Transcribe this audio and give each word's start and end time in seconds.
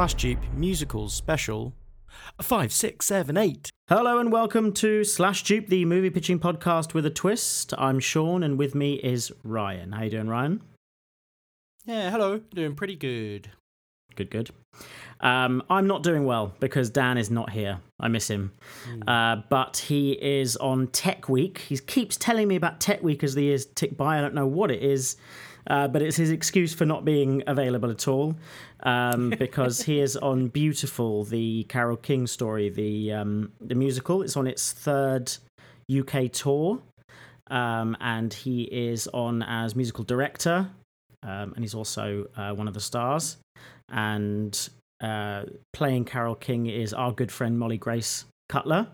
slash 0.00 0.14
Jeep 0.14 0.38
Musicals 0.54 1.12
Special 1.12 1.74
5678. 2.40 3.68
Hello 3.86 4.18
and 4.18 4.32
welcome 4.32 4.72
to 4.72 5.04
Slash 5.04 5.42
Dupe, 5.42 5.66
the 5.66 5.84
movie 5.84 6.08
pitching 6.08 6.38
podcast 6.38 6.94
with 6.94 7.04
a 7.04 7.10
twist. 7.10 7.74
I'm 7.76 8.00
Sean 8.00 8.42
and 8.42 8.56
with 8.56 8.74
me 8.74 8.94
is 8.94 9.30
Ryan. 9.44 9.92
How 9.92 10.04
you 10.04 10.10
doing, 10.10 10.28
Ryan? 10.28 10.62
Yeah, 11.84 12.10
hello. 12.10 12.38
Doing 12.54 12.76
pretty 12.76 12.96
good. 12.96 13.50
Good, 14.16 14.30
good. 14.30 14.48
Um, 15.20 15.62
I'm 15.68 15.86
not 15.86 16.02
doing 16.02 16.24
well 16.24 16.54
because 16.60 16.88
Dan 16.88 17.18
is 17.18 17.30
not 17.30 17.50
here. 17.50 17.80
I 18.00 18.08
miss 18.08 18.30
him. 18.30 18.52
Uh, 19.06 19.42
but 19.50 19.76
he 19.76 20.12
is 20.12 20.56
on 20.56 20.86
Tech 20.86 21.28
Week. 21.28 21.58
He 21.58 21.76
keeps 21.76 22.16
telling 22.16 22.48
me 22.48 22.56
about 22.56 22.80
Tech 22.80 23.02
Week 23.02 23.22
as 23.22 23.34
the 23.34 23.42
years 23.42 23.66
tick 23.66 23.98
by. 23.98 24.16
I 24.16 24.22
don't 24.22 24.34
know 24.34 24.46
what 24.46 24.70
it 24.70 24.82
is, 24.82 25.18
uh, 25.66 25.88
but 25.88 26.00
it's 26.00 26.16
his 26.16 26.30
excuse 26.30 26.72
for 26.72 26.86
not 26.86 27.04
being 27.04 27.42
available 27.46 27.90
at 27.90 28.08
all 28.08 28.34
um, 28.82 29.30
because 29.38 29.82
he 29.82 30.00
is 30.00 30.16
on 30.16 30.48
Beautiful, 30.48 31.24
the 31.24 31.64
Carole 31.64 31.96
King 31.96 32.26
story, 32.26 32.68
the 32.68 33.12
um, 33.12 33.52
the 33.60 33.74
musical. 33.74 34.22
It's 34.22 34.36
on 34.36 34.46
its 34.46 34.72
third 34.72 35.32
UK 35.90 36.30
tour, 36.32 36.80
um, 37.50 37.96
and 38.00 38.32
he 38.32 38.62
is 38.64 39.08
on 39.08 39.42
as 39.42 39.74
musical 39.76 40.04
director, 40.04 40.70
um, 41.22 41.52
and 41.54 41.58
he's 41.60 41.74
also 41.74 42.26
uh, 42.36 42.52
one 42.52 42.68
of 42.68 42.74
the 42.74 42.80
stars. 42.80 43.36
And 43.88 44.68
uh, 45.00 45.44
playing 45.72 46.04
Carole 46.04 46.34
King 46.34 46.66
is 46.66 46.92
our 46.92 47.12
good 47.12 47.32
friend 47.32 47.58
Molly 47.58 47.78
Grace 47.78 48.24
Cutler. 48.48 48.88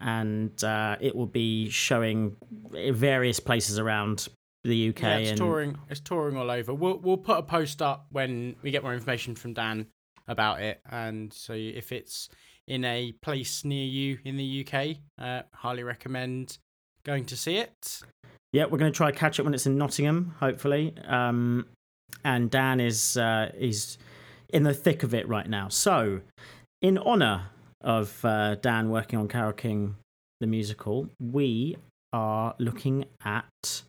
And 0.00 0.62
uh, 0.62 0.96
it 1.00 1.14
will 1.16 1.26
be 1.26 1.70
showing 1.70 2.36
in 2.72 2.94
various 2.94 3.40
places 3.40 3.80
around 3.80 4.28
the 4.68 4.90
UK. 4.90 5.02
Yeah, 5.02 5.16
it's 5.16 5.30
and 5.30 5.38
touring. 5.38 5.78
It's 5.88 6.00
touring 6.00 6.36
all 6.36 6.50
over. 6.50 6.72
We'll 6.74 6.98
we'll 6.98 7.16
put 7.16 7.38
a 7.38 7.42
post 7.42 7.82
up 7.82 8.06
when 8.10 8.56
we 8.62 8.70
get 8.70 8.82
more 8.82 8.94
information 8.94 9.34
from 9.34 9.54
Dan 9.54 9.86
about 10.26 10.60
it, 10.60 10.80
and 10.90 11.32
so 11.32 11.54
if 11.54 11.92
it's 11.92 12.28
in 12.66 12.84
a 12.84 13.12
place 13.22 13.64
near 13.64 13.84
you 13.84 14.18
in 14.24 14.36
the 14.36 14.66
UK, 14.66 14.96
uh, 15.18 15.42
highly 15.54 15.82
recommend 15.82 16.58
going 17.04 17.24
to 17.24 17.36
see 17.36 17.56
it. 17.56 18.02
Yeah, 18.52 18.66
we're 18.66 18.78
going 18.78 18.92
to 18.92 18.96
try 18.96 19.10
catch 19.10 19.38
it 19.38 19.42
when 19.42 19.54
it's 19.54 19.66
in 19.66 19.76
Nottingham, 19.76 20.34
hopefully. 20.38 20.94
Um, 21.06 21.66
and 22.24 22.50
Dan 22.50 22.80
is 22.80 23.16
uh, 23.16 23.50
is 23.58 23.98
in 24.50 24.62
the 24.62 24.74
thick 24.74 25.02
of 25.02 25.14
it 25.14 25.28
right 25.28 25.48
now. 25.48 25.68
So, 25.68 26.20
in 26.80 26.98
honor 26.98 27.46
of 27.80 28.24
uh, 28.24 28.56
Dan 28.56 28.90
working 28.90 29.18
on 29.18 29.28
Carole 29.28 29.52
King 29.52 29.96
the 30.40 30.46
musical, 30.46 31.08
we 31.20 31.76
are 32.12 32.54
looking 32.58 33.04
at 33.24 33.82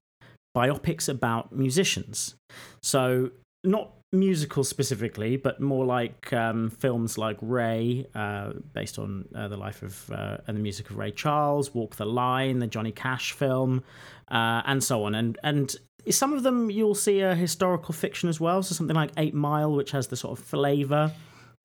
biopics 0.55 1.09
about 1.09 1.51
musicians. 1.51 2.35
So, 2.81 3.31
not 3.63 3.93
musical 4.11 4.63
specifically, 4.63 5.37
but 5.37 5.61
more 5.61 5.85
like 5.85 6.33
um, 6.33 6.69
films 6.69 7.17
like 7.17 7.37
Ray, 7.41 8.07
uh, 8.15 8.53
based 8.73 8.97
on 8.97 9.25
uh, 9.35 9.47
the 9.47 9.57
life 9.57 9.83
of 9.83 10.09
uh, 10.11 10.37
and 10.47 10.57
the 10.57 10.61
music 10.61 10.89
of 10.89 10.97
Ray 10.97 11.11
Charles, 11.11 11.73
Walk 11.73 11.95
the 11.95 12.05
Line, 12.05 12.59
the 12.59 12.67
Johnny 12.67 12.91
Cash 12.91 13.33
film, 13.33 13.83
uh, 14.29 14.61
and 14.65 14.83
so 14.83 15.03
on. 15.03 15.15
And 15.15 15.37
and 15.43 15.75
some 16.09 16.33
of 16.33 16.43
them 16.43 16.71
you'll 16.71 16.95
see 16.95 17.21
a 17.21 17.35
historical 17.35 17.93
fiction 17.93 18.29
as 18.29 18.39
well. 18.39 18.63
So 18.63 18.73
something 18.73 18.95
like 18.95 19.11
Eight 19.17 19.33
Mile, 19.33 19.71
which 19.71 19.91
has 19.91 20.07
the 20.07 20.15
sort 20.15 20.39
of 20.39 20.45
flavour 20.45 21.11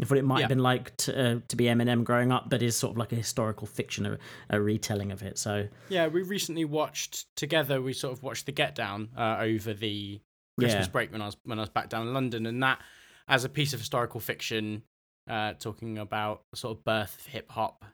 of 0.02 0.10
what 0.10 0.18
it 0.18 0.24
might 0.24 0.38
Yeah. 0.38 0.42
have 0.42 0.48
been 0.48 0.58
like 0.58 0.96
to, 0.98 1.36
uh, 1.36 1.40
to 1.48 1.56
be 1.56 1.64
Eminem 1.64 2.02
growing 2.04 2.32
up, 2.32 2.50
but 2.50 2.62
is 2.62 2.74
sort 2.76 2.92
of 2.92 2.98
like 2.98 3.12
a 3.12 3.16
historical 3.16 3.66
fiction, 3.66 4.04
a, 4.06 4.18
a 4.50 4.60
retelling 4.60 5.12
of 5.12 5.22
it. 5.22 5.38
So 5.38 5.68
Yeah, 5.88 6.08
we 6.08 6.22
recently 6.22 6.64
watched 6.64 7.26
together. 7.36 7.80
We 7.80 7.92
sort 7.92 8.12
of 8.12 8.22
watched 8.22 8.46
the 8.46 8.52
Get 8.52 8.74
Down 8.74 9.10
uh, 9.16 9.36
over 9.40 9.72
the 9.72 10.20
Christmas 10.58 10.86
Yeah. 10.86 10.90
break 10.92 11.12
when 11.12 11.22
I 11.22 11.26
was 11.26 11.36
when 11.44 11.58
I 11.58 11.62
was 11.62 11.68
back 11.70 11.88
down 11.90 12.08
in 12.08 12.14
London, 12.14 12.46
and 12.46 12.62
that 12.62 12.80
as 13.28 13.44
a 13.44 13.48
piece 13.48 13.72
of 13.72 13.78
historical 13.80 14.20
fiction, 14.20 14.82
uh, 15.30 15.54
talking 15.54 15.96
about 15.98 16.42
sort 16.54 16.76
of 16.76 16.84
birth 16.84 17.16
of 17.20 17.26
hip 17.26 17.50
hop 17.50 17.84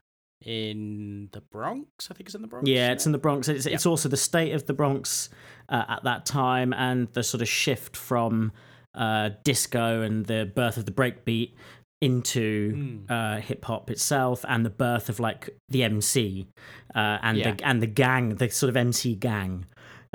in 0.44 1.28
the 1.32 1.40
Bronx. 1.40 2.10
I 2.10 2.14
think 2.14 2.28
it's 2.28 2.34
in 2.34 2.42
the 2.42 2.48
Bronx. 2.48 2.68
Yeah, 2.68 2.92
it's 2.92 3.06
in 3.06 3.12
the 3.12 3.18
Bronx. 3.18 3.48
It's, 3.48 3.66
it's 3.66 3.86
also 3.86 4.08
the 4.08 4.16
state 4.16 4.52
of 4.52 4.66
the 4.66 4.72
Bronx 4.72 5.28
uh, 5.68 5.84
at 5.88 6.04
that 6.04 6.26
time 6.26 6.72
and 6.72 7.08
the 7.12 7.22
sort 7.22 7.42
of 7.42 7.48
shift 7.48 7.96
from 7.96 8.52
uh, 8.94 9.30
disco 9.44 10.02
and 10.02 10.26
the 10.26 10.50
birth 10.54 10.76
of 10.76 10.84
the 10.86 10.92
breakbeat 10.92 11.52
into 12.00 12.72
Hmm. 12.74 13.12
uh, 13.12 13.36
hip 13.40 13.64
hop 13.64 13.90
itself 13.90 14.44
and 14.48 14.64
the 14.64 14.70
birth 14.70 15.08
of 15.08 15.20
like 15.20 15.50
the 15.68 15.82
MC 15.84 16.46
uh, 16.94 17.18
and 17.22 17.38
Yeah. 17.38 17.52
the 17.54 17.64
and 17.66 17.82
the 17.82 17.86
gang, 17.86 18.36
the 18.36 18.48
sort 18.50 18.70
of 18.70 18.76
MC 18.76 19.14
gang. 19.16 19.66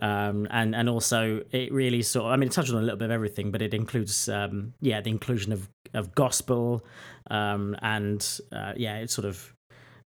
Um, 0.01 0.46
and 0.51 0.75
and 0.75 0.90
also 0.90 1.41
it 1.51 1.72
really 1.72 2.01
sort 2.01 2.25
of, 2.25 2.31
I 2.34 2.35
mean 2.35 2.47
it 2.50 2.51
touches 2.51 2.73
on 2.73 2.79
a 2.81 2.84
little 2.84 2.97
bit 2.97 3.06
of 3.06 3.12
everything, 3.12 3.51
but 3.51 3.62
it 3.62 3.73
includes 3.73 4.28
um, 4.28 4.73
yeah 4.81 5.00
the 5.01 5.09
inclusion 5.09 5.53
of 5.53 5.69
of 5.94 6.13
gospel 6.16 6.85
um, 7.31 7.75
and 7.81 8.40
uh, 8.52 8.73
yeah 8.75 8.97
it 8.97 9.09
sort 9.09 9.25
of 9.25 9.53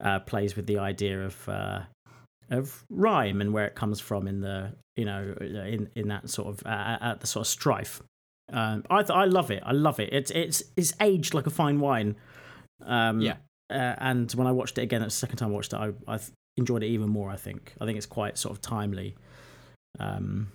uh, 0.02 0.18
plays 0.20 0.56
with 0.56 0.66
the 0.66 0.78
idea 0.78 1.24
of 1.24 1.48
uh, 1.48 1.80
of 2.50 2.84
rhyme 2.90 3.40
and 3.40 3.52
where 3.52 3.66
it 3.66 3.74
comes 3.76 4.00
from 4.00 4.26
in 4.26 4.40
the 4.40 4.72
you 4.96 5.04
know 5.04 5.34
in 5.40 5.88
in 5.94 6.08
that 6.08 6.28
sort 6.30 6.48
of 6.48 6.66
uh, 6.66 6.98
at 7.00 7.20
the 7.20 7.26
sort 7.26 7.46
of 7.46 7.48
strife. 7.48 8.02
Um, 8.52 8.84
I 8.90 9.02
th- 9.02 9.10
I 9.10 9.24
love 9.24 9.50
it. 9.50 9.62
I 9.66 9.72
love 9.72 9.98
it. 10.00 10.10
It's 10.12 10.30
it's 10.30 10.62
it's 10.76 10.92
aged 11.00 11.34
like 11.34 11.46
a 11.46 11.50
fine 11.50 11.80
wine. 11.80 12.16
Um, 12.84 13.20
Yeah. 13.20 13.36
Uh, 13.68 13.94
and 13.98 14.30
when 14.32 14.46
I 14.46 14.52
watched 14.52 14.78
it 14.78 14.82
again, 14.82 15.00
that's 15.00 15.14
the 15.16 15.18
second 15.26 15.38
time 15.38 15.48
I 15.48 15.52
watched 15.52 15.72
it, 15.72 15.76
I 15.76 15.92
I 16.06 16.20
enjoyed 16.56 16.82
it 16.84 16.86
even 16.88 17.08
more. 17.08 17.28
I 17.30 17.36
think 17.36 17.74
I 17.80 17.84
think 17.84 17.96
it's 17.96 18.06
quite 18.06 18.38
sort 18.38 18.52
of 18.54 18.60
timely. 18.62 19.16
Um, 19.98 20.52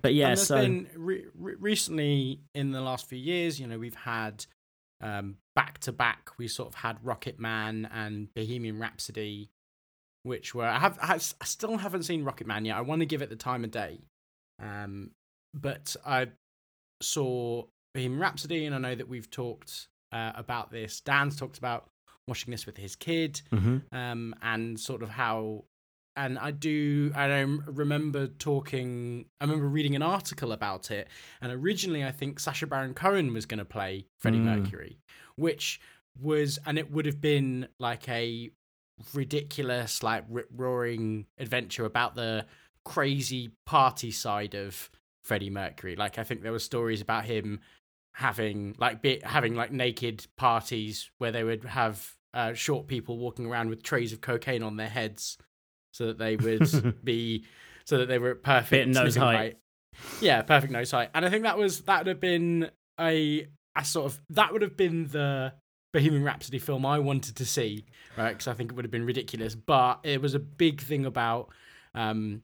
but 0.00 0.14
yeah, 0.14 0.34
so 0.34 0.56
been 0.56 0.88
re- 0.96 1.26
re- 1.38 1.56
recently 1.58 2.40
in 2.54 2.72
the 2.72 2.80
last 2.80 3.06
few 3.06 3.18
years, 3.18 3.60
you 3.60 3.66
know, 3.66 3.78
we've 3.78 3.94
had 3.94 4.46
um, 5.02 5.36
back 5.54 5.78
to 5.80 5.92
back. 5.92 6.30
We 6.38 6.48
sort 6.48 6.68
of 6.68 6.76
had 6.76 6.96
Rocket 7.04 7.38
Man 7.38 7.88
and 7.92 8.32
Bohemian 8.34 8.78
Rhapsody, 8.78 9.50
which 10.22 10.54
were 10.54 10.64
I 10.64 10.78
have 10.78 10.98
I 11.02 11.16
s- 11.16 11.34
I 11.40 11.44
still 11.44 11.76
haven't 11.76 12.04
seen 12.04 12.24
Rocket 12.24 12.46
Man 12.46 12.64
yet. 12.64 12.76
I 12.76 12.80
want 12.80 13.00
to 13.00 13.06
give 13.06 13.20
it 13.20 13.28
the 13.28 13.36
time 13.36 13.62
of 13.64 13.70
day, 13.70 14.00
um, 14.58 15.10
but 15.52 15.94
I 16.06 16.28
saw 17.02 17.64
Bohemian 17.94 18.20
Rhapsody, 18.20 18.66
and 18.66 18.74
I 18.74 18.78
know 18.78 18.94
that 18.94 19.08
we've 19.08 19.30
talked 19.30 19.88
uh, 20.12 20.32
about 20.34 20.70
this. 20.70 21.00
Dan's 21.00 21.36
talked 21.36 21.58
about 21.58 21.88
watching 22.28 22.50
this 22.50 22.66
with 22.66 22.76
his 22.76 22.96
kid 22.96 23.40
Mhm. 23.52 23.82
um, 23.92 24.34
and 24.42 24.78
sort 24.78 25.02
of 25.02 25.08
how. 25.10 25.64
And 26.14 26.38
I 26.38 26.50
do, 26.50 27.10
I 27.14 27.26
don't 27.26 27.62
remember 27.66 28.26
talking. 28.26 29.24
I 29.40 29.44
remember 29.44 29.66
reading 29.66 29.96
an 29.96 30.02
article 30.02 30.52
about 30.52 30.90
it, 30.90 31.08
and 31.40 31.50
originally 31.50 32.04
I 32.04 32.12
think 32.12 32.38
Sacha 32.38 32.66
Baron 32.66 32.92
Cohen 32.92 33.32
was 33.32 33.46
going 33.46 33.58
to 33.60 33.64
play 33.64 34.04
Freddie 34.20 34.38
Mm. 34.40 34.44
Mercury, 34.62 34.98
which 35.36 35.80
was, 36.20 36.58
and 36.66 36.78
it 36.78 36.90
would 36.90 37.06
have 37.06 37.22
been 37.22 37.66
like 37.78 38.06
a 38.10 38.50
ridiculous, 39.14 40.02
like 40.02 40.24
rip 40.28 40.48
roaring 40.54 41.26
adventure 41.38 41.84
about 41.84 42.14
the 42.14 42.46
crazy 42.84 43.50
party 43.66 44.10
side 44.10 44.54
of 44.54 44.90
Freddie 45.22 45.50
Mercury. 45.50 45.96
Like 45.96 46.18
I 46.18 46.24
think 46.24 46.42
there 46.42 46.52
were 46.52 46.58
stories 46.58 47.00
about 47.00 47.24
him 47.24 47.60
having 48.14 48.74
like 48.78 49.00
be, 49.02 49.20
having 49.24 49.54
like 49.54 49.72
naked 49.72 50.26
parties 50.36 51.10
where 51.18 51.32
they 51.32 51.44
would 51.44 51.64
have 51.64 52.14
uh, 52.34 52.52
short 52.54 52.86
people 52.86 53.18
walking 53.18 53.46
around 53.46 53.68
with 53.68 53.82
trays 53.82 54.12
of 54.12 54.20
cocaine 54.20 54.62
on 54.62 54.76
their 54.76 54.88
heads 54.88 55.38
so 55.92 56.06
that 56.06 56.18
they 56.18 56.36
would 56.36 57.04
be 57.04 57.44
so 57.84 57.98
that 57.98 58.06
they 58.06 58.18
were 58.18 58.32
at 58.32 58.42
perfect 58.42 58.70
Bit 58.70 58.88
nose 58.88 59.14
sniffing 59.14 59.22
height. 59.22 59.58
Yeah, 60.20 60.42
perfect 60.42 60.72
nose 60.72 60.90
height. 60.90 61.10
And 61.14 61.24
I 61.24 61.30
think 61.30 61.44
that 61.44 61.58
was 61.58 61.82
that 61.82 62.00
would 62.00 62.08
have 62.08 62.20
been 62.20 62.70
a 63.00 63.46
a 63.76 63.84
sort 63.84 64.06
of 64.06 64.20
that 64.30 64.52
would 64.52 64.62
have 64.62 64.76
been 64.76 65.08
the 65.08 65.52
Bohemian 65.92 66.24
Rhapsody 66.24 66.58
film 66.58 66.86
I 66.86 66.98
wanted 66.98 67.36
to 67.36 67.46
see, 67.46 67.84
right? 68.16 68.30
Because 68.30 68.48
I 68.48 68.54
think 68.54 68.72
it 68.72 68.74
would 68.74 68.84
have 68.84 68.92
been 68.92 69.06
ridiculous. 69.06 69.54
But 69.54 70.00
it 70.04 70.20
was 70.20 70.34
a 70.34 70.38
big 70.38 70.80
thing 70.80 71.04
about 71.04 71.50
um, 71.94 72.42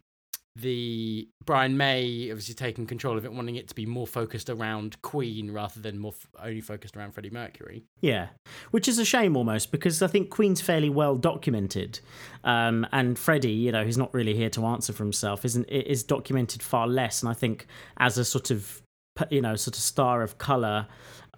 the 0.61 1.29
Brian 1.45 1.77
May 1.77 2.31
obviously 2.31 2.55
taking 2.55 2.87
control 2.87 3.17
of 3.17 3.25
it, 3.25 3.33
wanting 3.33 3.57
it 3.57 3.69
to 3.69 3.75
be 3.75 3.87
more 3.87 4.07
focused 4.07 4.51
around 4.51 5.01
Queen 5.03 5.51
rather 5.51 5.81
than 5.81 5.99
more 5.99 6.13
f- 6.13 6.27
only 6.43 6.61
focused 6.61 6.97
around 6.97 7.13
Freddie 7.13 7.31
Mercury. 7.31 7.85
Yeah, 8.01 8.29
which 8.71 8.89
is 8.89 8.99
a 8.99 9.05
shame 9.05 9.37
almost 9.37 9.71
because 9.71 10.03
I 10.03 10.07
think 10.09 10.31
Queen's 10.31 10.61
fairly 10.61 10.91
well 10.91 11.17
documented, 11.17 12.01
um, 12.45 12.87
and 12.93 13.19
Freddie, 13.19 13.53
you 13.53 13.73
know, 13.73 13.85
he's 13.85 13.99
not 13.99 14.13
really 14.13 14.35
here 14.35 14.51
to 14.51 14.67
answer 14.67 14.93
for 14.93 15.05
himself, 15.05 15.45
isn't? 15.45 15.67
It 15.69 15.87
is 15.87 16.03
documented 16.03 16.63
far 16.63 16.87
less, 16.87 17.23
and 17.23 17.31
I 17.31 17.35
think 17.35 17.67
as 17.99 18.19
a 18.19 18.25
sort 18.25 18.51
of, 18.51 18.83
you 19.31 19.41
know, 19.41 19.57
sort 19.57 19.77
of 19.77 19.83
star 19.83 20.23
of 20.23 20.39
color, 20.39 20.87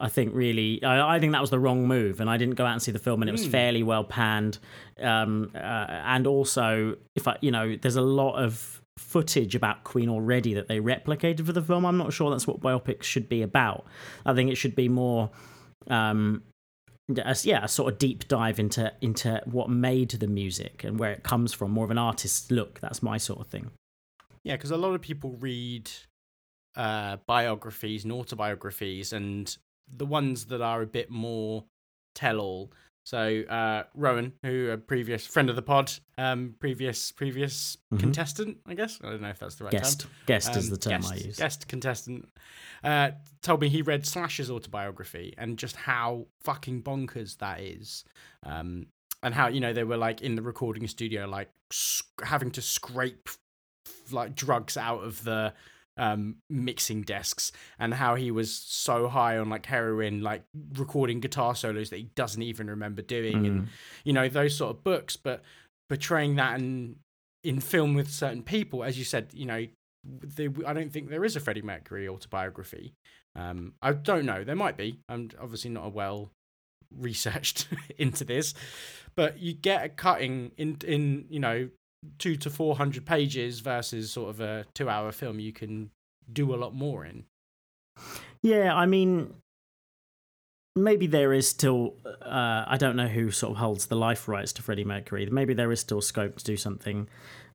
I 0.00 0.08
think 0.08 0.34
really, 0.34 0.82
I, 0.82 1.16
I 1.16 1.20
think 1.20 1.32
that 1.32 1.42
was 1.42 1.50
the 1.50 1.58
wrong 1.58 1.86
move, 1.86 2.20
and 2.20 2.30
I 2.30 2.38
didn't 2.38 2.54
go 2.54 2.64
out 2.64 2.72
and 2.72 2.82
see 2.82 2.90
the 2.90 2.98
film, 2.98 3.22
and 3.22 3.28
it 3.28 3.32
was 3.32 3.46
fairly 3.46 3.82
well 3.82 4.04
panned, 4.04 4.58
um, 5.00 5.50
uh, 5.54 5.58
and 5.58 6.26
also 6.26 6.96
if 7.14 7.28
I, 7.28 7.36
you 7.42 7.50
know, 7.50 7.76
there's 7.76 7.96
a 7.96 8.02
lot 8.02 8.36
of 8.42 8.79
footage 9.00 9.54
about 9.54 9.84
Queen 9.84 10.08
already 10.08 10.54
that 10.54 10.68
they 10.68 10.78
replicated 10.78 11.44
for 11.46 11.52
the 11.52 11.62
film. 11.62 11.84
I'm 11.84 11.96
not 11.96 12.12
sure 12.12 12.30
that's 12.30 12.46
what 12.46 12.60
biopics 12.60 13.04
should 13.04 13.28
be 13.28 13.42
about. 13.42 13.84
I 14.24 14.34
think 14.34 14.50
it 14.50 14.56
should 14.56 14.76
be 14.76 14.88
more 14.88 15.30
um 15.88 16.42
a, 17.18 17.36
yeah 17.42 17.64
a 17.64 17.68
sort 17.68 17.92
of 17.92 17.98
deep 17.98 18.28
dive 18.28 18.58
into 18.58 18.92
into 19.00 19.40
what 19.46 19.68
made 19.70 20.10
the 20.10 20.26
music 20.28 20.84
and 20.84 20.98
where 20.98 21.10
it 21.10 21.22
comes 21.22 21.52
from 21.52 21.70
more 21.70 21.84
of 21.84 21.90
an 21.90 21.98
artist's 21.98 22.50
look 22.50 22.78
that's 22.80 23.02
my 23.02 23.16
sort 23.16 23.40
of 23.40 23.46
thing 23.46 23.70
Yeah, 24.44 24.56
because 24.56 24.70
a 24.70 24.76
lot 24.76 24.94
of 24.94 25.00
people 25.00 25.36
read 25.40 25.90
uh, 26.76 27.16
biographies 27.26 28.04
and 28.04 28.12
autobiographies, 28.12 29.12
and 29.12 29.56
the 29.96 30.06
ones 30.06 30.46
that 30.46 30.60
are 30.60 30.82
a 30.82 30.86
bit 30.86 31.10
more 31.10 31.64
tell 32.14 32.38
all. 32.38 32.72
So 33.10 33.40
uh, 33.42 33.82
Rowan, 33.94 34.34
who 34.44 34.70
a 34.70 34.78
previous 34.78 35.26
friend 35.26 35.50
of 35.50 35.56
the 35.56 35.62
pod, 35.62 35.90
um, 36.16 36.54
previous 36.60 37.10
previous 37.10 37.76
Mhm. 37.92 37.98
contestant, 37.98 38.58
I 38.66 38.74
guess. 38.74 39.00
I 39.02 39.10
don't 39.10 39.20
know 39.20 39.30
if 39.30 39.40
that's 39.40 39.56
the 39.56 39.64
right 39.64 39.72
term. 39.72 39.80
Guest. 39.80 40.06
Guest 40.26 40.56
is 40.56 40.66
Um, 40.66 40.70
the 40.70 40.76
term 40.78 41.02
guest, 41.02 41.12
I 41.12 41.16
use. 41.16 41.36
Guest 41.36 41.66
contestant 41.66 42.28
uh, 42.84 43.10
told 43.42 43.60
me 43.62 43.68
he 43.68 43.82
read 43.82 44.06
Slash's 44.06 44.48
autobiography 44.48 45.34
and 45.36 45.58
just 45.58 45.74
how 45.74 46.28
fucking 46.44 46.84
bonkers 46.84 47.36
that 47.38 47.58
is, 47.60 48.04
um, 48.44 48.86
and 49.24 49.34
how 49.34 49.48
you 49.48 49.58
know 49.58 49.72
they 49.72 49.82
were 49.82 49.96
like 49.96 50.20
in 50.22 50.36
the 50.36 50.42
recording 50.42 50.86
studio, 50.86 51.26
like 51.26 51.50
sc- 51.72 52.22
having 52.22 52.52
to 52.52 52.62
scrape 52.62 53.28
like 54.12 54.36
drugs 54.36 54.76
out 54.76 55.02
of 55.02 55.24
the 55.24 55.52
um 56.00 56.36
mixing 56.48 57.02
desks 57.02 57.52
and 57.78 57.92
how 57.94 58.14
he 58.14 58.30
was 58.30 58.52
so 58.54 59.06
high 59.06 59.36
on 59.38 59.50
like 59.50 59.66
heroin 59.66 60.22
like 60.22 60.42
recording 60.76 61.20
guitar 61.20 61.54
solos 61.54 61.90
that 61.90 61.98
he 61.98 62.08
doesn't 62.16 62.42
even 62.42 62.68
remember 62.68 63.02
doing 63.02 63.46
and 63.46 63.60
Mm. 63.62 63.66
you 64.04 64.12
know 64.12 64.28
those 64.28 64.56
sort 64.56 64.74
of 64.76 64.82
books. 64.82 65.16
But 65.16 65.42
portraying 65.88 66.36
that 66.36 66.58
in 66.58 66.96
in 67.44 67.60
film 67.60 67.94
with 67.94 68.10
certain 68.10 68.42
people 68.42 68.82
as 68.84 68.98
you 68.98 69.04
said 69.04 69.28
you 69.32 69.46
know 69.46 69.66
they, 70.04 70.48
i 70.66 70.72
don't 70.72 70.92
think 70.92 71.10
there 71.10 71.24
is 71.24 71.36
a 71.36 71.40
freddie 71.40 71.62
mercury 71.62 72.08
autobiography. 72.08 72.94
Um 73.36 73.74
i 73.82 73.92
don't 73.92 74.24
know. 74.24 74.42
There 74.44 74.56
might 74.56 74.76
be. 74.76 75.00
I'm 75.08 75.30
obviously 75.40 75.70
not 75.70 75.84
a 75.86 75.90
well 75.90 76.30
researched 76.96 77.68
into 77.98 78.24
this. 78.24 78.54
But 79.16 79.38
you 79.38 79.52
get 79.52 79.84
a 79.84 79.88
cutting 79.88 80.52
in 80.56 80.78
in 80.86 81.26
you 81.28 81.40
know 81.40 81.68
two 82.18 82.36
to 82.36 82.50
four 82.50 82.76
hundred 82.76 83.04
pages 83.04 83.60
versus 83.60 84.10
sort 84.10 84.30
of 84.30 84.40
a 84.40 84.64
two 84.74 84.88
hour 84.88 85.12
film 85.12 85.38
you 85.38 85.52
can 85.52 85.90
do 86.32 86.54
a 86.54 86.56
lot 86.56 86.74
more 86.74 87.04
in 87.04 87.24
Yeah, 88.42 88.74
I 88.74 88.86
mean, 88.86 89.34
maybe 90.76 91.06
there 91.06 91.32
is 91.32 91.48
still. 91.48 91.94
Uh, 92.22 92.64
I 92.66 92.76
don't 92.78 92.96
know 92.96 93.08
who 93.08 93.30
sort 93.30 93.52
of 93.52 93.56
holds 93.58 93.86
the 93.86 93.96
life 93.96 94.28
rights 94.28 94.52
to 94.54 94.62
Freddie 94.62 94.84
Mercury. 94.84 95.26
Maybe 95.30 95.54
there 95.54 95.72
is 95.72 95.80
still 95.80 96.00
scope 96.00 96.36
to 96.36 96.44
do 96.44 96.56
something, 96.56 97.08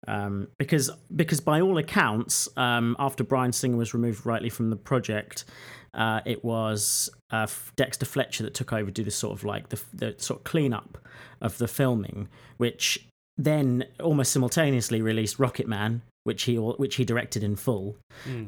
um, 0.07 0.47
because 0.59 0.91
because 1.15 1.39
by 1.39 1.61
all 1.61 1.77
accounts, 1.77 2.47
um, 2.57 2.95
after 2.99 3.23
Bryan 3.23 3.51
Singer 3.51 3.77
was 3.77 3.93
removed 3.93 4.25
rightly 4.25 4.49
from 4.49 4.69
the 4.69 4.75
project, 4.75 5.45
uh, 5.93 6.21
it 6.25 6.43
was 6.43 7.09
uh, 7.31 7.47
Dexter 7.75 8.05
Fletcher 8.05 8.43
that 8.43 8.53
took 8.53 8.73
over 8.73 8.85
to 8.85 8.91
do 8.91 9.03
the 9.03 9.11
sort 9.11 9.33
of 9.33 9.43
like 9.43 9.69
the, 9.69 9.81
the 9.93 10.15
sort 10.17 10.41
of 10.41 10.43
cleanup 10.43 10.97
of 11.41 11.57
the 11.57 11.67
filming, 11.67 12.27
which 12.57 13.07
then 13.37 13.85
almost 14.01 14.31
simultaneously 14.31 15.01
released 15.01 15.39
Rocket 15.39 15.67
Man, 15.67 16.01
which 16.23 16.43
he 16.43 16.55
which 16.55 16.95
he 16.95 17.05
directed 17.05 17.43
in 17.43 17.55
full, 17.55 17.97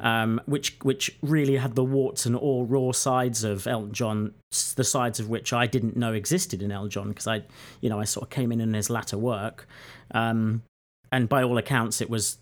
um, 0.02 0.42
which 0.46 0.78
which 0.82 1.16
really 1.22 1.58
had 1.58 1.76
the 1.76 1.84
warts 1.84 2.26
and 2.26 2.36
all 2.36 2.66
raw 2.66 2.92
sides 2.92 3.44
of 3.44 3.68
Elton 3.68 3.94
John, 3.94 4.34
the 4.76 4.84
sides 4.84 5.20
of 5.20 5.30
which 5.30 5.54
I 5.54 5.68
didn't 5.68 5.96
know 5.96 6.14
existed 6.14 6.64
in 6.64 6.72
Elton 6.72 6.90
John 6.90 7.10
because 7.10 7.28
I, 7.28 7.44
you 7.82 7.90
know, 7.90 8.00
I 8.00 8.06
sort 8.06 8.24
of 8.24 8.30
came 8.30 8.52
in 8.52 8.62
in 8.62 8.74
his 8.74 8.90
latter 8.90 9.18
work, 9.18 9.68
um, 10.12 10.64
and 11.12 11.30
by 11.30 11.44
all 11.44 11.58
accounts, 11.58 12.02
it 12.02 12.10
was 12.10 12.38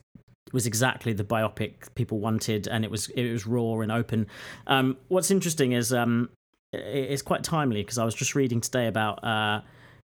it 0.47 0.53
was 0.53 0.67
exactly 0.67 1.13
the 1.13 1.25
biopic 1.25 1.93
people 1.95 2.19
wanted, 2.19 2.67
and 2.67 2.85
it 2.85 2.91
was 2.91 3.09
it 3.09 3.31
was 3.31 3.45
raw 3.45 3.79
and 3.79 3.91
open. 3.91 4.27
Um, 4.67 4.97
what's 5.07 5.31
interesting 5.31 5.73
is 5.73 5.91
um, 5.91 6.29
it's 6.71 7.21
quite 7.21 7.43
timely 7.43 7.81
because 7.81 7.97
I 7.97 8.05
was 8.05 8.15
just 8.15 8.35
reading 8.35 8.61
today 8.61 8.87
about. 8.87 9.23
Uh, 9.23 9.61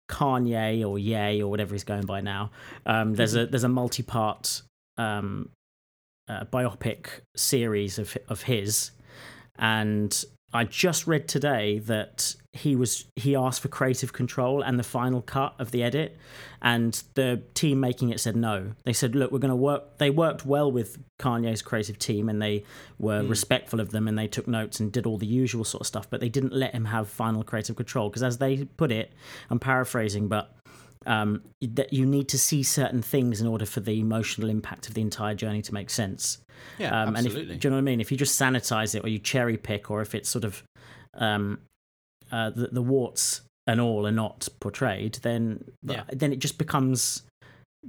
Kanye 0.08 0.88
or 0.88 0.98
Ye 1.00 1.42
or 1.42 1.50
whatever 1.50 1.74
he's 1.74 1.84
going 1.84 2.06
by 2.06 2.22
now. 2.22 2.52
Um, 2.86 3.16
there's 3.16 3.36
a 3.36 3.46
there's 3.46 3.64
a 3.64 3.70
multi-part 3.70 4.62
um, 4.98 5.50
uh, 6.28 6.46
biopic 6.46 7.08
series 7.36 8.00
of 8.00 8.18
of 8.30 8.44
his, 8.44 8.92
and 9.58 10.24
I 10.54 10.64
just 10.64 11.08
read 11.08 11.28
today 11.28 11.80
that 11.80 12.36
he 12.58 12.76
was 12.76 13.06
he 13.16 13.36
asked 13.36 13.62
for 13.62 13.68
creative 13.68 14.14
control 14.14 14.62
and 14.62 14.78
the 14.78 14.84
final 14.84 15.22
cut 15.22 15.54
of 15.60 15.72
the 15.72 15.84
edit, 15.84 16.18
and 16.62 17.04
the 17.14 17.42
team 17.54 17.80
making 17.80 18.10
it 18.10 18.20
said 18.20 18.36
no. 18.36 18.74
They 18.84 18.94
said, 18.94 19.16
"Look, 19.16 19.32
we're 19.32 19.40
going 19.40 19.50
to 19.50 19.56
work." 19.56 19.98
They 19.98 20.10
worked 20.10 20.46
well 20.46 20.72
with 20.72 20.98
Kanye's 21.20 21.62
creative 21.62 21.98
team, 22.00 22.30
and 22.30 22.42
they 22.42 22.64
were 23.00 23.24
respectful 23.24 23.80
of 23.80 23.92
them, 23.92 24.08
and 24.08 24.18
they 24.18 24.28
took 24.28 24.48
notes 24.48 24.80
and 24.80 24.92
did 24.92 25.06
all 25.06 25.18
the 25.18 25.28
usual 25.28 25.64
sort 25.64 25.82
of 25.82 25.88
stuff. 25.88 26.10
But 26.10 26.20
they 26.20 26.30
didn't 26.30 26.54
let 26.54 26.74
him 26.74 26.86
have 26.86 27.08
final 27.08 27.44
creative 27.44 27.76
control 27.76 28.10
because, 28.10 28.24
as 28.24 28.38
they 28.38 28.66
put 28.66 28.92
it, 28.92 29.14
I'm 29.50 29.60
paraphrasing, 29.60 30.28
but 30.28 30.58
um, 31.06 31.42
that 31.62 31.94
you 31.94 32.06
need 32.06 32.28
to 32.30 32.38
see 32.38 32.64
certain 32.64 33.02
things 33.02 33.40
in 33.40 33.48
order 33.48 33.66
for 33.66 33.80
the 33.80 34.00
emotional 34.00 34.50
impact 34.50 34.88
of 34.88 34.94
the 34.94 35.02
entire 35.02 35.36
journey 35.36 35.62
to 35.62 35.74
make 35.74 35.90
sense. 35.90 36.40
yeah 36.78 37.04
Um, 37.04 37.16
and 37.16 37.26
if, 37.26 37.34
do 37.34 37.40
you 37.40 37.70
know 37.70 37.78
what 37.78 37.78
I 37.78 37.82
mean? 37.82 38.02
If 38.02 38.12
you 38.12 38.18
just 38.18 38.40
sanitize 38.40 38.94
it 38.94 39.04
or 39.06 39.08
you 39.08 39.20
cherry 39.20 39.58
pick, 39.58 39.90
or 39.90 40.02
if 40.02 40.14
it's 40.14 40.30
sort 40.30 40.44
of 40.44 40.64
um, 41.14 41.60
uh, 42.32 42.50
the, 42.50 42.68
the 42.68 42.82
warts 42.82 43.42
and 43.66 43.82
all 43.82 44.08
are 44.08 44.12
not 44.12 44.48
portrayed, 44.60 45.16
then 45.24 45.64
Yeah. 45.84 46.04
then 46.10 46.32
it 46.32 46.40
just 46.40 46.58
becomes 46.58 47.24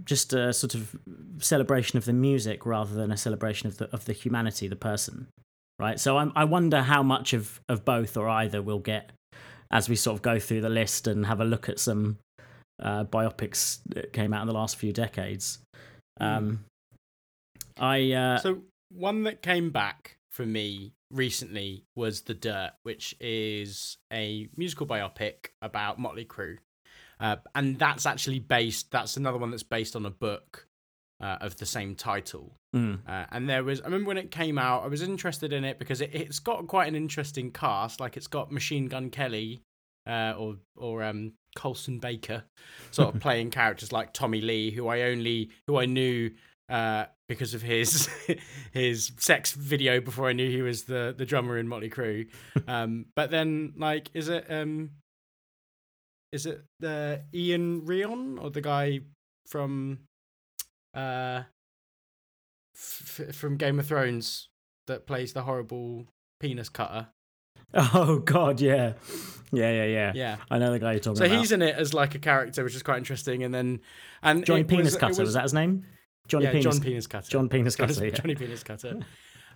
just 0.05 0.33
a 0.33 0.53
sort 0.53 0.75
of 0.75 0.97
celebration 1.39 1.97
of 1.97 2.05
the 2.05 2.13
music 2.13 2.65
rather 2.67 2.95
than 2.95 3.11
a 3.11 3.17
celebration 3.17 3.67
of 3.67 3.79
the 3.79 3.89
of 3.93 4.05
the 4.05 4.13
humanity, 4.13 4.69
the 4.69 4.77
person, 4.77 5.29
right? 5.79 5.99
So 6.01 6.19
I'm, 6.19 6.33
I 6.37 6.45
wonder 6.45 6.83
how 6.83 7.03
much 7.03 7.33
of 7.33 7.61
of 7.69 7.85
both 7.85 8.17
or 8.17 8.29
either 8.29 8.61
we'll 8.63 8.79
get 8.79 9.11
as 9.71 9.89
we 9.89 9.97
sort 9.97 10.15
of 10.17 10.23
go 10.23 10.39
through 10.39 10.63
the 10.63 10.69
list 10.69 11.07
and 11.07 11.27
have 11.27 11.41
a 11.41 11.45
look 11.45 11.69
at 11.69 11.79
some 11.79 12.17
uh, 12.83 13.05
biopics 13.05 13.81
that 13.89 14.13
came 14.13 14.33
out 14.33 14.41
in 14.43 14.47
the 14.47 14.55
last 14.55 14.77
few 14.77 14.93
decades. 14.93 15.59
Um, 16.21 16.65
I 17.77 18.13
uh, 18.13 18.39
So 18.39 18.63
one 18.91 19.25
that 19.25 19.43
came 19.43 19.71
back 19.71 20.17
for 20.31 20.47
me 20.47 20.93
recently 21.11 21.85
was 21.95 22.23
The 22.23 22.35
Dirt, 22.35 22.73
which 22.83 23.15
is 23.21 23.99
a 24.13 24.49
musical 24.57 24.87
biopic 24.87 25.49
about 25.63 25.99
Motley 25.99 26.25
Crue. 26.25 26.59
Uh, 27.21 27.37
and 27.55 27.79
that's 27.79 28.07
actually 28.07 28.39
based 28.39 28.93
that's 28.93 29.17
another 29.17 29.39
one 29.39 29.51
that's 29.51 29.65
based 29.65 29.97
on 29.97 30.07
a 30.07 30.11
book 30.11 30.69
uh, 31.21 31.39
of 31.41 31.57
the 31.57 31.67
same 31.67 31.95
title. 31.95 32.55
mm, 32.75 33.01
Uh, 33.07 33.27
and 33.33 33.49
there 33.49 33.65
was, 33.65 33.81
I 33.81 33.87
remember 33.87 34.09
when 34.09 34.19
it 34.19 34.31
came 34.31 34.57
out, 34.59 34.85
I 34.85 34.87
was 34.87 35.03
interested 35.03 35.53
in 35.53 35.65
it 35.65 35.79
because 35.79 36.01
it, 36.01 36.11
it's 36.13 36.39
got 36.39 36.67
quite 36.69 36.87
an 36.87 36.95
interesting 36.95 37.51
cast. 37.51 37.99
Like 37.99 38.17
it's 38.17 38.29
got 38.29 38.53
Machine 38.53 38.87
Gun 38.87 39.11
Kelly, 39.11 39.63
uh, 40.07 40.35
or 40.39 40.57
or 40.77 41.03
um, 41.03 41.33
Colson 41.57 41.99
Baker, 41.99 42.45
sort 42.93 43.15
of 43.15 43.21
playing 43.27 43.51
characters 43.51 43.91
like 43.91 44.13
Tommy 44.13 44.41
Lee, 44.41 44.71
who 44.71 44.87
I 44.87 45.03
only 45.03 45.51
who 45.67 45.77
I 45.77 45.87
knew 45.87 46.31
uh, 46.69 47.07
because 47.29 47.55
of 47.55 47.63
his 47.63 48.09
his 48.73 49.13
sex 49.19 49.53
video 49.53 50.01
before 50.01 50.29
I 50.29 50.33
knew 50.33 50.51
he 50.51 50.63
was 50.63 50.85
the 50.85 51.15
the 51.17 51.25
drummer 51.27 51.59
in 51.59 51.69
Motley 51.69 51.91
Crue. 51.91 52.29
Um, 52.69 53.07
but 53.15 53.31
then, 53.31 53.73
like, 53.77 54.11
is 54.15 54.29
it 54.29 54.47
um, 54.51 54.91
is 56.33 56.45
it 56.47 56.63
the 56.81 57.23
Iwan 57.35 57.83
Rheon 57.87 58.43
or 58.43 58.51
the 58.51 58.61
guy 58.61 59.01
from 59.47 60.01
uh 60.95 61.43
f- 62.75 63.35
from 63.35 63.57
Game 63.57 63.79
of 63.79 63.87
Thrones 63.87 64.49
that 64.87 65.07
plays 65.07 65.33
the 65.33 65.43
horrible 65.43 66.07
penis 66.41 66.69
cutter. 66.69 67.09
Oh 67.75 68.19
God, 68.21 68.61
yeah, 68.61 68.95
yeah, 69.53 69.71
yeah, 69.71 69.85
yeah. 69.85 70.13
Yeah. 70.15 70.37
I 70.51 70.59
know 70.59 70.73
the 70.73 70.79
guy 70.79 70.93
you're 70.93 71.01
talking 71.01 71.17
So 71.17 71.25
about. 71.25 71.35
So 71.35 71.39
he's 71.39 71.53
in 71.53 71.61
it 71.63 71.75
as 71.75 71.93
like 71.93 72.15
a 72.15 72.19
character, 72.19 72.65
which 72.65 72.75
is 72.75 72.83
quite 72.83 72.97
interesting. 72.99 73.43
And 73.43 73.53
then 73.55 73.81
and 74.23 74.45
Johnny 74.45 74.65
Penis 74.65 74.87
was, 74.87 74.97
Cutter. 74.97 75.09
Was, 75.11 75.19
was- 75.21 75.35
that 75.35 75.43
his 75.43 75.55
name? 75.55 75.85
Johnny 76.29 76.45
yeah, 76.45 76.51
Penis. 76.53 76.65
John 76.65 76.81
Penis 76.81 77.07
Cutter. 77.07 77.31
John 77.31 77.49
Penis 77.49 77.75
Johnny- 77.77 77.95
Cutter. 77.95 78.07
yeah. 78.09 78.15
Johnny 78.15 78.35
Penis 78.35 78.63
Cutter. 78.63 79.01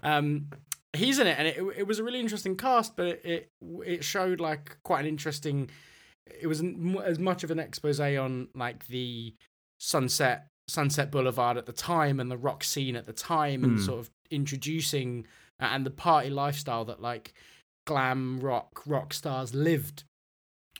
Um, 0.03 0.49
he's 0.95 1.19
in 1.19 1.27
it, 1.27 1.37
and 1.39 1.47
it 1.49 1.59
it 1.79 1.87
was 1.87 1.99
a 1.99 2.05
really 2.05 2.21
interesting 2.21 2.57
cast, 2.57 2.97
but 2.97 3.07
it 3.07 3.21
it, 3.25 3.51
it 3.87 4.05
showed 4.05 4.41
like 4.41 4.79
quite 4.83 5.01
an 5.01 5.07
interesting. 5.07 5.71
It 6.41 6.47
was 6.47 6.63
as 7.05 7.19
much 7.19 7.45
of 7.45 7.51
an 7.51 7.59
expose 7.59 8.01
on 8.01 8.49
like 8.55 8.87
the 8.89 9.35
Sunset 9.79 10.49
Sunset 10.69 11.11
Boulevard 11.11 11.57
at 11.57 11.67
the 11.67 11.73
time 11.73 12.21
and 12.21 12.31
the 12.31 12.37
rock 12.37 12.65
scene 12.65 12.97
at 12.97 13.07
the 13.07 13.13
time, 13.13 13.65
and 13.65 13.79
Hmm. 13.79 13.85
sort 13.85 14.01
of 14.01 14.11
introducing 14.31 15.27
uh, 15.61 15.69
and 15.73 15.85
the 15.87 15.91
party 15.91 16.31
lifestyle 16.31 16.85
that 16.87 17.01
like 17.01 17.35
glam 17.87 18.39
rock 18.41 18.83
rock 18.87 19.13
stars 19.13 19.55
lived 19.55 20.05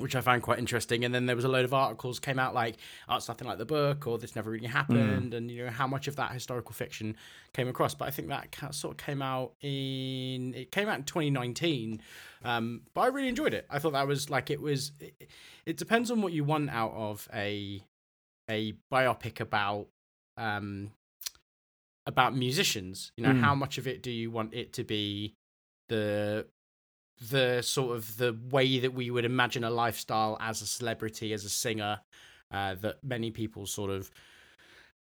which 0.03 0.15
I 0.17 0.21
found 0.21 0.43
quite 0.43 0.59
interesting. 0.59 1.05
And 1.05 1.15
then 1.15 1.27
there 1.27 1.37
was 1.37 1.45
a 1.45 1.49
load 1.49 1.65
of 1.65 1.73
articles 1.73 2.19
came 2.21 2.39
out 2.39 2.53
like, 2.55 2.77
"Oh, 3.09 3.17
it's 3.17 3.29
nothing 3.29 3.47
like 3.49 3.59
the 3.59 3.65
book," 3.65 4.07
or 4.07 4.19
"This 4.19 4.35
never 4.37 4.51
really 4.51 4.67
happened," 4.67 5.33
and 5.35 5.51
you 5.51 5.65
know 5.65 5.71
how 5.71 5.87
much 5.87 6.09
of 6.09 6.17
that 6.17 6.33
historical 6.33 6.73
fiction 6.75 7.17
came 7.55 7.69
across. 7.69 7.95
But 7.95 8.09
I 8.09 8.11
think 8.11 8.29
that 8.29 8.55
sort 8.75 8.93
of 8.95 8.97
came 9.07 9.23
out 9.23 9.53
in 9.63 10.53
it 10.55 10.73
came 10.73 10.89
out 10.89 10.99
in 10.99 11.05
2019. 11.05 12.01
Um, 12.45 12.83
but 12.93 13.03
I 13.03 13.07
really 13.07 13.29
enjoyed 13.29 13.55
it. 13.55 13.67
I 13.71 13.79
thought 13.79 13.93
that 13.93 14.07
was 14.07 14.29
like 14.29 14.51
it 14.51 14.61
was. 14.61 14.93
It, 15.01 15.31
it 15.65 15.77
depends 15.77 16.11
on 16.11 16.21
what 16.23 16.33
you 16.33 16.45
want 16.45 16.71
out 16.71 16.93
of 16.93 17.29
a 17.33 17.83
a 18.51 18.75
biopic 18.93 19.39
about 19.41 19.87
um 20.37 20.91
about 22.07 22.35
musicians. 22.37 23.13
You 23.17 23.25
know, 23.25 23.33
Mm. 23.33 23.41
how 23.41 23.55
much 23.55 23.79
of 23.79 23.87
it 23.87 24.03
do 24.03 24.11
you 24.11 24.31
want 24.31 24.55
it 24.55 24.73
to 24.75 24.85
be 24.85 25.35
the 25.89 26.47
the 27.21 27.63
sort 27.63 27.97
of 27.97 28.17
the 28.17 28.37
way 28.51 28.79
that 28.79 28.95
we 28.95 29.11
would 29.11 29.25
imagine 29.25 29.65
a 29.65 29.71
lifestyle 29.71 30.37
as 30.41 30.63
a 30.63 30.67
celebrity, 30.67 31.33
as 31.33 31.45
a 31.45 31.49
singer, 31.49 32.01
uh, 32.51 32.75
that 32.77 33.03
many 33.05 33.31
people 33.31 33.67
sort 33.67 33.91
of 33.91 34.11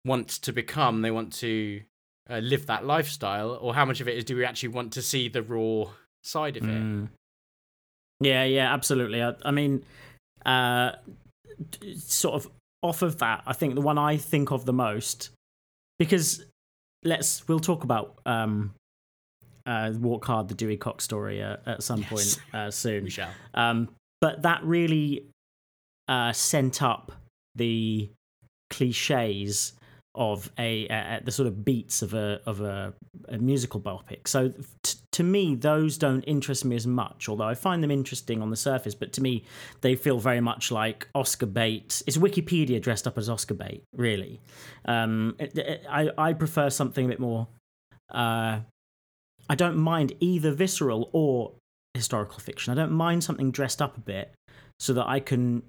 want 0.04 0.28
to 0.28 0.52
become. 0.52 1.02
They 1.02 1.10
want 1.10 1.32
to 1.34 1.82
uh, 2.30 2.38
live 2.38 2.66
that 2.66 2.86
lifestyle, 2.86 3.58
or 3.60 3.74
how 3.74 3.84
much 3.84 4.00
of 4.00 4.08
it 4.08 4.16
is 4.16 4.24
do 4.24 4.36
we 4.36 4.44
actually 4.44 4.70
want 4.70 4.92
to 4.94 5.02
see 5.02 5.28
the 5.28 5.42
raw 5.42 5.90
side 6.22 6.56
of 6.56 6.64
it? 6.64 6.82
Mm. 6.82 7.08
Yeah, 8.20 8.44
yeah, 8.44 8.72
absolutely. 8.72 9.22
I, 9.22 9.34
I 9.44 9.50
mean, 9.50 9.84
uh, 10.44 10.92
sort 11.96 12.34
of 12.34 12.50
off 12.82 13.02
of 13.02 13.18
that, 13.18 13.42
I 13.46 13.52
think 13.52 13.74
the 13.74 13.80
one 13.80 13.98
I 13.98 14.16
think 14.16 14.50
of 14.50 14.64
the 14.64 14.72
most, 14.72 15.30
because 15.98 16.44
let's 17.04 17.46
we'll 17.48 17.60
talk 17.60 17.84
about 17.84 18.18
um, 18.26 18.74
uh, 19.66 19.92
Walk 19.98 20.24
Hard, 20.24 20.48
the 20.48 20.54
Dewey 20.54 20.76
Cox 20.76 21.04
story 21.04 21.42
uh, 21.42 21.56
at 21.66 21.82
some 21.82 22.00
yes. 22.00 22.08
point 22.08 22.40
uh, 22.54 22.70
soon. 22.70 23.04
We 23.04 23.10
shall. 23.10 23.30
Um, 23.54 23.88
but 24.20 24.42
that 24.42 24.62
really 24.64 25.26
uh, 26.08 26.32
sent 26.32 26.82
up 26.82 27.12
the 27.54 28.10
cliches 28.70 29.72
of 30.16 30.50
a 30.58 30.88
uh, 30.88 31.20
the 31.22 31.30
sort 31.30 31.46
of 31.46 31.62
beats 31.64 32.00
of 32.00 32.14
a 32.14 32.40
of 32.46 32.60
a, 32.62 32.94
a 33.28 33.36
musical 33.36 33.80
biopic. 33.80 34.26
So 34.26 34.52
t- 34.82 34.98
to 35.12 35.22
me, 35.22 35.54
those 35.54 35.98
don't 35.98 36.22
interest 36.22 36.64
me 36.64 36.74
as 36.74 36.86
much. 36.86 37.28
Although 37.28 37.44
I 37.44 37.54
find 37.54 37.82
them 37.82 37.90
interesting 37.90 38.40
on 38.40 38.50
the 38.50 38.56
surface, 38.56 38.94
but 38.94 39.12
to 39.14 39.22
me, 39.22 39.44
they 39.82 39.94
feel 39.94 40.18
very 40.18 40.40
much 40.40 40.70
like 40.70 41.06
Oscar 41.14 41.46
bait. 41.46 42.02
It's 42.06 42.16
Wikipedia 42.16 42.80
dressed 42.80 43.06
up 43.06 43.18
as 43.18 43.28
Oscar 43.28 43.54
bait, 43.54 43.82
really. 43.94 44.40
Um, 44.86 45.36
it, 45.38 45.56
it, 45.58 45.86
I 45.88 46.10
I 46.16 46.32
prefer 46.32 46.70
something 46.70 47.04
a 47.04 47.08
bit 47.08 47.20
more. 47.20 47.48
Uh, 48.10 48.60
I 49.48 49.54
don't 49.54 49.76
mind 49.76 50.12
either 50.20 50.52
visceral 50.52 51.10
or 51.12 51.52
historical 51.94 52.38
fiction. 52.38 52.72
I 52.72 52.76
don't 52.76 52.92
mind 52.92 53.24
something 53.24 53.50
dressed 53.50 53.80
up 53.80 53.96
a 53.96 54.00
bit 54.00 54.34
so 54.78 54.92
that 54.94 55.06
I 55.06 55.20
can 55.20 55.62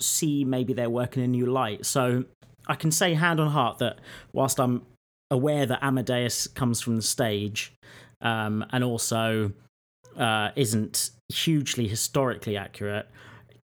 see 0.00 0.44
maybe 0.44 0.72
their 0.72 0.90
work 0.90 1.16
in 1.16 1.22
a 1.22 1.26
new 1.26 1.46
light. 1.46 1.86
So 1.86 2.24
I 2.66 2.74
can 2.74 2.90
say 2.90 3.14
hand 3.14 3.40
on 3.40 3.50
heart 3.50 3.78
that 3.78 4.00
whilst 4.32 4.58
I'm 4.60 4.82
aware 5.30 5.66
that 5.66 5.82
Amadeus 5.82 6.46
comes 6.46 6.80
from 6.80 6.96
the 6.96 7.02
stage 7.02 7.72
um, 8.20 8.64
and 8.70 8.84
also 8.84 9.52
uh, 10.16 10.50
isn't 10.56 11.10
hugely 11.32 11.88
historically 11.88 12.56
accurate, 12.56 13.08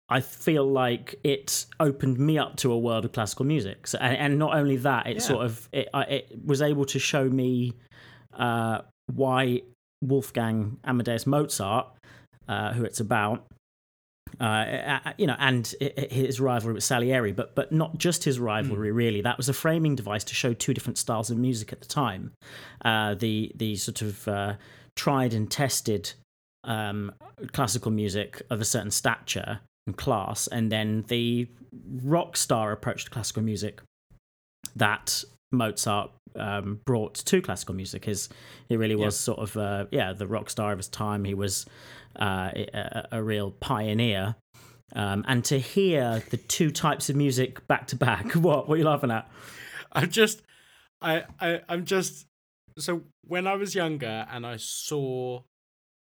I 0.09 0.21
feel 0.21 0.66
like 0.66 1.14
it 1.23 1.66
opened 1.78 2.19
me 2.19 2.37
up 2.38 2.57
to 2.57 2.73
a 2.73 2.78
world 2.78 3.04
of 3.04 3.12
classical 3.12 3.45
music. 3.47 3.87
So, 3.87 3.99
and, 3.99 4.16
and 4.16 4.38
not 4.38 4.57
only 4.57 4.76
that, 4.78 5.07
it 5.07 5.14
yeah. 5.14 5.23
sort 5.23 5.45
of 5.45 5.69
it, 5.73 5.88
it 5.95 6.38
was 6.45 6.62
able 6.62 6.85
to 6.87 6.99
show 6.99 7.25
me 7.28 7.75
uh, 8.37 8.80
why 9.14 9.62
Wolfgang 10.02 10.79
Amadeus 10.85 11.26
Mozart, 11.26 11.87
uh, 12.49 12.73
who 12.73 12.85
it's 12.85 13.00
about, 13.00 13.47
uh, 14.38 15.12
you 15.19 15.26
know, 15.26 15.37
and 15.38 15.75
his 16.11 16.40
rivalry 16.40 16.75
with 16.75 16.85
Salieri, 16.85 17.33
but 17.33 17.55
but 17.55 17.73
not 17.73 17.99
just 17.99 18.25
his 18.25 18.38
rivalry. 18.38 18.90
Mm. 18.90 18.95
Really, 18.95 19.21
that 19.23 19.37
was 19.37 19.49
a 19.49 19.52
framing 19.52 19.97
device 19.97 20.25
to 20.25 20.35
show 20.35 20.52
two 20.52 20.73
different 20.73 20.99
styles 20.99 21.31
of 21.31 21.37
music 21.38 21.73
at 21.73 21.81
the 21.81 21.88
time. 21.88 22.33
Uh, 22.85 23.14
the 23.14 23.52
the 23.55 23.76
sort 23.76 24.02
of 24.02 24.29
uh, 24.29 24.55
tried 24.97 25.35
and 25.35 25.50
tested 25.50 26.12
um, 26.64 27.12
classical 27.52 27.90
music 27.90 28.43
of 28.50 28.61
a 28.61 28.64
certain 28.64 28.90
stature 28.90 29.61
and 29.87 29.97
class, 29.97 30.47
and 30.47 30.71
then 30.71 31.05
the 31.09 31.49
rock 32.02 32.37
star 32.37 32.73
approach 32.73 33.05
to 33.05 33.11
classical 33.11 33.43
music 33.43 33.81
that 34.76 35.25
Mozart 35.52 36.11
um, 36.37 36.80
brought 36.84 37.14
to 37.14 37.40
classical 37.40 37.75
music. 37.75 38.04
His 38.04 38.28
he 38.68 38.76
really 38.76 38.96
was 38.96 39.14
yeah. 39.16 39.34
sort 39.34 39.38
of 39.38 39.56
uh, 39.56 39.87
yeah 39.90 40.12
the 40.12 40.26
rock 40.26 40.50
star 40.50 40.72
of 40.72 40.78
his 40.78 40.88
time. 40.88 41.25
He 41.25 41.34
was 41.34 41.66
uh, 42.16 42.50
a, 42.54 43.08
a, 43.12 43.22
real 43.22 43.50
pioneer. 43.52 44.37
Um, 44.94 45.25
and 45.28 45.44
to 45.44 45.58
hear 45.58 46.22
the 46.30 46.37
two 46.37 46.70
types 46.72 47.08
of 47.08 47.16
music 47.16 47.66
back 47.68 47.87
to 47.88 47.96
back, 47.96 48.32
what 48.34 48.68
what 48.68 48.75
are 48.75 48.78
you 48.78 48.84
laughing 48.84 49.10
at? 49.10 49.30
I'm 49.92 50.10
just, 50.10 50.42
I, 51.00 51.25
I 51.40 51.60
I'm 51.68 51.84
just 51.84 52.26
so 52.78 53.02
when 53.22 53.46
I 53.46 53.54
was 53.54 53.75
younger 53.75 54.26
and 54.30 54.46
I 54.46 54.56
saw 54.56 55.42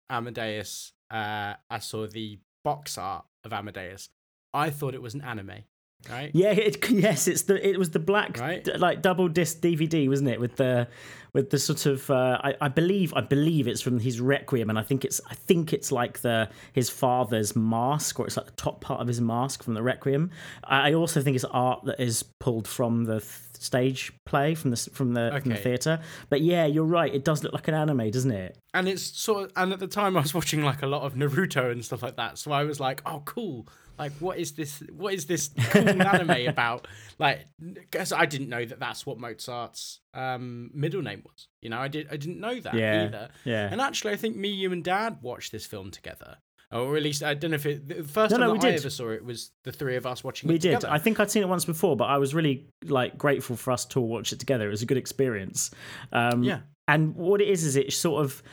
Amadeus, 0.09 0.93
uh, 1.11 1.53
I 1.69 1.79
saw 1.79 2.07
the 2.07 2.39
box 2.63 2.97
art 2.97 3.25
of 3.43 3.53
Amadeus. 3.53 4.09
I 4.53 4.69
thought 4.69 4.93
it 4.93 5.01
was 5.01 5.13
an 5.13 5.21
anime 5.21 5.63
right? 6.09 6.31
Yeah, 6.33 6.51
it, 6.51 6.89
yes, 6.89 7.27
it's 7.27 7.43
the 7.43 7.67
it 7.67 7.77
was 7.77 7.91
the 7.91 7.99
black 7.99 8.37
right? 8.39 8.63
d- 8.63 8.77
like 8.77 9.01
double 9.01 9.27
disc 9.27 9.59
DVD, 9.59 10.07
wasn't 10.07 10.29
it? 10.29 10.39
With 10.39 10.55
the 10.55 10.87
with 11.35 11.49
the 11.49 11.59
sort 11.59 11.85
of 11.85 12.09
uh, 12.09 12.39
I, 12.43 12.55
I 12.61 12.67
believe 12.69 13.13
I 13.13 13.21
believe 13.21 13.67
it's 13.67 13.81
from 13.81 13.99
his 13.99 14.21
Requiem, 14.21 14.69
and 14.69 14.79
I 14.79 14.83
think 14.83 15.03
it's 15.03 15.19
I 15.29 15.35
think 15.35 15.73
it's 15.73 15.91
like 15.91 16.21
the 16.21 16.49
his 16.71 16.89
father's 16.89 17.55
mask, 17.55 18.19
or 18.19 18.25
it's 18.25 18.37
like 18.37 18.45
the 18.45 18.53
top 18.53 18.79
part 18.79 19.01
of 19.01 19.07
his 19.07 19.19
mask 19.19 19.61
from 19.61 19.73
the 19.73 19.83
Requiem. 19.83 20.31
I 20.63 20.93
also 20.93 21.21
think 21.21 21.35
it's 21.35 21.43
art 21.45 21.83
that 21.85 21.99
is 21.99 22.23
pulled 22.39 22.69
from 22.69 23.03
the 23.03 23.19
th- 23.19 23.31
stage 23.59 24.13
play 24.25 24.55
from 24.55 24.71
the 24.71 24.77
from 24.93 25.13
the 25.13 25.33
okay. 25.33 25.39
from 25.41 25.49
the 25.49 25.57
theater. 25.57 25.99
But 26.29 26.39
yeah, 26.39 26.65
you're 26.65 26.85
right. 26.85 27.13
It 27.13 27.25
does 27.25 27.43
look 27.43 27.51
like 27.51 27.67
an 27.67 27.73
anime, 27.73 28.09
doesn't 28.11 28.31
it? 28.31 28.57
And 28.73 28.87
it's 28.87 29.03
sort 29.03 29.45
of, 29.45 29.51
and 29.57 29.73
at 29.73 29.79
the 29.79 29.87
time 29.87 30.15
I 30.15 30.21
was 30.21 30.33
watching 30.33 30.63
like 30.63 30.83
a 30.83 30.87
lot 30.87 31.01
of 31.01 31.15
Naruto 31.15 31.69
and 31.69 31.83
stuff 31.83 32.01
like 32.01 32.15
that, 32.15 32.37
so 32.37 32.53
I 32.53 32.63
was 32.63 32.79
like, 32.79 33.01
oh, 33.05 33.23
cool 33.25 33.67
like 33.97 34.11
what 34.13 34.37
is 34.37 34.53
this 34.53 34.83
what 34.93 35.13
is 35.13 35.25
this 35.25 35.49
cool 35.71 36.01
anime 36.01 36.47
about 36.47 36.87
like 37.19 37.47
because 37.73 38.11
i 38.11 38.25
didn't 38.25 38.49
know 38.49 38.65
that 38.65 38.79
that's 38.79 39.05
what 39.05 39.19
mozart's 39.19 40.01
um, 40.13 40.69
middle 40.73 41.01
name 41.01 41.21
was 41.25 41.47
you 41.61 41.69
know 41.69 41.79
i 41.79 41.87
did 41.87 42.07
i 42.11 42.17
didn't 42.17 42.39
know 42.39 42.59
that 42.59 42.73
yeah, 42.73 43.05
either 43.05 43.29
yeah 43.43 43.69
and 43.71 43.81
actually 43.81 44.13
i 44.13 44.15
think 44.15 44.35
me 44.35 44.49
you 44.49 44.71
and 44.71 44.83
dad 44.83 45.17
watched 45.21 45.51
this 45.51 45.65
film 45.65 45.91
together 45.91 46.37
or 46.71 46.97
at 46.97 47.03
least 47.03 47.23
I 47.23 47.33
don't 47.33 47.51
know 47.51 47.55
if 47.55 47.65
it 47.65 47.87
the 47.87 48.03
first 48.03 48.31
no, 48.31 48.37
time 48.37 48.47
no, 48.47 48.53
that 48.55 48.65
I 48.65 48.71
ever 48.71 48.89
saw 48.89 49.09
it 49.09 49.23
was 49.23 49.51
the 49.63 49.71
three 49.71 49.95
of 49.95 50.05
us 50.05 50.23
watching 50.23 50.49
it. 50.49 50.53
we 50.53 50.59
did. 50.59 50.83
I 50.83 50.97
think 50.97 51.19
I'd 51.19 51.31
seen 51.31 51.43
it 51.43 51.49
once 51.49 51.63
before, 51.63 51.95
but 51.95 52.05
I 52.05 52.17
was 52.17 52.33
really 52.33 52.67
like 52.83 53.17
grateful 53.17 53.55
for 53.55 53.71
us 53.71 53.85
to 53.85 54.01
watch 54.01 54.33
it 54.33 54.39
together. 54.39 54.67
It 54.67 54.71
was 54.71 54.81
a 54.81 54.85
good 54.85 54.97
experience. 54.97 55.71
Um, 56.11 56.43
yeah. 56.43 56.61
And 56.87 57.15
what 57.15 57.41
it 57.41 57.47
is 57.47 57.63
is 57.63 57.75
it 57.75 57.91
sort 57.93 58.23
of 58.23 58.43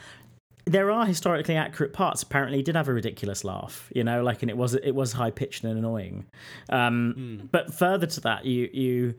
there 0.65 0.91
are 0.91 1.05
historically 1.05 1.55
accurate 1.55 1.93
parts. 1.93 2.23
Apparently, 2.23 2.57
he 2.57 2.63
did 2.63 2.75
have 2.75 2.87
a 2.87 2.93
ridiculous 2.93 3.43
laugh, 3.43 3.89
you 3.93 4.03
know, 4.03 4.23
like, 4.23 4.41
and 4.41 4.49
it 4.49 4.57
was 4.57 4.75
it 4.75 4.91
was 4.91 5.13
high 5.13 5.31
pitched 5.31 5.63
and 5.63 5.77
annoying. 5.77 6.25
Um, 6.69 7.15
mm. 7.17 7.51
But 7.51 7.73
further 7.73 8.07
to 8.07 8.21
that, 8.21 8.45
you 8.45 8.69
you 8.71 9.15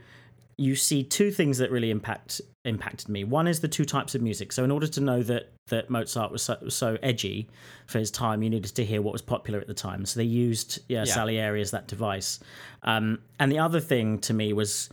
you 0.56 0.76
see 0.76 1.02
two 1.02 1.30
things 1.30 1.58
that 1.58 1.70
really 1.70 1.90
impact 1.90 2.40
impacted 2.64 3.08
me. 3.08 3.24
One 3.24 3.46
is 3.46 3.60
the 3.60 3.68
two 3.68 3.84
types 3.84 4.14
of 4.14 4.22
music. 4.22 4.52
So, 4.52 4.64
in 4.64 4.70
order 4.70 4.86
to 4.86 5.00
know 5.00 5.22
that 5.22 5.52
that 5.68 5.90
Mozart 5.90 6.30
was 6.30 6.42
so, 6.42 6.56
was 6.62 6.74
so 6.74 6.96
edgy 7.02 7.48
for 7.86 7.98
his 7.98 8.10
time, 8.10 8.42
you 8.42 8.50
needed 8.50 8.74
to 8.74 8.84
hear 8.84 9.02
what 9.02 9.12
was 9.12 9.22
popular 9.22 9.60
at 9.60 9.66
the 9.66 9.74
time. 9.74 10.06
So 10.06 10.20
they 10.20 10.24
used 10.24 10.80
yeah, 10.88 11.04
yeah. 11.04 11.12
Salieri 11.12 11.60
as 11.60 11.70
that 11.72 11.86
device. 11.88 12.40
Um, 12.82 13.20
and 13.38 13.50
the 13.50 13.58
other 13.58 13.80
thing 13.80 14.18
to 14.20 14.34
me 14.34 14.52
was 14.52 14.90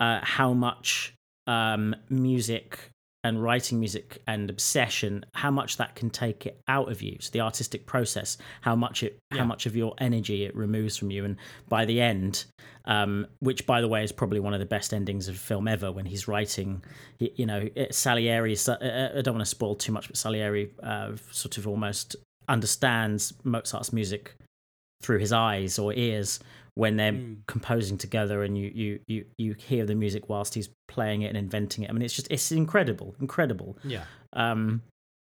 uh, 0.00 0.20
how 0.22 0.52
much 0.52 1.14
um, 1.46 1.94
music 2.08 2.90
and 3.24 3.42
writing 3.42 3.80
music 3.80 4.22
and 4.26 4.50
obsession 4.50 5.24
how 5.34 5.50
much 5.50 5.78
that 5.78 5.94
can 5.96 6.10
take 6.10 6.46
it 6.46 6.60
out 6.68 6.90
of 6.90 7.02
you 7.02 7.16
so 7.18 7.30
the 7.32 7.40
artistic 7.40 7.86
process 7.86 8.36
how 8.60 8.76
much 8.76 9.02
it 9.02 9.18
yeah. 9.32 9.38
how 9.38 9.44
much 9.44 9.66
of 9.66 9.74
your 9.74 9.94
energy 9.98 10.44
it 10.44 10.54
removes 10.54 10.96
from 10.96 11.10
you 11.10 11.24
and 11.24 11.36
by 11.68 11.84
the 11.84 12.00
end 12.00 12.44
um, 12.84 13.26
which 13.40 13.66
by 13.66 13.80
the 13.80 13.88
way 13.88 14.04
is 14.04 14.12
probably 14.12 14.38
one 14.38 14.52
of 14.52 14.60
the 14.60 14.66
best 14.66 14.92
endings 14.92 15.26
of 15.26 15.36
film 15.36 15.66
ever 15.66 15.90
when 15.90 16.04
he's 16.04 16.28
writing 16.28 16.82
you 17.18 17.46
know 17.46 17.66
salieri 17.90 18.56
uh, 18.68 18.72
uh, 18.72 19.08
i 19.16 19.22
don't 19.22 19.34
want 19.34 19.44
to 19.44 19.50
spoil 19.50 19.74
too 19.74 19.90
much 19.90 20.06
but 20.06 20.16
salieri 20.16 20.70
uh, 20.82 21.12
sort 21.30 21.56
of 21.56 21.66
almost 21.66 22.14
understands 22.48 23.32
mozart's 23.42 23.92
music 23.92 24.36
through 25.02 25.18
his 25.18 25.32
eyes 25.32 25.78
or 25.78 25.92
ears 25.94 26.40
when 26.74 26.96
they're 26.96 27.12
mm. 27.12 27.36
composing 27.46 27.96
together 27.96 28.42
and 28.42 28.58
you, 28.58 28.70
you 28.74 29.00
you 29.06 29.24
you 29.38 29.54
hear 29.54 29.86
the 29.86 29.94
music 29.94 30.28
whilst 30.28 30.54
he's 30.54 30.68
playing 30.88 31.22
it 31.22 31.28
and 31.28 31.36
inventing 31.36 31.84
it. 31.84 31.90
I 31.90 31.92
mean, 31.92 32.02
it's 32.02 32.14
just 32.14 32.28
it's 32.30 32.50
incredible, 32.52 33.14
incredible. 33.20 33.78
Yeah. 33.84 34.04
Um, 34.32 34.82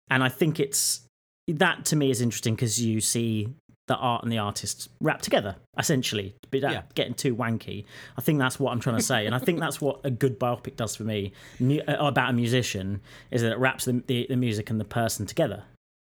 and 0.10 0.24
I 0.24 0.30
think 0.30 0.60
it's 0.60 1.02
that 1.48 1.86
to 1.86 1.96
me 1.96 2.10
is 2.10 2.22
interesting 2.22 2.56
because 2.56 2.82
you 2.82 3.02
see 3.02 3.50
the 3.88 3.96
art 3.96 4.24
and 4.24 4.32
the 4.32 4.38
artist 4.38 4.88
wrapped 5.02 5.24
together 5.26 5.58
essentially 5.78 6.34
yeah. 6.54 6.84
getting 6.96 7.14
too 7.14 7.36
wanky 7.36 7.84
i 8.18 8.22
think 8.22 8.40
that's 8.40 8.58
what 8.58 8.72
i'm 8.72 8.80
trying 8.80 8.96
to 8.96 9.04
say 9.04 9.26
and 9.26 9.36
i 9.36 9.40
think 9.40 9.60
that's 9.60 9.82
what 9.82 10.00
a 10.06 10.10
good 10.10 10.40
biopic 10.40 10.78
does 10.78 10.96
for 10.96 11.04
me 11.04 11.34
uh, 11.62 11.96
about 12.00 12.30
a 12.30 12.34
musician 12.34 13.02
is 13.30 13.42
that 13.42 13.52
it 13.52 13.58
wraps 13.58 13.84
the, 13.84 14.02
the, 14.08 14.26
the 14.30 14.38
music 14.38 14.70
and 14.70 14.80
the 14.80 14.86
person 14.86 15.26
together 15.26 15.64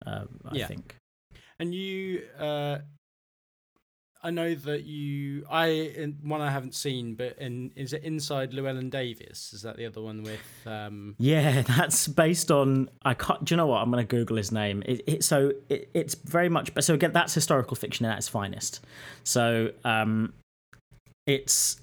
uh, 0.06 0.26
i 0.52 0.56
yeah. 0.56 0.68
think 0.68 0.96
and 1.60 1.74
you 1.74 2.22
uh, 2.38 2.78
I 4.26 4.32
know 4.32 4.56
that 4.56 4.86
you, 4.86 5.46
I 5.52 6.12
one 6.24 6.42
I 6.42 6.50
haven't 6.50 6.74
seen, 6.74 7.14
but 7.14 7.38
in 7.38 7.72
is 7.76 7.94
it 7.94 8.04
Inside 8.04 8.54
Llewyn 8.54 8.90
Davis? 8.90 9.54
Is 9.54 9.62
that 9.62 9.78
the 9.78 9.86
other 9.86 10.02
one 10.02 10.24
with? 10.24 10.42
Um... 10.66 11.14
Yeah, 11.20 11.62
that's 11.78 12.08
based 12.08 12.50
on. 12.50 12.90
I 13.04 13.14
can't. 13.14 13.46
Do 13.46 13.54
you 13.54 13.58
know 13.58 13.68
what? 13.68 13.84
I'm 13.84 13.92
going 13.92 14.06
to 14.06 14.16
Google 14.16 14.38
his 14.38 14.52
name. 14.52 14.82
It, 14.88 15.04
it 15.06 15.24
so 15.24 15.52
it, 15.70 15.90
it's 15.94 16.16
very 16.16 16.50
much. 16.50 16.72
So 16.80 16.96
again, 16.96 17.14
that's 17.14 17.36
historical 17.36 17.76
fiction 17.76 18.08
at 18.08 18.18
its 18.18 18.28
finest. 18.28 18.84
So 19.24 19.70
um, 19.84 20.34
it's 21.28 21.80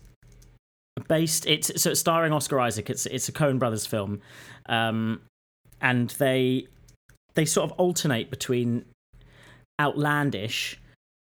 based. 1.06 1.46
It's 1.46 1.80
so 1.80 1.90
it's 1.90 2.00
starring 2.00 2.32
Oscar 2.32 2.58
Isaac. 2.58 2.90
It's 2.90 3.06
it's 3.06 3.28
a 3.28 3.32
Coen 3.32 3.60
Brothers 3.60 3.86
film, 3.86 4.20
um, 4.66 5.20
and 5.80 6.10
they 6.18 6.66
they 7.34 7.44
sort 7.44 7.70
of 7.70 7.78
alternate 7.78 8.30
between 8.30 8.84
outlandish 9.80 10.80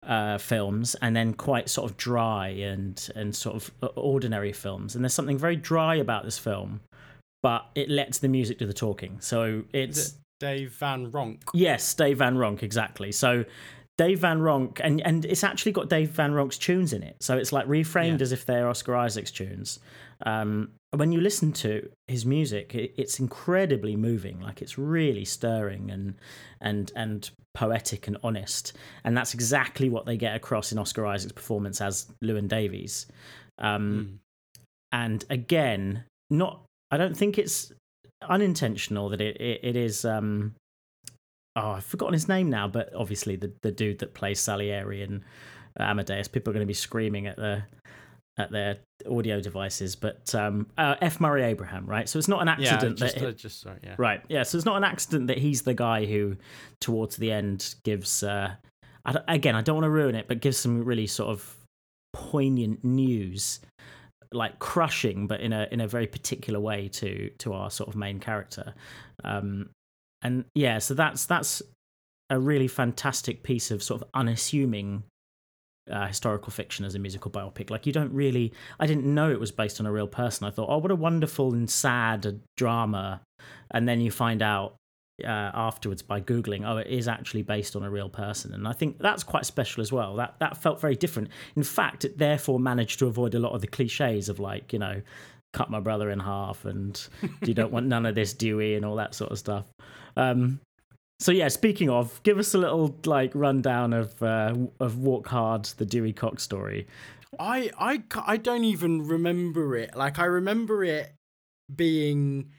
uh, 0.06 0.38
films 0.38 0.94
and 1.02 1.14
then 1.14 1.34
quite 1.34 1.68
sort 1.68 1.90
of 1.90 1.96
dry 1.96 2.48
and 2.48 3.08
and 3.14 3.34
sort 3.34 3.56
of 3.56 3.70
ordinary 3.96 4.52
films. 4.52 4.94
And 4.94 5.04
there's 5.04 5.14
something 5.14 5.38
very 5.38 5.56
dry 5.56 5.96
about 5.96 6.24
this 6.24 6.38
film, 6.38 6.80
but 7.42 7.66
it 7.74 7.90
lets 7.90 8.18
the 8.18 8.28
music 8.28 8.58
do 8.58 8.66
the 8.66 8.72
talking. 8.72 9.20
So 9.20 9.64
it's 9.72 10.08
it 10.08 10.14
Dave 10.40 10.72
Van 10.74 11.10
Ronk. 11.10 11.42
Yes, 11.52 11.94
Dave 11.94 12.18
Van 12.18 12.36
Ronk, 12.36 12.62
exactly. 12.62 13.12
So 13.12 13.44
Dave 13.98 14.20
Van 14.20 14.40
Ronk, 14.40 14.80
and 14.82 15.00
and 15.02 15.24
it's 15.26 15.44
actually 15.44 15.72
got 15.72 15.88
Dave 15.90 16.10
Van 16.10 16.32
Ronk's 16.32 16.56
tunes 16.56 16.92
in 16.92 17.02
it, 17.02 17.16
so 17.20 17.36
it's 17.36 17.52
like 17.52 17.66
reframed 17.66 18.18
Yeah. 18.18 18.22
as 18.22 18.32
if 18.32 18.46
they're 18.46 18.68
Oscar 18.68 18.94
Isaac's 18.96 19.30
tunes. 19.32 19.80
Um, 20.24 20.70
when 20.92 21.12
you 21.12 21.20
listen 21.20 21.52
to 21.54 21.88
his 22.06 22.24
music, 22.24 22.74
it, 22.74 22.92
it's 22.96 23.18
incredibly 23.20 23.94
moving. 23.96 24.40
Like 24.40 24.62
it's 24.62 24.78
really 24.78 25.24
stirring 25.24 25.90
and 25.90 26.14
and 26.60 26.90
and 26.96 27.28
poetic 27.54 28.06
and 28.06 28.16
honest, 28.22 28.72
and 29.04 29.16
that's 29.16 29.34
exactly 29.34 29.90
what 29.90 30.06
they 30.06 30.16
get 30.16 30.34
across 30.36 30.70
in 30.72 30.78
Oscar 30.78 31.04
Isaac's 31.04 31.32
performance 31.32 31.80
as 31.80 32.06
Llewyn 32.24 32.48
Davis. 32.48 33.06
Um, 33.58 33.82
Mm. 33.82 34.18
and 34.92 35.24
again, 35.28 36.04
not 36.30 36.62
I 36.92 36.96
don't 36.96 37.16
think 37.16 37.36
it's 37.36 37.72
unintentional 38.22 39.08
that 39.10 39.20
it 39.20 39.40
it, 39.40 39.60
it 39.62 39.76
is. 39.76 40.04
Um, 40.04 40.54
oh, 41.62 41.70
I've 41.72 41.84
forgotten 41.84 42.14
his 42.14 42.28
name 42.28 42.50
now, 42.50 42.68
but 42.68 42.94
obviously 42.94 43.36
the 43.36 43.52
the 43.62 43.72
dude 43.72 43.98
that 44.00 44.14
plays 44.14 44.40
Salieri 44.40 45.02
and 45.02 45.22
Amadeus. 45.78 46.28
People 46.28 46.50
are 46.50 46.54
going 46.54 46.66
to 46.66 46.66
be 46.66 46.74
screaming 46.74 47.26
at 47.26 47.36
the 47.36 47.62
at 48.38 48.52
their 48.52 48.76
audio 49.10 49.40
devices, 49.40 49.96
but 49.96 50.32
um, 50.34 50.66
uh, 50.78 50.94
F. 51.00 51.20
Murray 51.20 51.42
Abraham, 51.42 51.86
right? 51.86 52.08
So 52.08 52.18
it's 52.18 52.28
not 52.28 52.40
an 52.40 52.46
Yeah, 52.46 52.74
accident 52.74 52.98
just, 52.98 53.16
that 53.16 53.26
uh, 53.26 53.32
just 53.32 53.60
sorry, 53.60 53.78
yeah. 53.82 53.96
Right. 53.98 54.22
Yeah. 54.28 54.44
So 54.44 54.56
it's 54.56 54.64
not 54.64 54.76
an 54.76 54.84
accident 54.84 55.26
that 55.26 55.38
he's 55.38 55.62
the 55.62 55.74
guy 55.74 56.06
who, 56.06 56.36
towards 56.80 57.16
the 57.16 57.32
end, 57.32 57.74
gives. 57.84 58.22
Uh, 58.22 58.54
I 59.04 59.18
again, 59.28 59.56
I 59.56 59.60
don't 59.60 59.76
want 59.76 59.84
to 59.84 59.90
ruin 59.90 60.14
it, 60.14 60.28
but 60.28 60.40
gives 60.40 60.56
some 60.56 60.84
really 60.84 61.06
sort 61.06 61.30
of 61.30 61.56
poignant 62.12 62.84
news, 62.84 63.60
like 64.32 64.58
crushing, 64.60 65.26
but 65.26 65.40
in 65.40 65.52
a 65.52 65.66
in 65.72 65.80
a 65.80 65.88
very 65.88 66.06
particular 66.06 66.60
way 66.60 66.88
to 66.88 67.30
to 67.38 67.52
our 67.52 67.70
sort 67.70 67.88
of 67.88 67.96
main 67.96 68.20
character. 68.20 68.74
Um, 69.24 69.70
and 70.22 70.44
yeah, 70.54 70.78
so 70.78 70.94
that's 70.94 71.26
that's 71.26 71.62
a 72.30 72.38
really 72.38 72.68
fantastic 72.68 73.42
piece 73.42 73.70
of 73.70 73.82
sort 73.82 74.02
of 74.02 74.08
unassuming 74.14 75.02
uh, 75.90 76.06
historical 76.06 76.50
fiction 76.50 76.84
as 76.84 76.94
a 76.94 76.98
musical 76.98 77.30
biopic. 77.30 77.70
Like 77.70 77.86
you 77.86 77.92
don't 77.92 78.12
really, 78.12 78.52
I 78.78 78.86
didn't 78.86 79.06
know 79.06 79.30
it 79.30 79.40
was 79.40 79.50
based 79.50 79.80
on 79.80 79.86
a 79.86 79.92
real 79.92 80.06
person. 80.06 80.46
I 80.46 80.50
thought, 80.50 80.68
oh, 80.68 80.78
what 80.78 80.90
a 80.90 80.96
wonderful 80.96 81.54
and 81.54 81.70
sad 81.70 82.40
drama, 82.56 83.22
and 83.70 83.88
then 83.88 84.00
you 84.00 84.10
find 84.10 84.42
out 84.42 84.76
uh, 85.24 85.50
afterwards 85.54 86.02
by 86.02 86.20
googling, 86.20 86.66
oh, 86.66 86.76
it 86.76 86.86
is 86.86 87.08
actually 87.08 87.42
based 87.42 87.74
on 87.74 87.82
a 87.82 87.90
real 87.90 88.08
person, 88.08 88.52
and 88.52 88.68
I 88.68 88.72
think 88.72 88.98
that's 88.98 89.22
quite 89.22 89.46
special 89.46 89.80
as 89.80 89.90
well. 89.90 90.16
That 90.16 90.34
that 90.40 90.56
felt 90.58 90.80
very 90.80 90.96
different. 90.96 91.30
In 91.56 91.62
fact, 91.62 92.04
it 92.04 92.18
therefore 92.18 92.60
managed 92.60 92.98
to 92.98 93.06
avoid 93.06 93.34
a 93.34 93.38
lot 93.38 93.52
of 93.52 93.60
the 93.60 93.66
cliches 93.66 94.28
of 94.28 94.38
like 94.40 94.72
you 94.72 94.78
know. 94.78 95.02
Cut 95.54 95.70
my 95.70 95.80
brother 95.80 96.10
in 96.10 96.20
half, 96.20 96.66
and 96.66 97.08
you 97.40 97.54
don't 97.54 97.72
want 97.72 97.86
none 97.86 98.04
of 98.04 98.14
this 98.14 98.34
Dewey 98.34 98.74
and 98.74 98.84
all 98.84 98.96
that 98.96 99.14
sort 99.14 99.32
of 99.32 99.38
stuff. 99.38 99.64
Um, 100.18 100.60
so 101.20 101.32
yeah, 101.32 101.48
speaking 101.48 101.88
of, 101.88 102.20
give 102.24 102.38
us 102.38 102.54
a 102.54 102.58
little 102.58 102.94
like 103.06 103.32
rundown 103.34 103.92
of 103.92 104.22
uh, 104.22 104.54
of 104.80 104.98
Walk 104.98 105.28
Hard, 105.28 105.64
the 105.76 105.86
Dewey 105.86 106.12
Cox 106.12 106.42
story. 106.42 106.86
I, 107.38 107.70
I, 107.78 108.02
I 108.26 108.36
don't 108.36 108.64
even 108.64 109.06
remember 109.06 109.76
it. 109.76 109.96
Like 109.96 110.18
I 110.18 110.24
remember 110.24 110.84
it 110.84 111.12
being. 111.74 112.50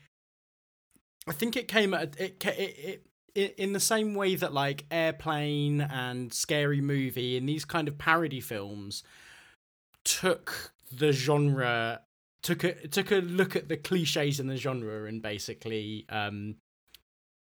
I 1.27 1.31
think 1.31 1.55
it 1.55 1.67
came 1.67 1.93
at 1.93 2.19
it, 2.19 2.43
it, 2.45 3.03
it, 3.36 3.55
in 3.57 3.73
the 3.73 3.79
same 3.79 4.15
way 4.15 4.36
that 4.36 4.53
like 4.53 4.86
Airplane 4.89 5.81
and 5.81 6.34
Scary 6.34 6.81
Movie 6.81 7.38
and 7.38 7.47
these 7.47 7.65
kind 7.65 7.88
of 7.88 7.97
parody 7.97 8.41
films 8.41 9.03
took 10.03 10.73
the 10.91 11.12
genre 11.12 12.01
took 12.41 12.63
a 12.63 12.88
took 12.88 13.12
a 13.12 13.17
look 13.17 13.55
at 13.55 13.67
the 13.67 13.77
cliches 13.77 14.39
in 14.39 14.47
the 14.47 14.57
genre 14.57 15.05
and 15.05 15.21
basically 15.21 16.05
um 16.10 16.55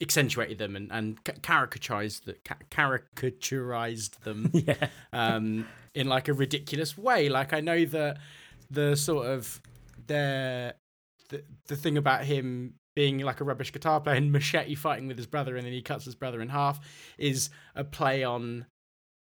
accentuated 0.04 0.58
them 0.60 0.76
and 0.76 0.92
and 0.92 1.24
ca- 1.24 1.34
caricaturized 1.42 2.26
the 2.26 2.34
caricaturized 2.70 4.20
them 4.22 4.50
yeah, 4.54 4.88
um, 5.12 5.68
in 5.96 6.08
like 6.08 6.28
a 6.28 6.34
ridiculous 6.34 6.98
way. 6.98 7.30
Like 7.30 7.54
I 7.54 7.60
know 7.62 7.86
that 7.86 8.18
the 8.70 8.96
sort 8.96 9.28
of 9.28 9.62
the 10.08 10.76
the, 11.30 11.44
the 11.68 11.76
thing 11.76 11.98
about 11.98 12.26
him 12.26 12.76
being 12.96 13.20
like 13.20 13.42
a 13.42 13.44
rubbish 13.44 13.72
guitar 13.72 14.00
player 14.00 14.16
and 14.18 14.32
machete 14.32 14.76
fighting 14.76 15.08
with 15.08 15.18
his 15.18 15.26
brother 15.26 15.56
and 15.56 15.66
then 15.66 15.74
he 15.74 15.82
cuts 15.82 16.06
his 16.06 16.14
brother 16.16 16.42
in 16.42 16.50
half 16.50 16.80
is 17.18 17.50
a 17.76 17.84
play 17.84 18.24
on 18.24 18.66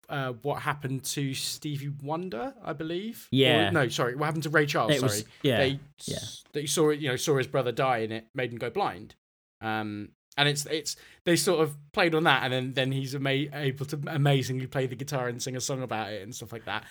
uh, 0.08 0.32
what 0.42 0.62
happened 0.62 1.04
to 1.04 1.34
Stevie 1.34 1.92
Wonder, 2.02 2.54
I 2.64 2.72
believe. 2.72 3.28
Or- 3.34 3.36
Yeah. 3.36 3.70
no, 3.72 3.90
sorry, 3.90 4.16
what 4.16 4.26
happened 4.28 4.44
to 4.44 4.50
Ray 4.50 4.66
Charles? 4.66 4.94
It 4.94 5.02
was- 5.04 5.20
sorry, 5.20 5.32
yeah, 5.44 5.58
They, 5.58 5.80
yeah. 6.06 6.20
They 6.54 6.66
saw 6.66 6.92
it, 6.92 7.00
you 7.00 7.10
know, 7.10 7.18
saw 7.18 7.36
his 7.38 7.48
brother 7.48 7.74
die 7.74 7.98
and 8.00 8.14
it 8.14 8.28
made 8.34 8.54
him 8.54 8.58
go 8.58 8.70
blind. 8.70 9.16
Um, 9.60 10.10
and 10.38 10.48
it's 10.48 10.66
it's 10.68 10.96
they 11.26 11.36
sort 11.36 11.62
of 11.62 11.76
played 11.94 12.16
on 12.16 12.24
that, 12.24 12.44
and 12.44 12.54
then 12.54 12.74
then 12.74 12.92
he's 12.92 13.16
ama- 13.16 13.50
able 13.54 13.86
to 13.88 14.00
amazingly 14.08 14.68
play 14.68 14.86
the 14.86 14.96
guitar 14.96 15.28
and 15.28 15.42
sing 15.42 15.56
a 15.56 15.62
song 15.62 15.82
about 15.82 16.12
it 16.12 16.22
and 16.22 16.34
stuff 16.34 16.52
like 16.52 16.66
that. 16.66 16.84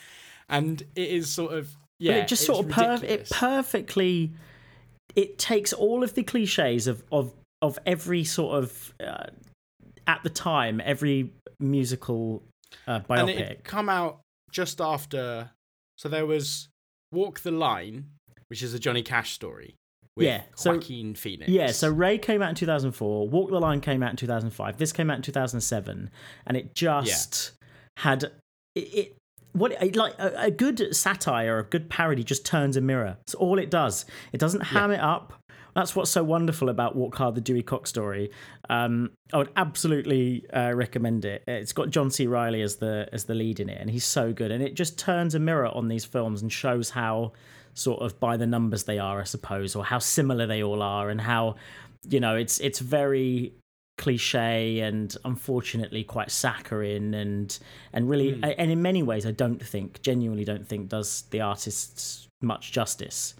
And 0.49 0.83
it 0.95 1.09
is 1.09 1.31
sort 1.31 1.53
of 1.55 1.75
yeah, 1.99 2.13
but 2.13 2.19
it 2.23 2.29
just 2.29 2.45
sort 2.45 2.67
of 2.67 2.73
per- 2.73 3.01
it 3.03 3.31
perfectly. 3.31 4.33
It 5.15 5.39
takes 5.39 5.73
all 5.73 6.03
of 6.03 6.15
the 6.15 6.23
cliches 6.23 6.87
of 6.87 7.05
of 7.13 7.33
of 7.63 7.79
every 7.87 8.25
sort 8.25 8.63
of 8.63 8.93
uh, 9.01 9.27
at 10.07 10.23
the 10.23 10.31
time 10.31 10.83
every 10.85 11.33
musical 11.61 12.43
uh, 12.87 13.01
and 13.09 13.29
biopic. 13.29 13.41
it 13.41 13.65
come 13.65 13.89
out 13.89 14.21
just 14.51 14.81
after. 14.81 15.51
So 15.97 16.09
there 16.09 16.27
was 16.27 16.69
Walk 17.13 17.41
the 17.41 17.53
Line, 17.53 18.11
which 18.49 18.63
is 18.63 18.75
a 18.75 18.79
Johnny 18.79 19.03
Cash 19.03 19.33
story 19.33 19.77
Yeah, 20.24 20.42
so- 20.55 20.72
Joaquin 20.72 21.14
Phoenix. 21.14 21.50
Yeah, 21.50 21.68
so 21.68 21.90
Ray 21.90 22.18
came 22.18 22.42
out 22.42 22.48
in 22.50 22.55
2004, 22.55 23.29
Walk 23.29 23.50
the 23.50 23.61
Line 23.61 23.81
came 23.81 24.02
out 24.02 24.11
in 24.11 24.16
2005, 24.16 24.79
this 24.79 24.92
came 24.92 25.11
out 25.11 25.16
in 25.16 25.22
2007, 25.22 26.11
and 26.46 26.57
it 26.57 26.74
just 26.74 27.52
had 27.98 28.24
it, 28.24 28.33
it 28.74 29.16
what 29.52 29.72
it, 29.72 29.96
like 29.96 30.14
a, 30.18 30.33
a 30.37 30.50
good 30.50 30.94
satire, 30.94 31.59
a 31.59 31.64
good 31.64 31.88
parody 31.88 32.22
just 32.22 32.44
turns 32.44 32.76
a 32.76 32.81
mirror. 32.81 33.16
It's 33.22 33.35
all 33.35 33.59
it 33.59 33.70
does. 33.70 34.05
It 34.33 34.38
doesn't 34.38 34.61
ham 34.61 34.90
it 34.90 35.00
up. 35.00 35.33
That's 35.74 35.94
what's 35.94 36.11
so 36.11 36.24
wonderful 36.24 36.70
about 36.70 36.96
Walk 36.96 37.16
Hard, 37.16 37.35
the 37.35 37.40
Dewey 37.42 37.62
Cox 37.62 37.90
story. 37.90 38.31
Um, 38.70 39.11
I 39.33 39.38
would 39.38 39.50
absolutely 39.57 40.46
uh, 40.50 40.72
recommend 40.74 41.26
it. 41.26 41.42
It's 41.46 41.74
got 41.74 41.90
John 41.90 42.11
C. 42.11 42.26
Reilly 42.26 42.62
as 42.62 42.76
the 42.76 43.09
as 43.12 43.24
the 43.24 43.35
lead 43.35 43.61
in 43.61 43.68
it, 43.68 43.79
and 43.79 43.90
he's 43.90 44.05
so 44.05 44.33
good. 44.33 44.50
And 44.50 44.62
it 44.62 44.74
just 44.74 44.98
turns 44.98 45.35
a 45.35 45.38
mirror 45.38 45.68
on 45.68 45.88
these 45.88 46.07
films 46.07 46.40
and 46.40 46.50
shows 46.50 46.90
how 46.90 47.33
sort 47.77 48.01
of 48.03 48.19
by 48.19 48.37
the 48.37 48.47
numbers 48.47 48.85
they 48.85 48.99
are, 48.99 49.21
I 49.21 49.25
suppose, 49.25 49.77
or 49.77 49.85
how 49.85 49.99
similar 50.01 50.47
they 50.47 50.62
all 50.62 50.83
are, 50.83 51.11
and 51.11 51.21
how 51.21 51.55
you 52.09 52.21
know 52.21 52.35
it's 52.37 52.59
it's 52.61 52.79
very 52.81 53.53
cliche 53.99 54.81
and 54.81 55.17
unfortunately 55.25 56.05
quite 56.05 56.31
saccharine 56.31 57.15
and 57.15 57.59
and 57.95 58.11
really 58.11 58.33
Hmm. 58.35 58.45
and 58.59 58.71
in 58.71 58.83
many 58.83 59.03
ways 59.03 59.25
I 59.25 59.31
don't 59.31 59.65
think 59.65 60.03
genuinely 60.03 60.45
don't 60.45 60.67
think 60.69 60.89
does 60.91 61.23
the 61.31 61.41
artists 61.41 62.29
much 62.43 62.73
justice. 62.73 63.35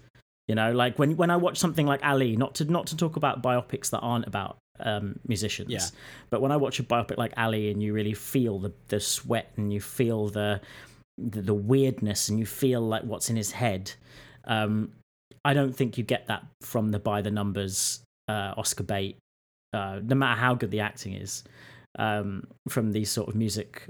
You 0.47 0.55
know, 0.55 0.71
like 0.71 0.97
when 0.97 1.15
when 1.17 1.29
I 1.29 1.35
watch 1.35 1.57
something 1.57 1.85
like 1.85 2.03
Ali, 2.03 2.35
not 2.37 2.55
to 2.55 2.65
not 2.65 2.87
to 2.87 2.97
talk 2.97 3.17
about 3.17 3.43
biopics 3.43 3.89
that 3.91 3.99
aren't 3.99 4.25
about 4.27 4.57
um, 4.79 5.19
musicians, 5.27 5.69
Yeah. 5.69 5.85
but 6.29 6.41
when 6.41 6.51
I 6.51 6.57
watch 6.57 6.79
a 6.79 6.83
biopic 6.83 7.17
like 7.17 7.33
Ali 7.37 7.69
and 7.71 7.81
you 7.83 7.93
really 7.93 8.13
feel 8.13 8.57
the 8.59 8.71
the 8.87 8.99
sweat 8.99 9.51
and 9.57 9.71
you 9.73 9.81
feel 9.81 10.29
the 10.29 10.61
the, 11.17 11.41
the 11.41 11.53
weirdness 11.53 12.29
and 12.29 12.39
you 12.39 12.45
feel 12.45 12.81
like 12.81 13.03
what's 13.03 13.29
in 13.29 13.35
his 13.35 13.51
head, 13.51 13.91
um, 14.47 14.91
I 15.45 15.53
don't 15.53 15.75
think 15.75 15.97
you 15.97 16.03
get 16.03 16.27
that 16.27 16.45
from 16.61 16.91
the 16.91 16.99
by 16.99 17.21
the 17.21 17.31
numbers 17.31 18.01
uh, 18.27 18.53
Oscar 18.57 18.83
bait, 18.83 19.17
uh, 19.73 19.99
no 20.03 20.15
matter 20.15 20.39
how 20.39 20.55
good 20.55 20.71
the 20.71 20.79
acting 20.79 21.13
is, 21.13 21.43
um, 21.99 22.47
from 22.67 22.91
these 22.91 23.09
sort 23.09 23.29
of 23.29 23.35
music 23.35 23.89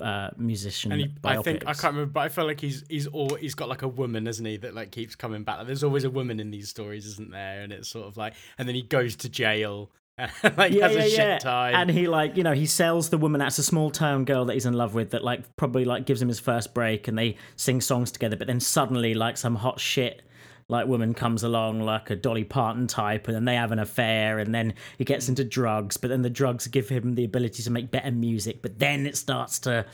uh, 0.00 0.30
musician 0.36 0.92
And 0.92 1.00
he, 1.00 1.10
I 1.24 1.42
think 1.42 1.64
I 1.66 1.72
can't 1.72 1.94
remember, 1.94 2.12
but 2.12 2.20
I 2.20 2.28
feel 2.28 2.46
like 2.46 2.60
he's 2.60 2.84
he's 2.88 3.06
all 3.08 3.34
he's 3.34 3.54
got 3.54 3.68
like 3.68 3.82
a 3.82 3.88
woman, 3.88 4.26
isn't 4.26 4.44
he? 4.44 4.56
That 4.56 4.74
like 4.74 4.90
keeps 4.90 5.14
coming 5.14 5.42
back. 5.42 5.58
Like, 5.58 5.66
there's 5.66 5.84
always 5.84 6.04
a 6.04 6.10
woman 6.10 6.40
in 6.40 6.50
these 6.50 6.68
stories, 6.68 7.06
isn't 7.06 7.30
there? 7.30 7.62
And 7.62 7.72
it's 7.72 7.88
sort 7.88 8.06
of 8.06 8.16
like, 8.16 8.34
and 8.58 8.68
then 8.68 8.74
he 8.74 8.82
goes 8.82 9.16
to 9.16 9.28
jail, 9.28 9.90
like 10.56 10.72
yeah, 10.72 10.88
has 10.88 10.96
yeah, 10.96 11.02
a 11.02 11.08
shit 11.08 11.18
yeah. 11.18 11.38
time. 11.38 11.74
And 11.74 11.90
he 11.90 12.08
like, 12.08 12.36
you 12.36 12.42
know, 12.42 12.52
he 12.52 12.66
sells 12.66 13.10
the 13.10 13.18
woman 13.18 13.38
that's 13.38 13.58
a 13.58 13.62
small 13.62 13.90
town 13.90 14.24
girl 14.24 14.44
that 14.46 14.54
he's 14.54 14.66
in 14.66 14.74
love 14.74 14.94
with 14.94 15.10
that 15.10 15.22
like 15.22 15.56
probably 15.56 15.84
like 15.84 16.06
gives 16.06 16.20
him 16.20 16.28
his 16.28 16.40
first 16.40 16.74
break 16.74 17.08
and 17.08 17.16
they 17.16 17.36
sing 17.56 17.80
songs 17.80 18.10
together, 18.10 18.36
but 18.36 18.46
then 18.46 18.60
suddenly 18.60 19.14
like 19.14 19.36
some 19.36 19.54
hot 19.56 19.78
shit 19.80 20.22
like 20.68 20.86
woman 20.86 21.14
comes 21.14 21.42
along 21.42 21.80
like 21.80 22.10
a 22.10 22.16
Dolly 22.16 22.44
Parton 22.44 22.86
type 22.86 23.26
and 23.26 23.34
then 23.34 23.44
they 23.46 23.54
have 23.54 23.72
an 23.72 23.78
affair 23.78 24.38
and 24.38 24.54
then 24.54 24.74
he 24.98 25.04
gets 25.04 25.28
into 25.28 25.44
drugs, 25.44 25.96
but 25.96 26.08
then 26.08 26.22
the 26.22 26.30
drugs 26.30 26.66
give 26.66 26.88
him 26.88 27.14
the 27.14 27.24
ability 27.24 27.62
to 27.62 27.70
make 27.70 27.90
better 27.90 28.10
music, 28.10 28.60
but 28.60 28.78
then 28.78 29.06
it 29.06 29.16
starts 29.16 29.58
to 29.60 29.86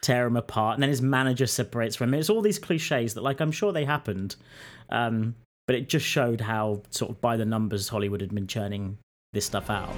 tear 0.00 0.26
him 0.26 0.36
apart 0.36 0.74
and 0.74 0.82
then 0.82 0.90
his 0.90 1.02
manager 1.02 1.46
separates 1.46 1.96
from 1.96 2.14
him. 2.14 2.20
It's 2.20 2.30
all 2.30 2.40
these 2.40 2.58
cliches 2.58 3.14
that 3.14 3.22
like 3.22 3.40
I'm 3.40 3.52
sure 3.52 3.72
they 3.72 3.84
happened. 3.84 4.36
Um 4.90 5.34
but 5.66 5.76
it 5.76 5.88
just 5.88 6.04
showed 6.04 6.40
how 6.40 6.82
sort 6.90 7.10
of 7.10 7.20
by 7.20 7.36
the 7.36 7.44
numbers 7.44 7.88
Hollywood 7.88 8.20
had 8.20 8.34
been 8.34 8.46
churning 8.46 8.98
this 9.32 9.46
stuff 9.46 9.70
out. 9.70 9.94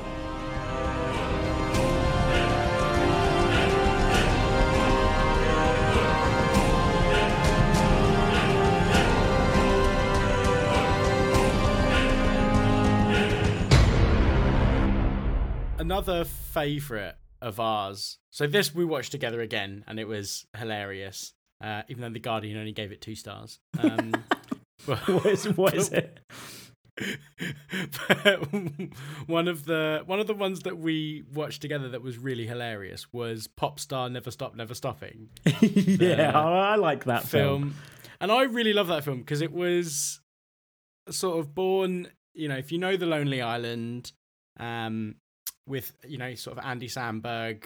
Another 15.79 16.25
favorite 16.25 17.16
of 17.42 17.61
ours. 17.61 18.18
So 18.31 18.47
this 18.47 18.75
we 18.75 18.85
watched 18.85 19.12
together 19.12 19.40
again, 19.40 19.85
and 19.87 19.99
it 19.99 20.09
was 20.09 20.47
hilarious. 20.57 21.35
Uh, 21.61 21.83
even 21.88 22.03
though 22.03 22.11
the 22.11 22.20
Guardian 22.20 22.57
only 22.59 22.73
gave 22.73 22.92
it 22.92 23.01
two 23.01 23.14
stars. 23.14 23.59
Um, 23.79 24.12
what 24.87 25.27
is, 25.27 25.49
what 25.57 25.75
is 25.75 25.88
it? 25.92 26.20
but 28.09 28.40
one 29.26 29.48
of 29.48 29.64
the 29.64 30.02
one 30.07 30.20
of 30.20 30.26
the 30.28 30.35
ones 30.35 30.61
that 30.61 30.78
we 30.78 31.24
watched 31.33 31.61
together 31.61 31.88
that 31.88 32.02
was 32.02 32.18
really 32.18 32.46
hilarious 32.46 33.12
was 33.12 33.48
Popstar 33.48 34.11
Never 34.11 34.30
Stop 34.30 34.54
Never 34.54 34.74
Stopping 34.74 35.28
yeah, 35.61 36.38
I 36.38 36.76
like 36.76 37.04
that 37.04 37.24
film. 37.24 37.70
film. 37.70 37.74
And 38.20 38.30
I 38.33 38.44
really 38.44 38.72
love 38.72 38.87
that 38.88 39.04
film 39.04 39.18
because 39.18 39.42
it 39.42 39.52
was 39.52 40.20
sort 41.11 41.38
of 41.38 41.54
born, 41.54 42.09
you 42.33 42.48
know, 42.48 42.57
if 42.57 42.72
you 42.72 42.78
know 42.78 42.96
The 42.96 43.07
Lonely 43.07 43.42
Island, 43.42 44.12
um, 44.59 45.16
with, 45.66 45.92
you 46.07 46.18
know, 46.18 46.35
sort 46.35 46.59
of 46.59 46.64
Andy 46.64 46.88
Samberg 46.88 47.64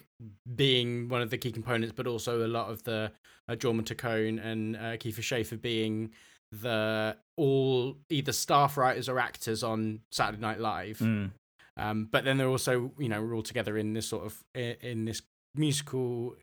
being 0.55 1.09
one 1.09 1.23
of 1.23 1.31
the 1.31 1.39
key 1.39 1.53
components, 1.53 1.93
but 1.97 2.07
also 2.07 2.47
a 2.47 2.49
lot 2.49 2.71
of 2.71 2.83
the 2.85 3.13
uh, 3.49 3.55
Jorma 3.55 3.83
Taccone 3.83 4.45
and 4.45 4.77
uh, 4.77 4.97
Kiefer 4.97 5.23
Schaffer 5.23 5.57
being 5.57 6.11
the 6.53 7.17
all 7.37 7.97
either 8.11 8.33
staff 8.33 8.77
writers 8.77 9.09
or 9.09 9.19
actors 9.19 9.63
on 9.63 10.01
Saturday 10.11 10.41
Night 10.41 10.61
Live. 10.61 10.99
Mm. 10.99 11.31
Um, 11.77 12.09
but 12.11 12.25
then 12.25 12.39
they're 12.39 12.49
also, 12.49 12.93
you 12.99 13.09
know, 13.09 13.23
we're 13.23 13.35
all 13.35 13.43
together 13.43 13.77
in 13.79 13.93
this 13.93 14.09
sort 14.09 14.25
of 14.27 14.43
in, 14.55 14.77
in 14.81 15.05
this 15.05 15.23
musical 15.55 16.35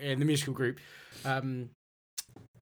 in 0.00 0.18
the 0.18 0.24
musical 0.24 0.54
group. 0.54 0.78
Um, 1.24 1.70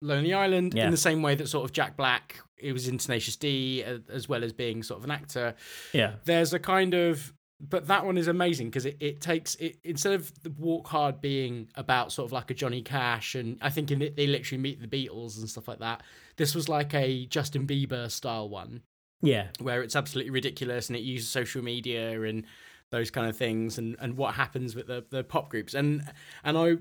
Lonely 0.00 0.34
Island 0.34 0.74
Yeah. 0.74 0.84
in 0.86 0.90
the 0.90 0.96
same 0.98 1.22
way 1.22 1.34
that 1.34 1.48
sort 1.48 1.64
of 1.64 1.72
Jack 1.72 1.96
Black 1.96 2.40
it 2.58 2.72
was 2.72 2.88
in 2.88 2.98
Tenacious 2.98 3.36
D 3.36 3.82
as 3.82 4.28
well 4.28 4.42
as 4.44 4.52
being 4.52 4.82
sort 4.82 4.98
of 4.98 5.04
an 5.04 5.10
actor. 5.10 5.54
Yeah. 5.92 6.14
There's 6.24 6.54
a 6.54 6.58
kind 6.58 6.94
of 6.94 7.32
but 7.68 7.86
that 7.86 8.04
one 8.04 8.18
is 8.18 8.28
amazing 8.28 8.68
because 8.68 8.84
it, 8.86 8.96
it 9.00 9.20
takes 9.20 9.54
it 9.56 9.76
instead 9.84 10.12
of 10.12 10.32
the 10.42 10.50
Walk 10.50 10.88
Hard 10.88 11.20
being 11.20 11.68
about 11.74 12.12
sort 12.12 12.26
of 12.26 12.32
like 12.32 12.50
a 12.50 12.54
Johnny 12.54 12.82
Cash 12.82 13.34
and 13.34 13.58
I 13.62 13.70
think 13.70 13.90
in 13.90 14.02
it 14.02 14.16
they 14.16 14.26
literally 14.26 14.60
meet 14.60 14.80
the 14.80 14.88
Beatles 14.88 15.38
and 15.38 15.48
stuff 15.48 15.68
like 15.68 15.78
that. 15.78 16.02
This 16.36 16.54
was 16.54 16.68
like 16.68 16.94
a 16.94 17.26
Justin 17.26 17.66
Bieber 17.66 18.10
style 18.10 18.48
one 18.48 18.82
Yeah. 19.22 19.48
where 19.60 19.82
it's 19.82 19.96
absolutely 19.96 20.30
ridiculous 20.30 20.88
and 20.88 20.96
it 20.96 21.02
uses 21.02 21.28
social 21.28 21.62
media 21.62 22.22
and 22.22 22.44
those 22.90 23.10
kind 23.10 23.28
of 23.28 23.36
things 23.36 23.78
and, 23.78 23.96
and 24.00 24.16
what 24.16 24.34
happens 24.34 24.74
with 24.76 24.86
the, 24.86 25.04
the 25.10 25.24
pop 25.24 25.48
groups 25.48 25.74
and 25.74 26.02
and 26.44 26.56
I 26.58 26.76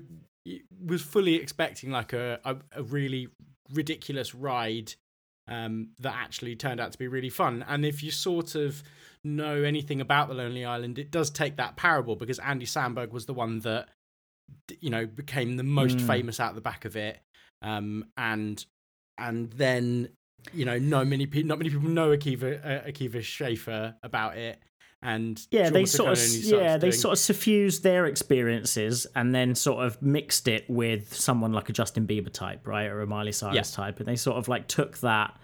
was 0.84 1.00
fully 1.02 1.36
expecting 1.36 1.90
like 1.90 2.12
a, 2.12 2.38
a, 2.44 2.56
a 2.76 2.82
really 2.82 3.28
ridiculous 3.72 4.34
ride 4.34 4.92
um, 5.48 5.88
that 6.00 6.14
actually 6.14 6.56
turned 6.56 6.80
out 6.80 6.92
to 6.92 6.98
be 6.98 7.08
really 7.08 7.30
fun 7.30 7.64
and 7.68 7.84
if 7.84 8.02
you 8.02 8.10
sort 8.10 8.54
of 8.54 8.82
know 9.24 9.62
anything 9.62 10.00
about 10.00 10.28
the 10.28 10.34
Lonely 10.34 10.64
Island 10.64 10.98
it 10.98 11.10
does 11.10 11.30
take 11.30 11.56
that 11.56 11.76
parable 11.76 12.14
because 12.16 12.38
Andy 12.38 12.66
Samberg 12.66 13.10
was 13.10 13.26
the 13.26 13.34
one 13.34 13.60
that 13.60 13.88
you 14.80 14.90
know 14.90 15.06
became 15.06 15.56
the 15.56 15.62
most 15.62 15.96
Mm. 15.98 16.06
famous 16.06 16.38
out 16.40 16.54
the 16.54 16.60
back 16.60 16.84
of 16.84 16.96
it 16.96 17.18
um, 17.62 18.04
and 18.16 18.64
and 19.18 19.50
then 19.52 20.08
you 20.52 20.66
know, 20.66 20.78
no 20.78 21.06
many 21.06 21.24
people, 21.24 21.48
not 21.48 21.56
many 21.56 21.70
people 21.70 21.88
know 21.88 22.10
Akiva 22.10 22.60
uh, 22.62 22.86
Akiva 22.86 23.22
Schaffer 23.22 23.94
about 24.02 24.36
it, 24.36 24.58
and 25.00 25.40
Yeah, 25.50 25.70
they 25.70 25.86
sort 25.86 26.12
of 26.12 26.18
yeah 26.44 26.76
they 26.76 26.88
doing- 26.90 26.92
sort 27.00 27.12
of 27.12 27.18
suffused 27.18 27.82
their 27.82 28.04
experiences 28.04 29.06
and 29.16 29.34
then 29.34 29.54
sort 29.54 29.86
of 29.86 30.02
mixed 30.02 30.46
it 30.46 30.68
with 30.68 31.14
someone 31.14 31.54
like 31.54 31.70
a 31.70 31.72
Justin 31.72 32.06
Bieber 32.06 32.30
type, 32.30 32.66
right, 32.66 32.84
or 32.90 33.00
a 33.00 33.06
Miley 33.06 33.32
Cyrus 33.32 33.54
Yeah. 33.54 33.62
type, 33.84 34.00
and 34.00 34.06
they 34.06 34.16
sort 34.16 34.36
of 34.36 34.46
like 34.48 34.68
took 34.68 34.98
that 34.98 35.34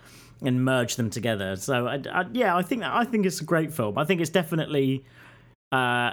and 0.42 0.64
merge 0.64 0.96
them 0.96 1.10
together. 1.10 1.56
So 1.56 1.86
I, 1.86 2.00
I, 2.10 2.24
yeah, 2.32 2.56
I 2.56 2.62
think 2.62 2.82
that, 2.82 2.92
I 2.92 3.04
think 3.04 3.26
it's 3.26 3.40
a 3.40 3.44
great 3.44 3.72
film. 3.72 3.98
I 3.98 4.04
think 4.04 4.20
it's 4.20 4.30
definitely, 4.30 5.04
uh, 5.72 6.12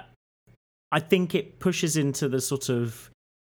I 0.90 1.00
think 1.00 1.34
it 1.34 1.58
pushes 1.58 1.96
into 1.96 2.28
the 2.28 2.40
sort 2.40 2.68
of 2.68 3.10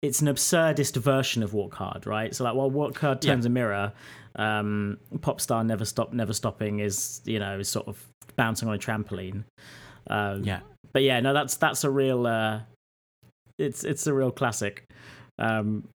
it's 0.02 0.22
an 0.22 0.28
absurdist 0.28 0.96
version 0.96 1.44
of 1.44 1.54
Walk 1.54 1.76
Hard, 1.76 2.08
right? 2.08 2.34
So 2.34 2.44
like, 2.46 2.56
while 2.56 2.70
Walk 2.70 2.98
Hard 3.00 3.24
Yeah. 3.24 3.34
turns 3.34 3.46
a 3.46 3.50
mirror, 3.50 3.92
um, 4.36 4.98
pop 5.22 5.42
star 5.42 5.64
never 5.64 5.86
stop, 5.86 6.14
never 6.14 6.34
stopping 6.34 6.80
is 6.80 7.22
you 7.26 7.40
know 7.40 7.60
is 7.60 7.68
sort 7.68 7.88
of 7.88 8.06
bouncing 8.36 8.70
on 8.70 8.76
a 8.76 8.78
trampoline. 8.78 9.44
Um, 10.08 10.44
yeah, 10.44 10.62
but 10.94 11.04
yeah, 11.04 11.20
no, 11.20 11.34
that's 11.34 11.58
that's 11.58 11.84
a 11.84 11.90
real, 11.90 12.26
uh, 12.26 12.62
it's 13.58 13.84
it's 13.84 14.08
a 14.08 14.14
real 14.14 14.32
classic. 14.32 14.86
Um, 15.38 15.88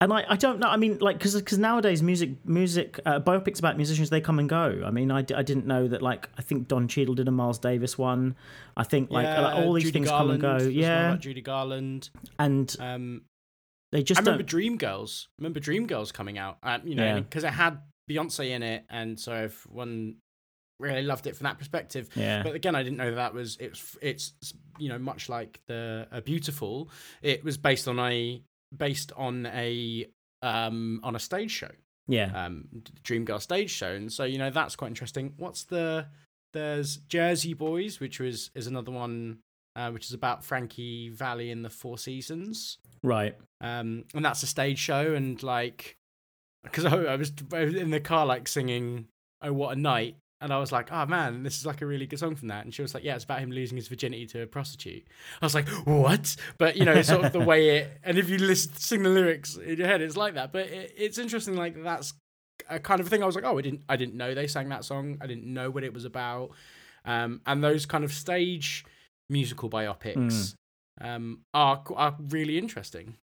and 0.00 0.12
I, 0.12 0.24
I 0.28 0.36
don't 0.36 0.58
know. 0.60 0.68
I 0.68 0.76
mean, 0.76 0.98
like, 1.00 1.18
because 1.18 1.58
nowadays 1.58 2.02
music 2.02 2.30
music 2.46 2.98
uh, 3.04 3.20
biopics 3.20 3.58
about 3.58 3.76
musicians 3.76 4.10
they 4.10 4.20
come 4.20 4.38
and 4.38 4.48
go. 4.48 4.82
I 4.84 4.90
mean, 4.90 5.10
I, 5.10 5.18
I 5.18 5.42
didn't 5.42 5.66
know 5.66 5.88
that. 5.88 6.00
Like, 6.02 6.28
I 6.38 6.42
think 6.42 6.68
Don 6.68 6.88
Cheadle 6.88 7.14
did 7.14 7.28
a 7.28 7.30
Miles 7.30 7.58
Davis 7.58 7.98
one. 7.98 8.36
I 8.76 8.84
think 8.84 9.10
like 9.10 9.24
Yeah, 9.24 9.40
uh, 9.48 9.62
all 9.64 9.72
these 9.74 9.84
Judy 9.84 9.92
things 9.98 10.08
Garland, 10.08 10.40
come 10.42 10.50
and 10.52 10.60
go. 10.64 10.68
Yeah, 10.68 11.16
Judy 11.16 11.42
Garland. 11.42 12.10
and 12.38 12.74
Um, 12.80 13.22
they 13.92 14.02
just 14.02 14.20
I 14.20 14.22
remember. 14.22 14.44
Dreamgirls. 14.44 15.26
Remember 15.38 15.60
Dreamgirls 15.60 16.12
coming 16.12 16.38
out. 16.38 16.58
Um, 16.62 16.80
you 16.86 16.94
know, 16.94 17.04
Yeah. 17.04 17.20
because 17.20 17.44
it 17.44 17.50
had 17.50 17.78
Beyonce 18.10 18.50
in 18.50 18.62
it, 18.62 18.84
and 18.88 19.18
so 19.20 19.32
everyone 19.32 20.16
really 20.78 21.02
loved 21.02 21.26
it 21.26 21.36
from 21.36 21.44
that 21.44 21.58
perspective. 21.58 22.08
Yeah, 22.14 22.42
But 22.42 22.54
again, 22.54 22.74
I 22.74 22.82
didn't 22.82 22.96
know 22.96 23.14
that 23.16 23.34
was 23.34 23.58
it's 23.60 23.98
it's 24.00 24.32
you 24.78 24.88
know 24.88 24.98
much 24.98 25.28
like 25.28 25.60
the 25.66 26.06
uh, 26.10 26.20
Beautiful. 26.22 26.90
It 27.20 27.44
was 27.44 27.58
based 27.58 27.86
on 27.86 27.98
a 27.98 28.42
based 28.76 29.12
on 29.16 29.46
a 29.46 30.06
um 30.42 31.00
on 31.02 31.16
a 31.16 31.18
stage 31.18 31.50
show. 31.50 31.70
yeah, 32.08 32.30
um 32.34 32.68
Dreamgirl 33.04 33.40
stage 33.40 33.70
show, 33.70 33.92
and 33.92 34.12
so 34.12 34.24
you 34.24 34.38
know 34.38 34.50
that's 34.50 34.76
quite 34.76 34.88
interesting. 34.88 35.34
What's 35.36 35.64
the 35.64 36.06
there's 36.52 36.96
Jersey 37.08 37.54
Boys, 37.54 38.00
which 38.00 38.20
was 38.20 38.50
is 38.54 38.66
another 38.66 38.90
one, 38.90 39.38
uh, 39.76 39.90
which 39.90 40.06
is 40.06 40.12
about 40.12 40.44
Frankie 40.44 41.08
Valli 41.08 41.50
in 41.50 41.62
the 41.62 41.70
Four 41.70 41.98
Seasons, 41.98 42.78
right. 43.02 43.36
um, 43.60 44.04
and 44.14 44.24
that's 44.24 44.42
a 44.42 44.46
stage 44.46 44.78
show, 44.78 45.14
and 45.14 45.42
like 45.42 45.96
because 46.64 46.84
I, 46.84 46.96
I 46.96 47.16
was 47.16 47.32
I 47.52 47.64
was 47.64 47.74
in 47.74 47.90
the 47.90 48.00
car 48.00 48.26
like 48.26 48.48
singing 48.48 49.06
"Oh 49.42 49.52
What 49.52 49.76
a 49.76 49.80
Night." 49.80 50.16
And 50.42 50.52
I 50.52 50.58
was 50.58 50.72
like, 50.72 50.90
oh 50.90 51.04
man, 51.06 51.42
this 51.42 51.58
is 51.58 51.66
like 51.66 51.82
a 51.82 51.86
really 51.86 52.06
good 52.06 52.18
song 52.18 52.34
from 52.34 52.48
that. 52.48 52.64
And 52.64 52.72
she 52.72 52.80
was 52.82 52.94
like, 52.94 53.04
yeah, 53.04 53.14
it's 53.14 53.24
about 53.24 53.40
him 53.40 53.50
losing 53.50 53.76
his 53.76 53.88
virginity 53.88 54.26
to 54.28 54.42
a 54.42 54.46
prostitute. 54.46 55.06
I 55.42 55.44
was 55.44 55.54
like, 55.54 55.68
what? 55.68 56.34
But 56.56 56.76
you 56.76 56.84
know, 56.84 57.02
sort 57.02 57.26
of 57.26 57.32
the 57.32 57.40
way 57.40 57.78
it, 57.78 57.98
and 58.02 58.16
if 58.16 58.30
you 58.30 58.38
listen, 58.38 58.72
sing 58.74 59.02
the 59.02 59.10
lyrics 59.10 59.56
in 59.56 59.76
your 59.78 59.86
head, 59.86 60.00
it's 60.00 60.16
like 60.16 60.34
that. 60.34 60.52
But 60.52 60.68
it, 60.68 60.94
it's 60.96 61.18
interesting, 61.18 61.56
like 61.56 61.82
that's 61.82 62.14
a 62.68 62.78
kind 62.78 63.00
of 63.00 63.08
thing. 63.08 63.22
I 63.22 63.26
was 63.26 63.34
like, 63.34 63.44
oh, 63.44 63.58
I 63.58 63.60
didn't, 63.62 63.82
I 63.88 63.96
didn't 63.96 64.14
know 64.14 64.34
they 64.34 64.46
sang 64.46 64.68
that 64.70 64.84
song. 64.84 65.18
I 65.20 65.26
didn't 65.26 65.46
know 65.46 65.70
what 65.70 65.84
it 65.84 65.92
was 65.92 66.04
about. 66.06 66.50
Um, 67.04 67.40
and 67.46 67.62
those 67.62 67.84
kind 67.86 68.04
of 68.04 68.12
stage 68.12 68.84
musical 69.28 69.68
biopics 69.70 70.54
um, 71.00 71.40
are 71.54 71.82
are 71.94 72.16
really 72.28 72.58
interesting. 72.58 73.16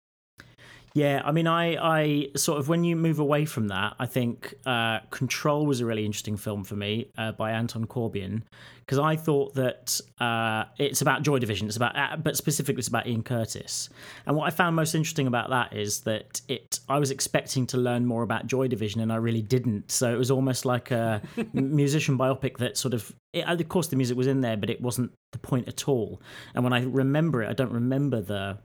Yeah, 0.94 1.22
I 1.24 1.32
mean, 1.32 1.48
I, 1.48 1.74
I 1.74 2.28
sort 2.36 2.60
of 2.60 2.68
when 2.68 2.84
you 2.84 2.94
move 2.94 3.18
away 3.18 3.46
from 3.46 3.66
that, 3.66 3.96
I 3.98 4.06
think 4.06 4.54
uh, 4.64 5.00
Control 5.10 5.66
was 5.66 5.80
a 5.80 5.86
really 5.86 6.06
interesting 6.06 6.36
film 6.36 6.62
for 6.62 6.76
me 6.76 7.10
uh, 7.18 7.32
by 7.32 7.50
Anton 7.50 7.84
Corbijn 7.84 8.42
because 8.78 9.00
I 9.00 9.16
thought 9.16 9.54
that 9.54 10.00
uh, 10.20 10.66
it's 10.78 11.00
about 11.00 11.22
Joy 11.22 11.40
Division, 11.40 11.66
it's 11.66 11.76
about, 11.76 11.96
uh, 11.96 12.16
but 12.16 12.36
specifically 12.36 12.78
it's 12.78 12.86
about 12.86 13.08
Ian 13.08 13.24
Curtis. 13.24 13.88
And 14.26 14.36
what 14.36 14.46
I 14.46 14.50
found 14.50 14.76
most 14.76 14.94
interesting 14.94 15.26
about 15.26 15.50
that 15.50 15.76
is 15.76 16.02
that 16.02 16.40
it, 16.46 16.78
I 16.88 17.00
was 17.00 17.10
expecting 17.10 17.66
to 17.68 17.76
learn 17.76 18.06
more 18.06 18.22
about 18.22 18.46
Joy 18.46 18.68
Division, 18.68 19.00
and 19.00 19.12
I 19.12 19.16
really 19.16 19.42
didn't. 19.42 19.90
So 19.90 20.14
it 20.14 20.16
was 20.16 20.30
almost 20.30 20.64
like 20.64 20.92
a 20.92 21.20
musician 21.54 22.16
biopic 22.16 22.58
that 22.58 22.76
sort 22.76 22.94
of, 22.94 23.12
it, 23.32 23.48
of 23.48 23.68
course, 23.68 23.88
the 23.88 23.96
music 23.96 24.16
was 24.16 24.28
in 24.28 24.42
there, 24.42 24.56
but 24.56 24.70
it 24.70 24.80
wasn't 24.80 25.10
the 25.32 25.38
point 25.38 25.66
at 25.66 25.88
all. 25.88 26.22
And 26.54 26.62
when 26.62 26.72
I 26.72 26.84
remember 26.84 27.42
it, 27.42 27.48
I 27.48 27.52
don't 27.52 27.72
remember 27.72 28.20
the 28.20 28.58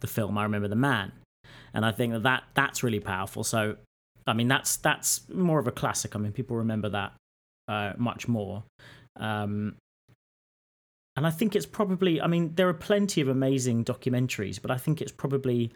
the 0.00 0.06
film. 0.06 0.36
I 0.36 0.42
remember 0.42 0.68
the 0.68 0.76
man 0.76 1.12
and 1.72 1.84
I 1.84 1.92
think 1.92 2.12
that, 2.12 2.22
that 2.22 2.44
that's 2.54 2.82
really 2.82 3.00
powerful. 3.00 3.44
So, 3.44 3.76
I 4.26 4.32
mean, 4.32 4.48
that's 4.48 4.76
that's 4.76 5.28
more 5.28 5.58
of 5.58 5.66
a 5.66 5.72
classic. 5.72 6.14
I 6.14 6.18
mean, 6.18 6.32
people 6.32 6.56
remember 6.56 6.88
that 6.90 7.12
uh, 7.68 7.92
much 7.96 8.28
more. 8.28 8.64
Um, 9.16 9.76
and 11.16 11.26
I 11.26 11.30
think 11.30 11.54
it's 11.54 11.66
probably. 11.66 12.20
I 12.20 12.26
mean, 12.26 12.52
there 12.54 12.68
are 12.68 12.74
plenty 12.74 13.20
of 13.20 13.28
amazing 13.28 13.84
documentaries, 13.84 14.60
but 14.60 14.70
I 14.70 14.76
think 14.76 15.00
it's 15.00 15.12
probably, 15.12 15.72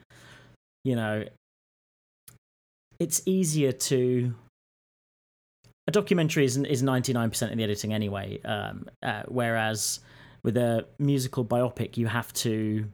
you 0.85 0.97
know, 0.97 1.25
it's 2.99 3.23
easier 3.27 3.73
to. 3.73 4.35
A 5.87 5.91
documentary 5.91 6.45
is 6.45 6.57
is 6.57 6.83
ninety 6.83 7.13
nine 7.13 7.31
percent 7.31 7.53
of 7.53 7.59
the 7.59 7.65
editing 7.65 7.95
anyway, 7.95 8.41
um, 8.43 8.89
uh, 9.03 9.23
whereas 9.29 10.01
with 10.43 10.57
a 10.57 10.87
musical 10.99 11.45
biopic, 11.45 11.97
you 11.97 12.07
have 12.07 12.33
to 12.35 12.85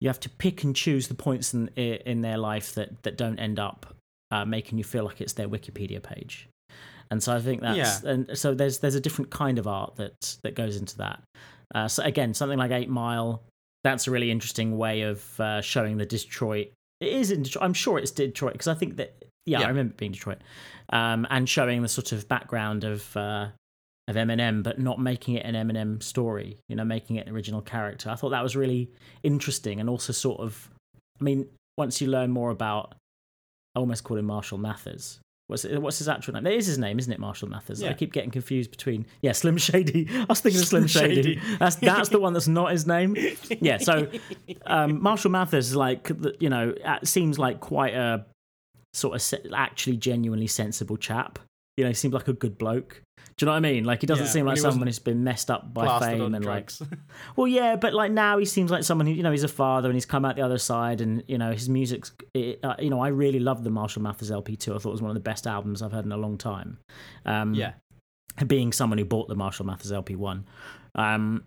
you 0.00 0.08
have 0.08 0.20
to 0.20 0.28
pick 0.28 0.64
and 0.64 0.74
choose 0.74 1.08
the 1.08 1.14
points 1.14 1.54
in 1.54 1.68
in 1.68 2.22
their 2.22 2.38
life 2.38 2.74
that 2.74 3.02
that 3.02 3.16
don't 3.16 3.38
end 3.38 3.58
up 3.58 3.94
uh, 4.30 4.44
making 4.44 4.78
you 4.78 4.84
feel 4.84 5.04
like 5.04 5.20
it's 5.20 5.34
their 5.34 5.48
Wikipedia 5.48 6.02
page. 6.02 6.48
And 7.10 7.22
so 7.22 7.34
I 7.34 7.40
think 7.40 7.60
that's 7.60 8.02
and 8.04 8.38
so 8.38 8.54
there's 8.54 8.78
there's 8.78 8.94
a 8.94 9.00
different 9.00 9.30
kind 9.30 9.58
of 9.58 9.66
art 9.66 9.96
that 9.96 10.36
that 10.42 10.54
goes 10.54 10.76
into 10.76 10.96
that. 10.98 11.22
Uh, 11.74 11.88
so 11.88 12.02
again, 12.04 12.34
something 12.34 12.58
like 12.58 12.70
Eight 12.70 12.88
Mile, 12.88 13.42
that's 13.84 14.06
a 14.06 14.10
really 14.10 14.30
interesting 14.30 14.76
way 14.78 15.02
of 15.02 15.40
uh, 15.40 15.60
showing 15.60 15.96
the 15.96 16.06
Detroit. 16.06 16.68
It 17.00 17.12
is 17.12 17.30
in 17.30 17.42
Detroit. 17.42 17.64
I'm 17.64 17.74
sure 17.74 17.98
it's 17.98 18.10
Detroit 18.10 18.52
because 18.52 18.68
I 18.68 18.74
think 18.74 18.96
that 18.96 19.14
yeah, 19.46 19.60
Yeah. 19.60 19.66
I 19.66 19.68
remember 19.68 19.92
it 19.92 19.96
being 19.96 20.12
Detroit, 20.12 20.38
um, 20.92 21.26
and 21.30 21.48
showing 21.48 21.82
the 21.82 21.88
sort 21.88 22.12
of 22.12 22.28
background 22.28 22.84
of 22.84 23.16
uh, 23.16 23.48
of 24.08 24.16
Eminem, 24.16 24.62
but 24.62 24.78
not 24.78 25.00
making 25.00 25.34
it 25.34 25.46
an 25.46 25.54
Eminem 25.54 26.02
story. 26.02 26.58
You 26.68 26.76
know, 26.76 26.84
making 26.84 27.16
it 27.16 27.26
an 27.26 27.34
original 27.34 27.60
character. 27.60 28.10
I 28.10 28.14
thought 28.14 28.30
that 28.30 28.42
was 28.42 28.56
really 28.56 28.90
interesting, 29.22 29.80
and 29.80 29.88
also 29.88 30.12
sort 30.12 30.40
of, 30.40 30.68
I 31.20 31.24
mean, 31.24 31.46
once 31.76 32.00
you 32.00 32.08
learn 32.08 32.30
more 32.30 32.50
about, 32.50 32.94
I 33.74 33.80
almost 33.80 34.04
call 34.04 34.16
him 34.16 34.26
Marshall 34.26 34.58
Mathers. 34.58 35.20
What's 35.50 35.64
what's 35.64 35.98
his 35.98 36.08
actual 36.08 36.34
name? 36.34 36.44
That 36.44 36.52
is 36.52 36.66
his 36.66 36.78
name, 36.78 37.00
isn't 37.00 37.12
it, 37.12 37.18
Marshall 37.18 37.48
Mathers? 37.48 37.82
Yeah. 37.82 37.90
I 37.90 37.94
keep 37.94 38.12
getting 38.12 38.30
confused 38.30 38.70
between 38.70 39.04
yeah, 39.20 39.32
Slim 39.32 39.56
Shady. 39.56 40.08
I 40.12 40.26
was 40.28 40.40
thinking 40.40 40.60
of 40.60 40.68
Slim 40.68 40.86
Shady. 40.86 41.16
Shady. 41.16 41.40
That's 41.58 41.74
that's 41.74 42.08
the 42.08 42.20
one 42.20 42.32
that's 42.34 42.46
not 42.46 42.70
his 42.70 42.86
name. 42.86 43.16
Yeah, 43.60 43.78
so 43.78 44.06
um, 44.66 45.02
Marshall 45.02 45.32
Mathers 45.32 45.70
is 45.70 45.76
like 45.76 46.08
you 46.38 46.48
know 46.48 46.72
seems 47.02 47.36
like 47.36 47.58
quite 47.58 47.94
a 47.94 48.26
sort 48.94 49.16
of 49.16 49.22
se- 49.22 49.50
actually 49.52 49.96
genuinely 49.96 50.46
sensible 50.46 50.96
chap. 50.96 51.40
You 51.80 51.84
know, 51.84 51.90
he 51.90 51.94
seems 51.94 52.12
like 52.14 52.28
a 52.28 52.32
good 52.34 52.58
bloke. 52.58 53.02
Do 53.36 53.44
you 53.44 53.46
know 53.46 53.52
what 53.52 53.56
I 53.56 53.60
mean? 53.60 53.84
Like 53.84 54.02
he 54.02 54.06
doesn't 54.06 54.26
Yeah, 54.26 54.30
seem 54.32 54.44
like 54.44 54.58
someone 54.58 54.86
who's 54.86 54.98
been 54.98 55.24
messed 55.24 55.50
up 55.50 55.72
by 55.72 55.98
fame 55.98 56.34
and 56.34 56.44
like 56.44 56.66
drugs. 56.66 56.82
well, 57.36 57.46
yeah, 57.46 57.76
but 57.76 57.94
like 57.94 58.12
now 58.12 58.36
he 58.36 58.44
seems 58.44 58.70
like 58.70 58.84
someone 58.84 59.06
who, 59.06 59.14
you 59.14 59.22
know, 59.22 59.30
he's 59.30 59.44
a 59.44 59.48
father 59.48 59.88
and 59.88 59.96
he's 59.96 60.04
come 60.04 60.26
out 60.26 60.36
the 60.36 60.42
other 60.42 60.58
side, 60.58 61.00
and 61.00 61.24
you 61.26 61.38
know, 61.38 61.50
his 61.50 61.68
music's, 61.68 62.12
it, 62.34 62.60
uh, 62.62 62.74
you 62.78 62.90
know, 62.90 63.00
I 63.00 63.08
really 63.08 63.38
love 63.38 63.64
the 63.64 63.70
Marshall 63.70 64.02
Mathers 64.02 64.30
LP 64.30 64.56
too. 64.56 64.74
I 64.74 64.78
thought 64.78 64.90
it 64.90 64.92
was 64.92 65.02
one 65.02 65.10
of 65.10 65.14
the 65.14 65.20
best 65.20 65.46
albums 65.46 65.80
I've 65.80 65.92
heard 65.92 66.04
in 66.04 66.12
a 66.12 66.18
long 66.18 66.36
time. 66.36 66.78
Um, 67.24 67.54
yeah. 67.54 67.72
being 68.46 68.72
someone 68.72 68.98
who 68.98 69.06
bought 69.06 69.28
the 69.28 69.36
Marshall 69.36 69.64
Mathers 69.64 69.90
LP 69.90 70.16
one. 70.16 70.46
Um, 70.94 71.44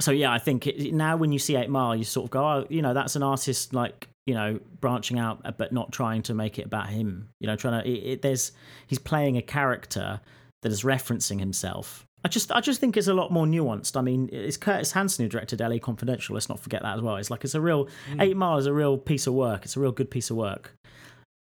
so 0.00 0.10
yeah, 0.12 0.32
I 0.32 0.38
think 0.38 0.66
it, 0.66 0.94
now 0.94 1.16
when 1.18 1.32
you 1.32 1.38
see 1.38 1.56
Eight 1.56 1.68
Mile, 1.68 1.94
you 1.94 2.04
sort 2.04 2.24
of 2.24 2.30
go, 2.30 2.42
oh, 2.42 2.66
you 2.70 2.80
know, 2.80 2.94
that's 2.94 3.16
an 3.16 3.22
artist 3.22 3.74
like 3.74 4.08
you 4.26 4.34
know 4.34 4.60
branching 4.80 5.18
out, 5.18 5.40
uh, 5.44 5.52
but 5.52 5.72
not 5.72 5.92
trying 5.92 6.22
to 6.22 6.34
make 6.34 6.58
it 6.58 6.66
about 6.66 6.88
him. 6.88 7.28
You 7.40 7.46
know, 7.46 7.56
trying 7.56 7.82
to. 7.82 7.88
It, 7.88 8.12
it, 8.12 8.22
there's 8.22 8.52
he's 8.86 8.98
playing 8.98 9.36
a 9.36 9.42
character 9.42 10.20
that 10.62 10.72
is 10.72 10.82
referencing 10.82 11.40
himself. 11.40 12.06
I 12.24 12.28
just, 12.28 12.52
I 12.52 12.60
just 12.60 12.78
think 12.78 12.96
it's 12.96 13.08
a 13.08 13.14
lot 13.14 13.32
more 13.32 13.46
nuanced. 13.46 13.96
I 13.96 14.00
mean, 14.00 14.28
it's 14.30 14.56
Curtis 14.56 14.92
Hanson 14.92 15.24
who 15.24 15.28
directed 15.28 15.58
LA 15.58 15.78
Confidential. 15.78 16.34
Let's 16.34 16.48
not 16.48 16.60
forget 16.60 16.82
that 16.82 16.94
as 16.96 17.02
well. 17.02 17.16
It's 17.16 17.30
like 17.30 17.42
it's 17.42 17.56
a 17.56 17.60
real 17.60 17.88
Eight 18.20 18.36
Mile 18.36 18.58
is 18.58 18.66
a 18.66 18.72
real 18.72 18.96
piece 18.96 19.26
of 19.26 19.34
work. 19.34 19.64
It's 19.64 19.76
a 19.76 19.80
real 19.80 19.90
good 19.90 20.08
piece 20.08 20.30
of 20.30 20.36
work. 20.36 20.76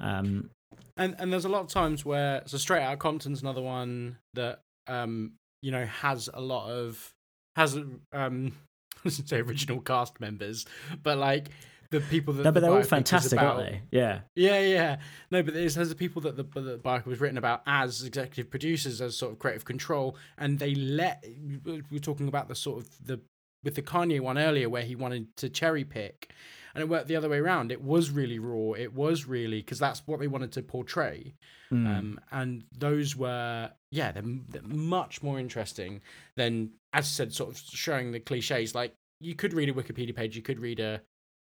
Um, 0.00 0.48
and 0.96 1.16
and 1.18 1.32
there's 1.32 1.44
a 1.44 1.48
lot 1.48 1.62
of 1.62 1.68
times 1.68 2.04
where 2.04 2.42
so 2.46 2.58
straight 2.58 2.82
out 2.82 2.98
compton's 2.98 3.42
another 3.42 3.62
one 3.62 4.18
that 4.34 4.60
um 4.86 5.32
you 5.62 5.72
know 5.72 5.84
has 5.86 6.28
a 6.32 6.40
lot 6.40 6.70
of 6.70 7.10
has 7.56 7.76
um 7.76 8.00
I 8.96 9.00
was 9.04 9.22
say 9.24 9.40
original 9.40 9.80
cast 9.80 10.20
members 10.20 10.66
but 11.02 11.16
like 11.18 11.48
the 11.90 12.00
people 12.00 12.34
that 12.34 12.44
no, 12.44 12.52
but 12.52 12.60
the 12.60 12.66
they're 12.66 12.76
all 12.76 12.82
fantastic, 12.82 13.32
about, 13.32 13.56
aren't 13.56 13.70
they? 13.70 13.82
Yeah. 13.90 14.20
yeah 14.36 14.60
yeah 14.60 14.96
no 15.30 15.42
but 15.42 15.54
there's, 15.54 15.74
there's 15.74 15.88
the 15.88 15.94
people 15.94 16.22
that 16.22 16.36
the, 16.36 16.44
the 16.60 16.78
biopic 16.78 17.06
was 17.06 17.20
written 17.20 17.38
about 17.38 17.62
as 17.66 18.02
executive 18.04 18.50
producers 18.50 19.00
as 19.00 19.16
sort 19.16 19.32
of 19.32 19.38
creative 19.38 19.64
control 19.64 20.16
and 20.38 20.58
they 20.58 20.74
let 20.74 21.24
we 21.64 21.82
we're 21.90 21.98
talking 21.98 22.28
about 22.28 22.48
the 22.48 22.54
sort 22.54 22.80
of 22.80 23.06
the 23.06 23.20
with 23.64 23.74
the 23.74 23.82
Kanye 23.82 24.20
one 24.20 24.38
earlier 24.38 24.68
where 24.70 24.82
he 24.82 24.94
wanted 24.94 25.36
to 25.36 25.48
cherry 25.48 25.84
pick 25.84 26.30
and 26.74 26.82
it 26.82 26.88
worked 26.88 27.08
the 27.08 27.16
other 27.16 27.28
way 27.28 27.38
around 27.38 27.72
it 27.72 27.82
was 27.82 28.10
really 28.10 28.38
raw 28.38 28.72
it 28.72 28.94
was 28.94 29.26
really 29.26 29.58
because 29.58 29.78
that's 29.78 30.02
what 30.06 30.20
they 30.20 30.28
wanted 30.28 30.52
to 30.52 30.62
portray 30.62 31.34
Mm. 31.72 31.86
um, 31.86 32.20
and 32.32 32.64
those 32.76 33.14
were 33.14 33.70
yeah 33.92 34.10
they're, 34.10 34.24
they're 34.48 34.62
much 34.62 35.22
more 35.22 35.38
interesting 35.38 36.00
than 36.36 36.70
as 36.92 37.04
I 37.04 37.06
said 37.06 37.32
sort 37.32 37.50
of 37.50 37.58
showing 37.58 38.10
the 38.10 38.18
cliches 38.18 38.74
like 38.74 38.92
you 39.20 39.36
could 39.36 39.54
read 39.54 39.68
a 39.68 39.72
wikipedia 39.72 40.12
page 40.12 40.34
you 40.34 40.42
could 40.42 40.58
read 40.58 40.80
a 40.80 41.00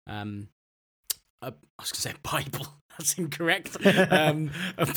um 0.07 0.47
a, 1.41 1.47
I 1.47 1.81
was 1.81 1.91
gonna 1.91 2.01
say 2.01 2.13
Bible. 2.23 2.67
That's 2.97 3.17
incorrect. 3.17 3.75
Um, 3.85 4.51
a 4.77 4.87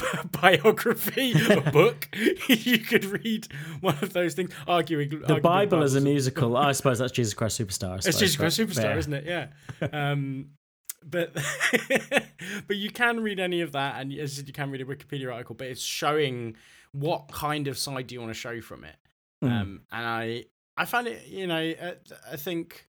biography, 0.40 1.32
a 1.50 1.60
book. 1.72 2.08
you 2.48 2.78
could 2.78 3.04
read 3.04 3.48
one 3.80 3.96
of 4.02 4.12
those 4.12 4.34
things. 4.34 4.52
Arguing 4.68 5.08
the 5.26 5.40
Bible 5.40 5.82
as 5.82 5.96
a 5.96 6.00
musical. 6.00 6.56
I 6.56 6.70
suppose 6.72 7.00
that's 7.00 7.10
Jesus 7.10 7.34
Christ 7.34 7.60
Superstar. 7.60 7.90
I 7.90 7.94
It's 7.96 8.04
suppose, 8.06 8.20
Jesus 8.20 8.36
Christ 8.36 8.60
Superstar, 8.60 8.84
yeah. 8.84 8.96
isn't 8.98 9.12
it? 9.14 9.24
Yeah. 9.24 9.48
Um, 9.92 10.50
but 11.04 11.34
but 12.68 12.76
you 12.76 12.90
can 12.90 13.18
read 13.20 13.40
any 13.40 13.62
of 13.62 13.72
that, 13.72 14.00
and 14.00 14.12
as 14.12 14.40
you 14.46 14.52
can 14.52 14.70
read 14.70 14.80
a 14.80 14.84
Wikipedia 14.84 15.32
article. 15.32 15.56
But 15.56 15.66
it's 15.68 15.82
showing 15.82 16.54
what 16.92 17.32
kind 17.32 17.66
of 17.66 17.76
side 17.78 18.06
do 18.06 18.14
you 18.14 18.20
want 18.20 18.30
to 18.32 18.38
show 18.38 18.60
from 18.60 18.84
it. 18.84 18.96
Mm. 19.44 19.50
Um, 19.60 19.80
and 19.90 20.06
I 20.06 20.44
I 20.76 20.84
find 20.84 21.08
it, 21.08 21.26
you 21.26 21.46
know, 21.48 21.72
uh, 21.82 21.92
I 22.30 22.36
think 22.36 22.84
I- 22.84 22.97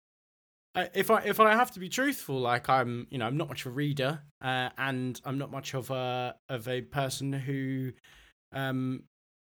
if 0.94 1.10
I 1.10 1.22
if 1.22 1.40
I 1.40 1.56
have 1.56 1.72
to 1.72 1.80
be 1.80 1.90
truthful, 1.90 2.40
like 2.40 2.70
I'm, 2.70 3.08
you 3.10 3.18
know, 3.18 3.26
I'm 3.26 3.38
not 3.38 3.50
much 3.50 3.66
of 3.66 3.72
a 3.72 3.76
reader, 3.76 4.22
uh, 4.42 4.70
and 4.78 5.20
I'm 5.26 5.38
not 5.38 5.52
much 5.52 5.74
of 5.74 5.90
a 5.90 6.36
of 6.48 6.68
a 6.68 6.82
person 6.82 7.34
who, 7.34 7.92
um, 8.52 9.04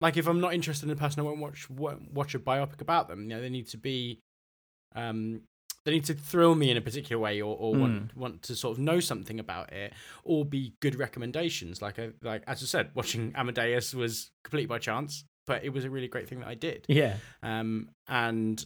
like 0.02 0.18
if 0.18 0.28
I'm 0.28 0.40
not 0.40 0.54
interested 0.54 0.86
in 0.86 0.92
a 0.92 0.96
person, 0.96 1.20
I 1.20 1.24
won't 1.24 1.40
watch 1.40 1.70
won't 1.70 2.14
watch 2.14 2.36
a 2.36 2.40
biopic 2.40 2.82
about 2.82 3.08
them. 3.08 3.24
You 3.24 3.30
know, 3.30 3.42
they 3.42 3.50
need 3.50 3.68
to 3.70 3.78
be, 3.78 4.20
um, 4.96 5.42
they 5.86 5.92
need 5.92 6.06
to 6.06 6.14
thrill 6.14 6.56
me 6.56 6.70
in 6.70 6.78
a 6.78 6.82
particular 6.82 7.20
way, 7.20 7.42
or, 7.42 7.56
or 7.58 7.74
want 7.76 8.16
want 8.16 8.44
to 8.44 8.56
sort 8.56 8.78
of 8.78 8.84
know 8.84 9.00
something 9.00 9.40
about 9.40 9.72
it, 9.74 9.94
or 10.24 10.46
be 10.46 10.74
good 10.82 10.96
recommendations. 10.96 11.82
Like 11.82 11.98
I 11.98 12.10
like 12.22 12.44
as 12.48 12.62
I 12.62 12.66
said, 12.66 12.92
watching 12.94 13.34
Amadeus 13.36 13.94
was 13.94 14.32
completely 14.44 14.68
by 14.68 14.80
chance, 14.80 15.24
but 15.48 15.64
it 15.64 15.70
was 15.70 15.86
a 15.86 15.90
really 15.90 16.08
great 16.08 16.30
thing 16.30 16.40
that 16.42 16.48
I 16.48 16.56
did. 16.56 16.86
Yeah. 16.88 17.16
Um, 17.42 17.90
and 18.08 18.64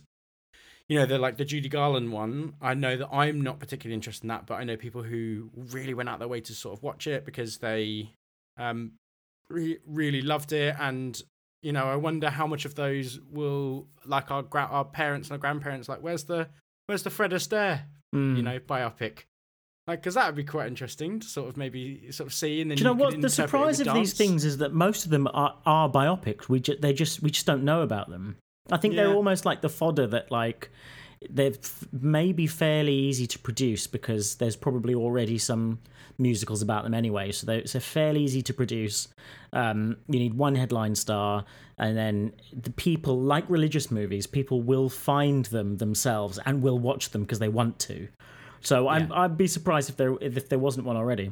you 0.90 1.00
know, 1.00 1.06
the 1.06 1.18
like 1.18 1.38
the 1.38 1.46
Judy 1.46 1.70
Garland 1.70 2.12
one. 2.12 2.54
I 2.62 2.74
know 2.74 2.98
that 2.98 3.10
I'm 3.12 3.42
not 3.42 3.60
particularly 3.60 3.96
interested 3.96 4.24
in 4.26 4.30
that, 4.30 4.46
but 4.46 4.56
I 4.56 4.64
know 4.64 4.76
people 4.78 5.04
who 5.04 5.50
really 5.56 5.94
went 5.94 6.10
out 6.10 6.20
their 6.20 6.28
way 6.28 6.42
to 6.42 6.54
sort 6.54 6.78
of 6.78 6.84
watch 6.84 7.08
it 7.08 7.26
because 7.26 7.58
they 7.60 8.12
um 8.58 8.94
re- 9.50 9.80
really 9.88 10.22
loved 10.22 10.52
it. 10.52 10.76
And 10.80 11.20
you 11.62 11.72
know, 11.72 11.86
I 11.86 11.96
wonder 11.96 12.30
how 12.30 12.46
much 12.48 12.66
of 12.66 12.76
those 12.76 13.20
will 13.32 13.88
like 14.06 14.30
our 14.32 14.44
gra- 14.44 14.68
our 14.70 14.84
parents 14.86 15.30
and 15.30 15.34
our 15.34 15.40
grandparents 15.40 15.88
like, 15.88 16.00
where's 16.04 16.26
the 16.26 16.50
where's 16.88 17.04
the 17.04 17.10
Fred 17.10 17.32
Astaire, 17.32 17.84
Mm. 18.14 18.38
you 18.38 18.44
know, 18.44 18.60
biopic. 18.60 19.20
Like, 19.88 20.00
because 20.02 20.14
that 20.16 20.28
would 20.28 20.36
be 20.36 20.44
quite 20.46 20.68
interesting 20.68 21.20
to 21.20 21.28
sort 21.28 21.50
of 21.50 21.58
maybe 21.58 22.10
sort 22.12 22.28
of 22.28 22.34
see. 22.34 22.62
And 22.62 22.70
then 22.72 22.78
Do 22.78 22.84
you 22.84 22.86
know 22.86 22.94
could 22.96 23.02
what 23.16 23.22
the 23.22 23.30
surprise 23.30 23.80
of 23.82 23.94
these 23.94 24.14
things 24.14 24.46
is 24.46 24.60
that 24.60 24.72
most 24.74 25.04
of 25.04 25.12
them 25.12 25.28
are, 25.34 25.58
are 25.66 25.90
biopics. 25.90 26.48
We 26.48 26.60
just 26.62 26.82
they 26.82 26.94
just 26.94 27.22
we 27.22 27.32
just 27.32 27.46
don't 27.46 27.64
know 27.64 27.82
about 27.82 28.10
them. 28.10 28.38
I 28.72 28.78
think 28.78 28.96
they're 28.96 29.14
almost 29.14 29.46
like 29.46 29.62
the 29.62 29.70
fodder 29.70 30.08
that 30.08 30.32
like 30.32 30.70
they're 31.30 31.52
f- 31.52 31.86
maybe 31.92 32.48
fairly 32.48 32.94
easy 32.94 33.28
to 33.28 33.40
produce 33.40 33.88
because 33.88 34.36
there's 34.36 34.56
probably 34.56 34.96
already 34.96 35.38
some 35.38 35.80
musicals 36.18 36.62
about 36.62 36.84
them 36.84 36.94
anyway. 36.94 37.32
So 37.32 37.46
they're, 37.46 37.66
so 37.66 37.80
fairly 37.80 38.24
easy 38.24 38.42
to 38.44 38.54
produce. 38.54 39.08
Um, 39.52 39.98
you 40.08 40.20
need 40.20 40.34
one 40.34 40.56
headline 40.56 40.96
star, 40.96 41.46
and 41.78 41.98
then 41.98 42.34
the 42.54 42.72
people 42.72 43.20
like 43.20 43.46
religious 43.50 43.92
movies. 43.92 44.28
People 44.28 44.62
will 44.62 44.90
find 44.90 45.46
them 45.46 45.78
themselves 45.78 46.40
and 46.46 46.62
will 46.62 46.80
watch 46.80 47.10
them 47.10 47.24
because 47.24 47.40
they 47.40 47.50
want 47.50 47.80
to. 47.80 48.08
So 48.62 48.88
I'm, 48.88 49.12
I'd 49.12 49.38
be 49.38 49.48
surprised 49.48 49.90
if 49.90 49.98
there 49.98 50.16
if 50.22 50.48
there 50.48 50.60
wasn't 50.60 50.88
one 50.88 50.96
already 50.96 51.32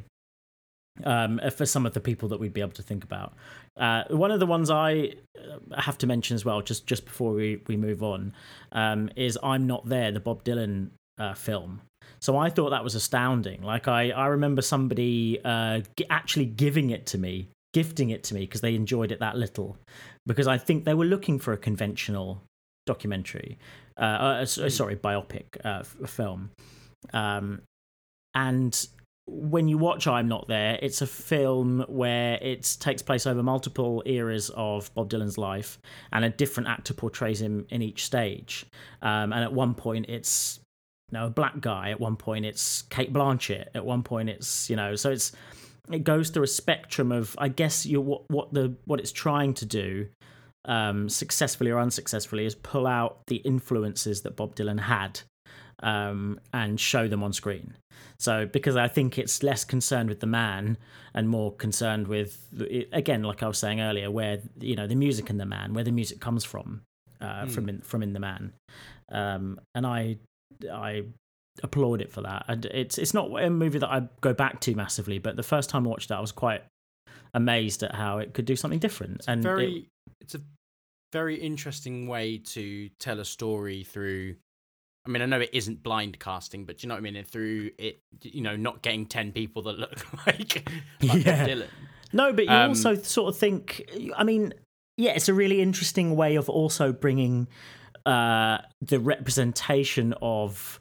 um, 1.03 1.39
for 1.55 1.65
some 1.65 1.85
of 1.85 1.93
the 1.93 1.99
people 1.99 2.29
that 2.29 2.39
we'd 2.39 2.53
be 2.53 2.61
able 2.61 2.71
to 2.71 2.83
think 2.83 3.03
about. 3.03 3.33
Uh, 3.77 4.03
one 4.09 4.31
of 4.31 4.39
the 4.39 4.45
ones 4.45 4.69
I 4.69 5.13
uh, 5.37 5.81
have 5.81 5.97
to 5.99 6.07
mention 6.07 6.35
as 6.35 6.45
well, 6.45 6.61
just 6.61 6.85
just 6.87 7.05
before 7.05 7.33
we, 7.33 7.61
we 7.67 7.77
move 7.77 8.03
on, 8.03 8.33
um, 8.71 9.09
is 9.15 9.37
"I'm 9.41 9.67
Not 9.67 9.87
There," 9.87 10.11
the 10.11 10.19
Bob 10.19 10.43
Dylan 10.43 10.89
uh, 11.17 11.33
film. 11.33 11.81
So 12.19 12.37
I 12.37 12.49
thought 12.49 12.69
that 12.69 12.83
was 12.83 12.95
astounding. 12.95 13.63
Like 13.63 13.87
I, 13.87 14.11
I 14.11 14.27
remember 14.27 14.61
somebody 14.61 15.39
uh, 15.43 15.81
g- 15.95 16.05
actually 16.09 16.45
giving 16.45 16.91
it 16.91 17.05
to 17.07 17.17
me, 17.17 17.47
gifting 17.73 18.09
it 18.11 18.23
to 18.25 18.35
me 18.35 18.41
because 18.41 18.61
they 18.61 18.75
enjoyed 18.75 19.11
it 19.11 19.19
that 19.19 19.37
little. 19.37 19.77
Because 20.27 20.47
I 20.47 20.57
think 20.57 20.85
they 20.85 20.93
were 20.93 21.05
looking 21.05 21.39
for 21.39 21.51
a 21.51 21.57
conventional 21.57 22.41
documentary, 22.85 23.57
uh, 23.97 24.43
uh, 24.43 24.45
sorry, 24.45 24.95
biopic 24.95 25.45
uh, 25.65 25.79
f- 25.79 25.95
film. 26.09 26.51
Um, 27.11 27.61
and 28.35 28.87
when 29.31 29.69
you 29.69 29.77
watch 29.77 30.07
I'm 30.07 30.27
Not 30.27 30.47
There, 30.47 30.77
it's 30.81 31.01
a 31.01 31.07
film 31.07 31.85
where 31.87 32.37
it 32.41 32.77
takes 32.79 33.01
place 33.01 33.25
over 33.25 33.41
multiple 33.41 34.03
eras 34.05 34.51
of 34.55 34.93
Bob 34.93 35.09
Dylan's 35.09 35.37
life, 35.37 35.79
and 36.11 36.25
a 36.25 36.29
different 36.29 36.67
actor 36.67 36.93
portrays 36.93 37.41
him 37.41 37.65
in 37.69 37.81
each 37.81 38.03
stage. 38.03 38.65
Um, 39.01 39.31
and 39.31 39.43
at 39.43 39.53
one 39.53 39.73
point, 39.73 40.07
it's 40.09 40.59
you 41.11 41.17
know, 41.17 41.27
a 41.27 41.29
black 41.29 41.61
guy. 41.61 41.91
At 41.91 41.99
one 41.99 42.17
point, 42.17 42.45
it's 42.45 42.83
Cate 42.83 43.13
Blanchett. 43.13 43.67
At 43.73 43.85
one 43.85 44.03
point, 44.03 44.29
it's 44.29 44.69
you 44.69 44.75
know, 44.75 44.95
so 44.95 45.11
it's 45.11 45.31
it 45.91 46.03
goes 46.03 46.29
through 46.29 46.43
a 46.43 46.47
spectrum 46.47 47.11
of, 47.11 47.35
I 47.37 47.47
guess, 47.47 47.85
you 47.85 48.01
what 48.01 48.29
what 48.29 48.53
the 48.53 48.75
what 48.85 48.99
it's 48.99 49.11
trying 49.11 49.53
to 49.55 49.65
do, 49.65 50.07
um, 50.65 51.07
successfully 51.07 51.71
or 51.71 51.79
unsuccessfully, 51.79 52.45
is 52.45 52.55
pull 52.55 52.85
out 52.85 53.25
the 53.27 53.37
influences 53.37 54.21
that 54.23 54.35
Bob 54.35 54.55
Dylan 54.55 54.81
had, 54.81 55.21
um, 55.81 56.39
and 56.53 56.79
show 56.79 57.07
them 57.07 57.23
on 57.23 57.33
screen. 57.33 57.73
So 58.19 58.45
because 58.45 58.75
I 58.75 58.87
think 58.87 59.17
it's 59.17 59.41
less 59.43 59.63
concerned 59.63 60.09
with 60.09 60.19
the 60.19 60.27
man 60.27 60.77
and 61.13 61.27
more 61.27 61.51
concerned 61.53 62.07
with 62.07 62.37
again, 62.93 63.23
like 63.23 63.41
I 63.43 63.47
was 63.47 63.57
saying 63.57 63.81
earlier, 63.81 64.09
where 64.11 64.39
you 64.59 64.75
know 64.75 64.87
the 64.87 64.95
music 64.95 65.29
and 65.29 65.39
the 65.39 65.45
man, 65.45 65.73
where 65.73 65.83
the 65.83 65.91
music 65.91 66.19
comes 66.19 66.43
from, 66.43 66.81
uh, 67.19 67.45
from 67.47 67.69
in, 67.69 67.81
from 67.81 68.03
in 68.03 68.13
the 68.13 68.19
man, 68.19 68.53
um, 69.11 69.59
and 69.75 69.85
I 69.87 70.17
I 70.71 71.03
applaud 71.63 72.01
it 72.01 72.11
for 72.11 72.21
that. 72.21 72.45
And 72.47 72.65
it's 72.65 72.97
it's 72.97 73.13
not 73.13 73.31
a 73.43 73.49
movie 73.49 73.79
that 73.79 73.89
I 73.89 74.07
go 74.21 74.33
back 74.33 74.61
to 74.61 74.75
massively, 74.75 75.17
but 75.19 75.35
the 75.35 75.43
first 75.43 75.69
time 75.69 75.85
I 75.85 75.89
watched 75.89 76.11
it, 76.11 76.13
I 76.13 76.21
was 76.21 76.31
quite 76.31 76.63
amazed 77.33 77.81
at 77.83 77.95
how 77.95 78.19
it 78.19 78.33
could 78.33 78.45
do 78.45 78.55
something 78.55 78.79
different. 78.79 79.21
and 79.27 79.41
very 79.43 79.71
it- 79.77 79.85
it's 80.21 80.35
a 80.35 80.41
very 81.13 81.35
interesting 81.35 82.07
way 82.07 82.37
to 82.37 82.89
tell 82.99 83.19
a 83.19 83.25
story 83.25 83.83
through. 83.83 84.35
I 85.05 85.09
mean, 85.09 85.21
I 85.21 85.25
know 85.25 85.39
it 85.39 85.49
isn't 85.53 85.81
blind 85.81 86.19
casting, 86.19 86.65
but 86.65 86.77
do 86.77 86.85
you 86.85 86.89
know 86.89 86.95
what 86.95 86.99
I 87.05 87.11
mean? 87.11 87.23
Through 87.23 87.71
it, 87.79 88.01
you 88.21 88.41
know, 88.41 88.55
not 88.55 88.81
getting 88.83 89.05
ten 89.05 89.31
people 89.31 89.63
that 89.63 89.79
look 89.79 90.05
like, 90.27 90.69
like 91.01 91.25
Yeah. 91.25 91.47
Dylan. 91.47 91.67
No, 92.13 92.33
but 92.33 92.45
you 92.45 92.51
Um, 92.51 92.69
also 92.69 92.95
sort 92.95 93.33
of 93.33 93.39
think. 93.39 93.89
I 94.17 94.23
mean, 94.23 94.53
yeah, 94.97 95.11
it's 95.11 95.29
a 95.29 95.33
really 95.33 95.61
interesting 95.61 96.15
way 96.15 96.35
of 96.35 96.49
also 96.49 96.91
bringing 96.91 97.47
uh, 98.05 98.59
the 98.81 98.99
representation 98.99 100.13
of 100.21 100.79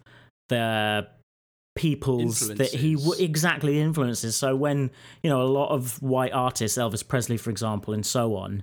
the 0.49 1.07
peoples 1.77 2.49
that 2.49 2.69
he 2.75 2.97
w- 2.97 3.15
exactly 3.25 3.81
influences. 3.81 4.35
So 4.37 4.57
when 4.57 4.91
you 5.23 5.31
know 5.31 5.41
a 5.41 5.45
lot 5.47 5.71
of 5.71 6.03
white 6.03 6.33
artists, 6.33 6.77
Elvis 6.77 7.07
Presley, 7.07 7.37
for 7.37 7.51
example, 7.51 7.95
and 7.95 8.05
so 8.05 8.35
on, 8.37 8.63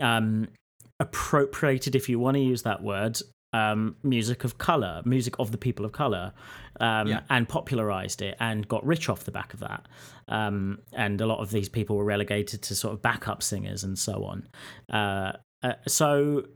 um, 0.00 0.48
appropriated, 0.98 1.94
if 1.94 2.08
you 2.08 2.18
want 2.18 2.36
to 2.36 2.40
use 2.40 2.62
that 2.62 2.82
word, 2.82 3.20
um, 3.52 3.96
music 4.02 4.44
of 4.44 4.58
color, 4.58 5.02
music 5.04 5.34
of 5.38 5.50
the 5.50 5.58
people 5.58 5.84
of 5.84 5.92
color, 5.92 6.32
um, 6.80 7.08
Yeah. 7.08 7.20
and 7.30 7.48
popularized 7.48 8.22
it 8.22 8.36
and 8.40 8.66
got 8.68 8.84
rich 8.86 9.08
off 9.08 9.24
the 9.24 9.32
back 9.32 9.52
of 9.54 9.60
that. 9.60 9.86
Um, 10.28 10.78
and 10.92 11.20
a 11.20 11.26
lot 11.26 11.40
of 11.40 11.50
these 11.50 11.68
people 11.68 11.96
were 11.96 12.04
relegated 12.04 12.62
to 12.62 12.74
sort 12.74 12.94
of 12.94 13.02
backup 13.02 13.42
singers 13.42 13.82
and 13.84 13.98
so 13.98 14.24
on. 14.24 14.46
Uh, 14.92 15.32
uh, 15.62 15.74
so, 15.86 16.46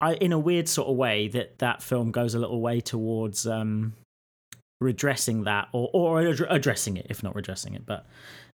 I, 0.00 0.14
in 0.14 0.32
a 0.32 0.38
weird 0.38 0.68
sort 0.68 0.88
of 0.88 0.96
way, 0.96 1.28
that 1.28 1.58
that 1.58 1.82
film 1.82 2.10
goes 2.10 2.34
a 2.34 2.38
little 2.38 2.60
way 2.60 2.80
towards 2.80 3.46
um, 3.46 3.92
redressing 4.80 5.44
that 5.44 5.68
or 5.72 5.90
or 5.92 6.20
ad- 6.26 6.46
addressing 6.48 6.96
it, 6.96 7.06
if 7.10 7.22
not 7.22 7.34
redressing 7.36 7.74
it. 7.74 7.84
But 7.86 8.06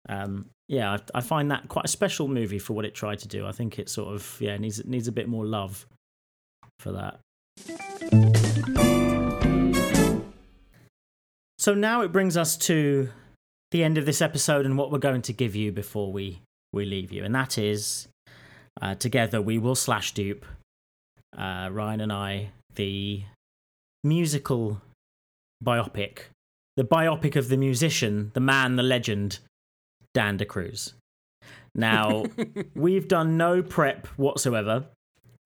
um, 0.08 0.46
yeah, 0.68 0.92
I, 0.92 0.98
I 1.18 1.20
find 1.20 1.50
that 1.50 1.68
quite 1.68 1.84
a 1.84 1.88
special 1.88 2.28
movie 2.28 2.58
for 2.58 2.72
what 2.74 2.84
it 2.84 2.94
tried 2.94 3.20
to 3.20 3.28
do. 3.28 3.46
I 3.46 3.52
think 3.52 3.78
it 3.78 3.88
sort 3.88 4.12
of 4.14 4.36
yeah 4.40 4.56
needs 4.58 4.84
needs 4.84 5.08
a 5.08 5.12
bit 5.12 5.28
more 5.28 5.46
love 5.46 5.86
for 6.80 6.92
that. 6.92 7.20
So 11.58 11.74
now 11.74 12.02
it 12.02 12.12
brings 12.12 12.36
us 12.36 12.56
to 12.58 13.08
the 13.72 13.82
end 13.82 13.98
of 13.98 14.06
this 14.06 14.22
episode 14.22 14.66
and 14.66 14.78
what 14.78 14.92
we're 14.92 14.98
going 14.98 15.22
to 15.22 15.32
give 15.32 15.56
you 15.56 15.72
before 15.72 16.12
we 16.12 16.40
we 16.72 16.84
leave 16.84 17.10
you, 17.10 17.24
and 17.24 17.34
that 17.34 17.58
is 17.58 18.06
uh, 18.80 18.94
together 18.94 19.42
we 19.42 19.58
will 19.58 19.74
slash 19.74 20.12
dupe 20.12 20.44
uh, 21.36 21.68
Ryan 21.72 22.02
and 22.02 22.12
I 22.12 22.50
the 22.74 23.22
musical 24.04 24.80
biopic, 25.64 26.18
the 26.76 26.84
biopic 26.84 27.36
of 27.36 27.48
the 27.48 27.56
musician, 27.56 28.30
the 28.34 28.40
man, 28.40 28.76
the 28.76 28.82
legend, 28.82 29.40
Dan 30.14 30.38
DeCruz. 30.38 30.92
Now 31.74 32.26
we've 32.74 33.08
done 33.08 33.36
no 33.36 33.62
prep 33.62 34.06
whatsoever. 34.16 34.84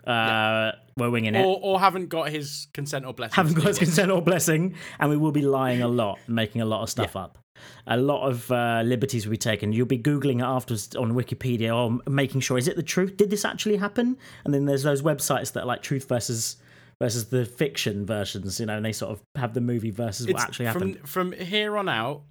Uh, 0.06 0.72
We're 0.96 1.10
winging 1.10 1.34
it. 1.34 1.44
or 1.44 1.58
or 1.62 1.80
haven't 1.80 2.08
got 2.08 2.30
his 2.30 2.68
consent 2.74 3.04
or 3.04 3.12
blessing. 3.14 3.34
haven't 3.36 3.54
got 3.54 3.66
his 3.66 3.78
consent 3.86 4.10
or 4.10 4.22
blessing, 4.22 4.74
and 4.98 5.10
we 5.10 5.16
will 5.16 5.32
be 5.32 5.42
lying 5.42 5.82
a 5.82 5.88
lot, 5.88 6.18
making 6.28 6.60
a 6.62 6.64
lot 6.64 6.82
of 6.82 6.90
stuff 6.90 7.16
up. 7.16 7.38
A 7.86 7.96
lot 7.98 8.26
of 8.26 8.50
uh, 8.50 8.80
liberties 8.84 9.26
will 9.26 9.32
be 9.32 9.36
taken. 9.36 9.72
You'll 9.74 9.84
be 9.86 9.98
googling 9.98 10.38
it 10.38 10.44
afterwards 10.44 10.96
on 10.96 11.12
Wikipedia 11.12 11.76
or 11.76 12.00
making 12.10 12.40
sure 12.40 12.56
is 12.56 12.66
it 12.68 12.76
the 12.76 12.82
truth? 12.82 13.18
Did 13.18 13.28
this 13.28 13.44
actually 13.44 13.76
happen? 13.76 14.16
And 14.44 14.54
then 14.54 14.64
there's 14.64 14.82
those 14.82 15.02
websites 15.02 15.52
that 15.52 15.64
are 15.64 15.66
like 15.66 15.82
truth 15.82 16.08
versus 16.08 16.56
versus 17.02 17.26
the 17.28 17.44
fiction 17.44 18.06
versions, 18.06 18.60
you 18.60 18.66
know, 18.66 18.76
and 18.76 18.84
they 18.84 18.92
sort 18.92 19.10
of 19.12 19.22
have 19.34 19.52
the 19.54 19.60
movie 19.60 19.90
versus 19.90 20.26
what 20.26 20.30
It's- 20.30 20.44
actually 20.44 20.66
from 20.72 20.88
happened. 20.90 21.08
from 21.08 21.32
here 21.32 21.76
on 21.76 21.88
out, 21.88 22.22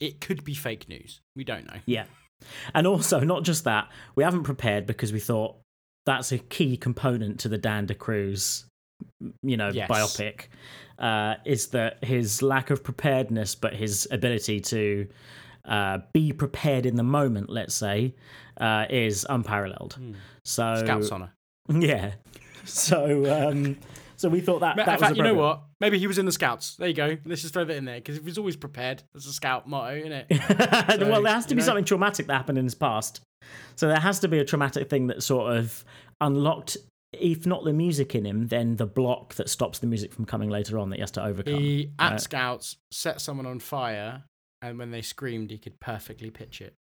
it 0.00 0.20
could 0.20 0.44
be 0.44 0.54
fake 0.54 0.88
news. 0.88 1.20
We 1.36 1.44
don't 1.44 1.66
know. 1.66 1.80
Yeah. 1.86 2.04
And 2.74 2.86
also, 2.86 3.20
not 3.20 3.42
just 3.42 3.64
that, 3.64 3.88
we 4.14 4.22
haven't 4.24 4.44
prepared 4.44 4.86
because 4.86 5.12
we 5.12 5.20
thought 5.20 5.56
that's 6.08 6.32
a 6.32 6.38
key 6.38 6.74
component 6.78 7.38
to 7.40 7.48
the 7.50 7.58
Dan 7.58 7.86
DeCruz, 7.86 8.64
you 9.42 9.58
know, 9.58 9.68
Yes. 9.68 9.90
biopic, 9.90 10.46
uh, 10.98 11.34
is 11.44 11.66
that 11.68 12.02
his 12.02 12.40
lack 12.40 12.70
of 12.70 12.82
preparedness, 12.82 13.54
but 13.54 13.74
his 13.74 14.08
ability 14.10 14.58
to 14.60 15.06
uh, 15.66 15.98
be 16.14 16.32
prepared 16.32 16.86
in 16.86 16.96
the 16.96 17.02
moment, 17.02 17.50
let's 17.50 17.74
say, 17.74 18.14
uh, 18.58 18.86
is 18.88 19.26
unparalleled. 19.28 19.98
So, 20.44 20.76
Scouts 20.76 21.12
honor. 21.12 21.34
yeah. 21.68 22.12
So, 22.64 23.50
um, 23.50 23.76
so 24.18 24.28
we 24.28 24.40
thought 24.40 24.60
that, 24.60 24.76
that 24.76 24.86
In 24.86 24.92
was 24.94 25.00
fact, 25.00 25.16
you 25.16 25.22
know 25.22 25.34
what? 25.34 25.62
Maybe 25.80 25.98
he 25.98 26.06
was 26.06 26.18
in 26.18 26.26
the 26.26 26.32
scouts. 26.32 26.76
There 26.76 26.88
you 26.88 26.94
go. 26.94 27.16
Let's 27.24 27.40
just 27.42 27.54
throw 27.54 27.64
that 27.64 27.76
in 27.76 27.84
there 27.86 27.96
because 27.96 28.16
if 28.18 28.24
he's 28.24 28.36
always 28.38 28.56
prepared, 28.56 29.02
that's 29.14 29.26
a 29.26 29.32
scout 29.32 29.68
motto, 29.68 29.96
isn't 29.96 30.12
it? 30.12 30.26
well, 31.00 31.22
there 31.22 31.32
has 31.32 31.46
to 31.46 31.54
be 31.54 31.60
know. 31.60 31.66
something 31.66 31.84
traumatic 31.84 32.26
that 32.26 32.34
happened 32.34 32.58
in 32.58 32.64
his 32.64 32.74
past. 32.74 33.20
So 33.76 33.88
there 33.88 33.98
has 34.00 34.20
to 34.20 34.28
be 34.28 34.38
a 34.38 34.44
traumatic 34.44 34.90
thing 34.90 35.06
that 35.06 35.22
sort 35.22 35.56
of 35.56 35.84
unlocked, 36.20 36.76
if 37.12 37.46
not 37.46 37.64
the 37.64 37.72
music 37.72 38.14
in 38.14 38.26
him, 38.26 38.48
then 38.48 38.76
the 38.76 38.86
block 38.86 39.34
that 39.36 39.48
stops 39.48 39.78
the 39.78 39.86
music 39.86 40.12
from 40.12 40.24
coming 40.24 40.50
later 40.50 40.78
on 40.78 40.90
that 40.90 40.96
he 40.96 41.00
has 41.00 41.12
to 41.12 41.24
overcome. 41.24 41.54
He 41.54 41.92
at 41.98 42.10
Right. 42.12 42.20
scouts 42.20 42.76
set 42.90 43.20
someone 43.20 43.46
on 43.46 43.60
fire, 43.60 44.24
and 44.60 44.78
when 44.78 44.90
they 44.90 45.00
screamed, 45.02 45.50
he 45.50 45.58
could 45.58 45.78
perfectly 45.80 46.30
pitch 46.30 46.60
it. 46.60 46.74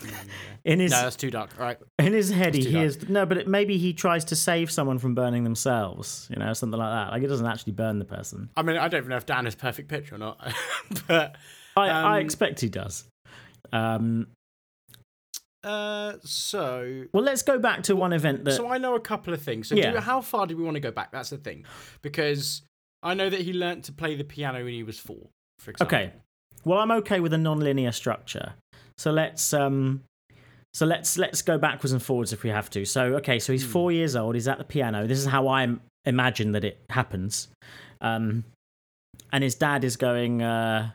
In 0.64 0.78
his 0.78 0.92
no, 0.92 1.02
that's 1.02 1.16
too 1.16 1.30
dark. 1.30 1.50
All 1.58 1.64
right. 1.64 1.76
in 1.98 2.12
his 2.12 2.30
head, 2.30 2.54
he 2.54 2.62
hears 2.64 3.08
no, 3.08 3.26
but 3.26 3.36
it, 3.38 3.48
maybe 3.48 3.78
he 3.78 3.92
tries 3.92 4.24
to 4.26 4.36
save 4.36 4.70
someone 4.70 4.98
from 4.98 5.14
burning 5.14 5.42
themselves. 5.42 6.28
You 6.30 6.36
know, 6.36 6.52
something 6.52 6.78
like 6.78 6.90
that. 6.92 7.10
Like 7.12 7.22
it 7.24 7.26
doesn't 7.26 7.46
actually 7.46 7.72
burn 7.72 7.98
the 7.98 8.04
person. 8.04 8.48
I 8.56 8.62
mean, 8.62 8.76
I 8.76 8.86
don't 8.88 8.98
even 8.98 9.10
know 9.10 9.16
if 9.16 9.26
Dan 9.26 9.46
is 9.48 9.56
perfect 9.56 9.88
pitch 9.88 10.12
or 10.12 10.18
not, 10.18 10.38
but 11.08 11.34
I, 11.76 11.88
I 11.88 12.16
Um, 12.20 12.24
expect 12.24 12.60
he 12.60 12.68
does. 12.68 13.04
Um, 13.72 14.28
uh, 15.64 16.14
so 16.24 17.04
well, 17.12 17.22
let's 17.22 17.42
go 17.42 17.58
back 17.58 17.82
to 17.84 17.94
one 17.96 18.12
event 18.12 18.44
that. 18.44 18.52
so 18.52 18.68
I 18.68 18.78
know 18.78 18.94
a 18.94 19.00
couple 19.00 19.32
of 19.32 19.40
things. 19.42 19.68
So 19.68 19.74
Yeah. 19.76 19.92
do, 19.92 19.98
how 19.98 20.20
far 20.20 20.46
do 20.46 20.56
we 20.56 20.62
want 20.64 20.74
to 20.74 20.80
go 20.80 20.90
back? 20.90 21.12
That's 21.12 21.30
the 21.30 21.38
thing, 21.38 21.64
because 22.02 22.62
I 23.02 23.14
know 23.14 23.30
that 23.30 23.40
he 23.40 23.52
learnt 23.52 23.84
to 23.84 23.92
play 23.92 24.14
the 24.16 24.24
piano 24.24 24.62
when 24.64 24.74
he 24.74 24.82
was 24.82 24.98
four. 24.98 25.28
For 25.60 25.70
example. 25.70 25.96
Okay. 25.96 26.12
Well, 26.64 26.78
I'm 26.78 26.90
okay 26.92 27.20
with 27.20 27.32
a 27.32 27.38
non-linear 27.38 27.92
structure. 27.92 28.54
So 28.98 29.10
let's 29.10 29.52
um 29.52 30.02
so 30.74 30.86
let's 30.86 31.18
let's 31.18 31.42
go 31.42 31.58
backwards 31.58 31.92
and 31.92 32.02
forwards 32.02 32.32
if 32.32 32.42
we 32.42 32.50
have 32.50 32.70
to. 32.70 32.84
So 32.84 33.14
okay, 33.16 33.38
so 33.38 33.52
he's 33.52 33.64
4 33.64 33.92
years 33.92 34.16
old, 34.16 34.34
he's 34.34 34.48
at 34.48 34.58
the 34.58 34.64
piano. 34.64 35.06
This 35.06 35.18
is 35.18 35.26
how 35.26 35.48
I 35.48 35.68
imagine 36.04 36.52
that 36.52 36.64
it 36.64 36.78
happens. 36.90 37.48
Um 38.00 38.44
and 39.32 39.42
his 39.44 39.54
dad 39.54 39.84
is 39.84 39.96
going 39.96 40.42
uh 40.42 40.90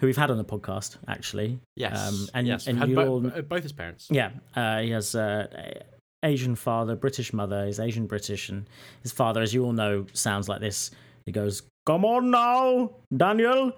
who 0.00 0.06
we've 0.08 0.16
had 0.16 0.30
on 0.30 0.38
the 0.38 0.44
podcast 0.44 0.96
actually. 1.06 1.58
Yes. 1.76 1.96
Um, 2.08 2.28
and- 2.34 2.46
yes. 2.46 2.66
and 2.66 2.88
you 2.88 2.94
bo- 2.96 3.08
all- 3.08 3.26
uh, 3.26 3.42
both 3.42 3.62
his 3.62 3.72
parents. 3.72 4.08
Yeah, 4.10 4.30
uh, 4.56 4.80
he 4.80 4.90
has 4.90 5.14
uh, 5.14 5.46
a 5.54 5.82
Asian 6.26 6.54
father, 6.56 6.96
British 6.96 7.32
mother. 7.32 7.66
He's 7.66 7.78
Asian 7.78 8.06
British, 8.06 8.48
and 8.48 8.66
his 9.02 9.12
father, 9.12 9.40
as 9.42 9.52
you 9.54 9.62
all 9.64 9.72
know, 9.72 10.06
sounds 10.14 10.48
like 10.48 10.60
this. 10.60 10.90
He 11.26 11.32
goes, 11.32 11.62
"Come 11.86 12.04
on 12.04 12.30
now, 12.30 12.90
Daniel, 13.16 13.72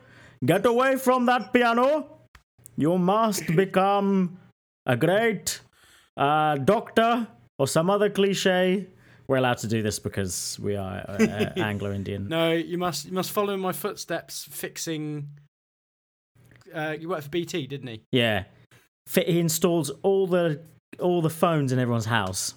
get 0.45 0.65
away 0.65 0.97
from 0.97 1.27
that 1.27 1.53
piano. 1.53 2.07
You 2.77 2.99
must 2.99 3.47
become 3.57 4.39
a 4.85 4.97
great 4.97 5.61
uh, 6.17 6.57
doctor 6.57 7.27
or 7.59 7.67
some 7.67 7.91
other 7.91 8.11
cliche." 8.11 8.89
We're 9.29 9.39
allowed 9.39 9.59
to 9.59 9.66
do 9.66 9.83
this 9.83 9.99
because 9.99 10.57
we 10.62 10.77
are 10.77 11.05
uh, 11.09 11.53
Anglo-Indian. 11.57 12.29
No, 12.29 12.53
you 12.53 12.79
must 12.79 13.07
you 13.07 13.12
must 13.12 13.33
follow 13.33 13.55
in 13.55 13.61
my 13.61 13.72
footsteps, 13.72 14.47
fixing. 14.49 15.29
Uh, 16.72 16.97
you 16.99 17.09
worked 17.09 17.24
for 17.24 17.31
BT, 17.31 17.66
didn't 17.66 17.89
he? 17.89 18.03
Yeah, 18.12 18.45
he 19.12 19.41
installs 19.41 19.91
all 20.03 20.27
the 20.27 20.61
all 21.01 21.22
the 21.22 21.31
phones 21.31 21.72
in 21.72 21.79
everyone's 21.79 22.07
house. 22.07 22.55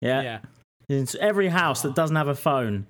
Yeah, 0.00 0.22
Yeah. 0.22 0.38
In 0.88 1.06
every 1.20 1.48
house 1.48 1.82
that 1.82 1.94
doesn't 1.94 2.16
have 2.16 2.28
a 2.28 2.34
phone, 2.34 2.86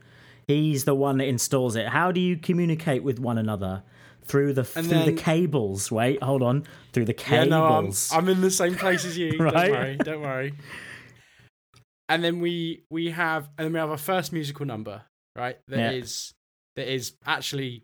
he's 0.47 0.85
the 0.85 0.95
one 0.95 1.19
that 1.19 1.27
installs 1.27 1.77
it. 1.77 1.89
How 1.89 2.13
do 2.13 2.21
you 2.21 2.37
communicate 2.37 3.03
with 3.03 3.19
one 3.19 3.39
another? 3.39 3.83
Through 4.27 4.55
the 4.55 4.61
And 4.63 4.87
through 4.87 4.99
then- 4.99 5.07
the 5.15 5.21
cables. 5.23 5.91
Wait, 5.93 6.23
hold 6.23 6.43
on. 6.43 6.65
Through 6.93 7.05
the 7.07 7.15
Yeah, 7.19 7.45
cables. 7.45 7.49
no, 7.51 7.65
I'm, 8.19 8.25
I'm 8.25 8.29
in 8.29 8.41
the 8.41 8.51
same 8.51 8.75
place 8.75 9.05
as 9.05 9.17
you. 9.17 9.37
Right. 9.39 9.53
Don't 9.55 9.71
worry, 9.71 9.97
don't 9.97 10.21
worry. 10.23 10.55
And 12.09 12.23
then 12.23 12.41
we 12.41 12.85
we 12.91 13.11
have 13.11 13.49
and 13.59 13.67
then 13.67 13.73
we 13.73 13.79
have 13.79 13.91
our 13.91 13.97
first 13.97 14.33
musical 14.33 14.65
number, 14.67 15.03
right? 15.37 15.59
That 15.69 15.95
is 15.95 16.33
Yeah. 16.77 16.85
that 16.85 16.93
is 16.93 17.13
actually 17.27 17.83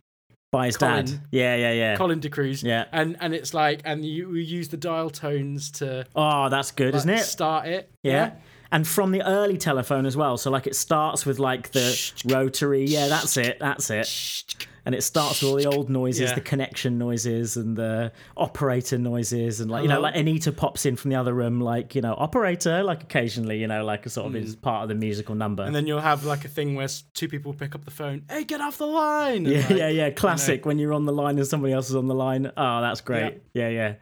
By 0.53 0.67
his 0.67 0.77
dad. 0.77 1.11
Yeah, 1.31 1.57
yeah, 1.57 1.73
yeah. 1.73 1.97
Colin 1.97 2.21
DeCruz. 2.21 2.63
Yeah. 2.63 2.85
And 2.93 3.17
and 3.21 3.35
it's 3.35 3.53
like 3.55 3.81
and 3.85 4.05
you 4.05 4.29
we 4.29 4.43
use 4.45 4.69
the 4.69 4.77
dial 4.77 5.11
tones 5.11 5.71
to 5.73 6.07
Oh, 6.15 6.49
that's 6.49 6.71
good, 6.71 6.95
like, 6.95 6.99
isn't 6.99 7.11
it? 7.11 7.25
start 7.25 7.67
it. 7.67 7.91
Yeah. 8.03 8.33
And 8.71 8.87
from 8.89 9.11
the 9.11 9.23
early 9.27 9.59
telephone 9.59 10.07
as 10.07 10.17
well. 10.17 10.37
So 10.39 10.51
like 10.51 10.67
it 10.67 10.77
starts 10.77 11.27
with 11.27 11.39
like 11.39 11.73
the 11.73 12.13
rotary. 12.27 12.85
Yeah, 12.85 13.09
that's 13.09 13.37
it. 13.37 13.59
That's 13.61 13.91
it. 13.91 14.67
And 14.85 14.95
it 14.95 15.03
starts 15.03 15.43
with 15.43 15.51
all 15.51 15.57
the 15.57 15.67
old 15.67 15.89
noises, 15.91 16.31
Yeah. 16.31 16.35
the 16.35 16.41
connection 16.41 16.99
noises 16.99 17.57
and 17.57 17.77
the 17.77 18.13
operator 18.37 18.99
noises 18.99 19.61
and 19.61 19.71
like 19.71 19.83
you 19.83 19.89
know, 19.89 19.95
uh-huh. 19.95 20.03
like 20.03 20.17
Anita 20.17 20.51
pops 20.53 20.87
in 20.87 20.97
from 20.97 21.11
the 21.11 21.17
other 21.17 21.33
room, 21.33 21.61
like, 21.61 21.95
you 21.95 22.01
know, 22.01 22.15
operator, 22.15 22.83
like 22.83 23.03
occasionally, 23.03 23.59
you 23.59 23.69
know, 23.69 23.85
like 23.85 24.07
a 24.07 24.11
sort 24.11 24.27
of 24.27 24.37
is 24.37 24.57
mm. 24.57 24.63
part 24.63 24.83
of 24.83 24.89
the 24.89 24.95
musical 24.95 25.35
number. 25.35 25.63
And 25.63 25.75
then 25.75 25.87
you'll 25.87 26.01
have 26.01 26.25
like 26.25 26.45
a 26.45 26.49
thing 26.49 26.75
where 26.75 26.89
two 27.15 27.29
people 27.29 27.53
pick 27.53 27.75
up 27.75 27.85
the 27.85 27.91
phone. 27.91 28.25
Hey, 28.29 28.45
get 28.45 28.61
off 28.61 28.79
the 28.79 28.87
line! 28.87 29.45
Yeah, 29.45 29.59
like, 29.59 29.71
yeah, 29.71 29.89
yeah. 29.89 30.11
Classic 30.11 30.67
when 30.67 30.79
you're 30.79 30.93
on 30.93 31.05
the 31.05 31.13
line 31.13 31.39
and 31.39 31.47
somebody 31.47 31.73
else 31.73 31.89
is 31.89 31.97
on 31.97 32.07
the 32.07 32.15
line. 32.15 32.51
Oh, 32.57 32.81
that's 32.81 33.01
great. 33.01 33.43
Yeah, 33.55 33.69
yeah. 33.69 33.95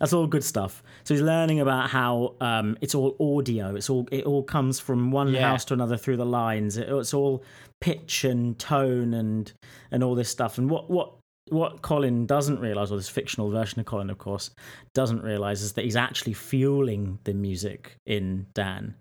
That's 0.00 0.12
all 0.12 0.26
good 0.26 0.44
stuff. 0.44 0.82
So 1.04 1.14
he's 1.14 1.22
learning 1.22 1.60
about 1.60 1.90
how 1.90 2.34
um, 2.40 2.76
it's 2.80 2.94
all 2.94 3.16
audio. 3.20 3.74
It's 3.74 3.90
all 3.90 4.06
it 4.12 4.24
all 4.24 4.42
comes 4.42 4.78
from 4.80 5.10
one 5.10 5.28
Yeah. 5.32 5.48
house 5.50 5.64
to 5.66 5.74
another 5.74 5.96
through 5.96 6.16
the 6.18 6.26
lines. 6.26 6.76
It- 6.76 6.88
it's 6.88 7.12
all 7.14 7.42
pitch 7.80 8.24
and 8.24 8.58
tone 8.58 9.14
and 9.14 9.52
and 9.90 10.02
all 10.04 10.14
this 10.14 10.28
stuff. 10.28 10.58
And 10.58 10.68
what 10.70 10.88
what 10.90 11.12
what 11.50 11.80
Colin 11.80 12.26
doesn't 12.26 12.60
realize, 12.60 12.92
or 12.92 12.96
this 12.98 13.08
fictional 13.08 13.50
version 13.50 13.80
of 13.80 13.86
Colin, 13.86 14.10
of 14.10 14.18
course, 14.18 14.50
doesn't 14.94 15.22
realize 15.22 15.62
is 15.62 15.72
that 15.72 15.84
he's 15.84 15.96
actually 15.96 16.34
fueling 16.34 17.18
the 17.24 17.32
music 17.32 17.96
in 18.04 18.46
Dan. 18.52 18.94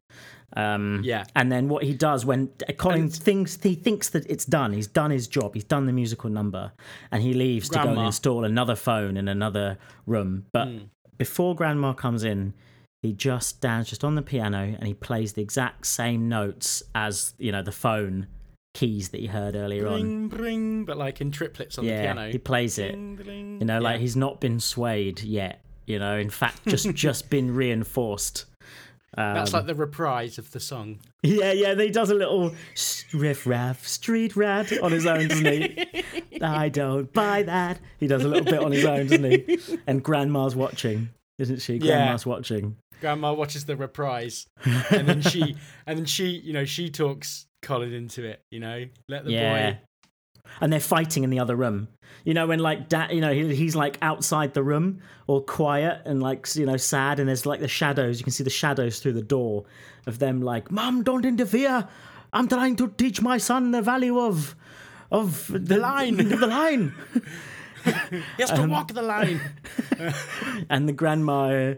Um, 0.56 1.02
Yeah. 1.04 1.26
and 1.36 1.52
then 1.52 1.68
what 1.68 1.84
he 1.84 1.94
does 1.94 2.26
when 2.26 2.48
Colin 2.78 3.10
thinks 3.10 3.62
he 3.62 3.76
thinks 3.76 4.10
that 4.10 4.26
it's 4.30 4.46
done, 4.46 4.72
he's 4.74 4.88
done 4.88 5.12
his 5.12 5.28
job, 5.28 5.54
he's 5.54 5.64
done 5.66 5.86
the 5.88 5.94
musical 5.94 6.30
number, 6.30 6.72
and 7.12 7.22
he 7.22 7.34
leaves 7.34 7.68
to 7.70 7.80
go 7.80 7.90
and 7.90 8.00
install 8.02 8.46
another 8.46 8.76
phone 8.76 9.18
in 9.18 9.28
another 9.28 9.78
room. 10.06 10.46
But 10.54 10.68
Hmm. 10.70 10.78
before 11.18 11.54
Grandma 11.56 11.94
comes 11.94 12.24
in, 12.24 12.54
he 13.02 13.12
just 13.12 13.50
stands 13.58 13.90
just 13.90 14.04
on 14.04 14.16
the 14.16 14.22
piano 14.22 14.76
and 14.80 14.88
he 14.88 14.94
plays 14.94 15.34
the 15.34 15.42
exact 15.42 15.86
same 15.86 16.28
notes 16.30 16.82
as 16.96 17.34
you 17.38 17.52
know 17.52 17.62
the 17.62 17.72
phone 17.72 18.28
keys 18.74 19.10
that 19.10 19.20
he 19.20 19.28
heard 19.28 19.56
earlier 19.56 19.88
on. 19.88 20.02
Bring, 20.02 20.28
bring, 20.30 20.86
but 20.86 20.98
like 20.98 21.20
in 21.20 21.32
triplets 21.32 21.78
on 21.78 21.86
Yeah, 21.86 21.96
the 21.98 22.02
piano. 22.04 22.32
he 22.32 22.38
plays 22.38 22.78
it. 22.78 22.92
Ding. 22.94 23.58
You 23.60 23.66
know, 23.66 23.80
like 23.80 23.96
Yeah. 23.96 24.02
he's 24.02 24.16
not 24.16 24.40
been 24.40 24.60
swayed 24.60 25.22
yet. 25.24 25.62
You 25.88 26.00
know, 26.00 26.18
in 26.18 26.30
fact, 26.30 26.66
just 26.68 26.92
just 26.94 27.30
been 27.30 27.54
reinforced. 27.56 28.46
Um, 29.18 29.34
That's 29.34 29.52
like 29.52 29.66
the 29.66 29.74
reprise 29.74 30.38
of 30.38 30.52
the 30.52 30.60
song. 30.60 31.00
Yeah, 31.24 31.52
yeah, 31.52 31.72
and 31.72 31.82
he 31.82 31.90
does 31.90 32.12
a 32.12 32.14
little 32.14 32.54
riff 33.14 33.48
raff 33.48 33.88
street 33.88 34.36
rat 34.36 34.72
on 34.84 34.92
his 34.92 35.08
own, 35.08 35.28
doesn't 35.28 35.46
he? 35.46 36.04
I 36.42 36.70
don't 36.70 37.12
buy 37.12 37.42
that. 37.44 37.80
He 38.00 38.06
does 38.06 38.24
a 38.24 38.28
little 38.28 38.46
bit 38.46 38.60
on 38.60 38.72
his 38.72 38.86
own, 38.86 39.08
doesn't 39.08 39.24
he? 39.24 39.60
And 39.88 40.04
Grandma's 40.04 40.56
watching, 40.56 41.10
isn't 41.40 41.62
she? 41.62 41.78
Yeah. 41.78 41.98
Grandma's 41.98 42.28
watching. 42.28 42.78
Grandma 43.02 43.34
watches 43.34 43.66
the 43.66 43.76
reprise, 43.76 44.46
and 44.64 45.08
then 45.08 45.22
she, 45.22 45.56
and 45.88 45.98
then 45.98 46.06
she, 46.06 46.28
you 46.28 46.54
know, 46.54 46.66
she 46.66 46.90
talks 46.90 47.48
Colin 47.64 47.94
into 47.94 48.24
it. 48.24 48.42
You 48.52 48.60
know, 48.60 48.86
let 49.10 49.26
the 49.26 49.32
yeah. 49.32 49.72
boy. 49.72 49.80
And 50.62 50.72
they're 50.72 50.80
fighting 50.80 51.24
in 51.24 51.30
the 51.30 51.40
other 51.40 51.56
room. 51.56 51.88
You 52.24 52.34
know, 52.34 52.48
when 52.48 52.60
like 52.60 52.90
dad, 52.90 53.12
you 53.12 53.22
know, 53.22 53.34
he, 53.34 53.56
he's 53.56 53.76
like 53.76 53.98
outside 54.02 54.54
the 54.54 54.64
room, 54.64 55.00
all 55.28 55.42
quiet 55.42 56.02
and 56.06 56.22
like 56.22 56.48
you 56.56 56.66
know 56.66 56.78
sad, 56.78 57.20
and 57.20 57.28
there's 57.30 57.46
like 57.46 57.60
the 57.60 57.68
shadows. 57.68 58.20
You 58.20 58.24
can 58.24 58.34
see 58.34 58.44
the 58.44 58.50
shadows 58.50 59.00
through 59.00 59.14
the 59.14 59.22
door 59.22 59.66
of 60.06 60.20
them. 60.20 60.42
Like, 60.42 60.72
Mum, 60.72 61.04
don't 61.04 61.26
interfere. 61.26 61.88
I'm 62.34 62.48
trying 62.48 62.76
to 62.78 62.90
teach 62.90 63.22
my 63.22 63.38
son 63.38 63.72
the 63.72 63.82
value 63.82 64.20
of 64.20 64.56
of 65.12 65.48
the, 65.54 65.78
line. 65.78 66.18
the 66.18 66.48
line. 66.48 66.94
He 67.86 68.42
has 68.42 68.50
to 68.52 68.64
Um, 68.64 68.70
walk 68.72 68.94
the 68.94 69.02
line. 69.02 69.40
and 70.70 70.90
the 70.90 70.94
grandma 70.94 71.76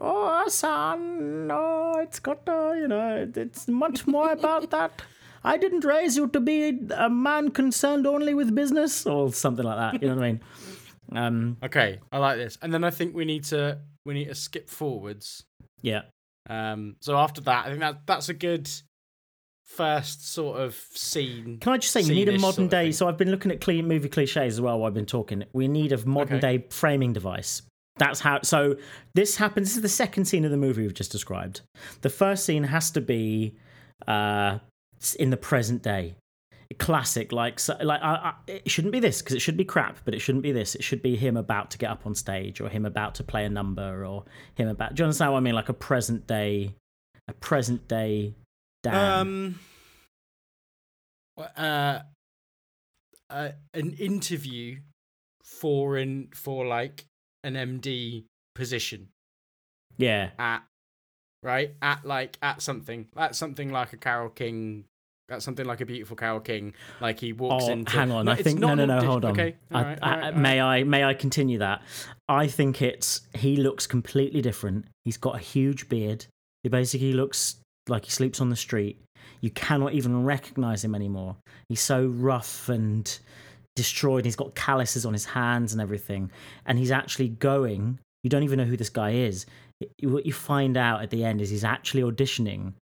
oh 0.00 0.44
son 0.46 1.48
no 1.48 1.94
it's 1.98 2.20
got 2.20 2.46
to 2.46 2.76
you 2.80 2.86
know 2.86 3.26
it's 3.34 3.66
much 3.66 4.06
more 4.06 4.30
about 4.30 4.70
that 4.70 5.02
i 5.44 5.56
didn't 5.56 5.84
raise 5.84 6.16
you 6.16 6.26
to 6.28 6.40
be 6.40 6.78
a 6.96 7.08
man 7.10 7.50
concerned 7.50 8.06
only 8.06 8.34
with 8.34 8.54
business 8.54 9.06
or 9.06 9.32
something 9.32 9.64
like 9.64 9.76
that 9.76 10.02
you 10.02 10.08
know 10.08 10.14
what 10.16 10.24
i 10.24 10.28
mean 10.32 10.40
um 11.16 11.56
okay, 11.62 12.00
I 12.12 12.18
like 12.18 12.36
this. 12.36 12.58
And 12.60 12.72
then 12.74 12.84
I 12.84 12.90
think 12.90 13.14
we 13.14 13.24
need 13.24 13.44
to 13.44 13.78
we 14.04 14.12
need 14.14 14.26
to 14.28 14.34
skip 14.34 14.68
forwards. 14.68 15.44
yeah 15.80 16.02
Um, 16.50 16.96
so 17.00 17.16
after 17.16 17.40
that, 17.42 17.64
I 17.66 17.68
think 17.68 17.80
that 17.80 18.06
that's 18.06 18.28
a 18.28 18.34
good 18.34 18.68
first 19.64 20.32
sort 20.32 20.58
of 20.60 20.74
scene. 20.94 21.58
can 21.60 21.72
i 21.74 21.76
just 21.76 21.92
say 21.92 22.00
you 22.00 22.14
need 22.14 22.28
a 22.28 22.32
modern 22.32 22.40
sort 22.54 22.64
of 22.64 22.70
day 22.70 22.84
thing. 22.84 22.92
so 22.92 23.06
i've 23.06 23.18
been 23.18 23.30
looking 23.30 23.50
at 23.50 23.60
clean 23.60 23.86
movie 23.86 24.08
cliches 24.08 24.54
as 24.54 24.60
well 24.62 24.78
while 24.78 24.88
i've 24.88 24.94
been 24.94 25.04
talking 25.06 25.44
we 25.52 25.68
need 25.68 25.92
a 25.92 26.06
modern 26.06 26.38
Okay. 26.38 26.58
day 26.58 26.66
framing 26.70 27.12
device 27.12 27.60
that's 27.98 28.18
how 28.20 28.40
so 28.42 28.76
this 29.14 29.36
happens 29.36 29.68
this 29.68 29.76
is 29.76 29.82
the 29.82 29.88
second 29.88 30.24
scene 30.24 30.44
of 30.46 30.50
the 30.50 30.56
movie 30.56 30.82
we've 30.82 30.94
just 30.94 31.12
described 31.12 31.60
the 32.00 32.08
first 32.08 32.44
scene 32.46 32.64
has 32.64 32.90
to 32.90 33.00
be 33.02 33.56
uh 34.06 34.58
in 35.14 35.30
the 35.30 35.36
present 35.36 35.82
day. 35.82 36.16
Classic 36.78 37.32
like 37.32 37.58
so, 37.58 37.74
like 37.80 38.02
I, 38.02 38.14
I, 38.14 38.34
it 38.46 38.70
shouldn't 38.70 38.92
be 38.92 39.00
this 39.00 39.22
because 39.22 39.34
it 39.34 39.40
should 39.40 39.56
be 39.56 39.64
crap 39.64 40.00
but 40.04 40.14
it 40.14 40.18
shouldn't 40.18 40.42
be 40.42 40.52
this. 40.52 40.74
It 40.74 40.84
should 40.84 41.00
be 41.00 41.16
him 41.16 41.38
about 41.38 41.70
to 41.70 41.78
get 41.78 41.90
up 41.90 42.04
on 42.04 42.14
stage 42.14 42.60
or 42.60 42.68
him 42.68 42.84
about 42.84 43.14
to 43.14 43.24
play 43.24 43.46
a 43.46 43.48
number 43.48 44.04
or 44.04 44.24
him 44.54 44.68
about 44.68 44.94
do 44.94 45.00
you 45.00 45.04
understand 45.06 45.32
what 45.32 45.38
i 45.38 45.40
mean? 45.40 45.54
Like 45.54 45.70
a 45.70 45.74
present 45.74 46.26
day 46.26 46.74
a 47.26 47.32
present 47.32 47.88
day 47.88 48.34
Dan. 48.82 49.20
Um, 49.20 49.58
uh, 51.56 52.00
uh, 53.30 53.48
an 53.74 53.92
interview 53.92 54.78
for 55.42 55.96
an 55.96 56.28
for 56.34 56.66
like 56.66 57.06
an 57.44 57.54
MD 57.54 58.24
position. 58.54 59.08
Yeah. 59.96 60.30
At 60.38 60.64
right 61.42 61.74
at 61.82 62.04
like 62.04 62.36
at 62.42 62.62
something 62.62 63.06
at 63.16 63.34
something 63.36 63.70
like 63.72 63.92
a 63.92 63.96
Carole 63.96 64.30
King. 64.30 64.84
At 65.30 65.42
something 65.42 65.66
like 65.66 65.82
a 65.82 65.84
beautiful 65.84 66.16
Carole 66.16 66.40
King, 66.40 66.72
like 67.02 67.20
he 67.20 67.34
walks 67.34 67.64
Oh, 67.68 67.70
into. 67.70 67.92
hang 67.92 68.10
on. 68.10 68.24
No, 68.24 68.32
I 68.32 68.36
think 68.36 68.58
no, 68.60 68.74
no, 68.74 68.86
no. 68.86 69.02
Hold 69.04 69.26
on. 69.26 69.32
Okay, 69.32 69.56
I, 69.70 69.78
alright, 69.78 69.98
I- 70.00 70.14
alright, 70.14 70.36
may 70.38 70.58
I 70.58 70.84
may 70.84 71.04
I 71.04 71.12
continue 71.12 71.58
that? 71.58 71.82
I 72.30 72.46
think 72.46 72.80
it's 72.80 73.20
he 73.34 73.56
looks 73.58 73.86
completely 73.86 74.40
different. 74.40 74.86
He's 75.04 75.18
got 75.18 75.34
a 75.34 75.38
huge 75.38 75.90
beard. 75.90 76.24
He 76.62 76.70
basically 76.70 77.12
looks 77.12 77.56
like 77.88 78.06
he 78.06 78.10
sleeps 78.10 78.40
on 78.40 78.48
the 78.48 78.56
street. 78.56 79.02
You 79.42 79.50
cannot 79.50 79.92
even 79.92 80.24
recognize 80.24 80.82
him 80.82 80.94
anymore. 80.94 81.36
He's 81.68 81.82
so 81.82 82.06
rough 82.06 82.70
and 82.70 83.18
destroyed. 83.76 84.24
He's 84.24 84.34
got 84.34 84.54
calluses 84.54 85.04
on 85.04 85.12
his 85.12 85.26
hands 85.26 85.72
and 85.74 85.82
everything. 85.82 86.30
And 86.64 86.78
he's 86.78 86.90
actually 86.90 87.28
going. 87.28 87.98
You 88.22 88.30
don't 88.30 88.44
even 88.44 88.56
know 88.58 88.64
who 88.64 88.78
this 88.78 88.88
guy 88.90 89.10
is. 89.10 89.44
What 90.02 90.26
you 90.26 90.32
find 90.32 90.76
out 90.76 91.02
at 91.02 91.10
the 91.10 91.24
end 91.24 91.40
is 91.40 91.50
he's 91.50 91.64
actually 91.64 92.02
auditioning 92.02 92.72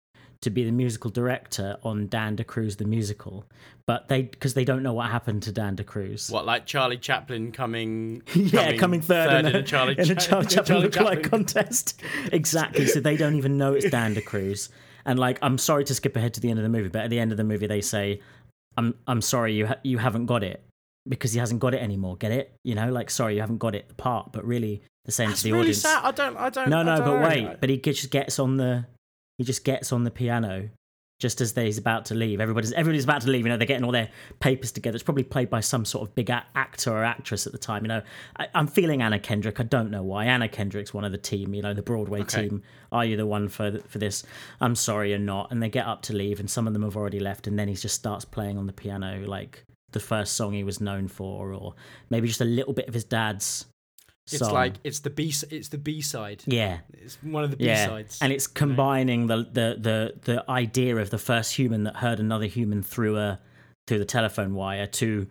to 0.43 0.51
be 0.51 0.65
the 0.65 0.73
musical 0.73 1.11
director 1.11 1.77
on 1.83 2.09
Dan 2.09 2.37
De 2.37 2.45
DeCruz 2.45 2.77
the 2.77 2.85
musical, 2.85 3.45
but 3.87 4.09
they 4.09 4.23
because 4.23 4.55
they 4.55 4.65
don't 4.65 4.83
know 4.83 4.93
what 4.93 5.11
happened 5.11 5.43
to 5.45 5.53
Dan 5.53 5.77
DeCruz. 5.77 6.31
What 6.31 6.47
like 6.47 6.67
Charlie 6.67 6.99
Chaplin 6.99 7.53
coming? 7.53 8.23
Yeah, 8.35 8.77
coming, 8.77 9.01
third, 9.01 9.47
in, 9.47 9.57
a 9.57 9.63
Charlie, 9.63 9.97
in 9.99 10.11
a 10.11 10.15
Charlie 10.15 10.47
Chaplin 10.47 10.91
Charlie 10.91 11.17
lookalike 11.17 11.25
contest. 11.29 12.01
exactly. 12.33 12.87
So 12.87 13.01
they 13.01 13.17
don't 13.17 13.35
even 13.35 13.59
know 13.59 13.73
it's 13.73 13.91
Dan 13.91 14.15
DeCruz. 14.15 14.69
And 15.05 15.19
like, 15.19 15.39
I'm 15.43 15.59
sorry 15.59 15.85
to 15.85 15.95
skip 15.95 16.17
ahead 16.17 16.35
to 16.35 16.41
the 16.41 16.51
end 16.51 16.59
of 16.59 16.63
the 16.63 16.69
movie, 16.69 16.89
but 16.89 17.03
at 17.03 17.11
the 17.11 17.19
end 17.19 17.31
of 17.31 17.39
the 17.39 17.45
movie, 17.45 17.67
they 17.67 17.81
say, 17.81 18.21
"I'm 18.77 18.95
I'm 19.07 19.21
sorry 19.23 19.55
you 19.55 19.67
ha- 19.67 19.81
you 19.85 19.99
haven't 19.99 20.27
got 20.27 20.43
it 20.43 20.63
because 21.09 21.33
he 21.33 21.39
hasn't 21.39 21.61
got 21.61 21.75
it 21.75 21.83
anymore. 21.83 22.17
Get 22.17 22.33
it? 22.33 22.55
You 22.65 22.75
know, 22.75 22.91
like 22.91 23.11
sorry 23.11 23.35
you 23.35 23.41
haven't 23.41 23.59
got 23.59 23.75
it 23.75 23.89
the 23.89 23.95
part, 23.95 24.33
but 24.33 24.45
really 24.45 24.83
the 25.07 25.13
same 25.13 25.31
That's 25.31 25.41
to 25.43 25.45
the 25.49 25.53
really 25.53 25.61
audience. 25.63 25.83
sad. 25.83 26.05
I 26.05 26.11
don't. 26.11 26.37
I 26.37 26.51
don't. 26.51 26.69
No, 26.69 26.83
no, 26.83 26.97
don't 26.97 27.07
but 27.07 27.21
know. 27.21 27.29
wait. 27.29 27.61
But 27.61 27.71
he 27.71 27.79
just 27.79 28.11
gets 28.11 28.39
on 28.39 28.57
the 28.59 28.85
he 29.39 29.45
just 29.45 29.65
gets 29.65 29.93
on 29.93 30.05
the 30.05 30.11
piano 30.11 30.69
just 31.19 31.41
as 31.41 31.55
he's 31.55 31.79
about 31.79 32.05
to 32.07 32.15
leave. 32.15 32.41
Everybody's 32.43 32.73
everybody's 32.73 33.05
about 33.05 33.23
to 33.23 33.31
leave. 33.31 33.47
You 33.47 33.51
know, 33.51 33.57
they're 33.57 33.67
getting 33.67 33.85
all 33.85 33.93
their 33.93 34.11
papers 34.41 34.71
together. 34.73 34.97
It's 34.97 35.03
probably 35.03 35.23
played 35.23 35.49
by 35.49 35.61
some 35.61 35.87
sort 35.87 36.07
of 36.07 36.15
big 36.15 36.29
actor 36.29 36.91
or 36.93 37.05
actress 37.05 37.47
at 37.47 37.53
the 37.53 37.59
time. 37.59 37.85
You 37.85 37.89
know, 37.89 38.03
I, 38.39 38.49
I'm 38.55 38.67
feeling 38.67 39.01
Anna 39.01 39.19
Kendrick. 39.19 39.59
I 39.59 39.63
don't 39.63 39.91
know 39.91 40.03
why. 40.03 40.27
Anna 40.27 40.49
Kendrick's 40.49 40.93
one 40.93 41.05
of 41.05 41.13
the 41.13 41.19
team. 41.19 41.55
You 41.55 41.63
know, 41.63 41.73
the 41.73 41.81
Broadway 41.83 42.21
Okay. 42.23 42.49
team. 42.49 42.63
Are 42.93 43.05
you 43.05 43.17
the 43.17 43.25
one 43.27 43.49
for 43.49 43.79
for 43.89 43.99
this? 43.99 44.25
I'm 44.61 44.75
sorry, 44.75 45.11
you're 45.11 45.19
not. 45.19 45.51
And 45.51 45.63
they 45.63 45.71
get 45.71 45.87
up 45.87 46.03
to 46.03 46.13
leave, 46.15 46.39
and 46.41 46.51
some 46.51 46.67
of 46.67 46.75
them 46.75 46.83
have 46.83 46.97
already 46.97 47.21
left. 47.21 47.47
And 47.47 47.59
then 47.59 47.69
he 47.69 47.75
just 47.75 47.95
starts 47.95 48.25
playing 48.27 48.59
on 48.59 48.67
the 48.67 48.73
piano 48.75 49.23
like 49.27 49.65
the 49.93 50.01
first 50.01 50.35
song 50.35 50.53
he 50.53 50.65
was 50.65 50.81
known 50.81 51.09
for, 51.09 51.55
or 51.55 51.75
maybe 52.11 52.29
just 52.29 52.41
a 52.43 52.45
little 52.45 52.75
bit 52.75 52.89
of 52.89 52.95
his 52.95 53.05
dad's. 53.05 53.65
It's 54.27 54.39
song. 54.39 54.53
like 54.53 54.75
it's 54.83 55.01
the 55.01 55.11
B. 55.11 55.33
It's 55.51 55.69
the 55.69 55.79
B 55.79 56.01
side. 56.01 56.43
yeah, 56.47 56.79
It's 56.93 57.17
one 57.23 57.45
of 57.45 57.51
the 57.53 57.57
B 57.57 57.67
yeah, 57.67 57.87
sides. 57.87 58.19
and 58.21 58.33
it's 58.33 58.47
combining 58.49 59.29
the, 59.29 59.37
the 59.39 59.77
the 59.79 60.15
the 60.23 60.51
idea 60.51 60.97
of 60.97 61.11
the 61.11 61.19
first 61.19 61.55
human 61.55 61.85
that 61.85 61.97
heard 61.97 62.19
another 62.19 62.47
human 62.47 62.83
through 62.83 63.17
a 63.19 63.39
through 63.87 63.99
the 63.99 64.05
telephone 64.05 64.55
wire 64.55 64.87
to 64.87 65.29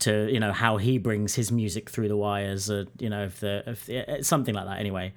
to 0.00 0.28
you 0.32 0.38
know 0.38 0.52
how 0.52 0.76
he 0.76 0.98
brings 0.98 1.34
his 1.34 1.50
music 1.50 1.90
through 1.90 2.06
the 2.08 2.16
wires, 2.16 2.70
uh, 2.70 2.84
you 3.00 3.10
know, 3.10 3.24
if 3.24 3.40
the 3.40 3.64
if 3.66 3.86
the, 3.86 4.18
something 4.22 4.54
like 4.54 4.66
that. 4.66 4.78
Anyway, 4.78 5.12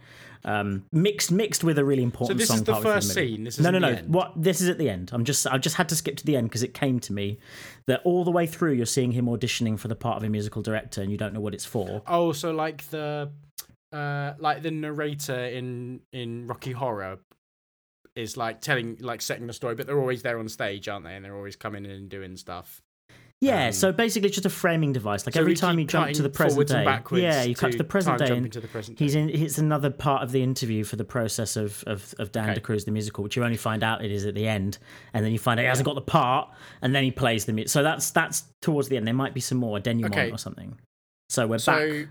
um, 0.46 0.86
mixed 0.92 1.32
mixed 1.32 1.64
with 1.64 1.78
a 1.78 1.86
really 1.86 2.04
important. 2.04 2.30
so 2.30 2.38
this 2.38 2.48
song. 2.48 2.58
is 2.58 2.64
the 2.64 2.76
first 2.76 3.16
movie. 3.16 3.36
scene. 3.36 3.44
This 3.44 3.58
is 3.58 3.64
No, 3.64 3.72
no, 3.72 3.80
no. 3.80 3.96
The. 3.96 4.02
What 4.04 4.34
this 4.36 4.62
is 4.62 4.70
at 4.70 4.78
the 4.78 4.90
end. 4.90 5.12
I'm 5.14 5.26
just 5.26 5.46
I 5.48 5.58
just 5.58 5.76
had 5.76 5.90
to 5.90 5.96
skip 5.96 6.18
to 6.18 6.26
the 6.26 6.36
end 6.36 6.50
because 6.50 6.64
it 6.64 6.74
came 6.74 7.00
to 7.02 7.14
me 7.14 7.40
that 7.88 8.02
all 8.04 8.24
the 8.24 8.32
way 8.32 8.46
through 8.46 8.74
you're 8.74 8.86
seeing 8.86 9.12
him 9.12 9.26
auditioning 9.26 9.78
for 9.78 9.88
the 9.88 9.96
part 9.96 10.18
of 10.18 10.24
a 10.24 10.30
musical 10.30 10.62
director 10.62 11.02
and 11.02 11.12
you 11.12 11.18
don't 11.18 11.34
know 11.34 11.42
what 11.42 11.54
it's 11.54 11.66
for. 11.66 12.02
Oh, 12.08 12.32
so 12.32 12.52
like 12.52 12.88
the, 12.90 13.32
uh, 13.92 14.34
like 14.38 14.62
the 14.62 14.72
narrator 14.72 15.46
in 15.46 16.02
in 16.14 16.48
Rocky 16.48 16.72
Horror 16.72 17.20
is 18.16 18.38
like 18.38 18.62
telling, 18.62 18.98
like 19.00 19.22
setting 19.22 19.48
the 19.48 19.54
story, 19.54 19.76
but 19.76 19.88
they're 19.88 20.00
always 20.00 20.24
there 20.24 20.40
on 20.40 20.50
stage, 20.50 20.88
aren't 20.88 21.06
they? 21.06 21.16
And 21.16 21.24
they're 21.24 21.36
always 21.36 21.56
coming 21.56 21.86
in 21.86 21.92
and 21.92 22.10
doing 22.10 22.36
stuff. 22.36 22.82
Yeah, 23.42 23.68
Um, 23.68 23.72
so 23.72 23.92
basically 23.94 24.28
it's 24.28 24.36
just 24.36 24.46
a 24.46 24.50
framing 24.50 24.92
device. 24.92 25.26
Like 25.26 25.34
So 25.36 25.40
every 25.40 25.56
time 25.56 25.80
you 25.80 25.86
jump 25.86 26.12
to 26.12 26.22
the 26.22 26.30
present 26.30 26.68
day, 26.68 26.84
yeah, 27.14 27.44
you 27.44 27.56
cut 27.56 27.72
to 27.72 27.78
the 27.78 27.86
present 27.86 28.18
day, 28.20 28.36
and 28.36 28.52
the 28.52 28.68
present. 28.68 29.00
he's 29.00 29.16
in. 29.16 29.30
It's 29.30 29.58
another 29.58 29.90
part 29.90 30.24
of 30.24 30.34
the 30.34 30.44
interview 30.44 30.84
for 30.84 30.98
the 30.98 31.06
process 31.06 31.56
of 31.56 31.82
of, 31.88 32.14
of 32.20 32.34
Dan 32.34 32.50
Okay. 32.50 32.60
DeCruz 32.60 32.84
the 32.84 32.92
musical, 32.92 33.24
which 33.24 33.38
you 33.38 33.44
only 33.46 33.56
find 33.56 33.82
out 33.82 34.04
it 34.04 34.12
is 34.12 34.26
at 34.26 34.36
the 34.36 34.46
end, 34.46 34.78
and 35.14 35.24
then 35.24 35.32
you 35.32 35.40
find 35.40 35.58
out 35.58 35.64
he 35.64 35.68
hasn't 35.68 35.86
got 35.86 35.96
the 35.96 36.02
part, 36.02 36.50
and 36.82 36.94
then 36.94 37.04
he 37.06 37.12
plays 37.12 37.46
the 37.46 37.54
music. 37.54 37.70
So 37.72 37.82
that's 37.82 38.12
that's 38.12 38.44
towards 38.62 38.90
the 38.90 38.98
end. 38.98 39.08
There 39.08 39.14
might 39.14 39.34
be 39.34 39.40
some 39.42 39.58
more 39.58 39.80
denouement 39.80 40.14
Okay. 40.16 40.32
or 40.32 40.38
something. 40.38 40.78
So 41.30 41.48
we're 41.48 41.60
back. 41.60 41.62
So 41.62 42.06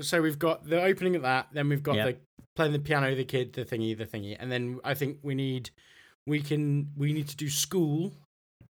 so 0.00 0.20
we've 0.20 0.38
got 0.38 0.68
the 0.68 0.82
opening 0.82 1.16
of 1.16 1.22
that, 1.22 1.48
then 1.54 1.70
we've 1.70 1.82
got 1.82 1.96
Yep. 1.96 2.06
the 2.06 2.16
playing 2.56 2.72
the 2.72 2.78
piano, 2.80 3.14
the 3.14 3.24
kid, 3.24 3.54
the 3.54 3.64
thingy, 3.64 3.96
the 3.96 4.04
thingy, 4.04 4.36
and 4.38 4.52
then 4.52 4.78
I 4.84 4.92
think 4.92 5.18
we 5.22 5.34
need 5.34 5.70
we 6.26 6.42
can 6.42 6.90
we 6.98 7.14
need 7.14 7.28
to 7.28 7.36
do 7.36 7.48
school 7.48 8.12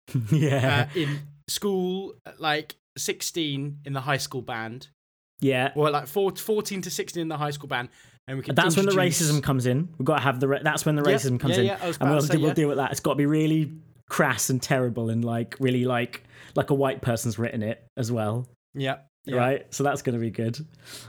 yeah, 0.30 0.86
uh, 0.95 0.99
in 0.99 1.18
school 1.51 2.14
like 2.38 2.76
16 2.96 3.78
in 3.84 3.92
the 3.92 4.01
high 4.01 4.16
school 4.16 4.42
band 4.42 4.88
yeah. 5.40 5.72
or 5.74 5.90
like 5.90 6.07
four, 6.07 6.34
14 6.34 6.82
to 6.82 6.90
16 6.90 7.20
in 7.20 7.28
the 7.28 7.36
high 7.36 7.51
school 7.51 7.68
band 7.68 7.88
and 8.26 8.38
we 8.38 8.44
can 8.44 8.55
That's 8.55 8.76
when 8.76 8.86
the 8.86 8.92
racism 8.92 9.42
comes 9.42 9.66
in. 9.66 9.88
We've 9.98 10.07
got 10.07 10.16
to 10.16 10.22
have 10.22 10.38
the. 10.38 10.46
Ra- 10.48 10.59
that's 10.62 10.86
when 10.86 10.94
the 10.94 11.03
Yeah, 11.03 11.16
racism 11.16 11.40
comes 11.40 11.55
yeah, 11.57 11.61
in, 11.61 11.66
yeah, 11.66 11.92
and 12.01 12.11
we'll, 12.11 12.20
say, 12.22 12.36
we'll 12.36 12.48
yeah. 12.48 12.55
deal 12.55 12.68
with 12.68 12.76
that. 12.76 12.92
It's 12.92 13.01
got 13.01 13.12
to 13.12 13.16
be 13.16 13.26
really 13.26 13.72
crass 14.09 14.51
and 14.51 14.62
terrible, 14.62 15.11
and 15.11 15.24
like 15.24 15.57
really 15.59 15.84
like 15.84 16.22
like 16.55 16.70
a 16.70 16.74
white 16.74 17.01
person's 17.01 17.38
written 17.38 17.62
it 17.62 17.84
as 17.96 18.12
well, 18.12 18.46
yeah, 18.74 18.98
yeah. 19.24 19.36
right? 19.36 19.74
So 19.74 19.82
that's 19.82 20.03
going 20.03 20.14
to 20.14 20.20
be 20.20 20.30
good. 20.30 20.64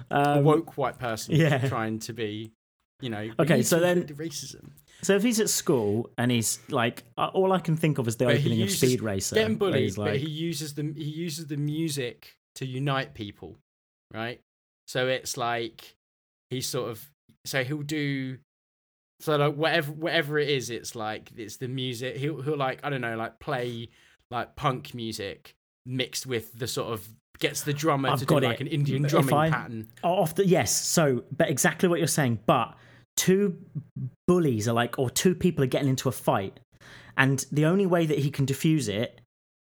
a 0.09 0.37
Um, 0.37 0.43
woke 0.45 0.77
white 0.77 0.97
person 0.97 1.35
yeah. 1.35 1.67
trying 1.67 1.99
to 1.99 2.13
be 2.13 2.53
you 3.01 3.09
know 3.09 3.29
Okay, 3.39 3.61
so 3.61 3.79
then- 3.79 4.05
the 4.07 4.13
racism 4.13 4.71
So 5.03 5.15
if 5.15 5.23
he's 5.23 5.39
at 5.39 5.49
school 5.49 6.09
and 6.17 6.29
he's 6.31 6.59
like, 6.69 7.03
uh, 7.17 7.27
all 7.33 7.51
I 7.53 7.59
can 7.59 7.75
think 7.75 7.97
of 7.97 8.07
is 8.07 8.17
the 8.17 8.25
But 8.25 8.35
opening 8.37 8.61
of 8.61 8.69
Speed 8.71 9.01
Racer. 9.01 9.35
getting 9.35 9.57
bullied 9.57 9.81
he's 9.83 9.95
but 9.95 10.17
he 10.17 10.29
uses 10.29 10.73
the 10.75 10.93
he 10.95 11.03
uses 11.05 11.47
the 11.47 11.57
music 11.57 12.35
to 12.55 12.65
unite 12.65 13.13
people 13.13 13.57
right 14.13 14.41
so 14.87 15.07
it's 15.07 15.37
like 15.37 15.95
he's 16.49 16.67
sort 16.67 16.91
of 16.91 17.09
so 17.45 17.63
he'll 17.63 17.81
do 17.81 18.37
so 19.21 19.37
like 19.37 19.55
whatever 19.55 19.91
whatever 19.93 20.37
it 20.37 20.49
is 20.49 20.69
it's 20.69 20.95
like 20.95 21.31
it's 21.37 21.57
the 21.57 21.67
music 21.69 22.17
he'll 22.17 22.41
he'll 22.41 22.57
like 22.57 22.79
i 22.83 22.89
don't 22.89 22.99
know 23.01 23.15
like 23.15 23.39
play 23.39 23.87
like 24.29 24.55
punk 24.57 24.93
music 24.93 25.55
mixed 25.85 26.25
with 26.27 26.51
the 26.59 26.67
sort 26.67 26.91
of 26.91 27.07
gets 27.39 27.61
the 27.63 27.73
drummer 27.73 28.09
I've 28.09 28.19
to 28.19 28.25
do 28.25 28.37
it. 28.37 28.43
like 28.43 28.59
an 28.61 28.67
indian 28.67 29.03
drumming 29.03 29.33
I- 29.33 29.49
pattern 29.49 29.87
off 30.03 30.35
the 30.35 30.45
yes. 30.45 30.71
So, 30.75 31.23
but 31.35 31.49
exactly 31.49 31.87
what 31.89 31.97
you're 31.99 32.07
saying. 32.07 32.39
But 32.45 32.75
two 33.17 33.57
bullies 34.27 34.67
are 34.67 34.73
like, 34.73 34.97
or 34.97 35.09
two 35.09 35.35
people 35.35 35.63
are 35.63 35.67
getting 35.67 35.89
into 35.89 36.09
a 36.09 36.11
fight, 36.11 36.59
and 37.17 37.45
the 37.51 37.65
only 37.65 37.85
way 37.85 38.05
that 38.05 38.19
he 38.19 38.31
can 38.31 38.45
diffuse 38.45 38.87
it 38.87 39.21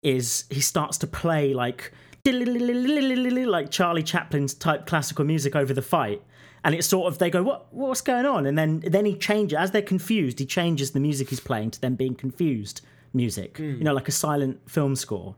is 0.01 0.45
he 0.49 0.59
starts 0.61 0.97
to 0.99 1.07
play 1.07 1.53
like 1.53 1.91
like 2.25 3.71
Charlie 3.71 4.03
Chaplin's 4.03 4.53
type 4.53 4.85
classical 4.85 5.25
music 5.25 5.55
over 5.55 5.73
the 5.73 5.81
fight. 5.81 6.21
And 6.65 6.73
it's 6.73 6.87
sort 6.87 7.11
of 7.11 7.17
they 7.19 7.29
go, 7.29 7.43
what 7.43 7.73
what's 7.73 7.99
going 8.01 8.25
on? 8.25 8.45
And 8.45 8.57
then 8.57 8.81
then 8.85 9.05
he 9.05 9.15
changes 9.15 9.57
as 9.57 9.71
they're 9.71 9.81
confused. 9.81 10.39
He 10.39 10.45
changes 10.45 10.91
the 10.91 11.01
music 11.01 11.29
he's 11.29 11.41
playing 11.41 11.71
to 11.71 11.81
them 11.81 11.95
being 11.95 12.15
confused 12.15 12.81
music, 13.13 13.57
hmm. 13.57 13.75
you 13.75 13.83
know, 13.83 13.93
like 13.93 14.07
a 14.07 14.13
silent 14.13 14.59
film 14.69 14.95
score. 14.95 15.35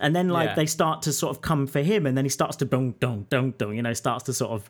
And 0.00 0.14
then 0.14 0.28
like 0.28 0.50
Yeah. 0.50 0.54
they 0.56 0.66
start 0.66 1.02
to 1.02 1.12
sort 1.12 1.30
of 1.36 1.42
come 1.42 1.68
for 1.68 1.80
him, 1.80 2.06
and 2.06 2.16
then 2.18 2.24
he 2.24 2.28
starts 2.28 2.56
to 2.56 2.64
dong 2.64 2.94
dong 2.98 3.26
dong 3.30 3.52
dong, 3.52 3.76
you 3.76 3.82
know, 3.82 3.92
starts 3.92 4.24
to 4.24 4.32
sort 4.32 4.50
of 4.50 4.68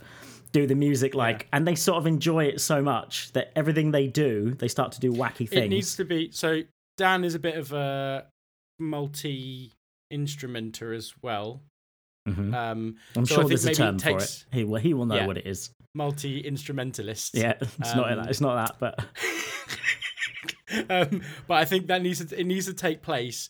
do 0.55 0.67
the 0.67 0.75
music 0.75 1.15
like, 1.15 1.47
and 1.53 1.67
they 1.67 1.75
sort 1.75 1.99
of 1.99 2.07
enjoy 2.07 2.45
it 2.45 2.61
so 2.61 2.81
much 2.81 3.31
that 3.33 3.53
everything 3.57 3.91
they 3.91 4.07
do, 4.07 4.53
they 4.55 4.69
start 4.69 4.93
to 4.93 5.01
do 5.01 5.13
wacky 5.13 5.47
things. 5.49 5.65
it 5.67 5.69
needs 5.69 5.97
to 5.97 6.05
be 6.05 6.31
so 6.33 6.63
dan 6.97 7.25
is 7.25 7.35
a 7.35 7.39
bit 7.41 7.57
of 7.57 7.73
a 7.73 8.25
multi 8.79 9.73
instrumenter 10.11 10.95
as 10.95 11.13
well 11.23 11.61
Mhm. 12.29 12.55
um 12.55 12.97
I'm 13.17 13.27
so 13.27 13.35
sure 13.35 13.45
there's 13.49 13.67
a 13.67 13.75
term 13.75 13.97
it 13.97 14.03
for 14.03 14.19
it. 14.19 14.45
He 14.53 14.65
will 14.65 14.81
he 14.81 14.95
will 14.95 15.07
know 15.07 15.17
Yeah. 15.17 15.27
what 15.27 15.37
it 15.37 15.47
is. 15.47 15.71
multi 15.95 16.41
instrumentalist 16.41 17.35
Yeah, 17.35 17.55
it's 17.61 17.95
not 17.95 18.11
Um, 18.13 18.19
that. 18.19 18.31
It's 18.31 18.41
not 18.41 18.55
that, 18.55 18.77
but 18.79 19.05
um, 20.91 21.23
but 21.47 21.55
I 21.55 21.65
think 21.65 21.89
that 21.89 22.01
needs 22.03 22.25
to 22.25 22.41
it 22.41 22.45
needs 22.47 22.67
to 22.67 22.75
take 22.75 23.03
place 23.03 23.49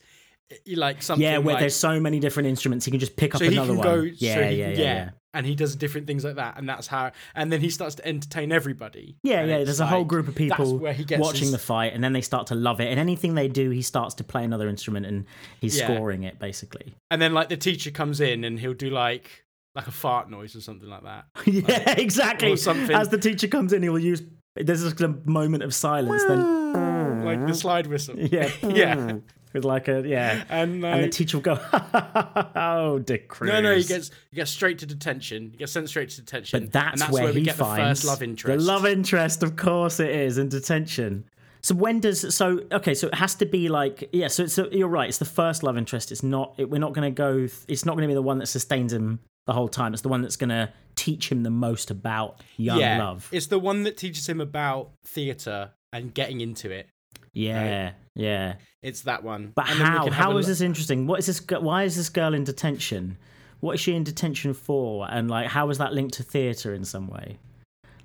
like 0.66 1.02
something 1.02 1.22
yeah, 1.22 1.38
where 1.38 1.54
like, 1.54 1.60
there's 1.60 1.76
so 1.76 1.98
many 2.00 2.18
different 2.20 2.48
instruments, 2.48 2.84
he 2.84 2.90
can 2.90 3.00
just 3.00 3.16
pick 3.16 3.34
up 3.34 3.38
so 3.40 3.48
he 3.48 3.56
another 3.56 3.74
one. 3.74 3.82
go 3.86 3.94
yeah, 4.02 4.34
so 4.34 4.40
yeah, 4.40 4.46
can- 4.48 4.58
yeah, 4.60 4.94
yeah. 4.94 5.10
And 5.34 5.44
he 5.44 5.54
does 5.54 5.76
different 5.76 6.06
things 6.06 6.24
like 6.24 6.36
that 6.36 6.56
and 6.56 6.68
that's 6.68 6.86
how 6.86 7.10
and 7.34 7.52
then 7.52 7.60
he 7.60 7.68
starts 7.68 7.94
to 7.96 8.06
entertain 8.06 8.52
everybody 8.52 9.16
Yeah, 9.22 9.44
yeah. 9.44 9.64
There's 9.64 9.80
a 9.80 9.86
whole 9.86 10.04
group 10.04 10.28
of 10.28 10.34
people 10.34 10.78
where 10.78 10.92
he 10.92 11.04
gets 11.04 11.20
watching 11.20 11.40
his- 11.42 11.52
the 11.52 11.58
fight, 11.58 11.92
and 11.94 12.02
then 12.02 12.12
they 12.12 12.20
start 12.22 12.46
to 12.48 12.54
love 12.54 12.80
it. 12.80 12.88
And 12.88 12.98
anything 13.00 13.34
they 13.34 13.48
do, 13.48 13.70
he 13.70 13.82
starts 13.82 14.14
to 14.16 14.24
play 14.24 14.44
another 14.44 14.68
instrument, 14.68 15.04
and 15.06 15.26
he's 15.60 15.76
Yeah. 15.78 15.86
scoring 15.86 16.22
it 16.22 16.38
basically. 16.38 16.94
and 17.10 17.20
then 17.20 17.32
like 17.34 17.48
the 17.48 17.56
teacher 17.56 17.90
comes 17.90 18.20
in 18.20 18.44
and 18.44 18.58
he'll 18.60 18.74
do 18.74 18.90
like 18.90 19.44
like 19.74 19.88
a 19.88 19.90
fart 19.92 20.30
noise 20.30 20.54
or 20.54 20.60
something 20.60 20.88
like 20.88 21.02
that 21.02 21.24
yeah, 21.46 21.94
exactly. 21.98 22.52
or 22.52 22.56
something. 22.56 22.94
As 22.94 23.08
the 23.08 23.18
teacher 23.18 23.48
comes 23.48 23.72
in, 23.72 23.82
he 23.82 23.88
will 23.88 23.98
use. 23.98 24.22
There's 24.56 24.82
just 24.84 25.00
a 25.00 25.08
moment 25.24 25.64
of 25.64 25.74
silence. 25.74 26.22
Then 26.28 27.24
like 27.24 27.44
the 27.46 27.54
slide 27.54 27.86
whistle 27.88 28.16
yeah, 28.18 28.50
yeah 28.62 29.16
with 29.54 29.64
like 29.64 29.88
a 29.88 30.06
yeah, 30.06 30.44
and 30.50 30.82
like, 30.82 30.94
and 30.94 31.04
the 31.04 31.08
teacher 31.08 31.38
will 31.38 31.42
go, 31.42 31.58
"Oh, 32.54 32.98
Dick 32.98 33.28
Cruz." 33.28 33.48
no 33.48 33.62
no 33.62 33.74
he 33.74 33.84
gets 33.84 34.10
he 34.30 34.36
gets 34.36 34.50
straight 34.50 34.78
to 34.80 34.86
detention 34.86 35.50
he 35.52 35.56
gets 35.56 35.72
sent 35.72 35.88
straight 35.88 36.10
to 36.10 36.20
detention 36.20 36.60
But 36.60 36.72
that's, 36.72 36.92
and 36.92 37.00
that's 37.00 37.12
where, 37.12 37.24
where, 37.24 37.32
we 37.32 37.40
he 37.40 37.46
get 37.46 37.56
the 37.56 37.64
first 37.64 38.04
love 38.04 38.22
interest 38.22 38.58
The 38.58 38.72
love 38.72 38.84
interest, 38.84 39.42
of 39.42 39.56
course, 39.56 40.00
it 40.00 40.10
is 40.10 40.36
in 40.36 40.50
detention. 40.50 41.24
So 41.62 41.74
when 41.74 42.00
does 42.00 42.34
so 42.34 42.60
okay? 42.70 42.92
So 42.92 43.06
it 43.06 43.14
has 43.14 43.36
to 43.36 43.46
be 43.46 43.70
like 43.70 44.10
yeah. 44.12 44.28
So 44.28 44.42
it's 44.42 44.58
you're 44.58 44.86
right. 44.86 45.08
It's 45.08 45.16
the 45.16 45.24
first 45.24 45.62
love 45.62 45.78
interest. 45.78 46.12
It's 46.12 46.22
not. 46.22 46.54
It, 46.58 46.68
we're 46.68 46.78
not 46.78 46.92
going 46.92 47.10
to 47.10 47.16
go. 47.16 47.48
It's 47.68 47.86
not 47.86 47.92
going 47.96 48.02
to 48.02 48.08
be 48.08 48.14
the 48.14 48.20
one 48.20 48.38
that 48.40 48.48
sustains 48.48 48.92
him 48.92 49.20
the 49.46 49.54
whole 49.54 49.68
time. 49.68 49.94
It's 49.94 50.02
the 50.02 50.10
one 50.10 50.20
that's 50.20 50.36
going 50.36 50.50
to 50.50 50.70
teach 50.94 51.30
him 51.30 51.42
the 51.42 51.50
most 51.50 51.90
about 51.90 52.40
young 52.56 52.78
yeah 52.78 53.02
love. 53.02 53.28
it's 53.32 53.46
the 53.46 53.58
one 53.58 53.82
that 53.82 53.96
teaches 53.96 54.28
him 54.28 54.40
about 54.40 54.92
theater 55.04 55.72
and 55.92 56.14
getting 56.14 56.40
into 56.40 56.70
it 56.70 56.88
Yeah, 57.34 57.92
yeah. 58.14 58.54
it's 58.80 59.02
that 59.02 59.24
one 59.24 59.52
But 59.54 59.68
And 59.68 59.80
how? 59.80 60.08
How 60.10 60.36
is 60.38 60.46
this 60.46 60.60
interesting? 60.60 61.06
What 61.06 61.18
is 61.18 61.26
this? 61.26 61.44
Why 61.60 61.82
is 61.82 61.96
this 61.96 62.08
girl 62.08 62.32
in 62.32 62.44
detention? 62.44 63.18
What 63.60 63.74
is 63.74 63.80
she 63.80 63.94
in 63.94 64.04
detention 64.04 64.54
for? 64.54 65.06
And 65.10 65.28
like, 65.28 65.48
how 65.48 65.70
is 65.70 65.78
that 65.78 65.92
linked 65.92 66.14
to 66.14 66.22
theatre 66.22 66.74
in 66.74 66.84
some 66.84 67.08
way? 67.08 67.38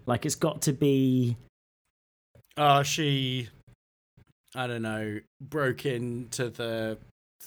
Like, 0.06 0.26
it's 0.26 0.36
got 0.36 0.64
to 0.64 0.74
be. 0.74 1.38
Oh, 2.58 2.82
she, 2.82 3.50
I 4.56 4.68
don't 4.68 4.82
know, 4.82 5.20
broke 5.40 5.86
into 5.86 6.50
the. 6.50 6.98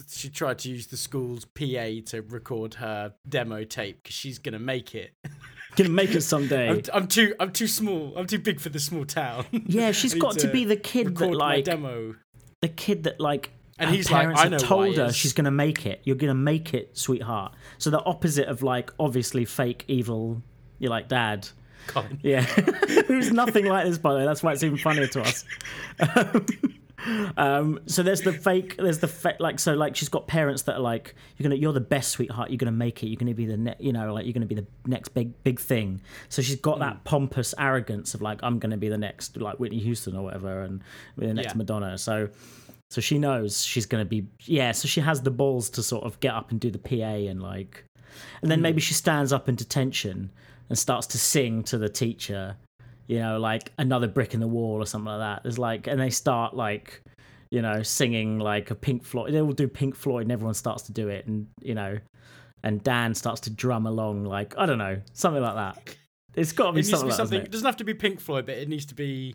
She 0.09 0.31
tried 0.31 0.59
to 0.61 0.71
use 0.71 0.87
the 0.87 0.97
school's 0.97 1.45
PA 1.45 2.01
to 2.07 2.25
record 2.29 2.75
her 2.75 3.13
demo 3.29 3.65
tape 3.65 4.03
because 4.03 4.15
she's 4.15 4.39
gonna 4.39 4.59
make 4.59 4.95
it. 4.95 5.13
Gonna 5.77 5.91
make 5.91 6.11
it 6.15 6.21
someday. 6.23 6.69
I'm, 6.71 6.83
I'm 6.93 7.07
too, 7.09 7.35
I'm 7.41 7.53
too 7.53 7.67
small. 7.67 8.13
I'm 8.17 8.27
too 8.27 8.39
big 8.39 8.61
for 8.61 8.69
the 8.69 8.79
small 8.81 9.05
town. 9.05 9.47
Yeah, 9.51 9.93
she's 9.93 10.15
got 10.27 10.39
to 10.39 10.49
be 10.49 10.65
the 10.65 10.77
kid 10.77 11.17
that 11.17 11.31
like 11.33 11.65
demo. 11.65 12.15
the 12.61 12.69
kid 12.69 13.05
that 13.05 13.19
like 13.21 13.51
And 13.79 13.89
her 13.91 13.97
he's 13.97 14.11
like, 14.11 14.21
parents 14.23 14.41
"I 14.41 14.45
have 14.45 14.53
know 14.53 14.59
told 14.59 14.97
her 14.97 15.07
is." 15.07 15.17
she's 15.17 15.33
gonna 15.33 15.51
make 15.51 15.87
it. 15.87 16.01
You're 16.05 16.17
gonna 16.17 16.35
make 16.35 16.75
it, 16.75 16.97
sweetheart. 16.99 17.55
So 17.79 17.91
the 17.91 18.03
opposite 18.05 18.49
of 18.49 18.63
like 18.63 18.91
obviously 19.01 19.45
fake 19.47 19.85
evil. 19.89 20.43
You're 20.79 20.91
like 20.91 21.09
dad. 21.09 21.49
Colin. 21.87 22.21
Yeah, 22.23 22.43
who's 23.09 23.33
nothing 23.33 23.65
like 23.67 23.87
this 23.87 23.99
by 23.99 24.13
the 24.13 24.19
way. 24.21 24.25
That's 24.27 24.43
why 24.43 24.53
it's 24.53 24.63
even 24.63 24.79
funnier 24.79 25.07
to 25.09 25.23
us. 25.23 25.45
um, 26.17 26.47
so 27.87 28.03
there's 28.03 28.21
the 28.23 28.33
fake. 28.33 28.77
There's 28.77 28.99
the 28.99 29.09
fake. 29.09 29.37
Like 29.41 29.59
so, 29.59 29.75
like 29.75 29.97
she's 29.97 30.09
got 30.09 30.27
parents 30.27 30.63
that 30.63 30.77
are 30.77 30.81
like, 30.81 31.15
you're 31.37 31.45
gonna, 31.45 31.57
you're 31.61 31.73
the 31.73 31.81
best, 31.81 32.11
sweetheart. 32.11 32.51
You're 32.51 32.59
gonna 32.59 32.73
make 32.73 33.03
it. 33.03 33.07
You're 33.09 33.17
gonna 33.19 33.35
be 33.35 33.47
the, 33.47 33.57
ne- 33.57 33.77
you 33.79 33.93
know, 33.93 34.13
like 34.15 34.25
you're 34.27 34.33
gonna 34.33 34.47
be 34.47 34.55
the 34.55 34.67
next 34.87 35.09
big, 35.11 35.43
big 35.45 35.59
thing. 35.61 36.01
So 36.29 36.43
she's 36.43 36.57
got 36.61 36.77
Mm. 36.77 36.81
that 36.81 37.05
pompous 37.05 37.55
arrogance 37.59 38.15
of 38.15 38.23
like, 38.23 38.41
I'm 38.43 38.59
gonna 38.59 38.77
be 38.77 38.89
the 38.89 38.99
next, 38.99 39.37
like 39.37 39.59
Whitney 39.59 39.79
Houston 39.81 40.17
or 40.17 40.23
whatever, 40.25 40.63
and 40.63 40.83
be 41.19 41.27
the 41.27 41.35
next 41.35 41.53
Yeah. 41.55 41.59
Madonna. 41.59 41.99
So. 41.99 42.29
So 42.91 43.01
she 43.01 43.19
knows 43.19 43.65
she's 43.65 43.87
to 43.87 44.05
be 44.05 44.27
yeah. 44.41 44.73
So 44.73 44.87
she 44.87 45.01
has 45.01 45.23
the 45.23 45.31
balls 45.31 45.71
to 45.71 45.83
sort 45.83 46.05
of 46.05 46.21
get 46.21 46.35
up 46.35 46.51
and 46.51 46.61
do 46.61 46.71
the 46.71 46.79
PA 46.79 47.27
and 47.31 47.43
like, 47.43 47.85
and 48.43 48.51
then 48.51 48.61
maybe 48.61 48.83
she 48.83 48.93
stands 48.93 49.33
up 49.33 49.49
in 49.49 49.55
detention 49.55 50.31
and 50.69 50.79
starts 50.79 51.07
to 51.09 51.19
sing 51.19 51.63
to 51.65 51.79
the 51.79 51.89
teacher, 51.89 52.57
you 53.13 53.19
know, 53.21 53.39
like 53.39 53.73
another 53.79 54.09
brick 54.09 54.33
in 54.35 54.41
the 54.41 54.47
wall 54.49 54.81
or 54.83 54.87
something 54.87 55.07
like 55.13 55.19
that. 55.21 55.43
There's 55.43 55.59
like, 55.59 55.87
and 55.87 56.01
they 56.01 56.11
start 56.11 56.55
like, 56.55 57.03
you 57.51 57.61
know, 57.61 57.83
singing 57.83 58.39
like 58.39 58.71
a 58.71 58.75
Pink 58.75 59.05
Floyd. 59.05 59.33
They 59.35 59.41
all 59.41 59.53
do 59.53 59.69
Pink 59.69 59.95
Floyd, 59.95 60.23
and 60.23 60.33
everyone 60.33 60.55
starts 60.55 60.85
to 60.85 60.93
do 60.93 61.09
it, 61.09 61.27
and 61.27 61.47
you 61.61 61.75
know, 61.75 61.99
and 62.63 62.83
Dan 62.83 63.15
starts 63.15 63.41
to 63.43 63.51
drum 63.51 63.87
along 63.87 64.25
like 64.25 64.55
I 64.57 64.65
don't 64.67 64.79
know, 64.79 64.97
something 65.13 65.43
like 65.43 65.55
that. 65.57 65.97
It's 66.35 66.53
got 66.53 66.65
to 66.65 66.71
It 66.71 66.75
be 66.77 66.83
something 66.85 67.09
like 67.09 67.11
that. 67.11 67.17
something. 67.17 67.39
hasn't 67.41 67.45
It 67.45 67.49
it? 67.49 67.53
doesn't 67.53 67.67
have 67.67 67.77
to 67.77 67.85
be 67.85 67.95
Pink 67.95 68.19
Floyd, 68.21 68.47
but 68.47 68.57
it 68.57 68.69
needs 68.69 68.87
to 68.87 68.95
be 68.95 69.35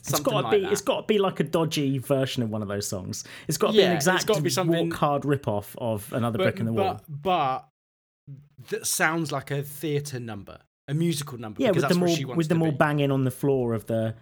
It's 0.00 0.10
something 0.10 0.30
got 0.32 0.40
to 0.42 0.46
like 0.48 0.56
be. 0.58 0.62
that. 0.64 0.72
It's 0.72 0.82
got 0.82 1.00
to 1.00 1.06
be 1.06 1.18
like 1.18 1.40
a 1.40 1.44
dodgy 1.44 1.96
version 1.98 2.42
of 2.42 2.50
one 2.50 2.60
of 2.60 2.68
those 2.68 2.86
songs. 2.86 3.24
It's 3.48 3.56
got 3.56 3.68
to 3.68 3.72
be 3.72 3.78
Yeah, 3.78 3.86
an 3.92 3.96
it's 3.96 4.06
exact 4.06 4.26
gotta 4.26 4.42
be 4.42 4.50
something- 4.50 4.90
walk 4.90 4.98
hard 4.98 5.24
rip 5.24 5.48
off 5.48 5.74
of 5.78 6.12
another 6.12 6.36
but, 6.36 6.44
brick 6.44 6.60
in 6.60 6.66
the 6.66 6.72
wall. 6.74 7.00
but, 7.08 7.22
but 7.22 7.68
that 8.68 8.86
sounds 8.86 9.32
like 9.32 9.50
a 9.50 9.62
theatre 9.62 10.20
number, 10.20 10.58
a 10.88 10.94
musical 10.94 11.38
number. 11.38 11.62
yeah, 11.62 11.68
because 11.68 11.76
with 11.76 11.82
that's 11.82 11.94
them 11.94 12.00
what 12.02 12.10
all 12.10 12.16
she 12.16 12.24
with 12.24 12.48
them 12.48 12.62
all 12.62 12.72
banging 12.72 13.10
on 13.10 13.24
the 13.24 13.30
floor 13.30 13.74
of 13.74 13.86
the 13.86 14.14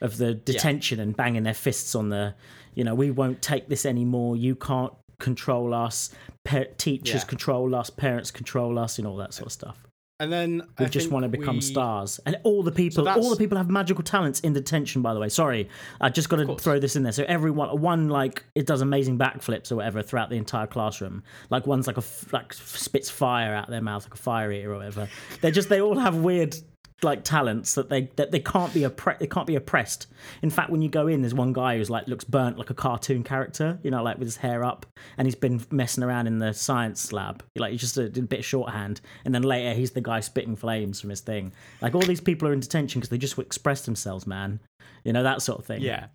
of 0.00 0.16
the 0.18 0.34
detention 0.34 1.00
and 1.00 1.16
banging 1.16 1.42
their 1.42 1.54
fists 1.54 1.94
on 1.94 2.08
the. 2.10 2.34
You 2.74 2.84
know, 2.84 2.94
we 2.94 3.10
won't 3.10 3.42
take 3.42 3.68
this 3.68 3.84
anymore. 3.84 4.36
You 4.36 4.54
can't 4.54 4.92
control 5.18 5.74
us. 5.74 6.10
Pa- 6.44 6.64
teachers 6.78 7.22
Yeah. 7.22 7.28
control 7.28 7.74
us. 7.74 7.90
Parents 7.90 8.30
control 8.30 8.78
us. 8.78 8.98
And 8.98 9.06
all 9.06 9.16
that 9.16 9.34
sort 9.34 9.46
of 9.46 9.52
stuff. 9.52 9.76
And 10.20 10.32
then 10.32 10.62
who 10.78 10.84
I 10.84 10.88
just 10.88 11.10
want 11.10 11.24
to 11.24 11.28
become 11.28 11.56
we- 11.56 11.60
stars. 11.62 12.20
And 12.26 12.36
all 12.44 12.62
the 12.62 12.70
people, 12.70 13.04
that's- 13.04 13.24
all 13.24 13.30
the 13.30 13.36
people 13.36 13.58
have 13.58 13.68
magical 13.68 14.04
talents 14.04 14.38
in 14.40 14.52
detention. 14.52 15.02
By 15.02 15.14
the 15.14 15.18
way, 15.20 15.28
sorry, 15.28 15.68
I 16.00 16.10
just 16.10 16.28
got 16.28 16.36
to 16.36 16.54
throw 16.56 16.78
this 16.78 16.94
in 16.94 17.02
there. 17.02 17.12
So 17.12 17.24
everyone, 17.26 17.80
one 17.80 18.08
like 18.08 18.44
it 18.54 18.66
does 18.66 18.82
amazing 18.82 19.18
backflips 19.18 19.72
or 19.72 19.76
whatever 19.76 20.02
throughout 20.02 20.30
the 20.30 20.36
entire 20.36 20.66
classroom. 20.66 21.22
Like 21.48 21.66
one's 21.66 21.86
like 21.86 21.96
a 21.96 22.00
f- 22.00 22.32
like 22.32 22.52
spits 22.52 23.10
fire 23.10 23.54
out 23.54 23.68
their 23.70 23.80
mouth 23.82 24.04
like 24.04 24.14
a 24.14 24.18
fire 24.18 24.52
eater 24.52 24.72
or 24.72 24.76
whatever. 24.76 25.08
They're 25.40 25.50
just 25.50 25.68
they 25.68 25.80
all 25.80 25.98
have 25.98 26.16
weird 26.16 26.54
like 27.02 27.24
talents 27.24 27.74
that 27.74 27.88
they 27.88 28.10
that 28.16 28.30
they 28.30 28.40
can't 28.40 28.72
be 28.74 28.80
oppre- 28.80 29.18
they 29.18 29.26
can't 29.26 29.46
be 29.46 29.56
oppressed. 29.56 30.06
In 30.42 30.50
fact, 30.50 30.70
when 30.70 30.82
you 30.82 30.88
go 30.88 31.06
in, 31.06 31.22
there's 31.22 31.34
one 31.34 31.52
guy 31.52 31.76
who's 31.76 31.90
like 31.90 32.06
looks 32.08 32.24
burnt 32.24 32.58
like 32.58 32.70
a 32.70 32.74
cartoon 32.74 33.22
character, 33.24 33.78
you 33.82 33.90
know, 33.90 34.02
like 34.02 34.18
with 34.18 34.28
his 34.28 34.36
hair 34.36 34.64
up, 34.64 34.86
and 35.16 35.26
he's 35.26 35.34
been 35.34 35.64
messing 35.70 36.04
around 36.04 36.26
in 36.26 36.38
the 36.38 36.52
science 36.52 37.12
lab. 37.12 37.42
Like 37.56 37.72
he's 37.72 37.80
just 37.80 37.96
a, 37.96 38.06
a 38.06 38.08
bit 38.10 38.40
of 38.40 38.44
shorthand, 38.44 39.00
and 39.24 39.34
then 39.34 39.42
later 39.42 39.74
he's 39.74 39.92
the 39.92 40.00
guy 40.00 40.20
spitting 40.20 40.56
flames 40.56 41.00
from 41.00 41.10
his 41.10 41.20
thing. 41.20 41.52
Like 41.80 41.94
all 41.94 42.02
these 42.02 42.20
people 42.20 42.48
are 42.48 42.52
in 42.52 42.60
detention 42.60 43.00
because 43.00 43.10
they 43.10 43.18
just 43.18 43.38
express 43.38 43.84
themselves, 43.84 44.26
man. 44.26 44.60
You 45.04 45.12
know 45.12 45.22
that 45.22 45.42
sort 45.42 45.58
of 45.58 45.66
thing. 45.66 45.82
Yeah. 45.82 46.06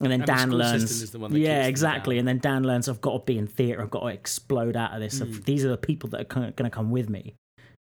And 0.00 0.10
then 0.10 0.20
And 0.20 0.26
Dan 0.26 0.48
school 0.48 0.58
learns. 0.58 1.10
the 1.12 1.18
one 1.18 1.32
that 1.32 1.38
yeah, 1.38 1.66
exactly. 1.66 2.18
And 2.18 2.26
then 2.26 2.38
Dan 2.38 2.64
learns, 2.64 2.88
I've 2.88 3.00
got 3.00 3.12
to 3.12 3.24
be 3.24 3.38
in 3.38 3.46
theatre. 3.46 3.80
I've 3.80 3.90
got 3.90 4.00
to 4.00 4.08
explode 4.08 4.76
out 4.76 4.92
of 4.92 5.00
this. 5.00 5.20
Hmm. 5.20 5.32
These 5.44 5.64
are 5.64 5.68
the 5.68 5.76
people 5.78 6.10
that 6.10 6.20
are 6.20 6.24
going 6.24 6.52
to 6.52 6.70
come 6.70 6.90
with 6.90 7.08
me. 7.08 7.34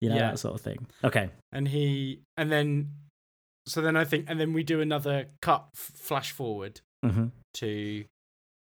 You 0.06 0.10
know 0.10 0.16
Mm. 0.16 0.20
Yeah. 0.20 0.30
that 0.30 0.38
sort 0.38 0.54
of 0.54 0.60
thing. 0.60 0.86
Okay. 1.04 1.30
and 1.52 1.68
he 1.68 2.20
and 2.36 2.50
then 2.50 2.90
so 3.66 3.80
then 3.80 3.96
I 3.96 4.04
think 4.04 4.26
and 4.28 4.38
then 4.40 4.52
we 4.52 4.62
do 4.62 4.80
another 4.80 5.26
cut 5.42 5.66
f- 5.74 5.90
flash 5.96 6.30
forward 6.32 6.80
hmm 7.04 7.26
to 7.54 8.04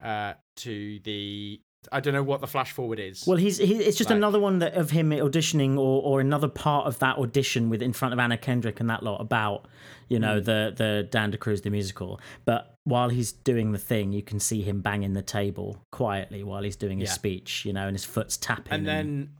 uh 0.02 0.34
to 0.56 1.00
the 1.04 1.60
I 1.92 2.00
don't 2.00 2.14
know 2.14 2.22
what 2.22 2.40
the 2.40 2.48
flash 2.48 2.72
forward 2.72 2.98
is. 2.98 3.24
Well, 3.28 3.36
he's 3.36 3.58
he, 3.58 3.74
it's 3.76 3.96
just 3.96 4.10
Like- 4.10 4.16
another 4.16 4.40
one 4.40 4.58
that 4.58 4.74
of 4.74 4.90
him 4.90 5.10
auditioning 5.10 5.74
or 5.78 6.02
or 6.02 6.20
another 6.20 6.48
part 6.48 6.86
of 6.86 6.98
that 6.98 7.16
audition 7.18 7.70
with 7.70 7.80
in 7.80 7.92
front 7.92 8.12
of 8.12 8.18
Anna 8.18 8.36
Kendrick 8.36 8.80
and 8.80 8.90
that 8.90 9.02
lot 9.04 9.20
about 9.20 9.66
you 10.08 10.18
know 10.18 10.40
the 10.40 10.72
the 10.76 11.06
Dan 11.10 11.30
De 11.30 11.38
Cruz 11.38 11.60
the 11.62 11.70
musical. 11.70 12.20
But 12.44 12.74
while 12.84 13.08
he's 13.10 13.30
doing 13.32 13.70
the 13.72 13.78
thing, 13.78 14.12
you 14.12 14.22
can 14.22 14.40
see 14.40 14.62
him 14.62 14.80
banging 14.80 15.12
the 15.12 15.22
table 15.22 15.80
quietly 15.92 16.42
while 16.42 16.62
he's 16.64 16.76
doing 16.76 16.98
his 16.98 17.10
Yeah. 17.10 17.14
speech. 17.14 17.64
You 17.64 17.72
know, 17.72 17.86
and 17.86 17.94
his 17.94 18.04
foot's 18.04 18.36
tapping. 18.36 18.72
and 18.72 18.86
then 18.86 19.30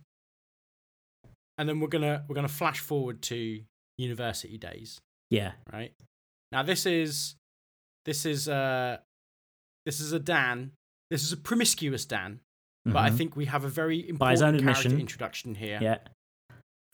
and 1.59 1.69
then 1.69 1.81
we're 1.81 1.89
gonna 1.89 2.25
we're 2.29 2.35
gonna 2.35 2.49
flash 2.49 2.81
forward 2.81 3.23
to 3.23 3.61
university 3.99 4.59
days, 4.59 5.01
yeah, 5.31 5.53
right? 5.73 5.93
Now 6.53 6.63
this 6.63 6.87
is 6.87 7.37
this 8.05 8.25
is 8.27 8.49
uh 8.49 8.99
this 9.85 10.01
is 10.01 10.13
a 10.13 10.19
Dan. 10.19 10.73
This 11.11 11.23
is 11.23 11.33
a 11.33 11.37
promiscuous 11.37 12.05
Dan, 12.05 12.41
but 12.85 12.97
I 12.97 13.11
Mhm. 13.11 13.17
think 13.17 13.37
we 13.37 13.45
have 13.47 13.65
a 13.65 13.69
very 13.69 14.01
important 14.01 14.19
By 14.19 14.31
his 14.33 14.43
own 14.43 14.59
character 14.59 14.81
admission. 14.81 15.01
introduction 15.01 15.55
here, 15.55 15.79
yeah. 15.81 15.99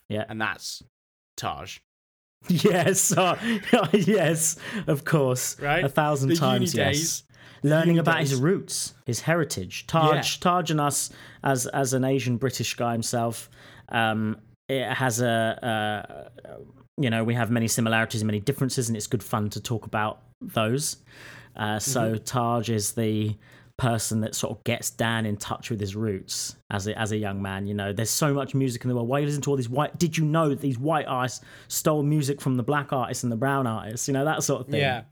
Yeah. 0.09 0.25
And 0.29 0.39
that's 0.39 0.83
Taj. 1.37 1.79
Yes, 2.49 3.15
uh, 3.17 3.37
yes, 3.93 4.57
of 4.87 5.05
course, 5.05 5.57
Right? 5.59 5.83
a 5.83 5.89
thousand 5.89 6.29
The 6.29 6.35
times. 6.35 6.75
yes, 6.75 6.95
days. 6.97 7.23
learning 7.63 7.95
uni 7.95 7.99
about 7.99 8.19
his 8.19 8.35
roots, 8.35 8.93
his 9.05 9.21
heritage. 9.21 9.87
Taj, 9.87 10.39
Taj, 10.39 10.69
and 10.69 10.81
us 10.81 11.09
as 11.43 11.67
as 11.67 11.93
an 11.93 12.03
Asian 12.03 12.37
British 12.37 12.73
guy 12.75 12.91
himself, 12.91 13.49
um, 13.89 14.37
it 14.81 14.93
has 14.93 15.21
a, 15.21 16.29
a 16.47 16.61
you 17.01 17.09
know 17.09 17.23
we 17.23 17.33
have 17.33 17.49
many 17.49 17.67
similarities 17.67 18.21
and 18.21 18.27
many 18.27 18.39
differences, 18.39 18.89
and 18.89 18.97
it's 18.97 19.07
good 19.07 19.23
fun 19.23 19.49
to 19.51 19.61
talk 19.61 19.85
about 19.85 20.21
those. 20.41 20.97
Uh, 21.55 21.79
so 21.79 22.13
Mm-hmm. 22.13 22.23
Taj 22.23 22.69
is 22.69 22.93
the 22.93 23.35
person 23.77 24.21
that 24.21 24.35
sort 24.35 24.55
of 24.55 24.63
gets 24.63 24.91
Dan 24.91 25.25
in 25.25 25.35
touch 25.35 25.69
with 25.69 25.79
his 25.79 25.95
roots 25.95 26.55
as 26.69 26.87
a, 26.87 26.97
as 26.97 27.11
a 27.11 27.17
young 27.17 27.41
man. 27.41 27.65
You 27.65 27.73
know, 27.73 27.91
there's 27.91 28.09
so 28.09 28.33
much 28.33 28.53
music 28.53 28.83
in 28.83 28.89
the 28.89 28.95
world. 28.95 29.07
Why 29.07 29.19
you 29.19 29.25
listen 29.25 29.41
to 29.43 29.49
all 29.49 29.55
these 29.55 29.69
white? 29.69 29.97
Did 29.97 30.17
you 30.17 30.25
know 30.25 30.49
that 30.49 30.61
these 30.61 30.77
white 30.77 31.05
artists 31.07 31.43
stole 31.67 32.03
music 32.03 32.39
from 32.39 32.57
the 32.57 32.63
black 32.63 32.93
artists 32.93 33.23
and 33.23 33.31
the 33.31 33.35
brown 33.35 33.67
artists? 33.67 34.07
You 34.07 34.13
know 34.13 34.25
that 34.25 34.43
sort 34.43 34.61
of 34.61 34.67
thing. 34.67 34.79
Yeah, 34.79 35.03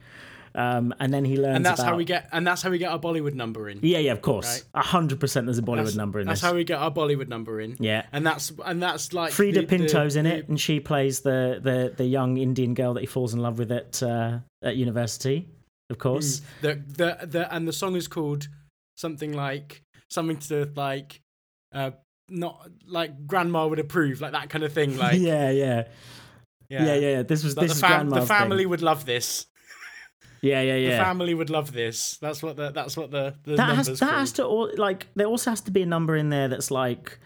Um, 0.54 0.94
and 1.00 1.14
then 1.14 1.24
he 1.26 1.38
learns. 1.38 1.56
and 1.58 1.66
that's 1.66 1.82
how 1.82 1.96
we 1.96 2.04
get 2.06 2.28
and 2.32 2.46
that's 2.46 2.62
how 2.62 2.70
we 2.70 2.78
get 2.78 2.92
our 2.92 3.00
Bollywood 3.00 3.34
number 3.34 3.70
in. 3.70 3.80
Yeah, 3.82 4.00
yeah, 4.00 4.12
of 4.12 4.22
course. 4.22 4.66
Right. 4.76 4.86
Hundred 4.86 5.20
percent. 5.20 5.48
There's 5.48 5.58
a 5.58 5.62
Bollywood 5.62 5.86
That's, 5.86 5.96
number 5.96 6.20
in 6.20 6.28
this. 6.28 6.32
that's 6.34 6.42
this. 6.42 6.50
how 6.52 6.56
we 6.56 6.64
get 6.64 6.80
our 6.80 6.92
Bollywood 6.92 7.28
number 7.30 7.62
in. 7.62 7.78
yeah. 7.80 8.06
and 8.12 8.26
that's 8.26 8.52
and 8.66 8.82
that's 8.84 9.14
like 9.14 9.32
Freida 9.32 9.54
the- 9.56 9.62
the- 9.62 9.68
Pinto's 9.68 10.16
in 10.16 10.26
the- 10.26 10.36
it, 10.38 10.50
and 10.50 10.60
she 10.60 10.80
plays 10.80 11.22
the, 11.22 11.60
the, 11.64 11.94
the 11.96 12.06
young 12.06 12.38
Indian 12.38 12.74
girl 12.74 12.94
that 12.96 13.02
he 13.02 13.06
falls 13.08 13.34
in 13.34 13.40
love 13.40 13.60
with 13.60 13.72
at 13.72 14.02
uh, 14.04 14.40
at 14.62 14.76
university, 14.76 15.48
of 15.90 15.98
course. 15.98 16.42
The, 16.62 16.76
the 16.98 17.26
the 17.26 17.54
and 17.54 17.68
the 17.68 17.74
song 17.74 17.96
is 17.96 18.08
called 18.08 18.48
something 18.98 19.34
like 19.34 19.82
something 20.10 20.38
to 20.38 20.70
like 20.76 21.22
uh 21.74 21.92
not 22.30 22.70
like 22.86 23.26
grandma 23.26 23.66
would 23.68 23.80
approve 23.80 24.22
like 24.22 24.34
that 24.34 24.50
kind 24.50 24.64
of 24.64 24.72
thing 24.74 24.98
like 24.98 25.20
yeah, 25.20 25.50
yeah, 25.50 25.84
yeah, 26.70 26.84
yeah, 26.86 26.96
yeah. 26.96 27.22
This 27.24 27.44
was 27.44 27.58
Like, 27.58 27.68
this 27.68 27.80
the, 27.80 27.86
is 27.88 27.92
fam- 27.92 28.10
the 28.10 28.22
family 28.26 28.58
thing. 28.60 28.70
would 28.70 28.82
love 28.82 29.06
this. 29.06 29.48
Yeah, 30.42 30.62
yeah, 30.62 30.76
yeah. 30.76 30.98
The 30.98 31.04
family 31.04 31.34
would 31.34 31.50
love 31.50 31.72
this. 31.72 32.18
That's 32.18 32.42
what 32.42 32.56
the 32.56 32.72
that's 32.72 32.98
what 32.98 33.12
the, 33.12 33.36
the 33.44 33.56
that 33.56 33.68
numbers 33.68 33.88
has 33.88 34.00
that 34.00 34.06
called. 34.08 34.20
has 34.20 34.32
to 34.34 34.46
all 34.46 34.72
like 34.76 35.08
there 35.16 35.28
also 35.28 35.52
has 35.52 35.62
to 35.62 35.72
be 35.72 35.84
a 35.84 35.86
number 35.86 36.16
in 36.16 36.30
there 36.30 36.48
that's 36.48 36.72
like 36.72 37.20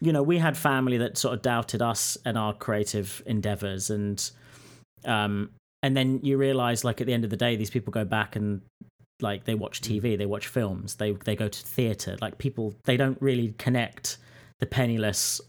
you 0.00 0.12
know 0.12 0.22
we 0.22 0.38
had 0.38 0.56
family 0.56 0.98
that 0.98 1.16
sort 1.16 1.34
of 1.34 1.42
doubted 1.42 1.80
us 1.80 2.18
and 2.24 2.36
our 2.36 2.52
creative 2.52 3.22
endeavors 3.26 3.90
and 3.90 4.30
um 5.04 5.50
and 5.82 5.96
then 5.96 6.20
you 6.22 6.36
realize 6.36 6.84
like 6.84 7.00
at 7.00 7.06
the 7.06 7.12
end 7.12 7.24
of 7.24 7.30
the 7.30 7.36
day 7.36 7.56
these 7.56 7.70
people 7.70 7.92
go 7.92 8.04
back 8.04 8.36
and 8.36 8.60
like 9.20 9.44
they 9.44 9.54
watch 9.54 9.80
tv 9.80 10.18
they 10.18 10.26
watch 10.26 10.48
films 10.48 10.96
they 10.96 11.12
they 11.24 11.34
go 11.34 11.48
to 11.48 11.62
theater 11.62 12.16
like 12.20 12.36
people 12.36 12.74
they 12.84 12.96
don't 12.96 13.20
really 13.22 13.54
connect 13.58 14.18
the 14.58 14.66
penniless 14.66 15.40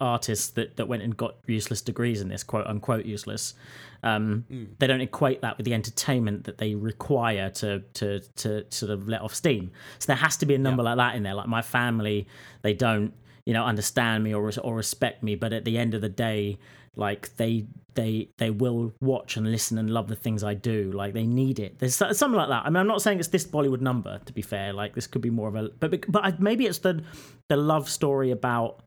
artists 0.00 0.50
that 0.50 0.76
that 0.76 0.86
went 0.86 1.02
and 1.02 1.16
got 1.16 1.36
useless 1.46 1.80
degrees 1.80 2.20
in 2.20 2.28
this 2.28 2.42
quote 2.44 2.66
unquote 2.66 3.06
useless 3.06 3.54
um 4.02 4.44
Mm. 4.50 4.66
they 4.78 4.86
don't 4.86 5.00
equate 5.00 5.40
that 5.40 5.56
with 5.56 5.64
the 5.64 5.72
entertainment 5.72 6.44
that 6.44 6.58
they 6.58 6.74
require 6.74 7.48
to 7.50 7.80
to 7.94 8.20
to 8.36 8.64
sort 8.70 8.90
of 8.90 9.08
let 9.08 9.22
off 9.22 9.34
steam. 9.34 9.70
So 9.98 10.06
there 10.08 10.16
has 10.16 10.36
to 10.38 10.46
be 10.46 10.54
a 10.54 10.58
number 10.58 10.82
like 10.82 10.96
that 10.96 11.14
in 11.14 11.22
there. 11.22 11.34
Like 11.34 11.46
my 11.48 11.62
family, 11.62 12.26
they 12.62 12.74
don't 12.74 13.12
you 13.46 13.54
know 13.54 13.64
understand 13.64 14.22
me 14.24 14.34
or 14.34 14.50
or 14.62 14.74
respect 14.74 15.22
me, 15.22 15.36
but 15.36 15.52
at 15.52 15.64
the 15.64 15.78
end 15.78 15.94
of 15.94 16.00
the 16.02 16.08
day, 16.08 16.58
like 16.96 17.34
they 17.36 17.66
they 17.94 18.28
they 18.38 18.50
will 18.50 18.92
watch 19.00 19.36
and 19.36 19.50
listen 19.50 19.78
and 19.78 19.88
love 19.88 20.08
the 20.08 20.16
things 20.16 20.42
I 20.44 20.54
do. 20.54 20.90
Like 20.92 21.14
they 21.14 21.26
need 21.26 21.58
it. 21.60 21.78
There's 21.78 21.94
something 21.94 22.32
like 22.32 22.48
that. 22.48 22.66
I 22.66 22.70
mean, 22.70 22.76
I'm 22.76 22.86
not 22.88 23.00
saying 23.02 23.20
it's 23.20 23.28
this 23.28 23.46
Bollywood 23.46 23.80
number. 23.80 24.18
To 24.26 24.32
be 24.32 24.42
fair, 24.42 24.72
like 24.72 24.94
this 24.94 25.06
could 25.06 25.22
be 25.22 25.30
more 25.30 25.48
of 25.48 25.54
a 25.54 25.70
but 25.80 26.10
but 26.10 26.24
I- 26.24 26.34
maybe 26.38 26.66
it's 26.66 26.78
the 26.78 27.02
the 27.48 27.56
love 27.56 27.88
story 27.88 28.32
about 28.32 28.82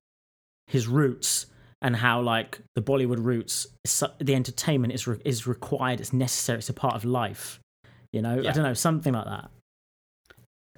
his 0.67 0.87
roots 0.87 1.45
and 1.81 1.95
how 1.95 2.21
like 2.21 2.59
the 2.75 2.81
Bollywood 2.81 3.23
roots, 3.23 3.67
the 4.19 4.33
entertainment 4.33 4.93
is 4.93 5.07
re- 5.07 5.21
is 5.25 5.45
required. 5.45 5.99
It's 5.99 6.13
necessary. 6.13 6.59
It's 6.59 6.69
a 6.69 6.73
part 6.73 6.95
of 6.95 7.05
life. 7.05 7.59
You 8.11 8.21
know, 8.21 8.39
I 8.39 8.51
don't 8.51 8.63
know, 8.63 8.73
something 8.73 9.13
like 9.13 9.25
that. 9.25 9.49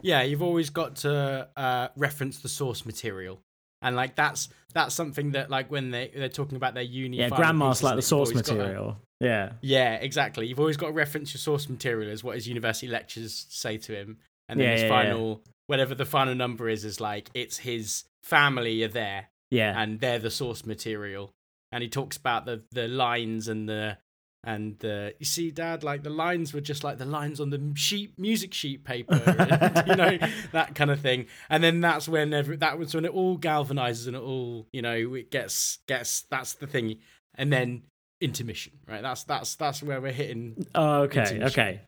Yeah, 0.02 0.22
you've 0.24 0.42
always 0.42 0.70
got 0.70 0.98
to 0.98 1.48
uh, 1.56 1.88
reference 1.96 2.40
the 2.40 2.50
source 2.50 2.86
material, 2.86 3.42
and 3.82 3.96
like 3.96 4.16
that's 4.16 4.50
that's 4.74 4.94
something 4.94 5.32
that 5.32 5.50
like 5.50 5.72
when 5.72 5.92
they 5.92 6.12
they're 6.16 6.30
talking 6.30 6.56
about 6.56 6.74
their 6.74 6.84
uni. 6.84 7.18
Yeah, 7.18 7.30
grandma's 7.30 7.84
like 7.84 7.96
the 7.96 8.02
source 8.02 8.34
material. 8.34 8.98
Yeah, 9.20 9.54
Yeah, 9.62 9.96
exactly. 9.96 10.46
You've 10.46 10.60
always 10.60 10.78
got 10.78 10.88
to 10.88 10.94
reference 10.94 11.34
your 11.34 11.40
source 11.40 11.68
material 11.68 12.12
as 12.12 12.24
what 12.24 12.36
his 12.36 12.48
university 12.48 12.88
lectures 12.88 13.48
say 13.50 13.78
to 13.78 13.96
him, 13.96 14.18
and 14.48 14.60
then 14.60 14.68
Yeah, 14.68 14.72
his 14.74 14.82
yeah, 14.82 14.88
yeah. 14.88 15.04
final 15.04 15.42
whatever 15.66 15.96
the 15.96 16.06
final 16.06 16.36
number 16.36 16.70
is 16.70 16.86
is 16.86 17.02
like 17.02 17.30
it's 17.34 17.58
his 17.58 18.04
family 18.24 18.84
are 18.84 18.88
there 18.88 19.30
yeah, 19.50 19.80
and 19.82 20.00
they're 20.00 20.20
the 20.20 20.32
source 20.32 20.66
material, 20.66 21.32
and 21.72 21.82
he 21.84 21.90
talks 21.90 22.18
about 22.18 22.46
the 22.46 22.64
the 22.72 22.88
lines 22.88 23.48
and 23.48 23.68
the 23.68 23.98
and 24.44 24.78
the 24.80 25.14
you 25.20 25.26
see 25.26 25.52
dad 25.52 25.84
like 25.84 26.04
the 26.04 26.10
lines 26.10 26.54
were 26.54 26.62
just 26.62 26.84
like 26.84 26.98
the 27.00 27.06
lines 27.06 27.42
on 27.42 27.50
the 27.50 27.72
sheet 27.76 28.18
music 28.18 28.54
sheet 28.54 28.86
paper 28.86 29.16
and, 29.26 29.88
you 29.88 29.96
know 29.96 30.18
that 30.52 30.74
kind 30.76 30.92
of 30.92 31.00
thing. 31.02 31.26
And 31.50 31.64
then 31.64 31.82
that's 31.82 32.08
when 32.08 32.34
every, 32.34 32.56
that 32.58 32.78
was 32.80 32.94
when 32.96 33.04
it 33.04 33.12
all 33.12 33.38
galvanizes 33.38 34.08
and 34.08 34.16
it 34.16 34.22
all 34.22 34.68
you 34.72 34.82
know 34.82 35.16
it 35.16 35.32
gets 35.32 35.80
gets 35.88 36.22
that's 36.30 36.54
the 36.54 36.68
thing. 36.68 36.98
And 37.36 37.52
then 37.52 37.84
intermission 38.22 38.74
right? 38.88 39.02
That's 39.02 39.24
that's 39.24 39.56
that's 39.56 39.84
where 39.84 40.00
we're 40.00 40.12
hitting 40.12 40.66
Oh, 40.76 41.02
okay, 41.04 41.40
okay. 41.44 41.82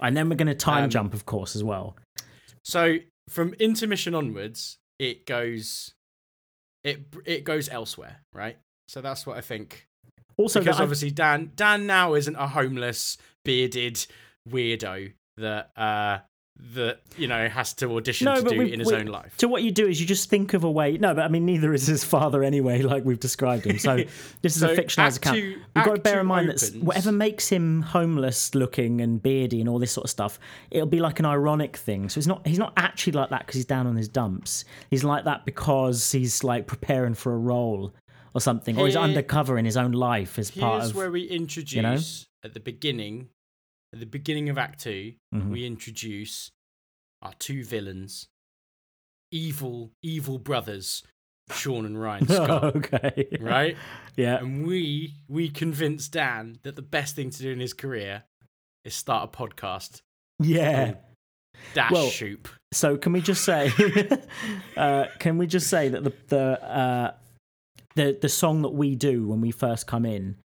And 0.00 0.16
then 0.16 0.28
we're 0.28 0.36
going 0.36 0.48
to 0.48 0.54
time 0.54 0.84
Um, 0.84 0.90
jump, 0.90 1.14
of 1.14 1.26
course, 1.26 1.54
as 1.54 1.62
well. 1.62 1.96
so 2.62 2.96
from 3.28 3.54
intermission 3.54 4.14
onwards 4.14 4.78
it 4.98 5.26
goes 5.26 5.94
it 6.84 7.00
it 7.24 7.44
goes 7.44 7.68
elsewhere 7.68 8.20
right? 8.32 8.58
So 8.88 9.00
that's 9.00 9.26
what 9.26 9.36
i 9.38 9.40
think. 9.40 9.86
Also, 10.36 10.60
because 10.60 10.80
obviously 10.80 11.10
Dan 11.10 11.52
Dan 11.54 11.86
now 11.86 12.14
isn't 12.14 12.36
a 12.36 12.48
homeless 12.48 13.16
bearded 13.44 14.06
weirdo 14.48 15.12
that 15.36 15.70
uh 15.76 16.18
that 16.74 17.00
you 17.18 17.26
know 17.26 17.48
has 17.48 17.72
to 17.74 17.96
audition 17.96 18.24
No, 18.26 18.36
to 18.40 18.48
do 18.48 18.58
we- 18.58 18.72
in 18.72 18.78
his 18.80 18.88
we- 18.88 18.94
own 18.96 19.06
life. 19.06 19.34
So 19.38 19.48
what 19.48 19.62
you 19.62 19.70
do 19.72 19.86
is 19.86 20.00
you 20.00 20.06
just 20.06 20.30
think 20.30 20.54
of 20.54 20.64
a 20.64 20.70
way. 20.70 20.96
No, 20.96 21.12
but 21.14 21.24
I 21.24 21.28
mean, 21.28 21.44
neither 21.44 21.72
is 21.74 21.86
his 21.86 22.04
father 22.04 22.42
anyway. 22.42 22.82
Like 22.92 23.04
we've 23.04 23.20
described 23.20 23.66
him. 23.66 23.78
So 23.78 23.96
this 24.42 24.54
is 24.56 24.60
So 24.60 24.70
a 24.72 24.76
fictionalized 24.76 25.16
account. 25.18 25.36
Two- 25.38 25.60
We've 25.74 25.84
got 25.84 25.94
to 25.96 26.00
bear 26.00 26.20
in 26.20 26.26
mind 26.26 26.48
that 26.50 26.74
whatever 26.82 27.10
makes 27.12 27.48
him 27.48 27.82
homeless 27.82 28.54
looking 28.54 29.00
and 29.00 29.22
beardy 29.22 29.60
and 29.60 29.68
all 29.68 29.78
this 29.78 29.92
sort 29.92 30.04
of 30.04 30.10
stuff, 30.10 30.38
it'll 30.70 30.86
be 30.86 31.00
like 31.00 31.18
an 31.18 31.26
ironic 31.26 31.76
thing. 31.76 32.08
So 32.08 32.18
it's 32.18 32.26
not 32.26 32.46
he's 32.46 32.58
not 32.58 32.72
actually 32.76 33.14
like 33.14 33.30
that 33.30 33.40
because 33.40 33.56
he's 33.56 33.64
down 33.66 33.86
on 33.86 33.96
his 33.96 34.08
dumps. 34.08 34.64
He's 34.90 35.04
like 35.04 35.24
that 35.24 35.44
because 35.44 36.12
he's 36.12 36.42
like 36.44 36.66
preparing 36.66 37.14
for 37.14 37.32
a 37.34 37.38
role 37.38 37.92
or 38.34 38.40
something, 38.40 38.78
or 38.78 38.86
he's 38.86 38.96
undercover 38.96 39.58
in 39.58 39.64
his 39.64 39.76
own 39.76 39.92
life 39.92 40.38
as 40.38 40.50
part 40.50 40.80
Here's 40.80 40.90
of. 40.90 40.96
where 40.96 41.10
we 41.10 41.24
introduce 41.24 41.82
know? 42.42 42.48
at 42.48 42.54
the 42.54 42.60
beginning, 42.60 43.28
at 43.92 44.00
the 44.00 44.06
beginning 44.06 44.48
of 44.48 44.58
Act 44.58 44.80
2 44.80 45.14
Mhm. 45.34 45.50
we 45.50 45.66
introduce 45.66 46.50
our 47.20 47.32
two 47.38 47.64
villains, 47.64 48.26
evil, 49.30 49.92
evil 50.02 50.38
brothers, 50.38 51.02
Sean 51.50 51.84
and 51.86 52.00
Ryan 52.00 52.26
Scott. 52.28 52.76
okay. 52.76 53.28
right? 53.40 53.76
Yeah. 54.14 54.40
And 54.40 54.66
we 54.66 55.14
we 55.26 55.48
convinced 55.48 56.12
Dan 56.12 56.58
that 56.64 56.76
the 56.76 56.82
best 56.82 57.16
thing 57.16 57.30
to 57.30 57.38
do 57.42 57.50
in 57.50 57.60
his 57.60 57.72
career 57.72 58.24
is 58.84 58.94
start 58.94 59.24
a 59.32 59.36
podcast. 59.36 60.02
Yeah. 60.38 60.96
Dash 61.72 61.90
Well- 61.92 62.10
Shoop. 62.10 62.48
So 62.74 62.98
can 62.98 63.12
we 63.14 63.22
just 63.22 63.42
say, 63.44 63.70
uh, 64.76 65.06
can 65.18 65.38
we 65.38 65.46
just 65.46 65.68
say 65.68 65.88
that 65.88 66.04
the 66.04 66.12
the 66.28 66.62
uh, 66.62 67.14
the 67.96 68.18
the 68.20 68.28
song 68.28 68.60
that 68.62 68.70
we 68.74 68.96
do 68.96 69.26
when 69.26 69.40
we 69.40 69.50
first 69.50 69.86
come 69.86 70.04
in, 70.04 70.36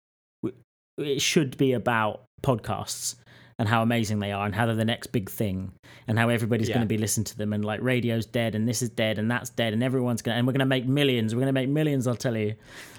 it 0.97 1.21
should 1.21 1.57
be 1.57 1.73
about 1.73 2.23
podcasts 2.41 3.15
and 3.60 3.68
how 3.68 3.82
amazing 3.82 4.20
they 4.20 4.32
are 4.32 4.45
and 4.45 4.53
how 4.53 4.66
they're 4.68 4.76
the 4.76 4.86
next 4.86 5.08
big 5.08 5.30
thing 5.30 5.72
and 6.08 6.20
how 6.20 6.30
everybody's 6.30 6.70
Yeah. 6.70 6.76
going 6.76 6.88
to 6.88 6.93
be 6.93 6.97
listening 6.97 7.26
to 7.26 7.38
them 7.38 7.53
and 7.53 7.66
like 7.66 7.82
radio's 7.82 8.26
dead 8.26 8.53
and 8.55 8.68
this 8.68 8.82
is 8.82 8.89
dead 8.89 9.18
and 9.18 9.32
that's 9.32 9.49
dead 9.49 9.74
and 9.74 9.82
everyone's 9.84 10.22
going 10.22 10.36
to 10.36 10.38
and 10.38 10.45
we're 10.47 10.53
going 10.53 10.60
to 10.60 10.66
make 10.66 10.86
millions 10.86 11.34
we're 11.34 11.41
going 11.41 11.47
to 11.53 11.60
make 11.62 11.70
millions 11.70 12.05
I'll 12.08 12.16
tell 12.16 12.38
you 12.38 12.55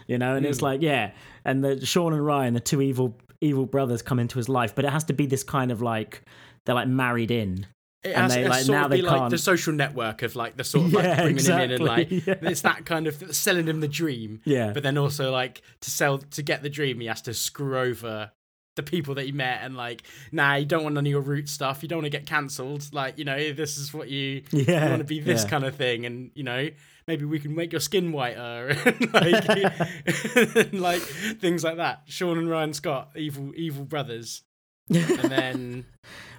you 0.09 0.19
know 0.19 0.35
and 0.35 0.45
it's 0.45 0.59
Mm. 0.59 0.63
like 0.63 0.83
yeah 0.83 1.13
and 1.45 1.63
the 1.65 1.85
Sean 1.87 2.13
and 2.13 2.25
Ryan 2.25 2.55
the 2.55 2.61
two 2.61 2.83
evil 2.83 3.17
evil 3.41 3.67
brothers 3.67 4.03
come 4.03 4.19
into 4.19 4.37
his 4.39 4.49
life 4.49 4.75
but 4.75 4.85
it 4.85 4.91
has 4.91 5.05
to 5.05 5.13
be 5.13 5.27
this 5.27 5.45
kind 5.45 5.71
of 5.71 5.81
like 5.81 6.23
they're 6.67 6.75
like 6.75 6.89
married 6.89 7.31
in 7.31 7.65
It 8.03 8.09
And 8.15 8.23
has 8.23 8.35
they, 8.35 8.49
like, 8.49 8.65
sort 8.65 8.79
now 8.79 8.85
of 8.87 8.91
they 8.91 8.97
be 8.97 9.03
like 9.03 9.31
the 9.31 9.39
social 9.39 9.73
network 9.73 10.23
of 10.23 10.35
like 10.35 10.57
the 10.57 10.65
sort 10.65 10.87
of 10.87 10.93
Yeah, 10.95 10.99
like 11.01 11.23
bringing 11.23 11.45
him 11.45 11.61
in 11.61 11.71
and 11.71 11.85
like 11.85 12.11
exactly, 12.11 12.35
yeah. 12.43 12.51
it's 12.51 12.63
that 12.63 12.85
kind 12.85 13.07
of 13.07 13.35
selling 13.35 13.67
him 13.69 13.79
the 13.81 13.87
dream. 13.89 14.41
yeah 14.45 14.73
But 14.73 14.83
then 14.83 14.99
also 14.99 15.31
like 15.31 15.63
to 15.83 15.91
sell 15.91 16.19
to 16.19 16.43
get 16.43 16.63
the 16.65 16.71
dream, 16.71 16.99
he 16.99 17.07
has 17.07 17.23
to 17.23 17.35
screw 17.35 17.79
over 17.79 18.33
the 18.79 18.83
people 18.83 19.15
that 19.17 19.27
he 19.27 19.33
met 19.33 19.61
and 19.63 19.77
like, 19.77 20.03
nah, 20.33 20.55
you 20.55 20.65
don't 20.65 20.83
want 20.83 20.95
none 20.95 21.05
of 21.05 21.11
your 21.11 21.21
root 21.21 21.51
stuff. 21.51 21.83
You 21.83 21.89
don't 21.91 21.99
want 21.99 22.07
to 22.11 22.19
get 22.19 22.25
cancelled. 22.25 22.89
Like, 22.95 23.19
you 23.19 23.27
know, 23.27 23.53
this 23.53 23.77
is 23.77 23.93
what 23.93 24.09
you 24.09 24.43
yeah 24.53 24.85
you 24.85 24.89
want 24.91 25.01
to 25.01 25.05
be 25.05 25.21
this 25.21 25.43
yeah. 25.45 25.51
kind 25.51 25.65
of 25.65 25.75
thing 25.77 26.07
and 26.07 26.31
you 26.35 26.45
know 26.45 26.71
maybe 27.07 27.25
we 27.27 27.39
can 27.39 27.55
make 27.55 27.73
your 27.73 27.81
skin 27.81 28.13
whiter 28.13 28.69
and 28.85 29.13
like, 29.13 29.49
and 30.57 30.81
like 30.81 31.01
things 31.03 31.65
like 31.65 31.77
that 31.77 32.03
sean 32.07 32.39
and 32.39 32.49
ryan 32.51 32.73
scott 32.73 33.11
evil 33.17 33.53
evil 33.57 33.85
brothers 33.85 34.43
and 34.91 35.05
then 35.31 35.85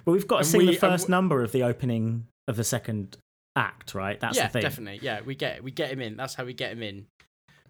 Well, 0.04 0.14
we've 0.14 0.26
got 0.26 0.38
to 0.38 0.44
sing 0.44 0.60
we- 0.60 0.66
the 0.66 0.72
first 0.76 1.04
w- 1.04 1.10
number 1.10 1.42
of 1.42 1.52
the 1.52 1.62
opening 1.62 2.26
of 2.48 2.56
the 2.56 2.64
second 2.64 3.16
act, 3.56 3.94
right? 3.94 4.18
That's 4.18 4.36
yeah 4.36 4.46
the 4.46 4.52
thing. 4.54 4.62
definitely 4.62 5.00
yeah 5.02 5.20
we 5.24 5.34
get 5.34 5.62
we 5.62 5.70
get 5.70 5.90
him 5.90 6.00
in 6.00 6.16
that's 6.16 6.34
how 6.34 6.44
we 6.44 6.54
get 6.54 6.72
him 6.72 6.82
in 6.82 7.06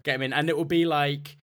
get 0.03 0.15
him 0.15 0.21
in 0.21 0.33
and 0.33 0.49
it 0.49 0.55
will 0.57 0.65
be 0.65 0.85
like 0.85 1.37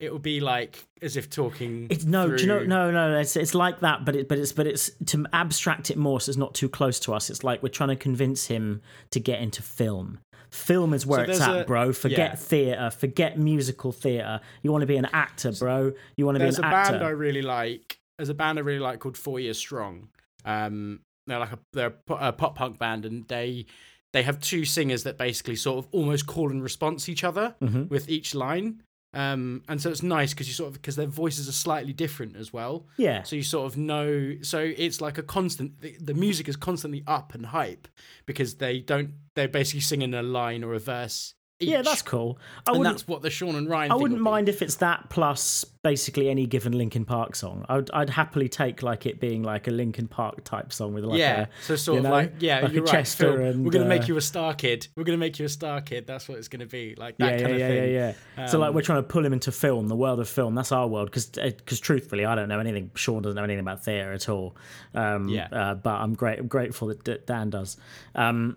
it 0.00 0.10
will 0.10 0.18
be 0.18 0.40
like 0.40 0.84
as 1.02 1.16
if 1.16 1.28
talking 1.30 1.86
It's 1.90 2.04
no, 2.04 2.34
do 2.34 2.42
you 2.42 2.48
know? 2.48 2.58
through- 2.60 2.66
No, 2.68 2.90
no, 2.90 3.18
it's 3.18 3.36
it's 3.36 3.54
like 3.54 3.80
that, 3.80 4.04
but 4.04 4.16
it, 4.16 4.28
but 4.28 4.38
it's 4.38 4.52
but 4.52 4.66
it's 4.66 4.90
to 5.06 5.24
abstract 5.32 5.90
it 5.90 5.96
more, 5.96 6.20
so 6.20 6.30
it's 6.30 6.38
not 6.38 6.54
too 6.54 6.68
close 6.68 6.98
to 7.00 7.12
us. 7.14 7.30
It's 7.30 7.44
like 7.44 7.62
we're 7.62 7.68
trying 7.68 7.90
to 7.90 7.96
convince 7.96 8.46
him 8.46 8.80
to 9.10 9.20
get 9.20 9.40
into 9.40 9.62
film. 9.62 10.18
Film 10.50 10.92
is 10.94 11.06
where 11.06 11.26
So 11.26 11.30
it's 11.32 11.40
at, 11.40 11.60
a- 11.60 11.64
bro. 11.64 11.92
Forget 11.92 12.30
yeah. 12.32 12.34
theater. 12.34 12.90
Forget 12.90 13.38
musical 13.38 13.92
theater. 13.92 14.40
You 14.62 14.72
want 14.72 14.82
to 14.82 14.86
be 14.86 14.96
an 14.96 15.06
actor, 15.12 15.52
bro. 15.52 15.92
You 16.16 16.26
want 16.26 16.36
to 16.36 16.40
be 16.40 16.48
an 16.48 16.48
actor. 16.48 16.62
there's 16.62 16.72
a 16.72 16.76
actor. 16.76 16.92
band 16.94 17.04
I 17.04 17.10
really 17.10 17.42
like. 17.42 17.98
There's 18.18 18.30
a 18.30 18.34
band 18.34 18.58
I 18.58 18.62
really 18.62 18.80
like 18.80 18.98
called 18.98 19.16
Four 19.16 19.38
Years 19.38 19.58
Strong. 19.58 20.08
Um, 20.44 21.00
they're 21.26 21.38
like 21.38 21.52
a 21.52 21.58
they're 21.72 21.94
a 22.08 22.32
pop 22.32 22.56
punk 22.56 22.78
band, 22.78 23.04
and 23.04 23.28
they 23.28 23.66
they 24.12 24.22
have 24.24 24.40
two 24.40 24.64
singers 24.64 25.04
that 25.04 25.16
basically 25.18 25.54
sort 25.54 25.78
of 25.84 25.88
almost 25.92 26.26
call 26.26 26.50
and 26.50 26.62
response 26.62 27.08
each 27.08 27.22
other 27.22 27.54
Mhm. 27.62 27.88
with 27.88 28.08
each 28.08 28.34
line. 28.34 28.82
Um, 29.12 29.62
and 29.68 29.82
so 29.82 29.90
it's 29.90 30.02
nice 30.02 30.32
because 30.32 30.46
you 30.46 30.54
sort 30.54 30.68
of 30.68 30.74
because 30.74 30.96
their 30.96 31.06
voices 31.06 31.48
are 31.48 31.52
slightly 31.52 31.92
different 31.92 32.36
as 32.36 32.52
well. 32.52 32.86
Yeah, 32.96 33.22
So 33.24 33.36
you 33.36 33.42
sort 33.42 33.66
of 33.66 33.76
know. 33.76 34.36
So 34.42 34.58
it's 34.76 35.00
like 35.00 35.18
a 35.18 35.22
constant. 35.22 35.80
The, 35.80 35.96
the 36.00 36.14
music 36.14 36.48
is 36.48 36.56
constantly 36.56 37.02
up 37.06 37.34
and 37.34 37.46
hype 37.46 37.88
because 38.26 38.56
they 38.56 38.80
don't. 38.80 39.14
They're 39.34 39.48
basically 39.48 39.80
singing 39.80 40.14
a 40.14 40.22
line 40.22 40.62
or 40.62 40.74
a 40.74 40.78
verse. 40.78 41.34
Each. 41.60 41.68
yeah, 41.68 41.82
that's 41.82 42.02
cool. 42.02 42.38
I 42.66 42.70
and 42.70 42.78
wouldn't. 42.78 42.96
that's 42.96 43.06
what 43.08 43.22
the 43.22 43.30
Sean 43.30 43.54
and 43.54 43.68
Ryan. 43.68 43.92
I 43.92 43.94
wouldn't 43.94 44.20
mind 44.20 44.48
if 44.48 44.62
it's 44.62 44.76
that 44.76 45.10
plus 45.10 45.64
basically 45.82 46.28
any 46.28 46.46
given 46.46 46.72
Linkin 46.72 47.04
Park 47.04 47.36
song. 47.36 47.64
I'd 47.68 47.90
I'd 47.92 48.10
happily 48.10 48.48
take 48.48 48.82
like 48.82 49.06
it 49.06 49.20
being 49.20 49.42
like 49.42 49.68
a 49.68 49.70
Linkin 49.70 50.08
Park 50.08 50.42
type 50.44 50.72
song 50.72 50.94
with 50.94 51.04
like 51.04 51.18
yeah, 51.18 51.42
a 51.42 51.62
so 51.62 51.76
sort 51.76 51.98
of 51.98 52.04
know, 52.04 52.10
like 52.10 52.32
yeah, 52.38 52.60
like 52.60 52.70
a 52.70 52.74
you're 52.74 52.84
right. 52.84 53.06
Phil, 53.06 53.36
and, 53.40 53.64
we're 53.64 53.70
gonna 53.70 53.84
uh, 53.84 53.88
make 53.88 54.08
you 54.08 54.16
a 54.16 54.20
star 54.22 54.54
kid. 54.54 54.88
We're 54.96 55.04
gonna 55.04 55.18
make 55.18 55.38
you 55.38 55.44
a 55.44 55.50
star 55.50 55.80
kid. 55.80 56.06
That's 56.06 56.28
what 56.28 56.38
it's 56.38 56.48
gonna 56.48 56.66
be 56.66 56.94
like 56.96 57.18
that 57.18 57.38
yeah, 57.40 57.46
kind 57.46 57.58
yeah, 57.58 57.66
of 57.66 57.74
yeah, 57.74 57.80
thing. 57.80 57.92
yeah, 57.92 58.12
yeah. 58.38 58.46
so 58.46 58.58
like 58.58 58.68
Um, 58.70 58.74
we're 58.74 58.82
trying 58.82 59.02
to 59.02 59.08
pull 59.08 59.24
him 59.24 59.32
into 59.32 59.52
film, 59.52 59.88
the 59.88 59.96
world 59.96 60.20
of 60.20 60.28
film. 60.28 60.54
That's 60.54 60.72
our 60.72 60.86
world 60.88 61.08
because 61.10 61.26
because 61.26 61.80
truthfully, 61.80 62.24
I 62.24 62.34
don't 62.34 62.48
know 62.48 62.60
anything. 62.60 62.90
Sean 62.94 63.22
doesn't 63.22 63.36
know 63.36 63.44
anything 63.44 63.60
about 63.60 63.84
theatre 63.84 64.12
at 64.12 64.28
all. 64.28 64.56
Um, 64.94 65.28
Yeah. 65.28 65.48
uh, 65.52 65.74
but 65.74 65.94
I'm 66.00 66.14
great. 66.14 66.38
I'm 66.38 66.48
grateful 66.48 66.88
that 66.88 67.04
D- 67.04 67.18
Dan 67.26 67.50
does. 67.50 67.76
Um, 68.14 68.56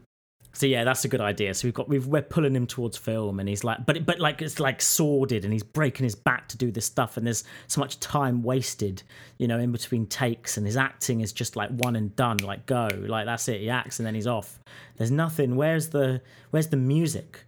so 0.53 0.65
yeah, 0.65 0.83
that's 0.83 1.03
a 1.03 1.07
good 1.07 1.21
idea. 1.21 1.53
So 1.53 1.67
we've 1.67 1.73
got 1.73 1.89
we've, 1.89 2.05
we're 2.05 2.21
pulling 2.21 2.55
him 2.55 2.67
towards 2.67 2.95
film, 2.95 3.39
and 3.39 3.49
he's 3.49 3.63
like, 3.63 3.85
but 3.85 4.05
but 4.05 4.19
like 4.19 4.41
it's 4.41 4.59
like 4.59 4.81
sordid, 4.81 5.43
and 5.43 5.51
he's 5.51 5.63
breaking 5.63 6.03
his 6.03 6.15
back 6.15 6.47
to 6.49 6.57
do 6.57 6.71
this 6.71 6.85
stuff, 6.85 7.17
and 7.17 7.25
there's 7.25 7.43
so 7.67 7.81
much 7.81 7.99
time 7.99 8.43
wasted, 8.43 9.03
you 9.37 9.47
know, 9.47 9.59
in 9.59 9.71
between 9.71 10.05
takes, 10.05 10.57
and 10.57 10.65
his 10.65 10.77
acting 10.77 11.21
is 11.21 11.33
just 11.33 11.55
like 11.55 11.69
one 11.71 11.95
and 11.95 12.15
done, 12.15 12.37
like 12.37 12.65
go, 12.65 12.87
like 13.07 13.25
that's 13.25 13.47
it. 13.47 13.61
He 13.61 13.69
acts 13.69 13.99
and 13.99 14.05
then 14.05 14.15
he's 14.15 14.27
off. 14.27 14.59
There's 14.97 15.11
nothing. 15.11 15.55
Where's 15.55 15.89
the 15.89 16.21
where's 16.51 16.67
the 16.67 16.77
music? 16.77 17.45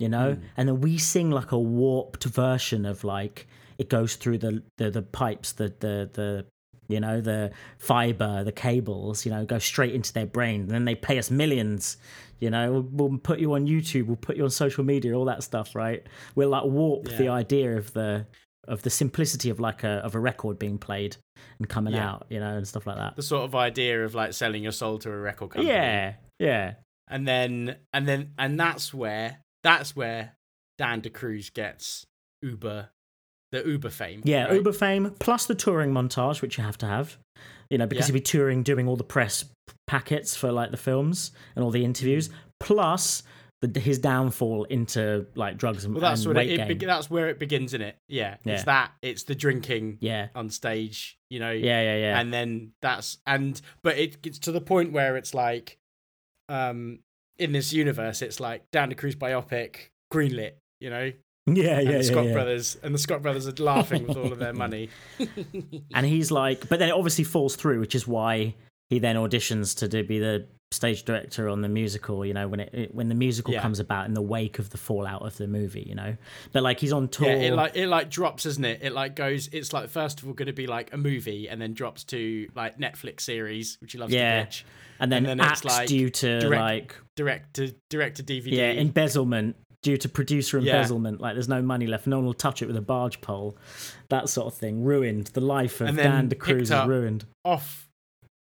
you 0.00 0.08
know 0.08 0.32
hmm. 0.32 0.42
and 0.56 0.66
then 0.66 0.80
we 0.80 0.98
sing 0.98 1.30
like 1.30 1.52
a 1.52 1.58
warped 1.58 2.24
version 2.24 2.84
of 2.84 3.04
like 3.04 3.46
it 3.78 3.88
goes 3.88 4.16
through 4.16 4.38
the 4.38 4.62
the, 4.78 4.90
the 4.90 5.02
pipes 5.02 5.52
the 5.52 5.72
the 5.78 6.10
the 6.14 6.46
you 6.90 7.00
know 7.00 7.20
the 7.20 7.50
fiber 7.78 8.44
the 8.44 8.52
cables 8.52 9.24
you 9.24 9.30
know 9.32 9.44
go 9.44 9.58
straight 9.58 9.94
into 9.94 10.12
their 10.12 10.26
brain. 10.26 10.62
And 10.62 10.70
then 10.70 10.84
they 10.84 10.94
pay 10.94 11.18
us 11.18 11.30
millions 11.30 11.96
you 12.38 12.50
know 12.50 12.72
we'll, 12.72 13.08
we'll 13.08 13.18
put 13.18 13.38
you 13.38 13.52
on 13.52 13.66
youtube 13.66 14.06
we'll 14.06 14.16
put 14.16 14.34
you 14.36 14.44
on 14.44 14.50
social 14.50 14.82
media 14.82 15.12
all 15.14 15.26
that 15.26 15.42
stuff 15.42 15.74
right? 15.74 16.06
We'll 16.34 16.48
like 16.50 16.64
warp 16.64 17.04
the 17.04 17.28
idea 17.28 17.76
of 17.76 17.92
the 17.92 18.26
of 18.68 18.82
the 18.82 18.90
simplicity 18.90 19.50
of 19.50 19.58
like 19.60 19.84
a 19.84 19.94
of 20.04 20.14
a 20.14 20.20
record 20.20 20.58
being 20.58 20.78
played 20.78 21.16
and 21.58 21.68
coming 21.68 21.94
Yeah. 21.94 22.08
out 22.10 22.26
you 22.30 22.40
know 22.40 22.56
and 22.56 22.66
stuff 22.68 22.86
like 22.86 22.96
that. 22.96 23.16
The 23.16 23.22
sort 23.22 23.44
of 23.44 23.54
idea 23.54 24.04
of 24.04 24.14
like 24.14 24.32
selling 24.32 24.62
your 24.62 24.72
soul 24.72 24.98
to 24.98 25.10
a 25.10 25.16
record 25.16 25.50
company. 25.50 25.68
yeah 25.72 26.14
yeah. 26.38 26.74
And 27.08 27.26
then 27.26 27.76
and 27.92 28.06
then 28.06 28.32
and 28.38 28.58
that's 28.58 28.94
where 28.94 29.38
that's 29.62 29.94
where 29.96 30.36
Dan 30.78 31.00
De 31.00 31.10
Cruz 31.10 31.50
gets 31.50 32.06
Uber, 32.40 32.88
the 33.52 33.62
Uber 33.66 33.90
fame. 33.90 34.22
Yeah, 34.24 34.44
right? 34.44 34.54
Uber 34.54 34.72
fame 34.72 35.14
plus 35.18 35.46
the 35.46 35.54
touring 35.54 35.92
montage, 35.92 36.40
which 36.42 36.56
you 36.58 36.64
have 36.64 36.78
to 36.78 36.86
have. 36.86 37.16
You 37.70 37.78
know, 37.78 37.86
because 37.86 38.08
Yeah. 38.08 38.12
he'll 38.14 38.20
be 38.20 38.20
touring, 38.20 38.62
doing 38.62 38.88
all 38.88 38.96
the 38.96 39.04
press 39.04 39.44
packets 39.86 40.36
for 40.36 40.50
like 40.52 40.70
the 40.72 40.76
films 40.76 41.30
and 41.54 41.64
all 41.64 41.70
the 41.70 41.84
interviews, 41.84 42.28
plus 42.58 43.22
the, 43.62 43.78
his 43.78 43.98
downfall 43.98 44.64
into 44.64 45.26
like 45.34 45.56
drugs 45.58 45.84
and, 45.84 45.94
Well, 45.94 46.00
that's 46.00 46.22
and 46.22 46.28
what 46.28 46.36
weight 46.36 46.50
it, 46.52 46.56
gain. 46.56 46.78
be- 46.78 46.86
that's 46.86 47.10
where 47.10 47.28
it 47.28 47.38
begins 47.38 47.74
in 47.74 47.80
it. 47.82 47.96
Yeah, 48.08 48.36
Yeah. 48.44 48.54
it's 48.54 48.64
that. 48.64 48.92
It's 49.02 49.24
the 49.24 49.34
drinking 49.34 49.98
yeah, 50.00 50.28
on 50.34 50.48
stage. 50.50 51.18
You 51.28 51.38
know. 51.40 51.50
yeah, 51.52 51.80
yeah, 51.82 51.96
yeah. 51.96 52.20
and 52.20 52.32
then 52.32 52.72
that's 52.82 53.18
and 53.26 53.60
but 53.84 53.96
it 53.98 54.20
gets 54.22 54.38
to 54.40 54.52
the 54.52 54.60
point 54.60 54.92
where 54.92 55.16
it's 55.16 55.32
like 55.34 55.78
um 56.48 56.98
in 57.38 57.52
this 57.52 57.72
universe 57.72 58.20
it's 58.22 58.40
like 58.40 58.64
Dan 58.72 58.92
DeCruz 58.92 59.14
biopic 59.16 59.90
greenlit 60.12 60.54
you 60.80 60.90
know 60.90 61.12
yeah, 61.46 61.54
and 61.54 61.56
yeah, 61.56 61.82
the 61.84 61.92
yeah, 61.92 62.02
Scott 62.02 62.26
yeah. 62.26 62.32
brothers 62.32 62.76
and 62.82 62.94
the 62.94 62.98
Scott 62.98 63.22
brothers 63.22 63.48
are 63.48 63.52
laughing 63.62 64.06
with 64.06 64.16
all 64.16 64.32
of 64.32 64.38
their 64.38 64.52
money 64.52 64.88
And 65.94 66.06
he's 66.06 66.30
like, 66.30 66.68
but 66.68 66.78
then 66.78 66.88
it 66.88 66.92
obviously 66.94 67.24
falls 67.24 67.56
through, 67.56 67.80
which 67.80 67.94
is 67.94 68.06
why 68.06 68.54
he 68.88 68.98
then 68.98 69.16
auditions 69.16 69.76
to 69.78 69.88
do, 69.88 70.02
be 70.04 70.18
the 70.18 70.46
stage 70.72 71.04
director 71.04 71.48
on 71.48 71.62
the 71.62 71.68
musical. 71.68 72.24
You 72.24 72.32
know, 72.34 72.46
when 72.46 72.60
it, 72.60 72.70
it 72.72 72.94
when 72.94 73.08
the 73.08 73.14
musical 73.14 73.52
Yeah. 73.54 73.62
comes 73.62 73.80
about 73.80 74.06
in 74.06 74.14
the 74.14 74.22
wake 74.22 74.58
of 74.60 74.70
the 74.70 74.78
fallout 74.78 75.22
of 75.22 75.36
the 75.36 75.46
movie. 75.48 75.84
You 75.88 75.94
know, 75.96 76.16
but 76.52 76.62
like 76.62 76.78
he's 76.78 76.92
on 76.92 77.08
tour. 77.08 77.26
yeah 77.28 77.34
it 77.34 77.54
like 77.54 77.74
it 77.76 77.88
like 77.88 78.10
drops 78.10 78.46
isn't 78.46 78.64
it 78.64 78.80
it 78.82 78.92
like 78.92 79.16
goes 79.16 79.48
it's 79.48 79.72
like 79.72 79.88
first 79.88 80.20
of 80.20 80.28
all 80.28 80.34
going 80.34 80.46
to 80.46 80.52
be 80.52 80.66
like 80.68 80.92
a 80.92 80.96
movie 80.96 81.48
and 81.48 81.60
then 81.60 81.72
drops 81.74 82.04
to 82.04 82.48
like 82.54 82.78
Netflix 82.78 83.22
series 83.22 83.78
which 83.80 83.92
he 83.92 83.98
loves 83.98 84.12
Yeah. 84.12 84.40
to 84.40 84.44
pitch 84.46 84.64
and 85.00 85.10
then, 85.10 85.26
and 85.26 85.40
then 85.40 85.50
it's 85.50 85.64
like 85.64 85.88
due 85.88 86.10
to 86.10 86.40
direct- 86.40 86.60
like 86.60 86.96
direct 87.16 87.54
to 87.54 87.74
direct 87.88 88.16
to 88.18 88.22
DVD 88.22 88.52
Yeah, 88.52 88.70
embezzlement 88.72 89.56
due 89.82 89.96
to 89.96 90.08
producer 90.08 90.58
Yeah. 90.58 90.74
embezzlement. 90.76 91.20
Like 91.20 91.34
there's 91.34 91.48
no 91.48 91.62
money 91.62 91.86
left. 91.86 92.06
No 92.06 92.16
one 92.16 92.26
will 92.26 92.34
touch 92.34 92.62
it 92.62 92.66
with 92.66 92.76
a 92.76 92.82
barge 92.82 93.20
pole. 93.20 93.56
That 94.08 94.28
sort 94.28 94.52
of 94.52 94.58
thing. 94.58 94.84
Ruined. 94.84 95.28
The 95.28 95.40
life 95.40 95.80
of 95.80 95.96
Dan 95.96 96.28
DeCruz 96.28 96.46
picked 96.46 96.60
is 96.62 96.70
ruined. 96.86 97.24
off 97.44 97.86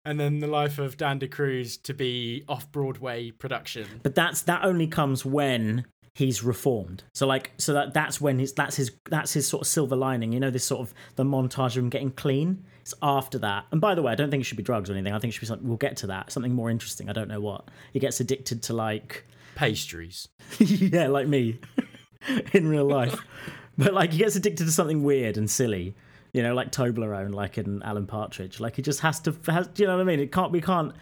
and 0.04 0.20
then 0.20 0.38
the 0.38 0.46
life 0.46 0.78
of 0.78 0.96
Dan 0.96 1.18
DeCruz 1.18 1.82
to 1.82 1.92
be 1.92 2.44
off 2.48 2.70
Broadway 2.70 3.32
production 3.32 3.86
But 4.02 4.14
that's 4.14 4.42
that 4.42 4.64
only 4.64 4.86
comes 4.86 5.24
when 5.24 5.84
he's 6.14 6.42
reformed. 6.42 7.02
So 7.12 7.26
like 7.26 7.50
so 7.58 7.74
that 7.74 7.92
that's 7.92 8.20
when 8.20 8.38
his 8.38 8.52
that's 8.52 8.76
his 8.76 8.92
that's 9.10 9.32
his 9.34 9.46
sort 9.46 9.62
of 9.62 9.66
silver 9.66 9.96
lining. 9.96 10.32
You 10.32 10.40
know 10.40 10.50
this 10.50 10.64
sort 10.64 10.80
of 10.80 10.94
the 11.16 11.24
montage 11.24 11.76
of 11.76 11.78
him 11.78 11.90
getting 11.90 12.12
clean. 12.12 12.64
It's 12.80 12.94
after 13.02 13.36
that. 13.40 13.64
And 13.72 13.80
by 13.80 13.96
the 13.96 14.00
way, 14.02 14.12
I 14.12 14.14
don't 14.14 14.30
think 14.30 14.42
it 14.42 14.44
should 14.44 14.56
be 14.56 14.62
drugs 14.62 14.88
or 14.88 14.92
anything. 14.92 15.12
I 15.12 15.18
think 15.18 15.30
it 15.30 15.34
should 15.34 15.40
be 15.40 15.46
something. 15.48 15.66
We'll 15.66 15.76
get 15.76 15.96
to 15.98 16.06
that. 16.06 16.30
Something 16.30 16.54
more 16.54 16.70
interesting. 16.70 17.10
I 17.10 17.12
don't 17.12 17.26
know 17.28 17.40
what. 17.40 17.68
He 17.92 17.98
gets 17.98 18.20
addicted 18.20 18.62
to 18.62 18.74
like 18.74 19.26
pastries 19.56 20.28
yeah, 20.60 21.08
like 21.08 21.26
me 21.26 21.58
in 22.52 22.68
real 22.68 22.84
life. 22.86 23.18
but 23.76 23.92
like 23.92 24.12
he 24.12 24.18
gets 24.18 24.36
addicted 24.36 24.66
to 24.66 24.70
something 24.72 25.02
weird 25.02 25.36
and 25.36 25.50
silly. 25.50 25.94
You 26.32 26.42
know, 26.42 26.54
like 26.54 26.70
Toblerone, 26.70 27.34
like 27.34 27.56
in 27.56 27.82
Alan 27.82 28.06
Partridge. 28.06 28.60
Like 28.60 28.76
he 28.76 28.82
just 28.82 29.00
has 29.00 29.18
to. 29.20 29.34
Has, 29.48 29.66
do 29.68 29.82
you 29.82 29.86
know 29.88 29.96
what 29.96 30.02
I 30.02 30.04
mean? 30.04 30.20
It 30.20 30.30
can't. 30.30 30.52
We 30.52 30.60
can't. 30.60 30.92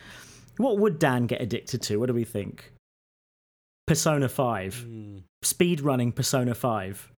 What 0.59 0.79
would 0.79 0.99
Dan 1.01 1.27
get 1.27 1.43
addicted 1.43 1.83
to? 1.83 1.97
What 1.99 2.07
do 2.07 2.15
we 2.15 2.23
think? 2.25 2.73
Persona 3.87 4.29
Five, 4.29 4.77
Hmm. 4.83 5.19
speed 5.43 5.81
running 5.81 6.13
Persona 6.13 6.55
Five, 6.55 7.11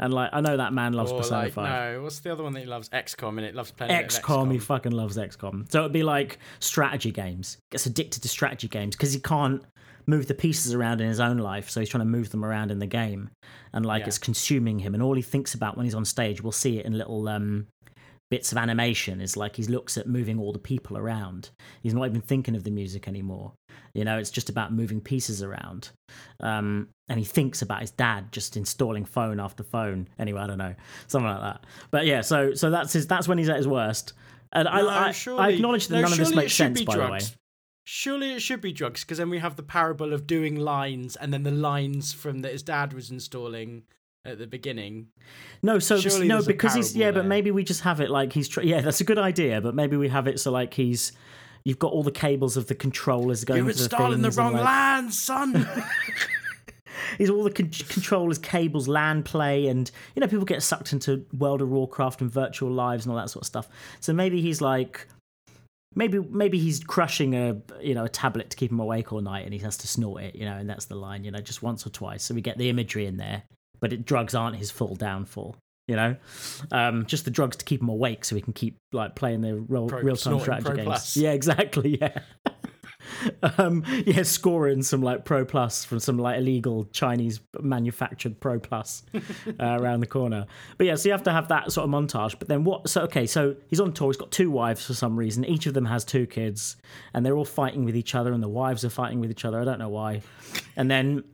and 0.00 0.12
like 0.12 0.30
I 0.32 0.40
know 0.40 0.56
that 0.56 0.72
man 0.72 0.92
loves 0.94 1.12
Or 1.12 1.18
Persona 1.18 1.42
like, 1.44 1.52
Five. 1.52 1.94
no, 1.94 2.02
what's 2.02 2.18
the 2.18 2.32
other 2.32 2.42
one 2.42 2.52
that 2.54 2.60
he 2.60 2.66
loves? 2.66 2.88
XCOM, 2.88 3.36
and 3.38 3.42
it 3.42 3.54
loves 3.54 3.70
playing 3.70 3.92
of 3.92 4.06
XCOM, 4.10 4.50
he 4.50 4.58
fucking 4.58 4.90
loves 4.92 5.16
XCOM. 5.16 5.70
So 5.70 5.80
it'd 5.80 5.92
be 5.92 6.02
like 6.02 6.38
strategy 6.58 7.12
games. 7.12 7.58
Gets 7.70 7.86
addicted 7.86 8.22
to 8.22 8.28
strategy 8.28 8.66
games 8.66 8.96
because 8.96 9.12
he 9.12 9.20
can't 9.20 9.62
move 10.06 10.26
the 10.26 10.34
pieces 10.34 10.74
around 10.74 11.00
in 11.00 11.06
his 11.08 11.20
own 11.20 11.38
life, 11.38 11.70
so 11.70 11.78
he's 11.78 11.88
trying 11.88 12.00
to 12.00 12.10
move 12.10 12.30
them 12.30 12.44
around 12.44 12.70
in 12.72 12.78
the 12.80 12.86
game, 12.86 13.30
and 13.72 13.86
like 13.86 14.00
Yeah. 14.00 14.06
it's 14.08 14.18
consuming 14.18 14.80
him. 14.80 14.94
And 14.94 15.02
all 15.02 15.14
he 15.14 15.22
thinks 15.22 15.54
about 15.54 15.76
when 15.76 15.84
he's 15.84 15.94
on 15.94 16.04
stage, 16.04 16.42
we'll 16.42 16.50
see 16.52 16.78
it 16.78 16.86
in 16.86 16.96
little 16.98 17.28
um, 17.28 17.66
bits 18.30 18.52
of 18.52 18.58
animation, 18.58 19.20
is 19.20 19.36
like 19.36 19.56
he 19.56 19.64
looks 19.64 19.98
at 19.98 20.06
moving 20.06 20.38
all 20.38 20.52
the 20.52 20.58
people 20.58 20.96
around. 20.96 21.50
He's 21.82 21.94
not 21.94 22.06
even 22.06 22.20
thinking 22.20 22.54
of 22.54 22.64
the 22.64 22.70
music 22.70 23.08
anymore. 23.08 23.52
You 23.94 24.04
know, 24.04 24.18
it's 24.18 24.30
just 24.30 24.48
about 24.48 24.72
moving 24.72 25.00
pieces 25.00 25.42
around. 25.42 25.90
Um, 26.40 26.88
and 27.08 27.18
he 27.18 27.24
thinks 27.24 27.60
about 27.60 27.80
his 27.80 27.90
dad 27.90 28.30
just 28.32 28.56
installing 28.56 29.04
phone 29.04 29.40
after 29.40 29.62
phone. 29.64 30.08
Anyway, 30.18 30.40
I 30.40 30.46
don't 30.46 30.58
know, 30.58 30.74
something 31.08 31.28
like 31.28 31.40
that. 31.40 31.66
But 31.90 32.06
yeah, 32.06 32.20
so 32.20 32.54
so 32.54 32.70
that's 32.70 32.92
his. 32.92 33.06
That's 33.06 33.26
when 33.28 33.38
he's 33.38 33.48
at 33.48 33.56
his 33.56 33.68
worst. 33.68 34.12
And 34.52 34.66
I, 34.66 34.80
No, 34.80 34.88
I, 34.88 35.08
I 35.08 35.12
surely- 35.12 35.54
acknowledge 35.54 35.88
that 35.88 35.96
no, 35.96 36.02
none 36.02 36.12
of 36.12 36.18
this 36.18 36.34
makes 36.34 36.54
sense. 36.54 36.82
By 36.82 36.96
the 36.96 37.08
way. 37.08 37.20
Surely 37.84 38.32
it 38.34 38.40
should 38.42 38.60
be 38.60 38.72
drugs 38.72 39.02
because 39.02 39.18
then 39.18 39.30
we 39.30 39.38
have 39.38 39.56
the 39.56 39.62
parable 39.64 40.12
of 40.12 40.26
doing 40.26 40.54
lines 40.54 41.16
and 41.16 41.32
then 41.32 41.42
the 41.42 41.50
lines 41.50 42.12
from 42.12 42.40
that 42.40 42.52
his 42.52 42.62
dad 42.62 42.92
was 42.92 43.10
installing 43.10 43.82
at 44.24 44.38
the 44.38 44.46
beginning. 44.46 45.08
no. 45.62 45.78
So 45.78 45.98
surely 45.98 46.28
no, 46.28 46.42
because 46.42 46.74
he's 46.74 46.96
yeah, 46.96 47.10
but 47.10 47.26
maybe 47.26 47.50
we 47.50 47.64
just 47.64 47.82
have 47.82 48.00
it 48.00 48.10
like 48.10 48.32
he's. 48.32 48.48
Tr- 48.48 48.62
yeah, 48.62 48.80
that's 48.80 49.00
a 49.00 49.04
good 49.04 49.18
idea. 49.18 49.60
But 49.60 49.74
maybe 49.74 49.96
we 49.96 50.08
have 50.08 50.26
it 50.26 50.40
so 50.40 50.50
like 50.50 50.74
he's. 50.74 51.12
You've 51.64 51.78
got 51.78 51.92
all 51.92 52.02
the 52.02 52.12
cables 52.12 52.56
of 52.56 52.68
the 52.68 52.74
controllers 52.74 53.44
going 53.44 53.64
You're 53.64 53.72
to 53.72 53.78
the 53.78 53.84
installing 53.84 54.22
the 54.22 54.30
wrong 54.30 54.54
like, 54.54 54.64
lines, 54.64 55.22
son. 55.22 55.68
Is 57.18 57.28
all 57.28 57.44
the 57.44 57.50
con- 57.50 57.70
controllers, 57.88 58.38
cables, 58.38 58.86
land 58.86 59.24
play, 59.24 59.66
and 59.66 59.90
you 60.14 60.20
know 60.20 60.26
people 60.26 60.44
get 60.44 60.62
sucked 60.62 60.92
into 60.92 61.26
World 61.36 61.60
of 61.60 61.68
Warcraft 61.68 62.20
and 62.20 62.30
virtual 62.30 62.70
lives 62.70 63.04
and 63.04 63.12
all 63.12 63.18
that 63.20 63.30
sort 63.30 63.42
of 63.42 63.46
stuff. 63.46 63.68
So 64.00 64.12
maybe 64.12 64.40
he's 64.40 64.60
like, 64.60 65.06
maybe 65.94 66.18
maybe 66.18 66.58
he's 66.58 66.82
crushing 66.82 67.34
a 67.34 67.60
you 67.80 67.94
know 67.94 68.04
a 68.04 68.08
tablet 68.08 68.50
to 68.50 68.56
keep 68.56 68.70
him 68.70 68.80
awake 68.80 69.12
all 69.12 69.20
night, 69.20 69.44
and 69.44 69.52
he 69.52 69.60
has 69.60 69.76
to 69.78 69.88
snort 69.88 70.22
it, 70.22 70.36
you 70.36 70.44
know, 70.44 70.56
and 70.56 70.68
that's 70.68 70.86
the 70.86 70.94
line, 70.94 71.24
you 71.24 71.30
know, 71.30 71.40
just 71.40 71.62
once 71.62 71.86
or 71.86 71.90
twice. 71.90 72.22
So 72.22 72.34
we 72.34 72.42
get 72.42 72.58
the 72.58 72.68
imagery 72.68 73.06
in 73.06 73.16
there, 73.16 73.42
but 73.80 73.92
it, 73.92 74.04
drugs 74.04 74.34
aren't 74.34 74.56
his 74.56 74.70
full 74.70 74.94
downfall. 74.94 75.56
You 75.88 75.96
know, 75.96 76.16
um, 76.70 77.04
just 77.06 77.24
the 77.24 77.32
drugs 77.32 77.56
to 77.56 77.64
keep 77.64 77.80
him 77.80 77.88
awake, 77.88 78.24
so 78.24 78.36
he 78.36 78.42
can 78.42 78.52
keep 78.52 78.78
like 78.92 79.16
playing 79.16 79.40
the 79.40 79.56
real 79.56 79.88
real 79.88 80.14
time 80.14 80.38
strategy 80.38 80.76
games. 80.76 80.84
Plus. 80.84 81.16
Yeah, 81.16 81.32
exactly. 81.32 81.98
Yeah. 82.00 82.20
um, 83.58 83.84
yeah, 84.06 84.22
scoring 84.22 84.82
some 84.82 85.02
like 85.02 85.24
Pro 85.24 85.44
Plus 85.44 85.84
from 85.84 86.00
some 86.00 86.18
like 86.18 86.38
illegal 86.38 86.84
Chinese 86.92 87.40
manufactured 87.60 88.40
Pro 88.40 88.58
Plus 88.58 89.02
uh, 89.14 89.20
around 89.58 90.00
the 90.00 90.06
corner. 90.06 90.46
But 90.78 90.86
yeah, 90.86 90.94
so 90.94 91.08
you 91.08 91.12
have 91.12 91.22
to 91.24 91.32
have 91.32 91.48
that 91.48 91.72
sort 91.72 91.84
of 91.84 91.90
montage. 91.90 92.38
But 92.38 92.48
then 92.48 92.64
what? 92.64 92.88
So 92.88 93.02
okay, 93.02 93.26
so 93.26 93.56
he's 93.68 93.80
on 93.80 93.92
tour. 93.92 94.08
He's 94.08 94.16
got 94.16 94.30
two 94.30 94.50
wives 94.50 94.84
for 94.84 94.94
some 94.94 95.16
reason. 95.16 95.44
Each 95.44 95.66
of 95.66 95.74
them 95.74 95.86
has 95.86 96.04
two 96.04 96.26
kids, 96.26 96.76
and 97.14 97.24
they're 97.24 97.36
all 97.36 97.44
fighting 97.44 97.84
with 97.84 97.96
each 97.96 98.14
other, 98.14 98.32
and 98.32 98.42
the 98.42 98.48
wives 98.48 98.84
are 98.84 98.90
fighting 98.90 99.20
with 99.20 99.30
each 99.30 99.44
other. 99.44 99.60
I 99.60 99.64
don't 99.64 99.78
know 99.78 99.88
why. 99.88 100.22
And 100.76 100.90
then. 100.90 101.24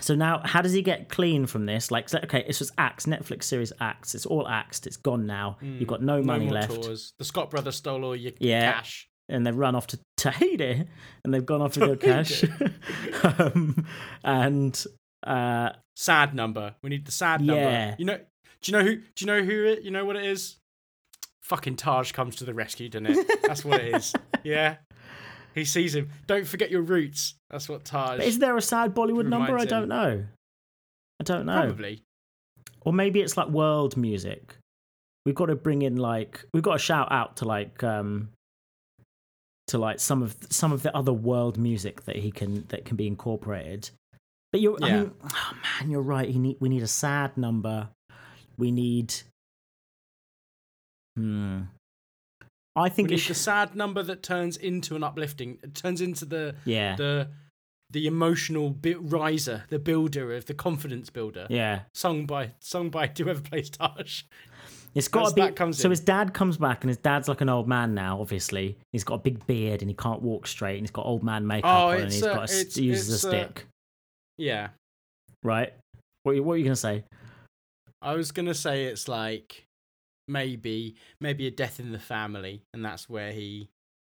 So 0.00 0.14
now, 0.14 0.40
how 0.44 0.60
does 0.62 0.72
he 0.72 0.82
get 0.82 1.08
clean 1.08 1.46
from 1.46 1.66
this? 1.66 1.90
Like, 1.90 2.12
okay, 2.12 2.44
this 2.46 2.60
was 2.60 2.70
Axed, 2.76 3.06
Netflix 3.06 3.44
series 3.44 3.72
Axed. 3.80 4.14
It's 4.14 4.26
all 4.26 4.46
axed. 4.46 4.86
It's 4.86 4.96
gone 4.96 5.26
now. 5.26 5.56
You've 5.62 5.88
got 5.88 6.02
no 6.02 6.18
no 6.18 6.22
money 6.22 6.44
more 6.46 6.54
left 6.54 6.82
tours. 6.82 7.12
The 7.18 7.24
Scott 7.24 7.50
brothers 7.50 7.76
stole 7.76 8.04
all 8.04 8.14
your 8.16 8.32
Yeah. 8.38 8.72
cash. 8.72 9.08
and 9.28 9.44
they've 9.46 9.56
run 9.56 9.74
off 9.74 9.86
to 9.88 9.98
Tahiti 10.16 10.84
and 11.24 11.34
they've 11.34 11.44
gone 11.44 11.60
off 11.62 11.76
with 11.76 12.00
their 12.00 12.24
cash. 12.24 12.44
um, 13.38 13.86
and 14.22 14.84
uh, 15.26 15.70
Sad 15.96 16.34
number. 16.34 16.74
We 16.82 16.90
need 16.90 17.06
the 17.06 17.12
sad 17.12 17.40
Yeah. 17.40 17.54
number. 17.54 17.96
You 17.98 18.04
know? 18.04 18.18
Do 18.62 18.72
you 18.72 18.78
know 18.78 18.84
who? 18.84 18.96
Do 18.96 19.02
you 19.20 19.26
know 19.26 19.42
who 19.42 19.64
it? 19.64 19.82
You 19.82 19.90
know 19.90 20.04
what 20.04 20.16
it 20.16 20.24
is? 20.26 20.56
Fucking 21.42 21.76
Taj 21.76 22.12
comes 22.12 22.36
to 22.36 22.44
the 22.44 22.52
rescue, 22.54 22.88
doesn't 22.88 23.06
it? 23.06 23.42
That's 23.42 23.64
what 23.64 23.80
it 23.80 23.94
is. 23.94 24.12
Yeah. 24.44 24.76
He 25.56 25.64
sees 25.64 25.94
him. 25.94 26.10
Don't 26.28 26.46
forget 26.46 26.70
your 26.70 26.82
roots. 26.82 27.34
That's 27.50 27.68
what 27.68 27.84
Taj. 27.84 28.18
But 28.18 28.26
is 28.26 28.38
there 28.38 28.56
a 28.56 28.62
sad 28.62 28.94
Bollywood 28.94 29.26
number? 29.26 29.58
I 29.58 29.64
don't 29.64 29.84
him. 29.84 29.88
know. 29.88 30.24
I 31.18 31.24
don't 31.24 31.46
know. 31.46 31.62
Probably. 31.62 32.02
Or 32.82 32.92
maybe 32.92 33.20
it's 33.20 33.36
like 33.36 33.48
world 33.48 33.96
music. 33.96 34.54
We've 35.24 35.34
got 35.34 35.46
to 35.46 35.56
bring 35.56 35.82
in 35.82 35.96
like 35.96 36.44
we've 36.52 36.62
got 36.62 36.74
to 36.74 36.78
shout 36.78 37.10
out 37.10 37.38
to 37.38 37.46
like 37.46 37.82
um 37.82 38.28
to 39.68 39.78
like 39.78 39.98
some 39.98 40.22
of 40.22 40.36
some 40.50 40.72
of 40.72 40.82
the 40.84 40.94
other 40.96 41.12
world 41.12 41.58
music 41.58 42.04
that 42.04 42.16
he 42.16 42.30
can 42.30 42.64
that 42.68 42.84
can 42.84 42.96
be 42.96 43.06
incorporated. 43.08 43.90
But 44.52 44.60
you're 44.60 44.78
I 44.82 44.86
Yeah. 44.88 45.00
mean, 45.00 45.12
oh 45.24 45.52
man, 45.80 45.90
you're 45.90 46.02
right. 46.02 46.28
He 46.28 46.38
need 46.38 46.58
we 46.60 46.68
need 46.68 46.82
a 46.82 46.86
sad 46.86 47.36
number. 47.38 47.88
We 48.58 48.70
need 48.70 49.14
Hmm. 51.16 51.62
I 52.76 52.88
think 52.88 53.10
it's 53.10 53.24
it 53.24 53.28
the 53.28 53.34
sad 53.34 53.74
number 53.74 54.02
that 54.02 54.22
turns 54.22 54.56
into 54.56 54.94
an 54.96 55.02
uplifting. 55.02 55.58
It 55.62 55.74
turns 55.74 56.00
into 56.00 56.24
the 56.24 56.54
yeah. 56.64 56.94
the 56.96 57.28
the 57.90 58.06
emotional 58.06 58.70
bit 58.70 58.98
riser, 59.00 59.64
the 59.68 59.78
builder 59.78 60.34
of 60.34 60.46
the 60.46 60.54
confidence 60.54 61.08
builder. 61.08 61.46
yeah. 61.48 61.80
Sung 61.94 62.26
by 62.26 62.52
sung 62.60 62.90
by 62.90 63.10
whoever 63.16 63.40
plays 63.40 63.70
Taj. 63.70 64.22
It's 64.94 65.08
got 65.08 65.28
to 65.28 65.34
be. 65.34 65.42
that 65.42 65.56
comes 65.56 65.78
so 65.78 65.86
in. 65.86 65.90
his 65.90 66.00
dad 66.00 66.32
comes 66.32 66.56
back, 66.56 66.82
and 66.82 66.88
his 66.88 66.96
dad's 66.96 67.28
like 67.28 67.42
an 67.42 67.50
old 67.50 67.68
man 67.68 67.94
now. 67.94 68.18
Obviously, 68.20 68.78
he's 68.92 69.04
got 69.04 69.16
a 69.16 69.18
big 69.18 69.46
beard, 69.46 69.82
and 69.82 69.90
he 69.90 69.94
can't 69.94 70.22
walk 70.22 70.46
straight, 70.46 70.76
and 70.78 70.82
he's 70.84 70.90
got 70.90 71.04
old 71.04 71.22
man 71.22 71.46
makeup 71.46 71.70
Oh, 71.70 71.88
on, 71.88 72.00
and 72.00 72.12
he's 72.12 72.22
uh, 72.22 72.34
got 72.34 72.50
a, 72.50 72.66
he 72.74 72.82
uses 72.84 73.10
a 73.10 73.18
stick. 73.28 73.66
Yeah. 74.38 74.68
right? 75.42 75.72
What, 76.22 76.32
are 76.32 76.34
you- 76.36 76.42
what 76.42 76.54
are 76.54 76.56
you 76.56 76.64
gonna 76.64 76.76
say? 76.76 77.04
I 78.00 78.14
was 78.14 78.32
gonna 78.32 78.54
say 78.54 78.84
it's 78.86 79.06
like 79.06 79.65
maybe 80.28 80.96
maybe 81.20 81.46
a 81.46 81.50
death 81.50 81.78
in 81.80 81.92
the 81.92 81.98
family, 81.98 82.62
and 82.74 82.84
that's 82.84 83.08
where 83.08 83.32
he 83.32 83.68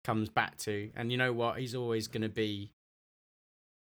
comes 0.04 0.28
back 0.28 0.56
to. 0.58 0.90
And 0.96 1.10
you 1.12 1.18
know 1.18 1.32
what? 1.32 1.58
He's 1.58 1.74
always 1.74 2.08
gonna 2.08 2.28
be. 2.28 2.72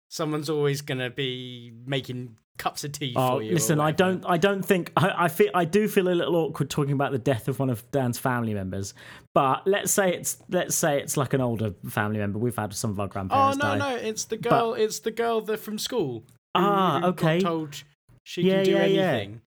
Someone's 0.09 0.49
always 0.49 0.81
gonna 0.81 1.09
be 1.11 1.71
making 1.85 2.35
cups 2.57 2.83
of 2.83 2.91
tea 2.91 3.13
Oh, 3.15 3.37
for 3.37 3.43
you. 3.43 3.53
listen, 3.53 3.79
I 3.79 3.91
don't, 3.91 4.25
I 4.27 4.37
don't 4.37 4.63
think 4.65 4.91
I, 4.97 5.25
I 5.25 5.27
feel, 5.29 5.49
I 5.53 5.63
do 5.65 5.87
feel 5.87 6.09
a 6.09 6.15
little 6.15 6.35
awkward 6.35 6.69
talking 6.69 6.91
about 6.93 7.11
the 7.13 7.17
death 7.19 7.47
of 7.47 7.57
one 7.59 7.69
of 7.69 7.89
Dan's 7.91 8.17
family 8.17 8.53
members. 8.53 8.93
But 9.33 9.65
let's 9.65 9.91
say 9.93 10.13
it's, 10.13 10.37
let's 10.49 10.75
say 10.75 10.99
it's 10.99 11.15
like 11.15 11.33
an 11.33 11.41
older 11.41 11.73
family 11.89 12.17
member. 12.19 12.37
We've 12.39 12.55
had 12.55 12.73
some 12.73 12.89
of 12.89 12.99
our 12.99 13.07
grandparents. 13.07 13.57
Oh 13.57 13.59
grandparents 13.59 13.79
no, 13.79 13.95
die. 13.97 14.01
no! 14.03 14.09
It's 14.09 14.25
the 14.25 14.37
girl. 14.37 14.73
it's 14.73 14.99
the 14.99 15.11
girl 15.11 15.41
that 15.41 15.57
from 15.59 15.77
school. 15.77 16.23
Ah, 16.55 17.05
okay. 17.05 17.39
told 17.39 17.81
she 18.25 18.41
Yeah, 18.41 18.55
can 18.55 18.63
do 18.65 18.71
yeah. 18.71 18.77
anything. 19.11 19.41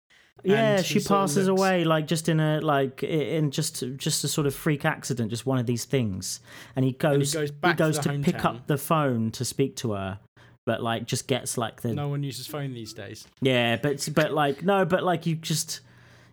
Yeah, 0.45 0.83
she 0.83 0.95
he 0.95 1.01
sort 1.01 1.21
of 1.21 1.23
passes 1.23 1.49
away 1.49 1.85
like 1.85 2.07
just 2.07 2.29
in 2.29 2.41
a 2.41 2.61
like 2.61 3.03
in 3.03 3.51
just 3.51 3.85
just 3.97 4.25
a 4.25 4.29
sort 4.29 4.47
of 4.47 4.55
freak 4.55 4.85
accident, 4.85 5.31
just 5.31 5.47
one 5.47 5.59
of 5.59 5.67
these 5.67 5.85
things. 5.85 6.41
And 6.75 6.85
he 6.85 6.93
goes, 6.93 7.33
goes 7.33 7.51
back 7.51 7.77
to 7.77 7.85
goes 7.85 7.97
the 7.97 8.03
to, 8.03 8.19
pick 8.19 8.37
hometown. 8.37 8.45
up 8.45 8.67
the 8.67 8.79
phone 8.79 9.31
to 9.33 9.45
speak 9.45 9.77
to 9.77 9.93
her, 9.93 10.19
but 10.67 10.83
like 10.83 11.07
just 11.07 11.29
gets 11.29 11.57
like 11.57 11.83
the 11.83 11.95
No 11.95 12.09
one 12.09 12.23
uses 12.23 12.47
phone 12.47 12.75
these 12.75 12.93
days. 12.93 13.27
yeah, 13.41 13.77
but 13.77 14.09
but 14.15 14.33
like 14.33 14.63
no, 14.65 14.85
but 14.85 15.03
like 15.03 15.27
you 15.27 15.37
just 15.37 15.81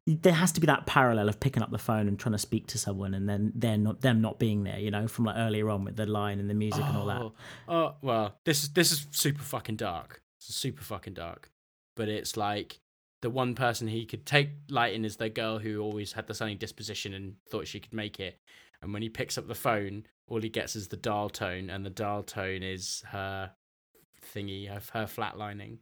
there 0.08 0.34
has 0.34 0.52
to 0.54 0.60
be 0.60 0.66
that 0.66 0.88
parallel 0.88 1.30
of 1.30 1.40
picking 1.40 1.62
up 1.62 1.70
the 1.70 1.78
phone 1.78 2.08
and 2.08 2.18
trying 2.18 2.34
to 2.34 2.40
speak 2.40 2.66
to 2.66 2.80
someone, 2.80 3.14
and 3.14 3.30
then 3.30 3.52
they're 3.54 3.78
not 3.78 4.02
them 4.02 4.22
not 4.22 4.40
being 4.40 4.64
there, 4.64 4.80
you 4.80 4.90
know, 4.90 5.08
from 5.08 5.26
like 5.26 5.36
earlier 5.38 5.70
on 5.70 5.84
with 5.84 5.98
the 5.98 6.08
line 6.08 6.40
and 6.40 6.50
the 6.50 6.56
music 6.56 6.84
and 6.84 6.98
all 6.98 7.06
that. 7.06 7.22
Oh, 7.22 7.34
oh, 7.68 7.96
well, 8.02 8.40
this 8.44 8.64
is 8.64 8.70
this 8.70 8.92
is 8.92 9.06
super 9.12 9.44
fucking 9.44 9.76
dark. 9.76 10.24
It's 10.40 10.56
super 10.56 10.84
fucking 10.84 11.14
dark. 11.14 11.52
But 11.96 12.10
it's 12.10 12.36
like 12.38 12.80
the 13.22 13.30
one 13.30 13.56
person 13.56 13.88
he 13.88 14.06
could 14.06 14.26
take 14.26 14.50
light 14.70 14.94
in 14.94 15.04
is 15.06 15.18
the 15.18 15.30
girl 15.30 15.60
who 15.60 15.80
always 15.82 16.14
had 16.14 16.28
the 16.28 16.34
sunny 16.34 16.56
disposition 16.56 17.14
and 17.14 17.36
thought 17.50 17.68
she 17.68 17.80
could 17.80 17.94
make 17.94 18.20
it. 18.20 18.40
And 18.82 18.94
when 18.94 19.02
he 19.02 19.10
picks 19.10 19.38
up 19.38 19.48
the 19.48 19.56
phone, 19.56 20.06
all 20.30 20.42
he 20.42 20.50
gets 20.50 20.76
is 20.76 20.88
the 20.88 20.96
dial 20.98 21.30
tone, 21.30 21.70
and 21.70 21.86
the 21.86 21.90
dial 21.90 22.24
tone 22.24 22.64
is 22.64 23.04
her 23.12 23.52
thingy 24.34 24.74
of 24.74 24.88
her 24.90 25.06
flatlining. 25.06 25.80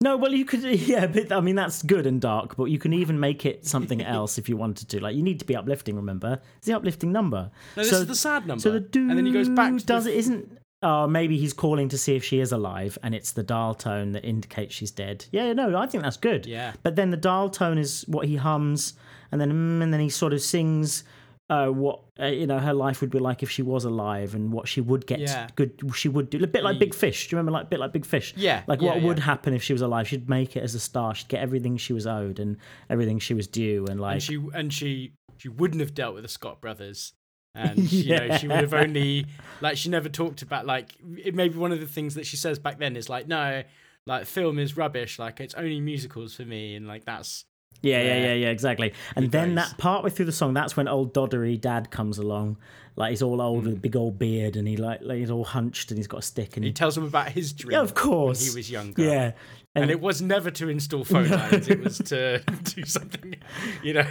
No, 0.00 0.16
well, 0.16 0.32
you 0.32 0.44
could, 0.44 0.62
yeah, 0.64 1.06
but 1.06 1.30
I 1.32 1.40
mean, 1.40 1.56
that's 1.56 1.82
good 1.82 2.06
and 2.06 2.20
dark, 2.20 2.56
but 2.56 2.64
you 2.64 2.78
can 2.78 2.92
even 2.92 3.20
make 3.20 3.44
it 3.46 3.66
something 3.66 4.02
else 4.16 4.38
if 4.38 4.48
you 4.48 4.56
wanted 4.56 4.88
to. 4.90 5.00
Like, 5.00 5.14
you 5.16 5.22
need 5.22 5.38
to 5.40 5.44
be 5.44 5.56
uplifting, 5.56 5.96
remember? 5.96 6.40
It's 6.58 6.66
the 6.66 6.74
uplifting 6.74 7.12
number. 7.12 7.50
No, 7.76 7.82
this 7.82 7.90
So- 7.90 7.96
is 7.98 8.06
the 8.06 8.14
sad 8.14 8.46
number. 8.46 8.60
So 8.62 8.70
the 8.72 8.80
dude 8.80 9.10
and 9.10 9.18
then 9.18 9.26
he 9.26 9.32
goes 9.32 9.48
back 9.48 9.76
to 9.76 9.84
does 9.84 10.04
the, 10.04 10.12
it, 10.14 10.18
isn't. 10.18 10.58
Oh, 10.86 11.06
maybe 11.08 11.38
he's 11.38 11.54
calling 11.54 11.88
to 11.88 11.96
see 11.98 12.14
if 12.14 12.22
she 12.22 12.40
is 12.40 12.52
alive, 12.52 12.98
and 13.02 13.14
it's 13.14 13.32
the 13.32 13.42
dial 13.42 13.74
tone 13.74 14.12
that 14.12 14.24
indicates 14.24 14.74
she's 14.74 14.90
dead. 14.90 15.24
Yeah, 15.32 15.52
no, 15.54 15.74
I 15.76 15.86
think 15.86 16.04
that's 16.04 16.18
good. 16.18 16.44
Yeah. 16.44 16.74
But 16.82 16.94
then 16.96 17.10
the 17.10 17.16
dial 17.16 17.48
tone 17.48 17.78
is 17.78 18.04
what 18.06 18.26
he 18.26 18.36
hums, 18.36 18.92
and 19.32 19.40
then 19.40 19.50
mm, 19.50 19.82
and 19.82 19.92
then 19.92 20.00
he 20.00 20.10
sort 20.10 20.32
of 20.34 20.42
sings 20.42 21.02
uh, 21.50 21.68
what 21.68 22.00
uh, 22.20 22.26
you 22.26 22.46
know 22.46 22.58
her 22.58 22.72
life 22.74 23.00
would 23.00 23.10
be 23.10 23.18
like 23.18 23.42
if 23.42 23.50
she 23.50 23.62
was 23.62 23.84
alive 23.84 24.34
and 24.34 24.52
what 24.52 24.66
she 24.68 24.80
would 24.80 25.06
get 25.06 25.20
Yeah. 25.20 25.48
good 25.56 25.80
she 25.94 26.08
would 26.08 26.28
do 26.30 26.42
a 26.42 26.46
bit 26.46 26.64
like 26.64 26.78
Big 26.78 26.94
Fish. 26.94 27.28
Do 27.28 27.34
you 27.34 27.38
remember 27.38 27.52
like 27.52 27.66
a 27.66 27.68
bit 27.68 27.80
like 27.80 27.92
Big 27.92 28.06
Fish? 28.06 28.32
Yeah, 28.36 28.62
Like 28.66 28.80
yeah, 28.80 28.94
what 28.94 29.02
would 29.02 29.18
happen 29.18 29.52
if 29.54 29.62
she 29.62 29.72
was 29.74 29.82
alive? 29.82 30.06
She'd 30.08 30.28
make 30.28 30.56
it 30.56 30.62
as 30.62 30.74
a 30.74 30.80
star. 30.80 31.14
She'd 31.14 31.28
get 31.28 31.40
everything 31.40 31.76
she 31.76 31.92
was 31.92 32.06
owed 32.06 32.38
and 32.38 32.56
everything 32.90 33.18
she 33.18 33.34
was 33.34 33.46
due 33.46 33.86
and 33.90 34.00
like 34.00 34.14
and 34.14 34.22
she 34.22 34.38
and 34.54 34.72
she 34.72 35.12
she 35.36 35.48
wouldn't 35.48 35.80
have 35.80 35.92
dealt 35.94 36.14
with 36.14 36.22
the 36.24 36.28
Scott 36.28 36.60
brothers, 36.62 37.12
and 37.54 37.78
you 37.92 38.16
know 38.16 38.36
she 38.36 38.48
would 38.48 38.58
have 38.60 38.74
only 38.74 39.26
like 39.60 39.76
she 39.76 39.88
never 39.88 40.08
talked 40.08 40.42
about 40.42 40.66
like 40.66 40.94
it 41.18 41.34
maybe 41.34 41.56
one 41.56 41.72
of 41.72 41.80
the 41.80 41.86
things 41.86 42.14
that 42.14 42.26
she 42.26 42.36
says 42.36 42.58
back 42.58 42.78
then 42.78 42.96
is 42.96 43.08
like 43.08 43.28
no 43.28 43.62
like 44.06 44.26
film 44.26 44.58
is 44.58 44.76
rubbish 44.76 45.18
like 45.18 45.40
it's 45.40 45.54
only 45.54 45.80
musicals 45.80 46.34
for 46.34 46.42
me 46.42 46.74
and 46.74 46.86
like 46.86 47.04
that's 47.04 47.44
Yeah, 47.82 48.02
yeah, 48.02 48.06
Yeah. 48.16 48.24
yeah, 48.26 48.32
yeah, 48.34 48.48
exactly. 48.48 48.92
And 49.16 49.30
then 49.30 49.54
goes. 49.54 49.68
that 49.68 49.78
partway 49.78 50.10
through 50.10 50.24
the 50.26 50.32
song, 50.32 50.54
that's 50.54 50.76
when 50.76 50.88
old 50.88 51.12
Doddery 51.14 51.60
dad 51.60 51.90
comes 51.90 52.16
along. 52.18 52.56
Like 52.96 53.10
he's 53.10 53.22
all 53.22 53.40
old 53.42 53.62
Mm. 53.62 53.66
with 53.66 53.74
a 53.74 53.80
big 53.80 53.96
old 53.96 54.18
beard, 54.18 54.56
and 54.56 54.66
he 54.68 54.76
like, 54.76 55.00
like 55.02 55.18
he's 55.18 55.30
all 55.30 55.44
hunched, 55.44 55.90
and 55.90 55.98
he's 55.98 56.06
got 56.06 56.18
a 56.20 56.22
stick, 56.22 56.56
and 56.56 56.64
he 56.64 56.70
he, 56.70 56.72
tells 56.72 56.94
them 56.94 57.04
about 57.04 57.28
his 57.30 57.52
dream 57.52 57.72
yeah, 57.72 57.80
of 57.82 57.94
course, 57.94 58.40
when 58.40 58.50
he 58.52 58.56
was 58.56 58.70
younger 58.70 59.02
yeah, 59.02 59.32
and 59.74 59.90
it 59.90 60.00
was 60.00 60.22
never 60.22 60.50
to 60.50 60.68
install 60.68 61.04
phone 61.12 61.28
lines 61.28 61.68
it 61.68 61.80
was 61.80 61.98
to 61.98 62.38
do 62.64 62.84
something 62.84 63.34
you 63.82 63.92
know 63.92 64.06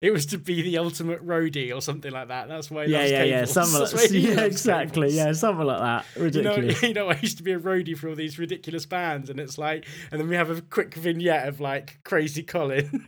it 0.00 0.12
was 0.12 0.26
to 0.26 0.38
be 0.38 0.62
the 0.62 0.78
ultimate 0.78 1.26
roadie 1.26 1.74
or 1.74 1.82
something 1.82 2.12
like 2.12 2.28
that. 2.28 2.46
That's 2.46 2.70
why 2.70 2.84
yeah, 2.84 3.04
yeah, 3.04 3.24
yeah, 3.24 3.44
something 3.46 3.80
like, 3.80 4.10
yeah, 4.12 4.42
exactly, 4.42 5.08
cables. 5.08 5.14
yeah, 5.14 5.32
something 5.32 5.66
like 5.66 5.80
that, 5.80 6.04
You 6.14 6.42
know, 6.42 6.54
ridiculous. 6.54 6.82
you 6.84 6.94
know, 6.94 7.08
I 7.08 7.18
used 7.20 7.38
to 7.38 7.42
be 7.42 7.50
a 7.52 7.58
roadie 7.58 7.98
for 7.98 8.08
all 8.08 8.14
these 8.14 8.38
ridiculous 8.38 8.86
bands, 8.86 9.28
and 9.28 9.40
it's 9.40 9.58
like, 9.58 9.86
and 10.12 10.20
then 10.20 10.28
we 10.28 10.36
have 10.36 10.50
a 10.50 10.60
quick 10.60 10.94
vignette 10.94 11.48
of 11.48 11.60
like 11.60 11.98
Crazy 12.04 12.44
Colin, 12.44 13.06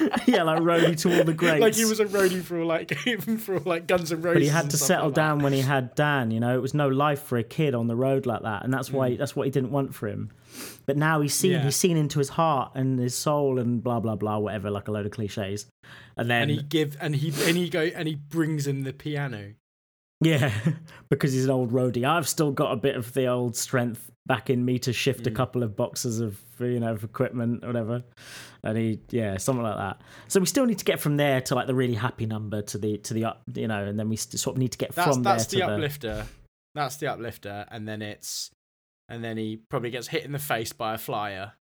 yeah, 0.26 0.42
like 0.42 0.60
roadie 0.60 0.98
to 1.02 1.18
all 1.18 1.24
the 1.24 1.34
greats. 1.34 1.60
like 1.60 1.74
he 1.74 1.84
was 1.84 2.00
a 2.00 2.04
roadie 2.06 2.42
for 2.42 2.60
all 2.60 2.66
like 2.66 2.96
even 3.06 3.38
for 3.38 3.56
all 3.56 3.62
like 3.64 3.86
Guns 3.86 4.12
and 4.12 4.22
Roses. 4.24 4.34
but 4.36 4.42
he 4.42 4.48
had 4.48 4.70
to 4.70 4.76
settle 4.76 5.06
like 5.06 5.14
that. 5.14 5.20
down 5.20 5.38
when 5.40 5.52
he 5.52 5.60
had 5.60 5.94
Dan. 5.94 6.30
You 6.30 6.40
know, 6.40 6.54
it 6.56 6.60
was 6.62 6.74
no 6.74 6.88
life 6.88 7.22
for 7.22 7.38
a 7.38 7.42
kid 7.44 7.74
on 7.74 7.86
the 7.86 7.96
road 7.96 8.26
like 8.26 8.42
that, 8.42 8.64
and 8.64 8.72
that's 8.72 8.90
Mm. 8.90 8.94
why 8.94 9.16
that's 9.16 9.34
what 9.36 9.44
he 9.46 9.50
didn't 9.50 9.70
want 9.70 9.94
for 9.94 10.08
him. 10.08 10.30
But 10.86 10.96
now 10.96 11.20
he's 11.20 11.34
seen 11.34 11.52
Yeah. 11.52 11.62
he's 11.64 11.76
seen 11.76 11.96
into 11.96 12.18
his 12.18 12.30
heart 12.30 12.72
and 12.74 12.98
his 12.98 13.14
soul 13.14 13.58
and 13.58 13.82
blah 13.82 14.00
blah 14.00 14.16
blah 14.16 14.38
whatever, 14.38 14.70
like 14.70 14.88
a 14.88 14.92
load 14.92 15.06
of 15.06 15.12
cliches. 15.12 15.66
And 16.16 16.28
then 16.30 16.42
And 16.42 16.50
he 16.50 16.62
give 16.62 16.96
and 17.00 17.14
he 17.16 17.28
and 17.46 17.56
he 17.56 17.68
go 17.68 17.80
and 17.82 18.06
he 18.08 18.14
brings 18.16 18.66
him 18.66 18.82
the 18.82 18.92
piano. 18.92 19.54
Yeah, 20.22 20.52
because 21.08 21.32
he's 21.32 21.44
an 21.46 21.50
old 21.50 21.72
roadie. 21.72 22.04
I've 22.04 22.28
still 22.28 22.52
got 22.52 22.72
a 22.72 22.76
bit 22.76 22.94
of 22.96 23.12
the 23.14 23.26
old 23.26 23.56
strength 23.56 24.10
back 24.30 24.48
in 24.48 24.64
me 24.64 24.78
to 24.78 24.92
shift 24.92 25.26
a 25.26 25.30
Mm. 25.30 25.34
couple 25.34 25.62
of 25.64 25.74
boxes 25.74 26.20
of 26.20 26.38
you 26.60 26.78
know 26.78 26.92
of 26.92 27.02
equipment 27.02 27.64
or 27.64 27.66
whatever. 27.66 28.04
And 28.62 28.78
he, 28.78 29.00
yeah, 29.10 29.38
something 29.38 29.64
like 29.64 29.76
that. 29.76 30.00
So 30.28 30.38
we 30.38 30.46
still 30.46 30.66
need 30.66 30.78
to 30.78 30.84
get 30.84 31.00
from 31.00 31.16
there 31.16 31.40
to 31.40 31.54
like 31.56 31.66
the 31.66 31.74
really 31.74 31.94
happy 31.96 32.26
number 32.26 32.62
to 32.62 32.78
the 32.78 32.98
to 32.98 33.12
the 33.14 33.24
up, 33.24 33.42
you 33.54 33.66
know, 33.66 33.82
and 33.84 33.98
then 33.98 34.08
we 34.08 34.14
sort 34.16 34.54
of 34.54 34.58
need 34.58 34.70
to 34.72 34.78
get 34.78 34.94
That's 34.94 35.14
from 35.16 35.24
that's 35.24 35.46
there 35.46 35.60
the 35.62 35.66
to 35.66 35.72
uplifter. 35.72 36.26
That's 36.76 36.96
the 36.98 37.08
uplifter, 37.08 37.66
and 37.72 37.88
then 37.88 38.02
it's 38.02 38.50
and 39.08 39.24
then 39.24 39.36
he 39.36 39.56
probably 39.68 39.90
gets 39.90 40.06
hit 40.06 40.24
in 40.24 40.30
the 40.30 40.38
face 40.38 40.72
by 40.72 40.94
a 40.94 40.98
flyer 40.98 41.54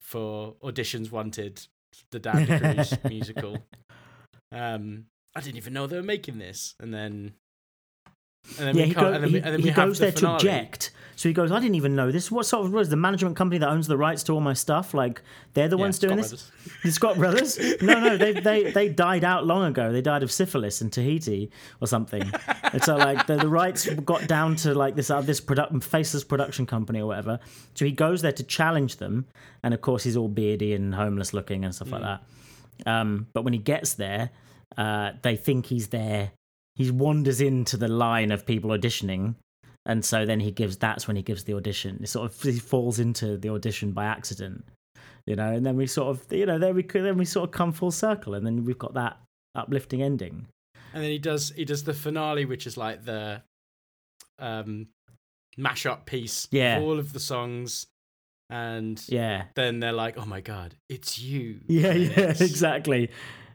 for 0.00 0.54
auditions 0.64 1.12
wanted, 1.12 1.64
the 2.10 2.18
Dan 2.18 2.44
DeCruz 2.48 3.08
musical. 3.08 3.58
Um, 4.50 5.04
I 5.36 5.40
didn't 5.40 5.58
even 5.58 5.72
know 5.74 5.86
they 5.86 5.96
were 5.96 6.02
making 6.02 6.38
this, 6.38 6.74
and 6.80 6.92
then. 6.92 7.34
And 8.58 8.68
then 8.68 8.76
yeah, 8.76 8.82
we 8.84 8.88
he, 8.88 8.94
go, 8.94 9.12
and 9.12 9.24
then 9.24 9.32
we, 9.32 9.40
and 9.40 9.52
then 9.54 9.60
he 9.60 9.70
goes 9.70 9.98
the 9.98 10.06
there 10.06 10.12
finale. 10.12 10.38
to 10.40 10.48
object. 10.48 10.90
So 11.16 11.28
he 11.28 11.32
goes, 11.32 11.50
I 11.50 11.58
didn't 11.58 11.74
even 11.74 11.96
know 11.96 12.12
this. 12.12 12.30
What 12.30 12.46
sort 12.46 12.64
of 12.64 12.72
was 12.72 12.90
the 12.90 12.96
management 12.96 13.34
company 13.34 13.58
that 13.58 13.68
owns 13.68 13.88
the 13.88 13.96
rights 13.96 14.22
to 14.24 14.32
all 14.34 14.40
my 14.40 14.52
stuff? 14.52 14.94
Like 14.94 15.20
they're 15.54 15.66
the 15.68 15.76
Yeah, 15.76 15.82
ones 15.82 15.98
doing 15.98 16.22
Scott 16.22 16.30
this. 16.30 16.42
Brothers. 16.42 16.52
The 16.84 16.92
Scott 16.92 17.16
brothers? 17.16 17.82
No, 17.82 17.98
no, 18.00 18.16
they 18.16 18.32
they 18.40 18.70
they 18.70 18.88
died 18.88 19.24
out 19.24 19.44
long 19.44 19.64
ago. 19.64 19.92
They 19.92 20.00
died 20.00 20.22
of 20.22 20.30
syphilis 20.30 20.80
in 20.80 20.90
Tahiti 20.90 21.50
or 21.80 21.88
something. 21.88 22.22
and 22.72 22.82
so 22.84 22.96
like 22.96 23.26
the, 23.26 23.36
the 23.36 23.48
rights 23.48 23.88
got 23.88 24.28
down 24.28 24.54
to 24.56 24.74
like 24.74 24.94
this 24.94 25.10
uh, 25.10 25.20
this 25.20 25.40
product 25.40 25.82
faceless 25.82 26.22
production 26.22 26.66
company 26.66 27.00
or 27.00 27.06
whatever. 27.06 27.40
So 27.74 27.84
he 27.84 27.90
goes 27.90 28.22
there 28.22 28.32
to 28.32 28.44
challenge 28.44 28.96
them, 28.98 29.26
and 29.64 29.74
of 29.74 29.80
course 29.80 30.04
he's 30.04 30.16
all 30.16 30.28
beardy 30.28 30.72
and 30.72 30.94
homeless 30.94 31.34
looking 31.34 31.64
and 31.64 31.74
stuff 31.74 31.90
like 31.90 32.02
that. 32.02 32.22
Um, 32.86 33.26
but 33.32 33.42
when 33.42 33.52
he 33.54 33.58
gets 33.58 33.94
there, 33.94 34.30
uh, 34.76 35.12
they 35.22 35.34
think 35.34 35.66
he's 35.66 35.88
there. 35.88 36.30
He 36.78 36.90
wanders 36.90 37.42
into 37.42 37.76
the 37.76 37.88
line 37.88 38.30
of 38.32 38.46
people 38.46 38.70
auditioning. 38.70 39.34
And 39.84 40.02
so 40.04 40.24
then 40.24 40.40
he 40.40 40.50
gives. 40.50 40.78
That's 40.78 41.06
when 41.06 41.16
he 41.16 41.22
gives 41.22 41.44
the 41.44 41.54
audition. 41.54 41.98
He 42.00 42.06
sort 42.06 42.30
of 42.30 42.42
he 42.42 42.58
falls 42.58 42.98
into 42.98 43.36
the 43.36 43.50
audition 43.50 43.92
by 43.92 44.06
accident 44.06 44.64
you 45.26 45.36
know 45.36 45.52
and 45.52 45.66
then 45.66 45.76
we 45.76 45.86
sort 45.86 46.08
of 46.08 46.32
you 46.32 46.46
know 46.46 46.58
then 46.58 46.74
we 46.74 46.82
then 46.82 47.18
we 47.18 47.24
sort 47.26 47.44
of 47.46 47.50
come 47.50 47.70
full 47.70 47.90
circle 47.90 48.32
and 48.34 48.46
then 48.46 48.64
we've 48.64 48.78
got 48.78 48.94
that 48.94 49.18
uplifting 49.54 50.02
ending 50.02 50.46
and 50.94 51.02
then 51.04 51.10
he 51.10 51.18
does 51.18 51.50
he 51.54 51.66
does 51.66 51.84
the 51.84 51.92
finale, 51.92 52.46
which 52.46 52.66
is 52.66 52.78
like 52.78 53.04
the 53.04 53.42
um 54.38 54.86
mashup 55.58 56.06
piece 56.06 56.48
Yeah. 56.50 56.78
of 56.78 56.84
all 56.84 56.98
of 56.98 57.12
the 57.12 57.20
songs, 57.20 57.86
and 58.48 59.02
yeah 59.08 59.44
then 59.54 59.80
they're 59.80 59.92
like, 59.92 60.16
"Oh 60.16 60.24
my 60.24 60.40
god, 60.40 60.76
it's 60.88 61.18
you!" 61.18 61.60
yeah 61.68 61.92
yeah 61.92 62.30
exactly 62.40 63.10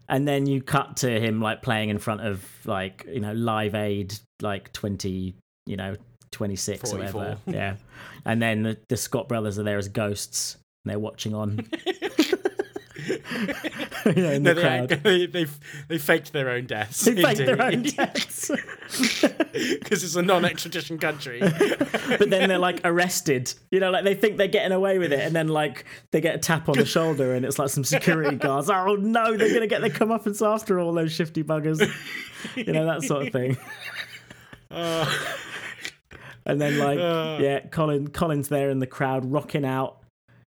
and 0.10 0.28
then 0.28 0.46
you 0.46 0.62
cut 0.62 0.98
to 0.98 1.20
him 1.20 1.42
like 1.42 1.62
playing 1.62 1.90
in 1.90 2.00
front 2.00 2.22
of 2.22 2.46
like 2.66 3.06
you 3.08 3.20
know 3.20 3.34
live 3.34 3.76
aid 3.76 4.14
like 4.42 4.72
20 4.74 5.36
you 5.66 5.78
know 5.78 5.96
26 6.32 6.92
or 6.92 6.98
whatever. 6.98 7.38
Yeah. 7.46 7.76
And 8.26 8.42
then 8.42 8.64
the, 8.64 8.78
the 8.90 8.98
scott 8.98 9.30
brothers 9.30 9.60
are 9.60 9.64
there 9.64 9.78
as 9.78 9.88
ghosts. 9.88 10.58
And 10.84 10.92
they're 10.92 11.00
watching 11.00 11.34
on 11.34 11.60
yeah, 14.16 14.32
in 14.34 14.44
no, 14.44 14.54
the 14.54 14.56
they, 14.56 14.62
crowd 14.62 14.90
they 15.04 15.26
they 15.28 15.46
they 15.88 15.98
faked 15.98 16.34
their 16.34 16.50
own 16.50 16.66
deaths. 16.66 17.02
they 17.06 17.22
fake 17.22 17.38
their 17.38 17.62
own 17.62 17.84
deaths 17.98 18.50
because 18.50 20.04
it's 20.04 20.16
a 20.16 20.22
non-extradition 20.22 20.98
country. 20.98 21.40
but 21.40 22.30
then 22.30 22.50
they're 22.50 22.58
like 22.58 22.82
arrested. 22.84 23.54
You 23.72 23.80
know, 23.80 23.92
like 23.92 24.04
they 24.04 24.16
think 24.16 24.38
they're 24.38 24.48
getting 24.48 24.72
away 24.72 25.00
with 25.00 25.14
it, 25.14 25.20
and 25.22 25.36
then 25.36 25.48
like 25.48 25.86
they 26.12 26.22
get 26.22 26.36
a 26.36 26.40
tap 26.40 26.70
on 26.70 26.78
the 26.78 26.86
shoulder, 26.86 27.34
and 27.34 27.46
it's 27.46 27.60
like 27.60 27.70
some 27.70 27.84
security 27.84 28.36
guards. 28.38 28.70
Oh 28.70 28.96
no, 28.96 29.36
they're 29.38 29.54
gonna 29.54 29.68
get 29.68 29.82
their 29.82 29.90
comeuppance 29.90 30.46
after 30.46 30.80
all 30.80 30.94
those 30.94 31.12
shifty 31.12 31.44
buggers. 31.44 31.80
You 32.56 32.74
know 32.74 32.86
that 32.86 33.04
sort 33.04 33.28
of 33.28 33.34
thing. 33.34 33.58
Uh, 34.70 35.10
And 36.46 36.60
then 36.60 36.78
like 36.78 37.00
Uh. 37.00 37.38
yeah, 37.42 37.60
Colin 37.72 38.10
Colin's 38.10 38.50
there 38.50 38.70
in 38.70 38.80
the 38.80 38.88
crowd 38.88 39.24
rocking 39.32 39.64
out. 39.66 40.00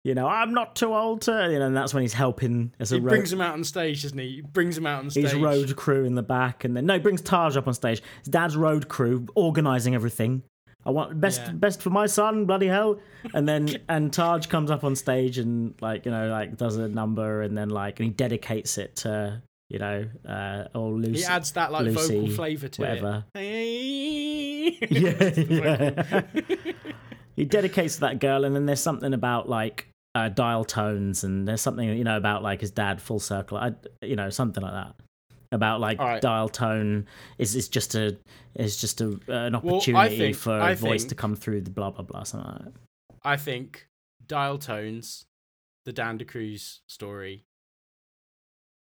You 0.04 0.14
know, 0.14 0.26
I'm 0.26 0.52
not 0.52 0.74
too 0.74 0.92
old 0.94 1.22
to. 1.22 1.48
You 1.50 1.58
know, 1.60 1.66
and 1.66 1.76
that's 1.76 1.94
when 1.94 2.02
he's 2.02 2.12
helping 2.14 2.72
as 2.80 2.90
a 2.90 2.96
he 2.96 3.00
road. 3.00 3.10
brings 3.10 3.32
him 3.32 3.40
out 3.40 3.54
on 3.54 3.62
stage, 3.62 4.02
doesn't 4.02 4.18
he? 4.18 4.28
He 4.36 4.40
brings 4.40 4.76
him 4.76 4.84
out 4.86 4.98
on 5.04 5.10
stage. 5.10 5.24
His 5.24 5.34
road 5.34 5.76
crew 5.76 6.04
in 6.04 6.16
the 6.16 6.22
back, 6.24 6.64
and 6.64 6.76
then 6.76 6.86
no, 6.86 6.94
he 6.94 7.00
brings 7.00 7.20
Taj 7.22 7.56
up 7.56 7.68
on 7.68 7.74
stage. 7.74 8.02
His 8.20 8.28
dad's 8.28 8.56
road 8.56 8.88
crew 8.88 9.26
organising 9.36 9.94
everything. 9.94 10.42
I 10.84 10.90
want 10.90 11.20
best 11.20 11.42
Yeah. 11.46 11.52
best 11.52 11.80
for 11.80 11.90
my 11.90 12.06
son, 12.06 12.46
bloody 12.46 12.66
hell. 12.66 12.98
And 13.32 13.48
then 13.48 13.68
and 13.88 14.12
Taj 14.12 14.46
comes 14.46 14.68
up 14.72 14.82
on 14.82 14.96
stage 14.96 15.38
and 15.38 15.74
like 15.80 16.04
you 16.04 16.10
know 16.10 16.26
like 16.28 16.56
does 16.56 16.76
a 16.76 16.88
number 16.88 17.42
and 17.42 17.56
then 17.56 17.68
like 17.70 18.00
and 18.00 18.08
he 18.08 18.12
dedicates 18.12 18.78
it 18.78 18.96
to 18.96 19.40
you 19.68 19.78
know 19.78 20.08
uh 20.28 20.64
or 20.74 20.90
Lucy. 20.90 21.20
He 21.20 21.24
adds 21.24 21.52
that 21.52 21.70
like 21.70 21.84
Lucy, 21.84 22.16
vocal 22.18 22.34
flavour 22.34 22.66
to 22.66 22.80
whatever. 22.82 23.24
it. 23.36 24.90
yeah, 24.90 26.02
yeah. 26.18 26.22
he 27.36 27.44
dedicates 27.44 27.94
to 27.94 28.00
that 28.00 28.18
girl, 28.18 28.44
and 28.44 28.56
then 28.56 28.66
there's 28.66 28.80
something 28.82 29.14
about 29.14 29.48
like 29.48 29.86
uh, 30.14 30.28
dial 30.28 30.64
tones, 30.64 31.24
and 31.24 31.46
there's 31.48 31.60
something 31.60 31.88
you 31.88 32.04
know 32.04 32.16
about 32.16 32.42
like 32.42 32.60
his 32.60 32.70
dad 32.70 33.00
full 33.00 33.20
circle, 33.20 33.56
I, 33.58 33.72
you 34.02 34.16
know, 34.16 34.30
something 34.30 34.62
like 34.62 34.72
that. 34.72 34.94
About 35.50 35.80
like 35.80 35.98
right. 35.98 36.20
dial 36.22 36.48
tone 36.48 37.06
is 37.38 37.54
is 37.54 37.68
just 37.68 37.94
a 37.94 38.16
is 38.54 38.80
just 38.80 39.00
a 39.02 39.18
an 39.28 39.54
opportunity 39.54 40.16
think- 40.16 40.36
for 40.36 40.52
I 40.52 40.70
a 40.70 40.76
voice 40.76 41.02
think- 41.02 41.10
to 41.10 41.14
come 41.14 41.36
through 41.36 41.60
the 41.62 41.70
blah 41.70 41.90
blah 41.90 42.04
blah 42.04 42.22
something 42.22 42.50
like 42.50 42.64
that. 42.64 42.72
I 43.22 43.36
think 43.36 43.86
dial 44.26 44.56
tones, 44.58 45.26
the 45.84 45.92
Dan 45.92 46.16
De 46.16 46.24
Cruz 46.24 46.80
story, 46.86 47.44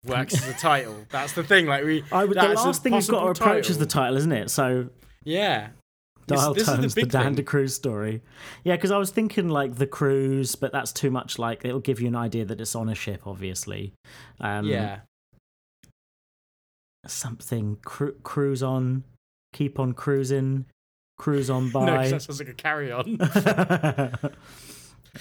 works 0.05 0.35
as 0.35 0.49
a 0.49 0.55
title. 0.59 1.07
That's 1.11 1.33
the 1.35 1.45
thing. 1.45 1.67
Like 1.67 1.85
we, 1.85 2.03
I 2.11 2.25
would, 2.25 2.37
the 2.37 2.49
last 2.49 2.83
thing 2.83 2.95
you've 2.95 3.07
got 3.09 3.21
to 3.21 3.27
approach 3.45 3.71
is 3.71 3.79
the 3.79 3.87
title, 3.87 4.17
isn't 4.17 4.33
it? 4.33 4.51
So 4.51 4.89
Yeah. 5.25 5.69
This- 6.27 6.41
dial 6.41 6.55
this 6.55 6.63
is 6.63 6.67
the 6.69 6.77
tones, 6.77 6.95
the, 6.95 7.01
big 7.03 7.11
Dan 7.11 7.35
thing. 7.37 7.45
DeCruz 7.45 7.71
story. 7.71 8.23
Yeah, 8.65 8.77
because 8.77 8.91
I 8.91 8.99
was 8.99 9.11
thinking 9.11 9.49
like 9.49 9.77
the 9.77 9.87
cruise, 9.87 10.57
but 10.57 10.73
that's 10.73 10.93
too 10.93 11.11
much. 11.11 11.39
Like 11.39 11.65
it'll 11.65 11.81
give 11.81 12.01
you 12.01 12.09
an 12.09 12.17
idea 12.17 12.45
that 12.45 12.61
it's 12.61 12.75
on 12.75 12.89
a 12.89 12.95
ship, 12.95 13.27
obviously. 13.27 13.93
Um, 14.41 14.67
yeah. 14.67 15.01
something 17.07 17.77
cru- 17.85 18.17
cruise 18.25 18.63
on, 18.63 19.05
keep 19.53 19.79
on 19.79 19.93
cruising, 19.93 20.65
cruise 21.19 21.51
on 21.51 21.67
No, 21.75 21.87
by. 21.87 22.09
that 22.09 22.23
sounds 22.23 22.41
like 22.41 22.49
a 22.49 22.55
carry 22.55 22.91
on. 22.91 23.21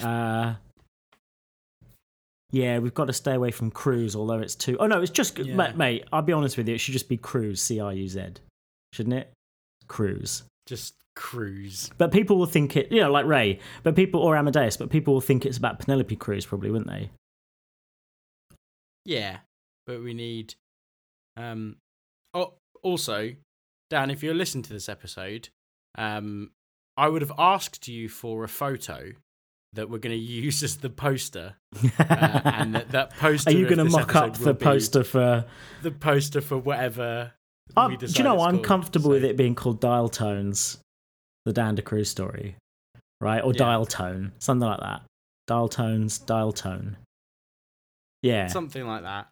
uh, 0.00 0.54
yeah, 2.50 2.78
we've 2.78 2.94
got 2.94 3.04
to 3.06 3.12
stay 3.12 3.34
away 3.34 3.50
from 3.52 3.70
cruise, 3.70 4.16
although 4.16 4.38
it's 4.38 4.54
too. 4.54 4.76
Oh 4.80 4.86
no, 4.86 5.00
it's 5.00 5.10
just 5.10 5.38
Yeah. 5.38 5.54
mate, 5.54 5.76
mate. 5.76 6.04
I'll 6.12 6.22
be 6.22 6.32
honest 6.32 6.56
with 6.56 6.68
you. 6.68 6.74
It 6.74 6.78
should 6.78 6.92
just 6.92 7.08
be 7.08 7.16
cruise, 7.16 7.60
C 7.62 7.78
R 7.80 7.92
U 7.92 8.08
Z, 8.08 8.22
shouldn't 8.92 9.14
it? 9.14 9.32
Cruise. 9.88 10.42
Just 10.66 10.94
cruise. 11.14 11.90
But 11.96 12.12
people 12.12 12.36
will 12.36 12.46
think 12.46 12.76
it, 12.76 12.92
you 12.92 13.00
know, 13.00 13.10
like 13.10 13.26
Ray. 13.26 13.60
But 13.82 13.96
people 13.96 14.20
or 14.20 14.36
Amadeus. 14.36 14.76
But 14.76 14.90
people 14.90 15.14
will 15.14 15.20
think 15.20 15.46
it's 15.46 15.56
about 15.58 15.78
Penelope 15.78 16.14
Cruz, 16.16 16.44
probably, 16.46 16.70
wouldn't 16.70 16.90
they? 16.90 17.10
Yeah. 19.04 19.38
but 19.86 20.02
we 20.02 20.12
need. 20.12 20.54
Um, 21.36 21.76
oh, 22.34 22.54
also, 22.82 23.32
Dan, 23.90 24.10
if 24.10 24.22
you're 24.22 24.34
listening 24.34 24.64
to 24.64 24.72
this 24.72 24.88
episode, 24.88 25.48
um, 25.96 26.50
I 26.96 27.08
would 27.08 27.22
have 27.22 27.32
asked 27.38 27.88
you 27.88 28.08
for 28.08 28.44
a 28.44 28.48
photo 28.48 29.12
that 29.72 29.88
we're 29.88 29.98
going 29.98 30.16
to 30.16 30.22
use 30.22 30.62
as 30.62 30.76
the 30.76 30.90
poster, 30.90 31.54
uh, 31.98 32.40
and 32.44 32.74
that, 32.74 32.90
that 32.90 33.16
poster. 33.16 33.50
Are 33.54 33.54
you 33.54 33.64
going 33.64 33.78
to 33.78 33.84
mock 33.84 34.14
up 34.16 34.36
the 34.36 34.54
poster 34.54 35.04
for 35.04 35.44
the 35.82 35.90
poster 35.90 36.40
for 36.40 36.58
whatever? 36.58 37.32
We 37.88 37.96
do 37.96 38.06
you 38.06 38.22
know 38.22 38.40
I'm 38.40 38.60
comfortable 38.60 39.10
with 39.10 39.24
it 39.24 39.36
being 39.36 39.54
called 39.54 39.80
Dial 39.80 40.08
Tones, 40.08 40.78
the 41.44 41.52
Dan 41.52 41.76
DeCruz 41.76 42.06
story, 42.06 42.56
right? 43.20 43.42
Or 43.42 43.52
Yeah. 43.52 43.58
Dial 43.58 43.86
Tone, 43.86 44.32
something 44.38 44.68
like 44.68 44.80
that. 44.80 45.02
Dial 45.46 45.68
Tones, 45.68 46.18
Dial 46.18 46.52
Tone. 46.52 46.96
Yeah, 48.22 48.48
Something 48.48 48.86
like 48.86 49.02
that. 49.02 49.28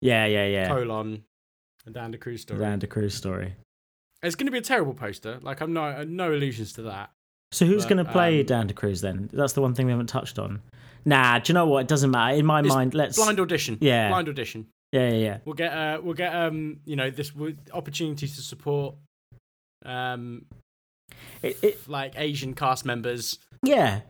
yeah, 0.00 0.24
yeah, 0.26 0.46
yeah. 0.46 0.68
Colon. 0.68 1.24
The 1.86 2.18
Cruise 2.18 2.44
The 2.46 2.54
story. 2.54 2.60
Dan 2.60 2.80
DeCruz 2.80 3.12
story. 3.12 3.56
It's 4.22 4.36
going 4.36 4.46
to 4.46 4.52
be 4.52 4.58
a 4.58 4.62
terrible 4.62 4.94
poster. 4.94 5.38
Like 5.42 5.60
I'm 5.60 5.72
no 5.74 6.02
no 6.04 6.32
illusions 6.32 6.72
to 6.74 6.82
that. 6.82 7.10
So 7.52 7.66
who's 7.66 7.84
going 7.84 7.98
to 7.98 8.10
play 8.10 8.40
um, 8.40 8.46
Dan 8.46 8.68
DeCruz 8.68 9.00
then? 9.02 9.28
That's 9.32 9.52
the 9.52 9.60
one 9.60 9.74
thing 9.74 9.86
we 9.86 9.92
haven't 9.92 10.06
touched 10.06 10.38
on. 10.38 10.62
Nah, 11.04 11.38
do 11.38 11.52
you 11.52 11.54
know 11.54 11.66
what? 11.66 11.80
It 11.82 11.88
doesn't 11.88 12.10
matter. 12.10 12.36
In 12.36 12.46
my 12.46 12.62
mind, 12.62 12.94
let's. 12.94 13.16
Blind 13.16 13.38
audition. 13.38 13.76
Yeah. 13.80 14.08
Blind 14.08 14.28
audition. 14.28 14.66
Yeah, 14.94 15.08
yeah, 15.08 15.16
yeah. 15.16 15.38
We'll 15.44 15.54
get 15.56 15.72
uh 15.72 16.00
we'll 16.02 16.14
get 16.14 16.32
um 16.34 16.78
you 16.84 16.94
know 16.94 17.10
this 17.10 17.32
opportunity 17.72 18.28
to 18.28 18.40
support 18.42 18.94
um 19.84 20.46
It, 21.42 21.58
it, 21.62 21.88
like 21.88 22.12
Asian 22.16 22.54
cast 22.54 22.84
members. 22.84 23.38
yeah. 23.64 24.00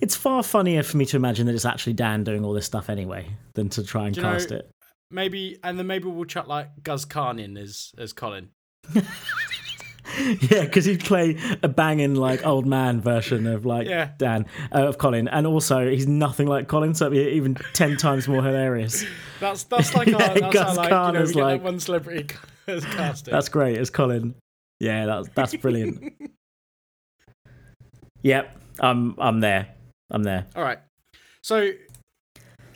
It's 0.00 0.16
far 0.16 0.42
funnier 0.42 0.82
for 0.82 0.96
me 0.96 1.04
to 1.06 1.16
imagine 1.16 1.46
that 1.46 1.54
it's 1.54 1.64
actually 1.64 1.92
Dan 1.94 2.24
doing 2.24 2.44
all 2.44 2.52
this 2.52 2.66
stuff 2.66 2.88
anyway 2.90 3.26
than 3.54 3.68
to 3.70 3.82
try 3.82 4.06
and 4.06 4.16
you 4.16 4.22
know- 4.22 4.32
cast 4.32 4.52
it. 4.52 4.70
Maybe 5.10 5.58
and 5.64 5.78
then 5.78 5.86
maybe 5.86 6.06
we'll 6.08 6.26
chuck 6.26 6.46
like 6.46 6.68
Guz 6.82 7.06
Khan 7.06 7.38
in 7.38 7.56
as 7.56 7.92
as 7.96 8.12
Colin. 8.12 8.50
yeah, 10.50 10.64
because 10.64 10.84
he'd 10.84 11.04
play 11.04 11.36
a 11.62 11.68
banging 11.68 12.14
like 12.14 12.46
old 12.46 12.66
man 12.66 13.00
version 13.00 13.46
of 13.46 13.64
like 13.66 13.86
Yeah. 13.88 14.10
Dan 14.18 14.46
uh, 14.74 14.86
of 14.88 14.98
Colin, 14.98 15.28
and 15.28 15.46
also 15.46 15.88
he's 15.88 16.06
nothing 16.06 16.46
like 16.46 16.68
Colin, 16.68 16.94
so 16.94 17.06
it'd 17.06 17.16
be 17.16 17.36
even 17.36 17.54
ten 17.72 17.96
times 17.96 18.26
more 18.28 18.42
hilarious. 18.42 19.04
That's 19.40 19.62
that's 19.64 19.94
like 19.94 20.08
our, 20.08 20.20
Yeah, 20.20 20.34
that's 20.34 20.52
Guz 20.52 20.64
our 20.66 20.74
like 20.76 20.90
you 20.90 20.90
know 20.90 21.12
we 21.12 21.18
is 21.20 21.32
get 21.32 21.42
like- 21.42 21.60
that 21.60 21.64
one 21.64 21.80
celebrity 21.80 22.26
as 22.66 22.84
casting. 22.84 23.32
That's 23.32 23.48
great 23.48 23.78
as 23.78 23.88
Colin. 23.90 24.34
Yeah, 24.80 25.06
that's 25.06 25.28
that's 25.34 25.56
brilliant. 25.56 26.12
yep, 28.22 28.56
I'm 28.80 29.14
I'm 29.18 29.40
there. 29.40 29.68
I'm 30.10 30.22
there. 30.22 30.46
All 30.56 30.62
right. 30.62 30.78
So, 31.42 31.70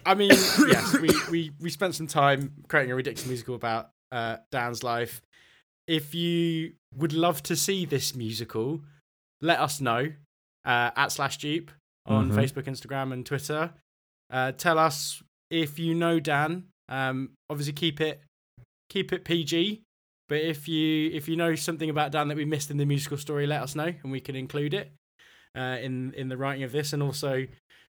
I 0.07 0.15
mean, 0.15 0.31
yes, 0.69 0.99
we, 0.99 1.09
we, 1.31 1.51
we 1.61 1.71
spent 1.71 1.95
some 1.95 2.07
time 2.07 2.53
creating 2.69 2.93
a 2.93 2.95
ridiculous 2.95 3.27
musical 3.27 3.55
about 3.55 3.91
uh, 4.11 4.37
Dan's 4.51 4.83
life. 4.83 5.21
If 5.87 6.15
you 6.15 6.73
would 6.97 7.13
love 7.13 7.43
to 7.45 7.57
see 7.57 7.85
this 7.85 8.15
musical, 8.15 8.83
let 9.41 9.59
us 9.61 9.81
know 9.81 10.13
uh, 10.65 10.91
at 10.97 11.11
slash 11.13 11.39
dupe 11.39 11.71
on 12.07 12.31
Mhm. 12.31 12.35
Facebook, 12.37 12.65
Instagram, 12.65 13.13
and 13.13 13.25
Twitter. 13.27 13.73
Uh, 14.31 14.53
tell 14.53 14.79
us 14.79 15.23
if 15.51 15.79
you 15.79 15.95
know 15.95 16.21
Dan. 16.21 16.69
Um, 16.89 17.31
obviously, 17.51 17.73
keep 17.73 18.01
it 18.01 18.21
keep 18.89 19.13
it 19.13 19.25
PG. 19.25 19.83
But 20.29 20.41
if 20.41 20.69
you 20.69 21.11
if 21.13 21.29
you 21.29 21.37
know 21.37 21.55
something 21.55 21.91
about 21.91 22.13
Dan 22.13 22.29
that 22.29 22.37
we 22.37 22.45
missed 22.45 22.71
in 22.71 22.77
the 22.77 22.87
musical 22.87 23.17
story, 23.19 23.47
let 23.47 23.63
us 23.63 23.75
know, 23.75 23.93
and 24.03 24.13
we 24.13 24.21
can 24.21 24.35
include 24.37 24.73
it 24.75 24.93
uh, 25.57 25.79
in 25.81 26.15
in 26.15 26.29
the 26.29 26.37
writing 26.37 26.63
of 26.63 26.73
this. 26.73 26.93
And 26.93 27.03
also, 27.03 27.47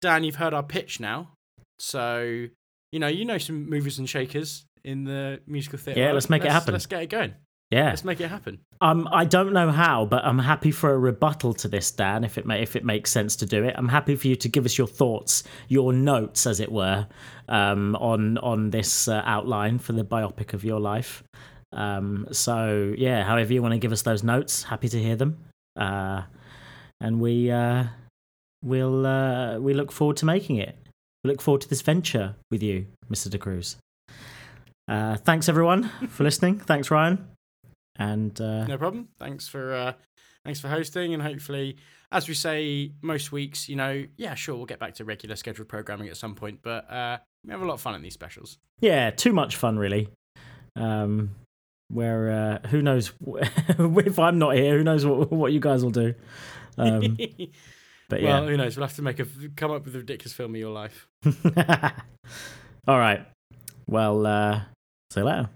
Dan, 0.01 0.25
you've 0.25 0.37
heard 0.37 0.53
our 0.55 0.63
pitch 0.63 0.99
now, 1.01 1.33
so 1.79 2.47
you 2.93 2.99
know 2.99 3.09
you 3.09 3.25
know 3.25 3.39
some 3.39 3.69
movers 3.69 3.99
and 3.99 4.09
shakers 4.09 4.65
in 4.85 5.05
the 5.05 5.41
musical 5.47 5.79
theatre. 5.79 6.01
Yeah, 6.01 6.13
let's 6.13 6.29
make 6.31 6.45
it 6.45 6.51
happen. 6.51 6.73
Let's 6.73 6.87
get 6.87 7.03
it 7.03 7.11
going. 7.11 7.35
Yeah. 7.75 7.87
Let's 7.87 8.05
make 8.05 8.21
it 8.21 8.29
happen. 8.29 8.61
Um, 8.81 9.09
I 9.11 9.25
don't 9.25 9.53
know 9.53 9.73
how, 9.73 10.05
but 10.05 10.25
I'm 10.25 10.39
happy 10.39 10.71
for 10.71 10.93
a 10.93 10.99
rebuttal 10.99 11.55
to 11.55 11.67
this, 11.67 11.91
Dan. 11.91 12.23
If 12.23 12.39
it 12.39 12.47
may, 12.47 12.63
if 12.63 12.77
it 12.77 12.85
makes 12.85 13.11
sense 13.11 13.35
to 13.37 13.47
do 13.47 13.65
it, 13.65 13.75
I'm 13.77 13.89
happy 13.89 14.15
for 14.15 14.29
you 14.29 14.37
to 14.37 14.49
give 14.49 14.65
us 14.65 14.79
your 14.79 14.87
thoughts, 14.87 15.43
your 15.67 15.93
notes, 15.93 16.47
as 16.47 16.61
it 16.61 16.71
were, 16.71 17.09
um, 17.49 17.97
on 17.97 18.39
on 18.39 18.71
this 18.71 19.09
uh, 19.09 19.23
outline 19.25 19.81
for 19.81 19.93
the 19.93 20.05
biopic 20.05 20.53
of 20.55 20.63
your 20.63 20.79
life. 20.79 21.25
Um, 21.73 22.29
so 22.31 22.95
yeah, 22.97 23.25
however 23.25 23.53
you 23.53 23.61
want 23.61 23.73
to 23.73 23.79
give 23.79 23.91
us 23.91 24.03
those 24.03 24.23
notes, 24.23 24.63
happy 24.63 24.89
to 24.91 25.03
hear 25.03 25.17
them. 25.17 25.39
Uh, 25.75 26.23
and 27.01 27.21
we 27.21 27.51
uh, 27.51 27.87
will 28.63 29.05
uh, 29.05 29.59
we 29.59 29.75
look 29.75 29.91
forward 29.91 30.17
to 30.19 30.27
making 30.27 30.59
it. 30.59 30.79
We 31.25 31.31
look 31.31 31.43
forward 31.43 31.63
to 31.63 31.69
this 31.69 31.83
venture 31.83 32.37
with 32.53 32.63
you, 32.63 32.87
Mr. 33.11 33.29
De 33.29 33.39
Cruz. 33.39 33.79
Uh, 34.87 35.17
thanks 35.17 35.49
everyone 35.49 35.89
for 36.09 36.23
listening. 36.23 36.61
Thanks 36.61 36.89
Ryan. 36.89 37.34
And 37.97 38.39
uh, 38.41 38.67
No 38.67 38.77
problem. 38.79 39.09
Thanks 39.19 39.47
for 39.49 39.73
uh, 39.73 39.93
thanks 40.45 40.61
for 40.61 40.69
hosting, 40.69 41.15
and 41.15 41.23
hopefully, 41.23 41.77
as 42.11 42.29
we 42.29 42.35
say 42.35 42.93
most 43.03 43.31
weeks, 43.33 43.69
you 43.69 43.77
know, 43.77 44.05
yeah, 44.17 44.35
sure, 44.35 44.57
we'll 44.57 44.67
get 44.67 44.81
back 44.81 44.95
to 44.95 45.05
regular 45.05 45.37
scheduled 45.37 45.69
programming 45.69 46.09
at 46.09 46.17
some 46.17 46.35
point, 46.35 46.61
but 46.63 46.91
uh, 46.91 47.19
we 47.45 47.53
have 47.53 47.63
a 47.63 47.65
lot 47.65 47.75
of 47.75 47.81
fun 47.81 47.95
in 47.95 48.03
these 48.03 48.15
specials. 48.15 48.59
yeah, 48.81 49.11
too 49.11 49.33
much 49.33 49.57
fun 49.57 49.79
really. 49.79 50.09
Um, 50.77 51.31
where 51.89 52.61
uh, 52.65 52.69
who 52.69 52.83
knows 52.83 53.13
if 53.27 54.19
I'm 54.19 54.39
not 54.39 54.57
here, 54.57 54.77
who 54.77 54.85
knows 54.85 55.07
what 55.07 55.31
what 55.31 55.53
you 55.53 55.61
guys 55.61 55.85
will 55.85 55.91
do. 55.93 56.15
Um, 56.77 57.17
but 58.09 58.23
Well, 58.23 58.43
yeah, 58.43 58.49
who 58.49 58.57
knows? 58.57 58.77
We'll 58.77 58.87
have 58.87 58.97
to 58.97 59.03
make 59.03 59.21
a 59.21 59.27
come 59.55 59.71
up 59.71 59.85
with 59.85 59.95
a 59.95 59.99
ridiculous 59.99 60.33
film 60.33 60.55
of 60.55 60.61
your 60.61 60.73
life. 60.73 61.07
all 62.87 62.99
right. 62.99 63.25
Well, 63.87 64.27
uh, 64.27 64.63
see 65.13 65.21
you 65.21 65.27
later. 65.27 65.49